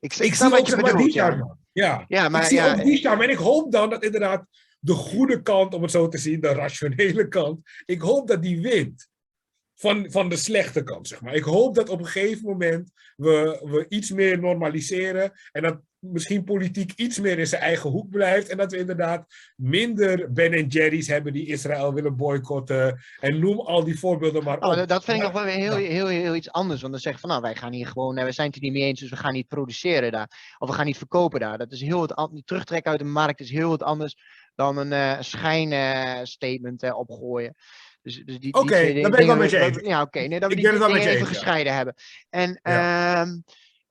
ik, 0.00 0.16
ik, 0.16 0.34
zie 0.34 0.48
wat 0.48 0.66
je 0.66 0.76
bedoelt. 0.76 1.12
Ja. 1.12 1.56
Ja. 1.72 2.04
ja, 2.08 2.28
maar 2.28 2.42
ik 2.42 2.48
zie 2.48 2.56
ja, 2.56 2.72
ook 2.72 2.84
die 2.84 2.98
charme. 2.98 3.24
En 3.24 3.30
ik 3.30 3.36
hoop 3.36 3.72
dan 3.72 3.90
dat 3.90 4.04
inderdaad 4.04 4.46
de 4.80 4.92
goede 4.92 5.42
kant, 5.42 5.74
om 5.74 5.82
het 5.82 5.90
zo 5.90 6.08
te 6.08 6.18
zien, 6.18 6.40
de 6.40 6.52
rationele 6.52 7.28
kant. 7.28 7.60
Ik 7.84 8.00
hoop 8.00 8.28
dat 8.28 8.42
die 8.42 8.60
wint. 8.60 9.08
Van, 9.74 10.10
van 10.10 10.28
de 10.28 10.36
slechte 10.36 10.82
kant, 10.82 11.08
zeg 11.08 11.20
maar. 11.20 11.34
Ik 11.34 11.42
hoop 11.42 11.74
dat 11.74 11.88
op 11.88 11.98
een 11.98 12.06
gegeven 12.06 12.44
moment 12.44 12.90
we, 13.16 13.60
we 13.64 13.86
iets 13.88 14.10
meer 14.10 14.40
normaliseren. 14.40 15.32
En 15.52 15.62
dat 15.62 15.80
misschien 16.00 16.44
politiek 16.44 16.92
iets 16.96 17.18
meer 17.18 17.38
in 17.38 17.46
zijn 17.46 17.62
eigen 17.62 17.90
hoek 17.90 18.10
blijft. 18.10 18.48
En 18.48 18.56
dat 18.56 18.72
we 18.72 18.78
inderdaad 18.78 19.26
minder 19.56 20.32
Ben 20.32 20.66
Jerry's 20.66 21.06
hebben 21.06 21.32
die 21.32 21.46
Israël 21.46 21.94
willen 21.94 22.16
boycotten. 22.16 23.00
En 23.20 23.38
noem 23.38 23.60
al 23.60 23.84
die 23.84 23.98
voorbeelden 23.98 24.44
maar 24.44 24.58
oh, 24.58 24.80
op. 24.80 24.88
dat 24.88 25.04
vind 25.04 25.16
ik 25.16 25.22
nog 25.22 25.32
wel 25.32 25.44
weer 25.44 25.54
heel, 25.54 25.76
heel, 25.76 26.06
heel, 26.06 26.34
iets 26.34 26.50
anders. 26.50 26.80
Want 26.80 26.92
dan 26.92 27.02
zeggen 27.02 27.20
van 27.20 27.30
nou, 27.30 27.42
wij 27.42 27.54
gaan 27.54 27.72
hier 27.72 27.86
gewoon, 27.86 28.14
we 28.14 28.32
zijn 28.32 28.46
het 28.46 28.56
er 28.56 28.62
niet 28.62 28.72
mee 28.72 28.82
eens, 28.82 29.00
dus 29.00 29.10
we 29.10 29.16
gaan 29.16 29.32
niet 29.32 29.48
produceren 29.48 30.12
daar. 30.12 30.56
Of 30.58 30.68
we 30.68 30.74
gaan 30.74 30.86
niet 30.86 30.98
verkopen 30.98 31.40
daar. 31.40 31.58
Dat 31.58 31.72
is 31.72 31.80
heel 31.80 31.98
wat 31.98 32.14
anders. 32.14 32.42
Terugtrekken 32.44 32.90
uit 32.90 33.00
de 33.00 33.06
markt 33.06 33.40
is 33.40 33.50
heel 33.50 33.68
wat 33.68 33.82
anders 33.82 34.16
dan 34.54 34.76
een 34.76 34.92
uh, 34.92 35.20
schijnstatement 35.20 36.82
uh, 36.82 36.98
opgooien. 36.98 37.54
Dus, 38.02 38.22
dus 38.24 38.38
die, 38.38 38.54
oké, 38.54 38.62
okay, 38.62 39.00
dan 39.00 39.10
ben 39.10 39.20
ik 39.20 39.26
wel 39.26 39.36
met 39.36 39.50
je 39.50 39.58
eens. 39.58 39.78
Ja, 39.82 40.02
oké. 40.02 40.18
nee, 40.18 40.40
dat 40.40 40.48
we 40.48 40.56
die, 40.56 40.70
dingen 40.70 40.96
even 40.96 41.26
gescheiden 41.26 41.74
hebben. 41.74 41.94
En, 42.30 42.60
ja. 42.62 43.22
um, 43.22 43.44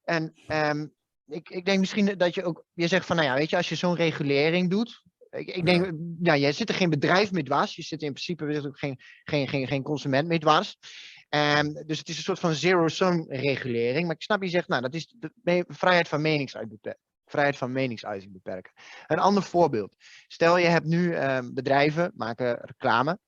en 0.03 0.33
um, 0.47 0.95
ik, 1.27 1.49
ik 1.49 1.65
denk 1.65 1.79
misschien 1.79 2.17
dat 2.17 2.35
je 2.35 2.43
ook, 2.43 2.65
je 2.73 2.87
zegt 2.87 3.05
van, 3.05 3.15
nou 3.15 3.27
ja, 3.27 3.35
weet 3.35 3.49
je, 3.49 3.57
als 3.57 3.69
je 3.69 3.75
zo'n 3.75 3.95
regulering 3.95 4.69
doet, 4.69 5.03
ik, 5.29 5.47
ik 5.47 5.65
denk, 5.65 5.85
ja. 5.85 5.91
nou, 6.19 6.39
jij 6.39 6.51
zit 6.51 6.69
er 6.69 6.75
geen 6.75 6.89
bedrijf 6.89 7.31
mee 7.31 7.43
dwars, 7.43 7.75
je 7.75 7.81
zit 7.81 8.01
in 8.01 8.13
principe 8.13 8.65
ook 8.65 8.79
geen, 8.79 8.99
geen, 9.23 9.47
geen, 9.47 9.67
geen 9.67 9.83
consument 9.83 10.27
mee 10.27 10.39
dwars. 10.39 10.77
Um, 11.29 11.73
dus 11.85 11.97
het 11.97 12.09
is 12.09 12.17
een 12.17 12.23
soort 12.23 12.39
van 12.39 12.53
zero-sum 12.53 13.25
regulering. 13.29 14.05
Maar 14.05 14.15
ik 14.15 14.21
snap 14.21 14.43
je 14.43 14.49
zegt, 14.49 14.67
nou, 14.67 14.81
dat 14.81 14.93
is 14.93 15.15
de 15.43 15.65
vrijheid 15.67 16.07
van 16.07 16.21
meningsuiting 16.21 16.79
vrijheid 17.25 17.57
van 17.57 17.71
meningsuiting 17.71 18.33
beperken. 18.33 18.71
Een 19.07 19.19
ander 19.19 19.43
voorbeeld. 19.43 19.95
Stel 20.27 20.57
je 20.57 20.67
hebt 20.67 20.85
nu 20.85 21.15
um, 21.15 21.53
bedrijven, 21.53 22.11
maken 22.15 22.59
reclame. 22.61 23.19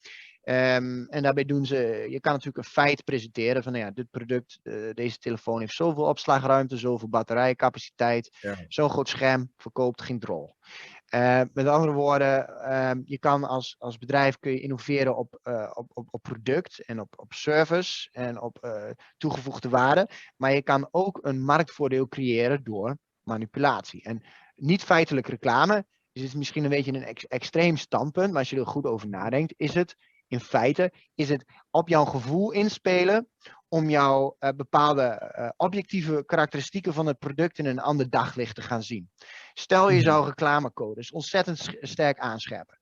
Um, 0.50 1.08
en 1.08 1.24
daarbij 1.24 1.46
doen 1.46 1.66
ze, 1.66 2.06
je 2.10 2.20
kan 2.20 2.32
natuurlijk 2.32 2.58
een 2.58 2.72
feit 2.72 3.04
presenteren 3.04 3.64
van 3.64 3.72
nou 3.72 3.86
ja, 3.86 3.92
dit 3.92 4.10
product, 4.10 4.60
uh, 4.64 4.94
deze 4.94 5.18
telefoon 5.18 5.60
heeft 5.60 5.74
zoveel 5.74 6.04
opslagruimte, 6.04 6.78
zoveel 6.78 7.10
batterijcapaciteit, 7.10 8.38
ja. 8.42 8.56
zo'n 8.68 8.90
groot 8.90 9.10
scherm, 9.10 9.52
verkoopt 9.58 10.02
geen 10.02 10.20
drol. 10.20 10.56
Uh, 11.16 11.42
met 11.54 11.68
andere 11.68 11.94
woorden, 11.94 12.50
um, 12.74 13.02
je 13.06 13.20
kan 13.20 13.44
als, 13.44 13.76
als 13.80 13.98
bedrijf 13.98 14.40
kun 14.40 14.52
je 14.52 14.60
innoveren 14.60 15.18
op, 15.18 15.40
uh, 15.44 15.72
op, 15.74 15.92
op, 15.94 16.08
op 16.12 16.22
product 16.22 16.86
en 16.86 17.00
op, 17.00 17.14
op 17.18 17.34
service 17.34 18.10
en 18.12 18.42
op 18.42 18.86
toegevoegde 19.18 19.70
waarde. 19.70 20.10
Maar 20.36 20.54
je 20.54 20.62
kan 20.62 20.88
ook 20.92 21.20
een 21.22 21.44
marktvoordeel 21.44 22.08
creëren 22.08 22.64
door 22.64 22.98
manipulatie. 23.24 24.04
En 24.04 24.24
niet 24.56 24.84
feitelijk 24.84 25.28
reclame 25.28 25.86
is 26.12 26.24
het 26.24 26.36
misschien 26.36 26.64
een 26.64 26.70
beetje 26.70 26.94
een 26.94 27.04
ex 27.04 27.28
extreem 27.28 27.78
standpunt, 27.78 28.30
maar 28.30 28.40
als 28.40 28.50
je 28.50 28.60
er 28.60 28.68
goed 28.68 28.86
over 28.86 29.08
nadenkt, 29.08 29.54
is 29.58 29.74
het 29.74 29.96
in 30.30 30.40
feite 30.40 30.94
is 31.16 31.30
het 31.30 31.46
op 31.72 31.88
jouw 31.90 32.06
gevoel 32.06 32.52
inspelen 32.52 33.28
om 33.68 33.90
jouw 33.90 34.36
uh, 34.40 34.50
bepaalde 34.56 35.34
uh, 35.40 35.50
objectieve 35.58 36.24
karakteristieken 36.26 36.94
van 36.94 37.06
het 37.06 37.20
product 37.20 37.58
in 37.58 37.66
een 37.66 37.80
ander 37.80 38.10
daglicht 38.10 38.56
te 38.56 38.62
gaan 38.62 38.84
zien. 38.84 39.10
Stel 39.54 39.90
je 39.90 39.96
mhm. 39.96 40.06
zou 40.06 40.26
reclamecodes 40.26 41.12
ontzettend 41.12 41.78
sterk 41.82 42.20
aanscherpen. 42.20 42.79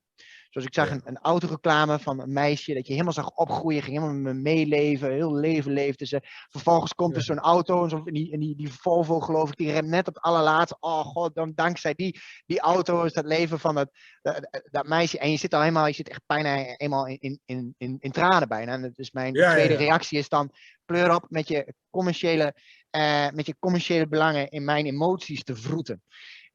Zoals 0.48 0.66
ik 0.66 0.74
zag 0.74 0.90
een, 0.90 1.00
een 1.04 1.18
autoreclame 1.18 1.98
van 1.98 2.20
een 2.20 2.32
meisje 2.32 2.74
dat 2.74 2.86
je 2.86 2.92
helemaal 2.92 3.12
zag 3.12 3.30
opgroeien, 3.30 3.82
ging 3.82 3.96
helemaal 3.96 4.20
met 4.20 4.34
me 4.34 4.40
meeleven, 4.40 5.12
heel 5.12 5.34
leven 5.34 5.72
leefde 5.72 6.06
ze. 6.06 6.20
Vervolgens 6.48 6.94
komt 6.94 7.16
er 7.16 7.22
zo'n 7.22 7.38
auto, 7.38 7.82
en, 7.82 7.90
zo, 7.90 8.02
die, 8.02 8.38
die, 8.38 8.56
die 8.56 8.72
Volvo 8.72 9.20
geloof 9.20 9.48
ik, 9.48 9.56
die 9.56 9.72
remt 9.72 9.88
net 9.88 10.08
op 10.08 10.14
het 10.14 10.22
allerlaatste. 10.22 10.76
Oh 10.80 11.00
god, 11.00 11.34
dan 11.34 11.52
dankzij 11.54 11.94
die, 11.94 12.20
die 12.46 12.60
auto 12.60 13.02
is 13.02 13.12
dat 13.12 13.24
leven 13.24 13.58
van 13.58 13.74
dat, 13.74 13.90
dat, 14.22 14.62
dat, 14.70 14.86
meisje. 14.86 15.18
En 15.18 15.30
je 15.30 15.36
zit 15.36 15.54
al 15.54 15.60
helemaal, 15.60 15.86
je 15.86 15.92
zit 15.92 16.08
echt 16.08 16.22
bijna 16.26 16.76
eenmaal 16.76 17.06
in, 17.06 17.40
in, 17.44 17.74
in, 17.76 17.96
in 17.98 18.10
tranen 18.10 18.48
bijna. 18.48 18.72
En 18.72 18.92
dus 18.94 19.10
mijn 19.10 19.32
tweede 19.32 19.74
reactie 19.74 20.18
is 20.18 20.28
dan, 20.28 20.52
pleur 20.84 21.14
op 21.14 21.26
met 21.28 21.48
je 21.48 21.74
commerciële, 21.90 22.54
uh, 22.96 23.30
met 23.30 23.46
je 23.46 23.56
commerciële 23.58 24.08
belangen 24.08 24.48
in 24.48 24.64
mijn 24.64 24.86
emoties 24.86 25.44
te 25.44 25.56
vroeten. 25.56 26.02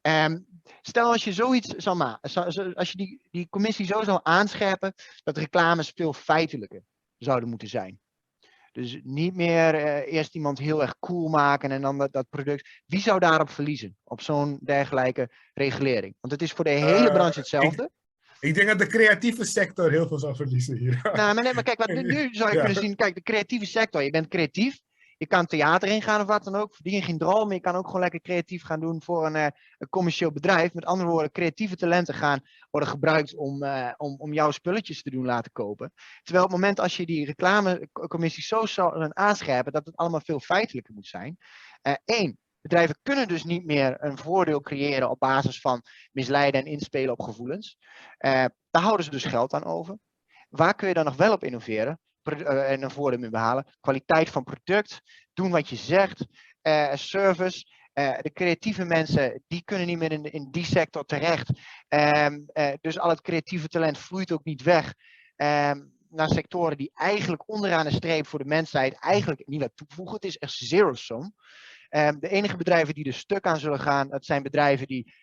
Um, 0.08 0.46
stel 0.82 1.12
als 1.12 1.24
je 1.24 1.34
zoiets 1.34 1.68
zou 1.68 1.96
maken, 1.96 2.76
als 2.76 2.92
je 2.92 2.98
die, 2.98 3.28
die 3.32 3.48
commissie 3.50 3.86
zo 3.86 4.04
zou 4.04 4.20
aanscherpen, 4.24 4.94
dat 5.24 5.38
reclames 5.38 5.92
veel 5.96 6.14
feitelijker 6.14 6.84
zouden 7.18 7.50
moeten 7.50 7.68
zijn. 7.68 8.00
Dus 8.74 9.00
niet 9.04 9.36
meer 9.36 9.76
uh, 9.76 10.14
eerst 10.14 10.36
iemand 10.36 10.60
heel 10.60 10.82
erg 10.82 10.96
cool 11.00 11.30
maken 11.30 11.72
en 11.72 11.82
dan 11.82 11.98
dat, 11.98 12.14
dat 12.14 12.30
product. 12.30 12.70
Wie 12.86 13.00
zou 13.00 13.20
daarop 13.20 13.50
verliezen? 13.50 13.98
Op 14.04 14.22
zo'n 14.22 14.60
dergelijke 14.62 15.30
regulering? 15.54 16.16
Want 16.20 16.34
het 16.34 16.42
is 16.42 16.52
voor 16.52 16.66
de 16.66 16.72
hele 16.72 17.08
uh, 17.08 17.14
branche 17.14 17.40
hetzelfde. 17.40 17.90
Ik, 18.40 18.50
ik, 18.50 18.56
denk 18.56 18.68
dat 18.68 18.80
de 18.80 18.88
creatieve 18.88 19.46
sector 19.46 19.92
heel 19.92 20.08
veel 20.08 20.20
zou 20.20 20.36
verliezen 20.36 20.78
hier. 20.78 21.00
Nou, 21.04 21.34
maar, 21.34 21.44
nee, 21.44 21.54
maar 21.54 21.64
kijk, 21.64 21.78
wat, 21.78 21.88
nu 22.14 22.34
zou 22.34 22.50
je 22.50 22.56
ja. 22.56 22.64
kunnen 22.64 22.82
zien, 22.82 22.96
kijk, 22.96 23.16
de 23.16 23.22
creatieve 23.22 23.66
sector, 23.66 24.04
je 24.04 24.10
bent 24.10 24.28
creatief, 24.28 24.80
je 25.24 25.30
kan 25.30 25.46
theater 25.46 25.90
ingaan 25.90 26.22
of 26.22 26.28
wat 26.28 26.44
dan 26.44 26.56
ook. 26.56 26.76
Verdien 26.76 27.04
geen 27.04 27.18
drol, 27.18 27.46
maar 27.46 27.54
je 27.54 27.62
kan 27.62 27.76
ook 27.76 27.86
gewoon 27.86 28.02
lekker 28.02 28.22
creatief 28.22 28.64
gaan 28.64 28.80
doen 28.80 29.04
voor 29.04 29.26
een, 29.26 29.36
uh, 29.36 29.48
een 29.78 29.90
commercieel 29.90 30.32
bedrijf. 30.32 30.74
Met 30.74 30.86
andere 30.86 31.10
woorden, 31.10 31.32
creatieve 31.32 31.76
talenten 31.76 32.14
gaan 32.14 32.42
worden 32.70 32.90
gebruikt 32.90 33.36
om, 33.36 33.64
uh, 33.64 33.92
om, 33.98 34.16
om 34.18 34.34
jouw 34.34 34.52
spulletjes 34.52 35.02
te 35.02 35.10
doen 35.10 35.26
laten 35.26 35.52
kopen. 35.52 35.94
Terwijl 36.24 36.46
op 36.46 36.52
het 36.52 36.60
moment 36.60 36.80
als 36.80 36.98
je 36.98 37.06
die 37.06 37.26
reclamecommissie 37.26 38.44
zo 38.44 38.66
zou 38.66 39.10
aanscherpen 39.14 39.72
dat 39.72 39.86
het 39.86 39.96
allemaal 39.96 40.22
veel 40.22 40.40
feitelijker 40.40 40.94
moet 40.94 41.08
zijn. 41.08 41.38
Eén, 42.06 42.28
uh, 42.28 42.34
bedrijven 42.62 42.98
kunnen 43.04 43.28
dus 43.28 43.44
niet 43.44 43.66
meer 43.66 44.04
een 44.04 44.18
voordeel 44.18 44.62
creëren 44.62 45.10
op 45.10 45.20
basis 45.20 45.62
van 45.62 45.82
misleiden 46.12 46.62
en 46.62 46.72
inspelen 46.72 47.12
op 47.12 47.22
gevoelens. 47.22 47.78
daar 48.18 48.52
houden 48.72 49.06
ze 49.06 49.12
dus 49.12 49.24
geld 49.24 49.54
aan 49.54 49.66
over. 49.66 49.98
Waar 50.50 50.76
kun 50.76 50.88
je 50.88 50.94
dan 50.94 51.06
nog 51.06 51.16
wel 51.16 51.34
op 51.34 51.44
innoveren? 51.44 52.00
Eh, 52.24 52.72
en 52.72 52.84
een 52.84 52.92
voordeel 52.92 53.20
mee 53.20 53.30
behalen. 53.30 53.66
Kwaliteit 53.82 54.30
van 54.30 54.44
product, 54.44 55.02
doen 55.34 55.52
wat 55.52 55.70
je 55.70 55.76
zegt, 55.76 56.26
uh, 56.64 56.94
service. 56.94 57.72
Uh, 57.94 58.18
de 58.22 58.32
creatieve 58.32 58.86
mensen, 58.86 59.44
die 59.48 59.64
kunnen 59.64 59.88
niet 59.88 59.98
meer 59.98 60.12
in, 60.12 60.24
in 60.24 60.48
die 60.52 60.66
sector 60.66 61.06
terecht. 61.06 61.50
Uh, 61.90 62.28
dus 62.82 63.00
al 63.00 63.10
het 63.10 63.22
creatieve 63.22 63.68
talent 63.68 63.98
vloeit 63.98 64.32
ook 64.32 64.44
niet 64.44 64.64
weg 64.64 64.94
ehm, 65.36 65.82
naar 66.10 66.30
sectoren 66.30 66.78
die 66.78 66.92
eigenlijk 66.94 67.50
onderaan 67.50 67.86
de 67.86 67.92
streep 67.92 68.28
voor 68.28 68.40
de 68.40 68.46
mensheid 68.46 69.00
eigenlijk 69.00 69.44
niet 69.46 69.62
wat 69.62 69.72
toevoegen. 69.76 70.16
Het 70.16 70.26
is 70.26 70.38
echt 70.38 70.54
zero 70.54 70.94
sum. 70.94 71.34
Ehm, 71.90 72.20
de 72.20 72.30
enige 72.30 72.58
bedrijven 72.58 72.94
die 72.94 73.06
er 73.06 73.14
stuk 73.14 73.46
aan 73.46 73.60
zullen 73.60 73.80
gaan, 73.80 74.10
dat 74.10 74.26
zijn 74.26 74.44
bedrijven 74.44 74.88
die 74.88 75.14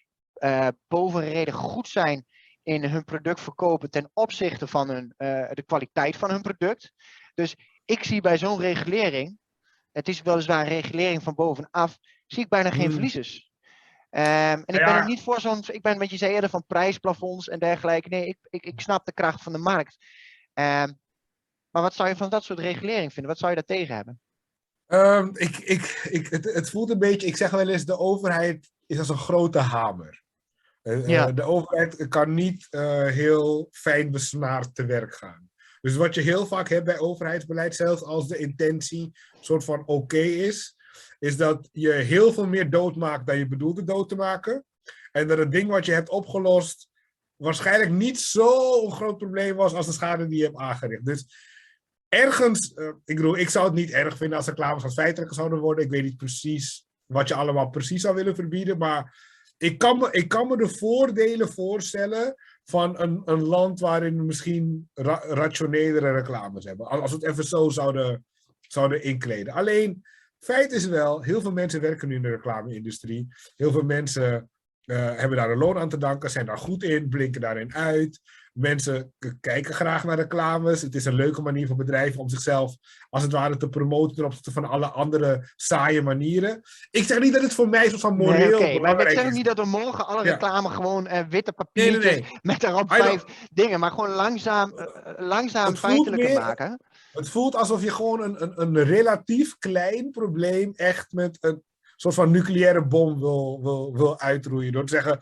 boven 0.89 1.21
reden 1.21 1.55
goed 1.55 1.89
zijn 1.89 2.27
in 2.71 2.85
hun 2.85 3.05
product 3.05 3.41
verkopen 3.41 3.91
ten 3.91 4.11
opzichte 4.13 4.67
van 4.67 4.89
hun, 4.89 5.15
uh, 5.19 5.51
de 5.53 5.63
kwaliteit 5.67 6.17
van 6.17 6.31
hun 6.31 6.43
product. 6.43 6.93
Dus 7.35 7.57
ik 7.85 8.05
zie 8.05 8.21
bij 8.21 8.39
zo'n 8.39 8.61
regulering, 8.61 9.39
het 9.93 10.09
is 10.09 10.23
weliswaar 10.23 10.61
een 10.61 10.81
regulering 10.81 11.23
van 11.23 11.35
bovenaf, 11.35 11.99
zie 12.27 12.43
ik 12.43 12.49
bijna 12.49 12.71
geen 12.71 12.81
hmm. 12.81 12.93
verliezers. 12.93 13.51
Um, 14.11 14.21
en 14.21 14.65
ik 14.67 14.85
ben 14.85 14.95
er 14.95 15.05
niet 15.05 15.23
voor 15.23 15.41
zo'n, 15.41 15.63
ik 15.67 15.83
ben 15.83 15.99
met 15.99 16.11
je 16.11 16.17
zei 16.17 16.33
eerder 16.33 16.51
van 16.51 16.67
prijsplafonds 16.67 17.49
en 17.49 17.59
dergelijke. 17.59 18.09
Nee, 18.09 18.27
ik, 18.27 18.37
ik, 18.51 18.65
ik 18.67 18.81
snap 18.81 19.05
de 19.05 19.13
kracht 19.13 19.43
van 19.43 19.53
de 19.53 19.59
markt. 19.59 19.97
Um, 20.55 20.99
maar 21.71 21.83
wat 21.83 21.95
zou 21.95 22.09
je 22.09 22.17
van 22.17 22.31
dat 22.31 22.45
soort 22.45 22.59
regulering 22.59 23.13
vinden? 23.13 23.33
Wat 23.33 23.39
zou 23.39 23.51
je 23.51 23.57
daar 23.57 23.77
tegen 23.77 23.95
hebben? 23.95 24.21
Um, 24.87 25.31
ik, 25.37 25.57
ik, 25.57 26.09
ik, 26.11 26.27
het, 26.29 26.45
het, 26.45 26.71
voelt 26.71 26.91
een 26.91 26.99
beetje, 26.99 27.27
ik 27.27 27.37
zeg 27.37 27.51
wel 27.51 27.69
eens, 27.69 27.85
de 27.85 27.99
overheid 27.99 28.71
is 28.87 28.99
als 28.99 29.09
een 29.09 29.17
grote 29.17 29.59
hamer. 29.59 30.23
Uh, 30.83 31.09
ja. 31.09 31.33
De 31.33 31.43
overheid 31.43 32.09
kan 32.09 32.35
niet 32.35 32.67
uh, 32.71 33.07
heel 33.07 33.69
fijn 33.71 34.11
besnaard 34.11 34.75
te 34.75 34.85
werk 34.85 35.15
gaan. 35.15 35.51
Dus 35.81 35.97
wat 35.97 36.15
je 36.15 36.21
heel 36.21 36.47
vaak 36.47 36.69
hebt 36.69 36.85
bij 36.85 36.99
overheidsbeleid, 36.99 37.75
zelfs 37.75 38.03
als 38.03 38.29
de 38.29 38.37
intentie 38.37 39.03
een 39.03 39.45
soort 39.45 39.65
van 39.65 39.87
oké 39.87 40.19
is, 40.19 40.77
is 41.19 41.37
dat 41.37 41.69
je 41.73 41.91
heel 41.91 42.33
veel 42.33 42.47
meer 42.47 42.71
dood 42.71 42.97
maakt 42.97 43.27
dan 43.27 43.39
je 43.39 43.49
bedoelde 43.49 43.85
dood 43.85 44.09
te 44.09 44.17
maken. 44.17 44.65
En 45.13 45.29
dat 45.29 45.39
het 45.39 45.53
ding 45.53 45.71
wat 45.71 45.87
je 45.87 45.93
hebt 45.93 46.09
opgelost 46.09 46.89
waarschijnlijk 47.37 47.91
niet 47.91 48.21
zo'n 48.21 48.93
groot 48.93 49.17
probleem 49.17 49.57
was 49.57 49.75
als 49.75 49.87
de 49.87 49.93
schade 49.93 50.27
die 50.27 50.39
je 50.39 50.45
hebt 50.45 50.57
aangericht. 50.57 51.05
Dus 51.05 51.27
ergens, 52.09 52.73
uh, 52.75 52.87
ik 53.05 53.17
bedoel, 53.17 53.37
ik 53.37 53.49
zou 53.49 53.65
het 53.65 53.75
niet 53.75 53.91
erg 53.91 54.17
vinden 54.17 54.37
als 54.37 54.47
reclames 54.47 54.83
als 54.83 54.95
feitelijke 54.95 55.35
zouden 55.35 55.59
worden. 55.59 55.85
Ik 55.85 55.91
weet 55.91 56.03
niet 56.03 56.17
precies 56.17 56.87
wat 57.07 57.29
je 57.29 57.35
allemaal 57.35 57.71
precies 57.71 58.03
zou 58.03 58.15
willen 58.15 58.35
verbieden, 58.35 58.79
maar 58.79 59.30
ik 59.61 59.79
kan 59.79 59.99
me, 59.99 60.09
ik 60.11 60.29
kan 60.29 60.49
me 60.49 60.57
de 60.57 60.69
voordelen 60.69 61.53
voorstellen 61.53 62.35
van 62.65 63.01
een, 63.01 63.23
een 63.25 63.43
land 63.43 63.81
waarin 63.81 64.17
we 64.17 64.23
misschien 64.23 64.89
ra 64.95 65.23
rationelere 65.29 66.13
reclames 66.13 66.65
hebben. 66.65 66.87
Als 66.87 67.11
we 67.11 67.17
het 67.17 67.27
even 67.27 67.45
zo 67.45 67.69
zouden, 67.69 68.25
zouden 68.61 69.03
inkleden. 69.03 69.53
Alleen, 69.53 70.03
feit 70.39 70.73
is 70.73 70.87
wel, 70.87 71.23
heel 71.23 71.41
veel 71.41 71.53
mensen 71.53 71.81
werken 71.81 72.09
nu 72.09 72.15
in 72.15 72.23
de 72.23 72.29
reclame-industrie. 72.29 73.29
Heel 73.57 73.73
veel 73.73 73.83
mensen 73.83 74.51
uh, 74.85 74.97
hebben 75.17 75.37
daar 75.37 75.51
een 75.51 75.59
loon 75.59 75.79
aan 75.79 75.89
te 75.89 75.99
danken, 75.99 76.31
zijn 76.31 76.47
daar 76.47 76.59
goed 76.59 76.83
in, 76.83 77.09
blinken 77.09 77.41
daarin 77.41 77.75
uit. 77.75 78.21
Mensen 78.53 79.15
kijken 79.41 79.75
graag 79.75 80.05
naar 80.05 80.17
reclames. 80.17 80.83
Het 80.83 80.95
is 80.95 81.05
een 81.05 81.15
leuke 81.15 81.43
manier 81.43 81.67
voor 81.67 81.77
bedrijven 81.77 82.21
om 82.21 82.29
zichzelf 82.29 82.77
als 83.11 83.23
het 83.23 83.33
ware 83.33 83.57
te 83.57 83.69
promoten 83.69 84.17
ten 84.17 84.25
opzichte 84.25 84.53
van 84.53 84.65
alle 84.65 84.87
andere 84.87 85.53
saaie 85.57 86.03
manieren. 86.03 86.61
Ik 86.91 87.05
zeg 87.05 87.19
niet 87.19 87.33
dat 87.33 87.43
het 87.43 87.55
voor 87.55 87.69
mij 87.69 87.91
zo 87.91 87.99
van 87.99 88.17
moreel 88.17 88.59
nee, 88.59 88.79
okay, 88.79 88.95
maar 88.95 89.11
ik 89.11 89.19
zeg 89.19 89.33
niet 89.33 89.45
dat 89.45 89.57
we 89.57 89.65
morgen 89.65 90.07
alle 90.07 90.23
reclame 90.23 90.69
gewoon 90.69 91.07
uh, 91.07 91.21
witte 91.29 91.53
papiertjes 91.53 92.21
met 92.43 92.61
daarop 92.61 92.93
vijf 92.93 93.25
dingen, 93.53 93.81
maar 93.81 93.91
gewoon 93.91 94.11
langzaam, 94.11 94.73
uh, 94.77 94.87
langzaam 95.17 95.77
feitelijker 95.77 96.41
maken. 96.41 96.81
Het 97.13 97.29
voelt 97.29 97.55
alsof 97.55 97.83
je 97.83 97.91
gewoon 97.91 98.23
een, 98.23 98.43
een, 98.43 98.61
een 98.61 98.85
relatief 98.85 99.59
klein 99.59 100.11
probleem 100.11 100.73
echt 100.77 101.13
met 101.13 101.39
een 101.41 101.63
soort 101.97 102.15
van 102.15 102.31
nucleaire 102.31 102.87
bom 102.87 103.19
wil, 103.21 103.61
wil, 103.63 103.93
wil 103.97 104.21
uitroeien. 104.21 104.73
Door 104.73 104.85
te 104.85 104.93
zeggen, 104.93 105.21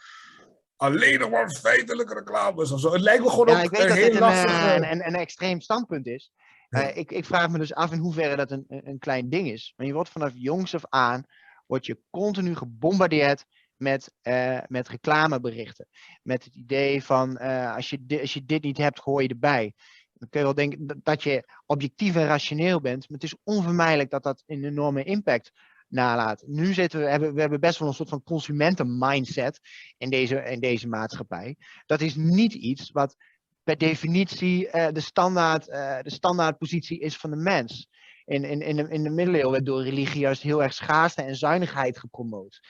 alleen 0.79 1.19
nog 1.19 1.31
maar 1.31 1.51
feitelijke 1.51 2.15
reclames 2.15 2.73
of 2.73 2.81
zo. 2.81 2.93
Het 2.93 3.01
lijkt 3.01 3.23
me 3.23 3.31
gewoon 3.31 3.49
ja, 3.49 3.63
ik 3.63 3.71
weet 3.71 3.81
een 3.81 3.89
dat 3.89 3.97
heel 3.97 4.11
dit 4.11 4.19
lastige... 4.19 4.75
een, 4.75 4.91
een, 4.91 5.07
een, 5.07 5.15
extreem 5.15 5.61
standpunt 5.61 6.07
is. 6.07 6.33
Uh, 6.71 6.97
ik, 6.97 7.11
ik, 7.11 7.25
vraag 7.25 7.49
me 7.49 7.59
dus 7.59 7.75
af 7.75 7.93
in 7.93 7.99
hoeverre 7.99 8.37
dat 8.37 8.51
een, 8.51 8.65
een 8.69 8.99
klein 8.99 9.29
ding 9.29 9.51
is. 9.51 9.73
Maar 9.77 9.87
je 9.87 9.93
wordt 9.93 10.11
vanaf 10.11 10.33
jongs 10.35 10.75
af 10.75 10.85
aan, 10.89 11.25
word 11.67 11.87
je 11.87 12.01
continu 12.11 12.55
gebombardeerd 12.55 13.45
met, 13.77 14.13
uh, 14.23 14.59
met 14.67 14.89
reclameberichten. 14.89 15.87
Met 16.23 16.45
het 16.45 16.55
idee 16.55 17.05
van, 17.05 17.39
uh, 17.43 17.75
als, 17.75 17.91
je 17.91 18.19
als 18.21 18.35
je 18.35 18.45
dit 18.45 18.63
niet 18.63 18.79
hebt, 18.79 19.01
gooi 19.01 19.25
je 19.27 19.33
erbij. 19.33 19.73
Dan 20.13 20.29
kun 20.29 20.41
je 20.41 20.47
wel 20.47 20.55
denken 20.55 21.01
dat 21.03 21.23
je 21.23 21.49
objectief 21.67 22.17
en 22.17 22.27
rationeel 22.27 22.81
bent. 22.81 23.09
Maar 23.09 23.19
het 23.19 23.23
is 23.33 23.39
onvermijdelijk 23.45 24.11
dat 24.11 24.23
dat 24.23 24.43
een 24.47 24.65
enorme 24.65 25.05
impact 25.05 25.53
nalaat. 25.89 26.43
Nu 26.47 26.73
zitten 26.73 27.01
we, 27.01 27.07
hebben 27.07 27.35
we 27.35 27.41
hebben 27.41 27.61
best 27.61 27.79
wel 27.79 27.89
een 27.89 27.95
soort 27.95 28.09
van 28.09 28.23
consumenten-mindset 28.23 29.61
in 29.99 30.11
deze, 30.11 30.43
in 30.43 30.61
deze 30.61 30.89
maatschappij. 30.89 31.57
Dat 31.87 32.01
is 32.01 32.15
niet 32.15 32.55
iets 32.55 32.91
wat 32.91 33.17
per 33.63 33.79
definitie 33.79 34.67
uh, 34.67 34.89
de, 34.93 35.01
standaard, 35.01 35.69
uh, 35.69 35.99
de 36.03 36.11
standaardpositie 36.11 36.99
is 37.01 37.17
van 37.17 37.31
de 37.31 37.37
mens. 37.37 37.89
In, 38.25 38.45
in, 38.45 38.61
in, 38.61 38.77
de, 38.77 38.89
in 38.89 39.03
de 39.03 39.11
middeleeuwen 39.11 39.51
werd 39.51 39.67
door 39.67 39.83
religie 39.83 40.21
juist 40.21 40.43
heel 40.43 40.63
erg 40.63 40.75
schaarste 40.75 41.23
en 41.23 41.37
zuinigheid 41.37 41.99
gepromoot. 41.99 42.61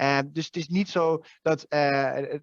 Uh, 0.00 0.18
dus 0.26 0.46
het 0.46 0.56
is 0.56 0.68
niet 0.68 0.88
zo 0.88 1.22
dat, 1.42 1.66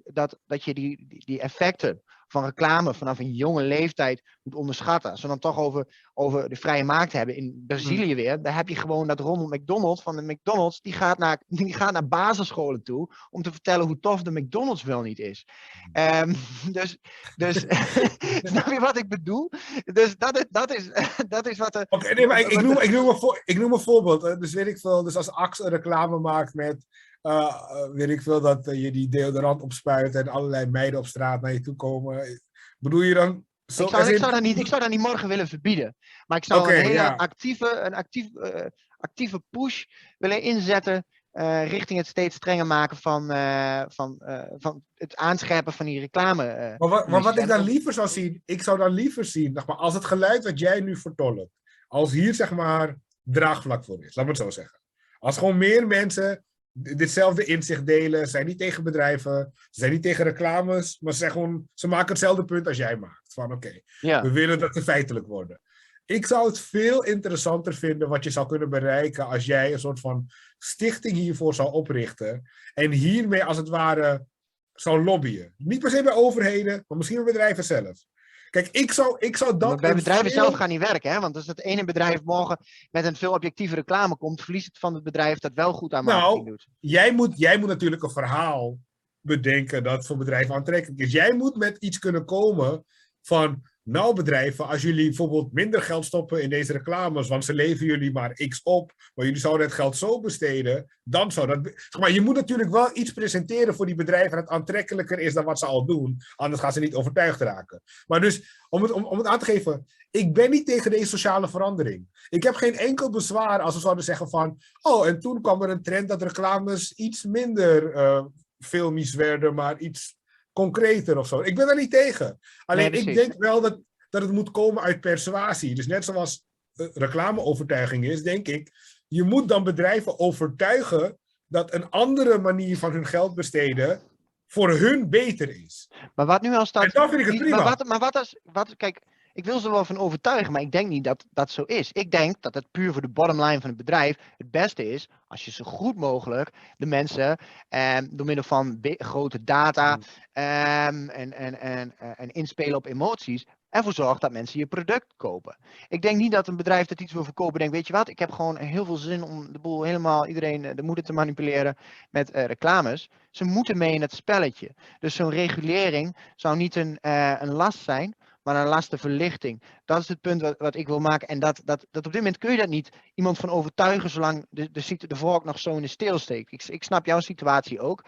dat, 0.03 0.39
dat 0.45 0.63
je 0.63 0.73
die, 0.73 1.05
die, 1.25 1.39
effecten 1.39 2.01
van 2.33 2.45
reclame 2.45 2.93
vanaf 2.93 3.19
een 3.19 3.31
jonge 3.31 3.63
leeftijd 3.63 4.23
moet 4.43 4.55
onderschatten. 4.55 5.11
Als 5.11 5.21
we 5.21 5.27
dan 5.27 5.39
toch 5.39 5.57
over, 5.57 6.09
over 6.13 6.49
de 6.49 6.55
vrije 6.55 6.83
markt 6.83 7.13
hebben 7.13 7.35
in 7.35 7.63
Brazilië 7.67 8.05
hmm. 8.05 8.15
weer, 8.15 8.41
daar 8.41 8.55
heb 8.55 8.69
je 8.69 8.75
gewoon 8.75 9.07
dat 9.07 9.19
Ronald 9.19 9.49
McDonald 9.49 10.01
van 10.01 10.15
de 10.15 10.33
McDonald's, 10.33 10.81
die 10.81 10.93
gaat, 10.93 11.17
naar, 11.17 11.41
die 11.47 11.73
gaat 11.73 11.91
naar 11.91 12.07
basisscholen 12.07 12.83
toe 12.83 13.09
om 13.29 13.41
te 13.41 13.51
vertellen 13.51 13.85
hoe 13.85 13.99
tof 13.99 14.21
de 14.21 14.31
McDonald's 14.31 14.83
wel 14.83 15.01
niet 15.01 15.19
is. 15.19 15.47
Um, 15.93 16.35
dus, 16.77 16.97
dus 17.35 17.65
snap 18.51 18.67
je 18.67 18.79
wat 18.79 18.97
ik 18.97 19.09
bedoel? 19.09 19.49
Dus 19.83 20.17
dat 20.17 20.37
is, 20.37 20.45
dat 20.49 20.73
is, 20.75 20.89
dat 21.27 21.47
is 21.47 21.57
wat 21.57 21.75
er... 21.75 21.85
Oké, 21.89 22.13
nee, 22.13 22.27
maar 22.27 22.39
ik, 22.39 22.47
ik, 22.47 22.61
noem, 22.61 22.79
ik, 22.79 22.91
noem 22.91 23.09
een 23.09 23.17
voor, 23.17 23.41
ik 23.45 23.57
noem 23.57 23.73
een 23.73 23.79
voorbeeld. 23.79 24.41
Dus 24.41 24.53
weet 24.53 24.67
ik 24.67 24.79
veel, 24.79 25.03
dus 25.03 25.15
als 25.15 25.31
Axe 25.31 25.69
reclame 25.69 26.19
maakt 26.19 26.53
met 26.53 26.85
uh, 27.23 27.89
weet 27.93 28.09
ik 28.09 28.21
veel, 28.21 28.41
dat 28.41 28.65
je 28.65 28.91
die 28.91 29.09
deodorant 29.09 29.61
opspuit 29.61 30.15
en 30.15 30.27
allerlei 30.27 30.65
meiden 30.65 30.99
op 30.99 31.07
straat 31.07 31.41
naar 31.41 31.53
je 31.53 31.61
toe 31.61 31.75
komen. 31.75 32.41
Bedoel 32.77 33.01
je 33.01 33.13
dan... 33.13 33.45
Zo, 33.65 33.83
ik, 33.83 33.89
zou, 33.89 34.09
ik, 34.09 34.17
zou 34.17 34.31
dat 34.31 34.41
niet, 34.41 34.59
ik 34.59 34.67
zou 34.67 34.81
dat 34.81 34.89
niet 34.89 34.99
morgen 34.99 35.27
willen 35.27 35.47
verbieden. 35.47 35.95
Maar 36.27 36.37
ik 36.37 36.45
zou 36.45 36.73
een 36.73 36.81
hele 36.81 37.17
actieve, 37.17 37.79
een 37.79 37.93
actief, 37.93 38.29
uh, 38.33 38.65
actieve 38.97 39.43
push 39.49 39.83
willen 40.17 40.41
inzetten 40.41 41.05
uh, 41.33 41.69
richting 41.69 41.99
het 41.99 42.07
steeds 42.07 42.35
strenger 42.35 42.67
maken 42.67 42.97
van, 42.97 43.31
uh, 43.31 43.83
van, 43.87 44.21
van 44.57 44.83
het 44.93 45.15
aanscherpen 45.15 45.73
van 45.73 45.85
die 45.85 45.99
reclame. 45.99 46.75
maar, 46.77 46.89
wat, 46.89 47.07
maar 47.07 47.21
wat 47.21 47.37
ik 47.37 47.47
dan 47.47 47.63
liever 47.63 47.93
zou 47.93 48.07
zien, 48.07 48.41
ik 48.45 48.63
zou 48.63 48.77
dan 48.77 48.91
liever 48.91 49.25
zien, 49.25 49.53
zeg 49.53 49.67
maar, 49.67 49.75
als 49.75 49.93
het 49.93 50.05
geluid 50.05 50.43
wat 50.43 50.59
jij 50.59 50.79
nu 50.79 50.95
vertolkt, 50.95 51.51
als 51.87 52.11
hier 52.11 52.33
zeg 52.33 52.51
maar 52.51 52.97
draagvlak 53.23 53.85
voor 53.85 54.03
is, 54.03 54.15
laat 54.15 54.25
me 54.25 54.31
het 54.31 54.41
zo 54.41 54.49
zeggen. 54.49 54.79
Als 55.19 55.37
gewoon 55.37 55.57
meer 55.57 55.87
mensen 55.87 56.43
ditzelfde 56.73 57.45
inzicht 57.45 57.85
delen. 57.85 58.25
Ze 58.25 58.31
zijn 58.31 58.45
niet 58.45 58.57
tegen 58.57 58.83
bedrijven, 58.83 59.51
ze 59.53 59.79
zijn 59.79 59.91
niet 59.91 60.03
tegen 60.03 60.23
reclames, 60.23 60.99
maar 60.99 61.13
ze, 61.13 61.29
gewoon, 61.29 61.67
ze 61.73 61.87
maken 61.87 62.09
hetzelfde 62.09 62.45
punt 62.45 62.67
als 62.67 62.77
jij 62.77 62.97
maakt. 62.97 63.33
Van 63.33 63.51
oké, 63.51 63.81
we 64.21 64.31
willen 64.31 64.59
dat 64.59 64.73
ze 64.73 64.81
feitelijk 64.81 65.27
worden. 65.27 65.59
Ik 66.05 66.25
zou 66.25 66.47
het 66.47 66.59
veel 66.59 67.03
interessanter 67.03 67.73
vinden 67.73 68.09
wat 68.09 68.23
je 68.23 68.29
zou 68.29 68.47
kunnen 68.47 68.69
bereiken 68.69 69.27
als 69.27 69.45
jij 69.45 69.73
een 69.73 69.79
soort 69.79 69.99
van 69.99 70.27
stichting 70.57 71.15
hiervoor 71.15 71.53
zou 71.53 71.71
oprichten. 71.71 72.49
En 72.73 72.91
hiermee 72.91 73.43
als 73.43 73.57
het 73.57 73.69
ware 73.69 74.25
zou 74.73 75.03
lobbyen. 75.03 75.53
Niet 75.57 75.79
per 75.79 75.89
se 75.89 76.03
bij 76.03 76.13
overheden, 76.13 76.85
maar 76.87 76.97
misschien 76.97 77.23
bij 77.23 77.33
bedrijven 77.33 77.63
zelf. 77.63 78.05
Kijk, 78.53 78.69
ik 78.71 78.91
zou, 78.91 79.15
ik 79.19 79.37
zou 79.37 79.57
dat. 79.57 79.69
Maar 79.69 79.77
bij 79.77 79.93
bedrijven 79.93 80.31
zelf 80.31 80.53
gaan 80.53 80.69
niet 80.69 80.79
werken, 80.79 81.11
hè? 81.11 81.19
Want 81.19 81.35
als 81.35 81.47
het 81.47 81.61
ene 81.61 81.83
bedrijf 81.83 82.23
morgen 82.23 82.57
met 82.91 83.05
een 83.05 83.15
veel 83.15 83.31
objectieve 83.31 83.75
reclame 83.75 84.17
komt, 84.17 84.41
verliest 84.41 84.65
het 84.65 84.79
van 84.79 84.93
het 84.93 85.03
bedrijf 85.03 85.39
dat 85.39 85.51
wel 85.53 85.73
goed 85.73 85.93
aan 85.93 86.03
marketing 86.03 86.35
nou, 86.35 86.49
doet. 86.49 86.67
Jij 86.79 87.13
moet, 87.13 87.37
jij 87.37 87.57
moet 87.57 87.67
natuurlijk 87.67 88.03
een 88.03 88.09
verhaal 88.09 88.77
bedenken 89.19 89.83
dat 89.83 90.05
voor 90.05 90.17
bedrijven 90.17 90.55
aantrekkelijk 90.55 91.01
is. 91.01 91.11
Jij 91.11 91.33
moet 91.33 91.55
met 91.55 91.77
iets 91.77 91.99
kunnen 91.99 92.25
komen 92.25 92.85
van 93.21 93.61
nou 93.83 94.15
bedrijven, 94.15 94.67
als 94.67 94.81
jullie 94.81 95.05
bijvoorbeeld 95.05 95.53
minder 95.53 95.81
geld 95.81 96.05
stoppen 96.05 96.41
in 96.41 96.49
deze 96.49 96.71
reclames, 96.71 97.27
want 97.27 97.45
ze 97.45 97.53
leveren 97.53 97.87
jullie 97.87 98.11
maar 98.11 98.33
x 98.33 98.61
op, 98.63 98.93
maar 99.13 99.25
jullie 99.25 99.39
zouden 99.39 99.65
het 99.65 99.75
geld 99.75 99.97
zo 99.97 100.19
besteden, 100.19 100.85
dan 101.03 101.31
zou 101.31 101.47
dat... 101.47 101.59
Zeg 101.63 102.01
maar 102.01 102.11
je 102.11 102.21
moet 102.21 102.35
natuurlijk 102.35 102.69
wel 102.69 102.89
iets 102.93 103.13
presenteren 103.13 103.75
voor 103.75 103.85
die 103.85 103.95
bedrijven 103.95 104.37
dat 104.37 104.47
aantrekkelijker 104.47 105.19
is 105.19 105.33
dan 105.33 105.45
wat 105.45 105.59
ze 105.59 105.65
al 105.65 105.85
doen, 105.85 106.17
anders 106.35 106.61
gaan 106.61 106.73
ze 106.73 106.79
niet 106.79 106.95
overtuigd 106.95 107.41
raken. 107.41 107.81
Maar 108.07 108.21
dus, 108.21 108.65
om 108.69 108.81
het, 108.81 108.91
om, 108.91 109.05
om 109.05 109.17
het 109.17 109.27
aan 109.27 109.39
te 109.39 109.45
geven, 109.45 109.85
ik 110.11 110.33
ben 110.33 110.49
niet 110.49 110.65
tegen 110.65 110.91
deze 110.91 111.07
sociale 111.07 111.47
verandering. 111.47 112.27
Ik 112.29 112.43
heb 112.43 112.55
geen 112.55 112.77
enkel 112.77 113.09
bezwaar 113.09 113.59
als 113.59 113.75
we 113.75 113.81
zouden 113.81 114.03
zeggen 114.03 114.29
van, 114.29 114.57
oh, 114.81 115.07
en 115.07 115.19
toen 115.19 115.41
kwam 115.41 115.61
er 115.61 115.69
een 115.69 115.81
trend 115.81 116.09
dat 116.09 116.21
reclames 116.21 116.93
iets 116.93 117.23
minder 117.23 117.95
uh, 117.95 118.25
filmisch 118.59 119.13
werden, 119.13 119.53
maar 119.53 119.79
iets 119.79 120.15
concreter 120.53 121.17
of 121.17 121.27
zo. 121.27 121.41
Ik 121.41 121.55
ben 121.55 121.67
daar 121.67 121.75
niet 121.75 121.91
tegen. 121.91 122.39
Alleen 122.65 122.93
ik 122.93 123.13
denk 123.13 123.33
wel 123.37 123.61
dat, 123.61 123.79
dat 124.09 124.21
het 124.21 124.31
moet 124.31 124.51
komen 124.51 124.83
uit 124.83 125.01
persuasie. 125.01 125.75
Dus 125.75 125.87
net 125.87 126.05
zoals 126.05 126.45
uh, 126.75 126.87
reclameovertuiging 126.93 128.05
is, 128.05 128.23
denk 128.23 128.47
ik, 128.47 128.71
je 129.07 129.23
moet 129.23 129.47
dan 129.47 129.63
bedrijven 129.63 130.19
overtuigen 130.19 131.17
dat 131.47 131.73
een 131.73 131.89
andere 131.89 132.37
manier 132.37 132.77
van 132.77 132.91
hun 132.91 133.05
geld 133.05 133.35
besteden 133.35 134.01
voor 134.47 134.69
hun 134.69 135.09
beter 135.09 135.49
is. 135.49 135.91
Maar 136.15 136.25
wat 136.25 136.41
nu 136.41 136.55
als 136.55 136.71
dat... 136.71 136.83
En 136.83 136.89
dan 136.93 137.09
vind 137.09 137.21
ik 137.21 137.27
het 137.27 137.37
prima. 137.37 137.55
Maar 137.55 137.65
wat, 137.65 137.87
maar 137.87 137.99
wat 137.99 138.15
als... 138.15 138.39
Wat, 138.43 138.75
kijk, 138.77 139.01
Ik 139.33 139.45
wil 139.45 139.59
ze 139.59 139.69
wel 139.69 139.85
van 139.85 139.97
overtuigen, 139.97 140.51
maar 140.51 140.61
ik 140.61 140.71
denk 140.71 140.87
niet 140.87 141.03
dat 141.03 141.25
dat 141.31 141.51
zo 141.51 141.61
is. 141.63 141.91
Ik 141.91 142.11
denk 142.11 142.41
dat 142.41 142.53
het 142.53 142.71
puur 142.71 142.91
voor 142.91 143.01
de 143.01 143.09
bottom 143.09 143.41
line 143.41 143.61
van 143.61 143.69
het 143.69 143.77
bedrijf 143.77 144.17
het 144.37 144.51
beste 144.51 144.89
is 144.89 145.09
als 145.27 145.45
je 145.45 145.51
zo 145.51 145.63
goed 145.63 145.95
mogelijk 145.95 146.49
de 146.77 146.85
mensen 146.85 147.37
eh, 147.69 147.97
door 148.11 148.25
middel 148.25 148.43
van 148.43 148.79
grote 148.81 149.43
data 149.43 149.99
eh, 150.31 150.85
en, 150.85 151.09
en, 151.33 151.59
en, 151.59 151.97
en 151.97 152.31
inspelen 152.31 152.77
op 152.77 152.85
emoties 152.85 153.45
ervoor 153.73 153.93
zorgt 153.93 154.21
dat 154.21 154.31
mensen 154.31 154.59
je 154.59 154.65
product 154.65 155.13
kopen. 155.17 155.57
Ik 155.87 156.01
denk 156.01 156.17
niet 156.17 156.31
dat 156.31 156.47
een 156.47 156.55
bedrijf 156.55 156.87
dat 156.87 157.01
iets 157.01 157.13
wil 157.13 157.23
verkopen 157.23 157.59
denkt, 157.59 157.73
weet 157.73 157.87
je 157.87 157.93
wat, 157.93 158.09
ik 158.09 158.19
heb 158.19 158.31
gewoon 158.31 158.57
heel 158.57 158.85
veel 158.85 158.95
zin 158.95 159.23
om 159.23 159.51
de 159.51 159.59
boel 159.59 159.83
helemaal 159.83 160.27
iedereen 160.27 160.65
eh, 160.65 160.75
de 160.75 160.83
moeder 160.83 161.03
te 161.03 161.13
manipuleren 161.13 161.77
met 162.09 162.35
uh, 162.35 162.45
reclames. 162.45 163.09
Ze 163.31 163.43
moeten 163.43 163.77
mee 163.77 163.93
in 163.93 164.01
het 164.01 164.13
spelletje. 164.13 164.75
Dus 164.99 165.15
zo'n 165.15 165.29
regulering 165.29 166.15
zou 166.35 166.55
niet 166.55 166.75
een, 166.75 166.97
uh, 167.01 167.41
een 167.41 167.53
last 167.53 167.79
zijn, 167.79 168.15
maar 168.43 168.55
een 168.55 168.67
lastenverlichting. 168.67 169.63
Dat 169.85 170.01
is 170.01 170.07
het 170.07 170.21
punt 170.21 170.41
wat, 170.41 170.55
wat 170.57 170.75
ik 170.75 170.87
wil 170.87 170.99
maken. 170.99 171.27
En 171.27 171.39
dat, 171.39 171.61
dat, 171.65 171.85
dat 171.91 172.05
op 172.05 172.11
dit 172.11 172.21
moment 172.21 172.37
kun 172.37 172.51
je 172.51 172.57
dat 172.57 172.69
niet 172.69 172.89
iemand 173.13 173.37
van 173.37 173.49
overtuigen 173.49 174.09
zolang 174.09 174.45
de, 174.49 174.71
de, 174.71 175.07
de 175.07 175.15
vork 175.15 175.43
nog 175.43 175.59
zo 175.59 175.75
in 175.75 175.81
de 175.81 175.87
steel 175.87 176.19
steekt. 176.19 176.51
Ik, 176.51 176.63
ik 176.63 176.83
snap 176.83 177.05
jouw 177.05 177.19
situatie 177.19 177.79
ook. 177.79 178.05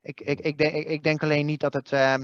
Ik, 0.00 0.20
ik, 0.20 0.40
ik, 0.40 0.58
denk, 0.58 0.86
ik, 0.86 1.02
denk 1.02 1.22
alleen 1.22 1.46
niet 1.46 1.60
dat 1.60 1.74
het, 1.74 1.92
uh, 1.92 2.14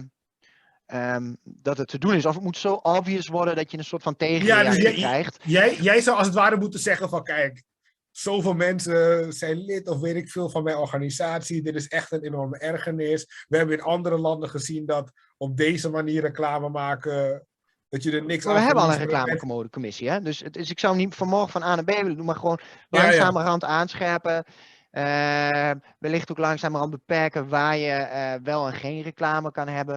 um, 0.86 1.36
dat 1.42 1.78
het 1.78 1.88
te 1.88 1.98
doen 1.98 2.14
is. 2.14 2.26
Of 2.26 2.34
het 2.34 2.44
moet 2.44 2.56
zo 2.56 2.74
obvious 2.74 3.28
worden 3.28 3.56
dat 3.56 3.70
je 3.70 3.78
een 3.78 3.84
soort 3.84 4.02
van 4.02 4.16
tegenreactie 4.16 4.82
ja, 4.82 4.90
dus 4.90 4.98
krijgt. 4.98 5.38
Jij, 5.42 5.76
jij 5.76 6.00
zou 6.00 6.16
als 6.16 6.26
het 6.26 6.36
ware 6.36 6.56
moeten 6.56 6.80
zeggen 6.80 7.08
van 7.08 7.22
kijk, 7.22 7.62
zoveel 8.10 8.54
mensen 8.54 9.32
zijn 9.32 9.64
lid 9.64 9.88
of 9.88 10.00
weet 10.00 10.16
ik 10.16 10.30
veel 10.30 10.50
van 10.50 10.62
mijn 10.62 10.76
organisatie. 10.76 11.62
Dit 11.62 11.74
is 11.74 11.88
echt 11.88 12.12
een 12.12 12.24
enorme 12.24 12.58
ergernis. 12.58 13.44
We 13.48 13.56
hebben 13.56 13.76
in 13.76 13.82
andere 13.82 14.18
landen 14.18 14.48
gezien 14.48 14.86
dat 14.86 15.12
op 15.36 15.56
deze 15.56 15.90
manier 15.90 16.20
reclame 16.20 16.68
maken 16.68 17.46
dat 17.94 18.02
je 18.02 18.12
er 18.12 18.24
niks 18.24 18.46
aan 18.46 18.54
We 18.54 18.60
hebben 18.60 18.82
al 18.82 18.92
een 18.92 18.98
reclamecommissie, 18.98 20.10
hè? 20.10 20.20
Dus, 20.20 20.40
het, 20.40 20.52
dus 20.52 20.70
ik 20.70 20.78
zou 20.78 20.96
niet 20.96 21.14
vanmorgen 21.14 21.50
van 21.50 21.62
A 21.62 21.74
naar 21.74 21.84
B 21.84 21.90
willen 21.90 22.16
doen, 22.16 22.26
maar 22.26 22.36
gewoon 22.36 22.60
langzamerhand 22.88 23.64
aanscherpen. 23.64 24.44
Uh, 24.92 25.70
wellicht 25.98 26.30
ook 26.30 26.38
langzamerhand 26.38 26.90
beperken 26.90 27.48
waar 27.48 27.76
je 27.76 28.08
uh, 28.12 28.34
wel 28.44 28.66
en 28.66 28.72
geen 28.72 29.02
reclame 29.02 29.52
kan 29.52 29.68
hebben. 29.68 29.94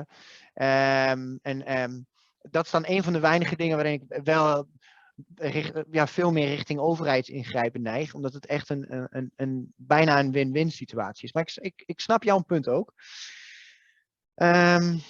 Um, 0.53 1.39
en 1.41 1.81
um, 1.81 2.05
dat 2.41 2.65
is 2.65 2.71
dan 2.71 2.83
een 2.87 3.03
van 3.03 3.13
de 3.13 3.19
weinige 3.19 3.55
dingen 3.55 3.75
waarin 3.75 3.93
ik 3.93 4.21
wel 4.23 4.67
richt, 5.35 5.73
ja, 5.91 6.07
veel 6.07 6.31
meer 6.31 6.47
richting 6.47 6.79
overheidsingrijpen 6.79 7.81
neig. 7.81 8.13
Omdat 8.13 8.33
het 8.33 8.45
echt 8.45 8.69
een, 8.69 9.07
een, 9.09 9.31
een 9.35 9.73
bijna 9.75 10.19
een 10.19 10.31
win-win 10.31 10.71
situatie 10.71 11.23
is. 11.23 11.33
Maar 11.33 11.43
ik, 11.43 11.55
ik, 11.55 11.83
ik 11.85 11.99
snap 11.99 12.23
jouw 12.23 12.39
punt 12.39 12.67
ook. 12.67 12.93
Um, 14.35 15.01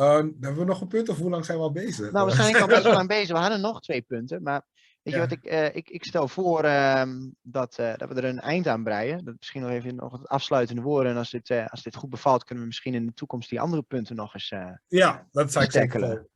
uh, 0.00 0.14
hebben 0.14 0.56
we 0.56 0.64
nog 0.64 0.80
een 0.80 0.88
punt 0.88 1.08
of 1.08 1.18
hoe 1.18 1.30
lang 1.30 1.44
zijn 1.44 1.58
we 1.58 1.64
al 1.64 1.72
bezig? 1.72 2.12
Nou, 2.12 2.26
we 2.26 2.34
zijn 2.34 2.56
al 2.56 2.66
best 2.66 2.82
wel 2.82 2.92
lang 2.92 3.08
bezig. 3.08 3.36
We 3.36 3.42
hadden 3.42 3.60
nog 3.60 3.80
twee 3.80 4.02
punten. 4.02 4.42
Maar 4.42 4.62
weet 5.02 5.14
je 5.14 5.20
wat, 5.20 5.30
ik, 5.32 5.44
uh, 5.44 5.74
ik, 5.74 5.88
ik 5.88 6.04
stel 6.04 6.28
voor 6.28 6.64
um, 6.64 7.36
dat, 7.42 7.78
uh, 7.80 7.96
dat 7.96 8.08
we 8.08 8.14
er 8.14 8.24
een 8.24 8.40
eind 8.40 8.66
aan 8.66 8.82
breien. 8.82 9.24
Dat 9.24 9.34
misschien 9.38 9.62
nog 9.62 9.70
even 9.70 9.94
nog 9.94 10.12
het 10.12 10.28
afsluitende 10.28 10.82
woorden. 10.82 11.12
En 11.12 11.18
als 11.18 11.30
dit, 11.30 11.48
uh, 11.48 11.66
als 11.66 11.82
dit 11.82 11.96
goed 11.96 12.10
bevalt, 12.10 12.44
kunnen 12.44 12.64
we 12.64 12.68
misschien 12.68 12.94
in 12.94 13.06
de 13.06 13.14
toekomst 13.14 13.48
die 13.50 13.60
andere 13.60 13.82
punten 13.82 14.16
nog 14.16 14.34
eens 14.34 14.54
Ja, 14.86 15.26
dat 15.30 15.52
zou 15.52 15.64
ik 15.64 15.72
zeker 15.72 16.28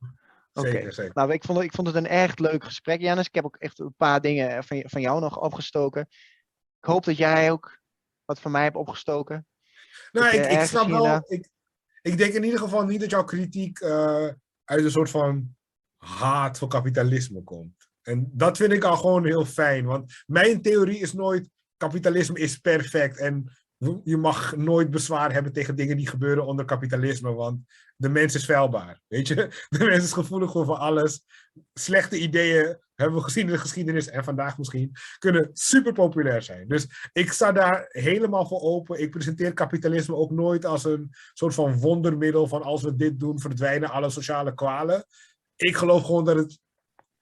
Oké, 0.57 0.67
okay. 0.67 1.11
nou 1.13 1.33
ik 1.33 1.43
vond, 1.43 1.61
ik 1.61 1.73
vond 1.73 1.87
het 1.87 1.95
een 1.95 2.07
echt 2.07 2.39
leuk 2.39 2.63
gesprek, 2.63 3.01
Jannes. 3.01 3.27
Ik 3.27 3.35
heb 3.35 3.45
ook 3.45 3.55
echt 3.55 3.79
een 3.79 3.93
paar 3.97 4.21
dingen 4.21 4.63
van, 4.63 4.83
van 4.85 5.01
jou 5.01 5.19
nog 5.19 5.39
opgestoken. 5.39 6.01
Ik 6.79 6.91
hoop 6.91 7.03
dat 7.05 7.17
jij 7.17 7.51
ook 7.51 7.79
wat 8.25 8.39
van 8.39 8.51
mij 8.51 8.63
hebt 8.63 8.75
opgestoken. 8.75 9.47
Nou, 10.11 10.35
ik, 10.35 10.45
ik 10.45 10.59
snap 10.59 10.87
wel. 10.87 11.23
Ik, 11.27 11.47
ik 12.05 12.17
denk 12.17 12.33
in 12.33 12.43
ieder 12.43 12.59
geval 12.59 12.85
niet 12.85 12.99
dat 12.99 13.09
jouw 13.09 13.23
kritiek 13.23 13.79
uh, 13.79 14.27
uit 14.63 14.83
een 14.83 14.91
soort 14.91 15.09
van 15.09 15.55
haat 15.97 16.57
voor 16.57 16.67
kapitalisme 16.67 17.43
komt. 17.43 17.89
En 18.01 18.29
dat 18.33 18.57
vind 18.57 18.71
ik 18.71 18.83
al 18.83 18.97
gewoon 18.97 19.25
heel 19.25 19.45
fijn. 19.45 19.85
Want 19.85 20.23
mijn 20.25 20.61
theorie 20.61 20.99
is 20.99 21.13
nooit: 21.13 21.49
kapitalisme 21.77 22.39
is 22.39 22.57
perfect. 22.57 23.17
En 23.17 23.51
je 24.03 24.17
mag 24.17 24.55
nooit 24.55 24.89
bezwaar 24.89 25.33
hebben 25.33 25.53
tegen 25.53 25.75
dingen 25.75 25.97
die 25.97 26.07
gebeuren 26.07 26.45
onder 26.45 26.65
kapitalisme, 26.65 27.33
want 27.33 27.59
de 27.95 28.09
mens 28.09 28.35
is 28.35 28.45
vuilbaar. 28.45 29.01
Weet 29.07 29.27
je, 29.27 29.35
de 29.69 29.85
mens 29.85 30.03
is 30.03 30.13
gevoelig 30.13 30.51
voor 30.51 30.75
alles. 30.75 31.23
Slechte 31.73 32.19
ideeën 32.19 32.77
hebben 32.95 33.17
we 33.17 33.23
gezien 33.23 33.45
in 33.45 33.51
de 33.51 33.57
geschiedenis 33.57 34.07
en 34.07 34.23
vandaag 34.23 34.57
misschien, 34.57 34.91
kunnen 35.19 35.49
super 35.53 35.93
populair 35.93 36.41
zijn. 36.41 36.67
Dus 36.67 37.09
ik 37.13 37.31
sta 37.31 37.51
daar 37.51 37.85
helemaal 37.89 38.47
voor 38.47 38.61
open. 38.61 39.01
Ik 39.01 39.11
presenteer 39.11 39.53
kapitalisme 39.53 40.15
ook 40.15 40.31
nooit 40.31 40.65
als 40.65 40.83
een 40.83 41.09
soort 41.33 41.53
van 41.53 41.79
wondermiddel 41.79 42.47
van 42.47 42.63
als 42.63 42.83
we 42.83 42.95
dit 42.95 43.19
doen, 43.19 43.39
verdwijnen 43.39 43.89
alle 43.89 44.09
sociale 44.09 44.53
kwalen. 44.53 45.05
Ik 45.55 45.75
geloof 45.75 46.05
gewoon 46.05 46.25
dat 46.25 46.35
het 46.35 46.59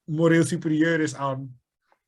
moreel 0.03 0.43
superieur 0.43 0.99
is 0.99 1.15
aan 1.15 1.61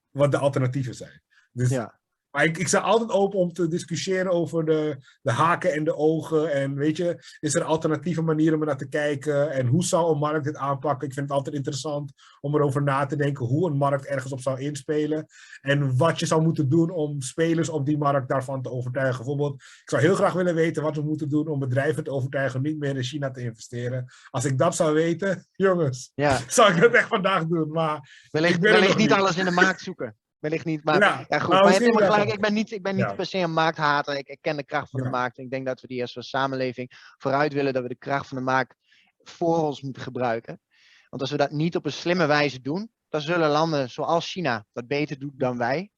wat 0.10 0.32
de 0.32 0.38
alternatieven 0.38 0.96
zijn. 0.96 1.22
Dus 1.52 1.70
ja. 1.70 2.00
Maar 2.36 2.44
ik, 2.44 2.58
ik 2.58 2.68
sta 2.68 2.80
altijd 2.80 3.12
open 3.12 3.40
om 3.40 3.54
te 3.54 3.68
discussiëren 3.68 4.32
over 4.32 4.66
de, 4.66 4.98
de 5.22 5.32
haken 5.32 5.74
en 5.74 5.84
de 5.84 5.96
ogen. 5.96 6.52
En 6.52 6.76
weet 6.76 6.98
je, 6.98 7.24
is 7.40 7.56
er 7.56 7.64
alternatieve 7.64 8.22
manieren 8.22 8.60
om 8.60 8.66
naar 8.66 8.78
te 8.78 8.90
kijken? 8.90 9.52
En 9.52 9.68
hoe 9.68 9.84
zou 9.84 10.12
een 10.12 10.20
markt 10.20 10.46
dit 10.46 10.56
aanpakken? 10.56 11.08
Ik 11.08 11.14
vind 11.14 11.28
het 11.28 11.38
altijd 11.38 11.56
interessant 11.56 12.12
om 12.42 12.56
erover 12.56 12.84
na 12.84 13.06
te 13.06 13.16
denken 13.16 13.46
hoe 13.46 13.70
een 13.70 13.78
markt 13.78 14.06
ergens 14.06 14.32
op 14.32 14.40
zou 14.42 14.60
inspelen. 14.60 15.26
En 15.62 15.98
wat 15.98 16.20
je 16.20 16.26
zou 16.26 16.42
moeten 16.42 16.70
doen 16.70 16.90
om 16.90 17.22
spelers 17.22 17.70
op 17.70 17.86
die 17.86 17.98
markt 17.98 18.30
daarvan 18.30 18.62
te 18.62 18.72
overtuigen. 18.72 19.18
Bijvoorbeeld, 19.18 19.54
ik 19.54 19.90
zou 19.90 20.02
heel 20.02 20.16
graag 20.16 20.34
willen 20.34 20.56
weten 20.56 20.84
wat 20.84 20.96
we 20.96 21.02
moeten 21.02 21.30
doen 21.30 21.48
om 21.48 21.60
bedrijven 21.60 22.04
te 22.04 22.12
overtuigen 22.12 22.62
niet 22.62 22.80
meer 22.80 22.96
in 22.96 23.04
China 23.04 23.32
te 23.32 23.42
investeren. 23.42 24.06
Als 24.30 24.46
ik 24.46 24.58
dat 24.58 24.76
zou 24.76 24.94
weten, 24.94 25.48
jongens, 25.52 26.12
ja. 26.16 26.40
zou 26.48 26.74
ik 26.74 26.82
dat 26.82 26.94
echt 26.94 27.08
vandaag 27.08 27.46
doen. 27.46 27.72
Maar 27.72 28.28
wellicht, 28.32 28.60
wellicht 28.60 28.98
niet 28.98 29.12
alles 29.12 29.38
in 29.38 29.46
de 29.46 29.52
markt 29.52 29.82
zoeken 29.82 30.16
wellicht 30.46 30.66
niet. 30.66 30.84
Maar, 30.84 31.00
ja, 31.00 31.26
ja 31.28 31.40
goed, 31.40 31.54
nou, 31.54 31.64
maar 31.64 31.74
je 31.74 31.86
hebt 31.86 32.04
gelijk. 32.04 32.34
Ik 32.34 32.40
ben 32.40 32.54
niet, 32.54 32.72
ik 32.72 32.84
ben 32.84 32.96
niet 32.96 33.06
ja. 33.06 33.14
per 33.14 33.26
se 33.26 33.38
een 33.38 33.54
markthater. 33.54 34.18
Ik, 34.18 34.28
ik 34.28 34.38
ken 34.42 34.58
de 34.58 34.64
kracht 34.64 34.90
van 34.90 35.02
de 35.02 35.10
markt. 35.10 35.38
ik 35.38 35.50
denk 35.50 35.66
dat 35.66 35.82
we 35.82 35.88
die 35.88 36.02
als 36.02 36.14
we 36.14 36.24
samenleving 36.24 36.92
vooruit 37.18 37.54
willen, 37.54 37.74
dat 37.74 37.84
we 37.84 37.90
de 37.90 37.96
kracht 37.96 38.28
van 38.28 38.38
de 38.38 38.44
markt 38.44 38.76
voor 39.24 39.58
ons 39.58 39.82
moeten 39.82 40.02
gebruiken. 40.02 40.62
Want 41.10 41.22
als 41.22 41.32
we 41.32 41.38
dat 41.38 41.52
niet 41.52 41.76
op 41.76 41.86
een 41.86 41.92
slimme 41.92 42.26
wijze 42.26 42.62
doen, 42.62 42.92
dan 43.10 43.22
zullen 43.22 43.50
landen 43.50 43.90
zoals 43.90 44.32
China 44.32 44.66
dat 44.74 44.88
beter 44.88 45.20
doen 45.20 45.34
dan 45.36 45.58
wij. 45.58 45.90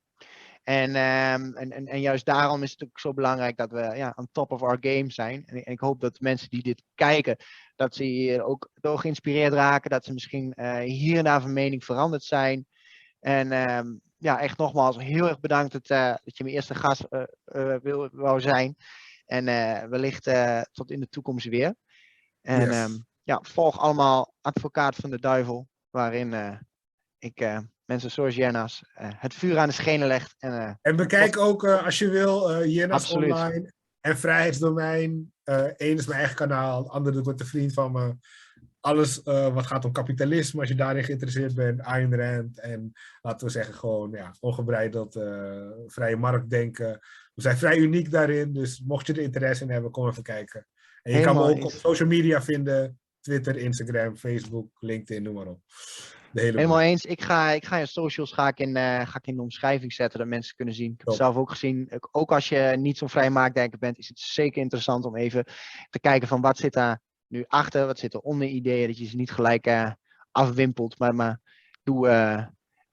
En, 0.63 0.89
um, 0.89 1.55
en, 1.55 1.71
en, 1.71 1.87
en, 1.87 2.01
juist 2.01 2.25
daarom 2.25 2.63
is 2.63 2.71
het 2.71 2.83
ook 2.83 2.99
zo 2.99 3.13
belangrijk 3.13 3.57
dat 3.57 3.71
we 3.71 3.95
ja, 3.95 4.13
on 4.15 4.27
top 4.31 4.51
of 4.51 4.61
our 4.61 4.77
game 4.79 5.11
zijn. 5.11 5.43
En, 5.45 5.63
en 5.63 5.71
ik 5.71 5.79
hoop 5.79 6.01
dat 6.01 6.19
mensen 6.19 6.49
die 6.49 6.63
dit 6.63 6.83
kijken, 6.95 7.37
dat 7.75 7.95
ze 7.95 8.03
hier 8.03 8.43
ook 8.43 8.69
door 8.73 8.99
geïnspireerd 8.99 9.53
raken. 9.53 9.89
Dat 9.89 10.05
ze 10.05 10.13
misschien 10.13 10.53
uh, 10.55 10.79
hier 10.79 11.17
en 11.17 11.23
daar 11.23 11.41
van 11.41 11.53
mening 11.53 11.85
veranderd 11.85 12.23
zijn. 12.23 12.65
En 13.19 13.71
um, 13.71 14.01
ja, 14.17 14.39
echt 14.39 14.57
nogmaals 14.57 14.97
heel 14.97 15.27
erg 15.27 15.39
bedankt 15.39 15.71
dat, 15.71 15.89
uh, 15.89 16.15
dat 16.23 16.37
je 16.37 16.43
mijn 16.43 16.55
eerste 16.55 16.75
gast 16.75 17.05
uh, 17.09 17.23
uh, 17.45 17.75
wil, 17.81 18.09
wou 18.11 18.41
zijn. 18.41 18.75
En 19.25 19.45
wellicht 19.89 20.29
tot 20.71 20.91
in 20.91 20.99
de 20.99 21.09
toekomst 21.09 21.45
weer. 21.45 21.75
En 22.41 22.65
yes. 22.65 22.83
um, 22.83 23.05
ja, 23.23 23.39
volg 23.41 23.79
allemaal 23.79 24.33
Advocaat 24.41 24.95
van 24.95 25.09
de 25.09 25.19
Duivel, 25.19 25.67
waarin 25.89 26.59
ik 27.17 27.61
mensen 27.85 28.11
zoals 28.11 28.35
Jenna's 28.35 28.83
het 28.95 29.33
vuur 29.33 29.57
aan 29.57 29.67
de 29.67 29.73
schenen 29.73 30.07
legt. 30.07 30.35
En, 30.37 30.79
en 30.81 30.95
bekijk 30.95 31.37
ook 31.37 31.67
als 31.67 31.99
je 31.99 32.09
wil 32.09 32.65
Jenna's 32.65 33.11
online 33.11 33.73
en 33.99 34.17
Vrijheidsdomein. 34.17 35.33
Eén 35.43 35.97
is 35.97 36.07
mijn 36.07 36.19
eigen 36.19 36.35
kanaal, 36.35 37.03
de 37.03 37.19
ik 37.19 37.25
met 37.25 37.39
een 37.39 37.45
vriend 37.45 37.73
van 37.73 37.91
me 37.91 38.15
alles 38.87 39.21
uh, 39.23 39.53
wat 39.53 39.67
gaat 39.67 39.85
om 39.85 39.91
kapitalisme, 39.91 40.59
als 40.59 40.69
je 40.69 40.75
daarin 40.75 41.03
geïnteresseerd 41.03 41.55
bent, 41.55 41.81
Ayn 41.81 42.15
Rand 42.15 42.59
en 42.59 42.91
laten 43.21 43.47
we 43.47 43.53
zeggen 43.53 43.73
gewoon 43.73 44.11
ja, 44.11 44.35
ongebreideld 44.39 45.15
uh, 45.15 45.69
vrije 45.87 46.15
marktdenken. 46.15 46.99
We 47.33 47.41
zijn 47.41 47.57
vrij 47.57 47.77
uniek 47.77 48.11
daarin, 48.11 48.53
dus 48.53 48.81
mocht 48.85 49.07
je 49.07 49.13
er 49.13 49.19
interesse 49.19 49.63
in 49.63 49.69
hebben, 49.69 49.91
kom 49.91 50.07
even 50.07 50.23
kijken. 50.23 50.67
En 51.03 51.11
je 51.11 51.17
Helemaal 51.17 51.43
kan 51.43 51.53
me 51.53 51.59
ook 51.59 51.65
op 51.65 51.71
social 51.71 52.07
media 52.07 52.41
vinden, 52.41 52.99
Twitter, 53.19 53.57
Instagram, 53.57 54.15
Facebook, 54.15 54.67
LinkedIn, 54.79 55.23
noem 55.23 55.33
maar 55.33 55.47
op. 55.47 55.59
De 56.31 56.41
hele 56.41 56.57
Helemaal 56.57 56.81
eens. 56.81 57.05
Ik 57.05 57.21
ga, 57.21 57.51
ik 57.51 57.65
ga 57.65 57.77
je 57.77 57.85
socials 57.85 58.31
ga 58.31 58.47
ik 58.47 58.59
in, 58.59 58.75
uh, 58.75 59.07
ga 59.07 59.17
ik 59.17 59.27
in 59.27 59.35
de 59.35 59.41
omschrijving 59.41 59.93
zetten, 59.93 60.19
dat 60.19 60.27
mensen 60.27 60.55
kunnen 60.55 60.73
zien. 60.73 60.91
Ik 60.91 60.97
heb 60.97 61.07
het 61.07 61.15
zelf 61.15 61.35
ook 61.35 61.49
gezien. 61.49 61.91
Ook 62.11 62.31
als 62.31 62.49
je 62.49 62.75
niet 62.79 62.97
zo'n 62.97 63.09
vrije 63.09 63.29
marktdenker 63.29 63.79
bent, 63.79 63.97
is 63.97 64.07
het 64.07 64.19
zeker 64.19 64.61
interessant 64.61 65.05
om 65.05 65.15
even 65.15 65.45
te 65.89 65.99
kijken 65.99 66.27
van 66.27 66.41
wat 66.41 66.57
zit 66.57 66.73
daar 66.73 67.05
nu 67.27 67.45
achter, 67.47 67.85
wat 67.85 67.99
zit 67.99 68.13
er 68.13 68.19
onder 68.19 68.47
ideeën, 68.47 68.87
dat 68.87 68.97
je 68.97 69.05
ze 69.05 69.15
niet 69.15 69.31
gelijk 69.31 69.67
uh, 69.67 69.91
afwimpelt, 70.31 70.99
maar, 70.99 71.15
maar 71.15 71.39
doe, 71.83 72.07
uh, 72.07 72.45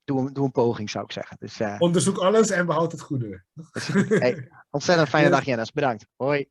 doe, 0.05 0.33
doe 0.33 0.45
een 0.45 0.51
poging 0.51 0.91
zou 0.91 1.05
ik 1.05 1.13
zeggen. 1.13 1.37
Dus, 1.41 1.61
uh, 1.61 1.77
Onderzoek 1.79 2.19
alles 2.19 2.51
en 2.51 2.67
behoud 2.67 2.93
het 2.93 3.01
goede. 3.01 3.45
hey, 4.25 4.49
ontzettend 4.71 5.09
fijne 5.09 5.31
dag 5.31 5.45
Jennis, 5.45 5.73
bedankt. 5.73 6.07
Hoi. 6.17 6.49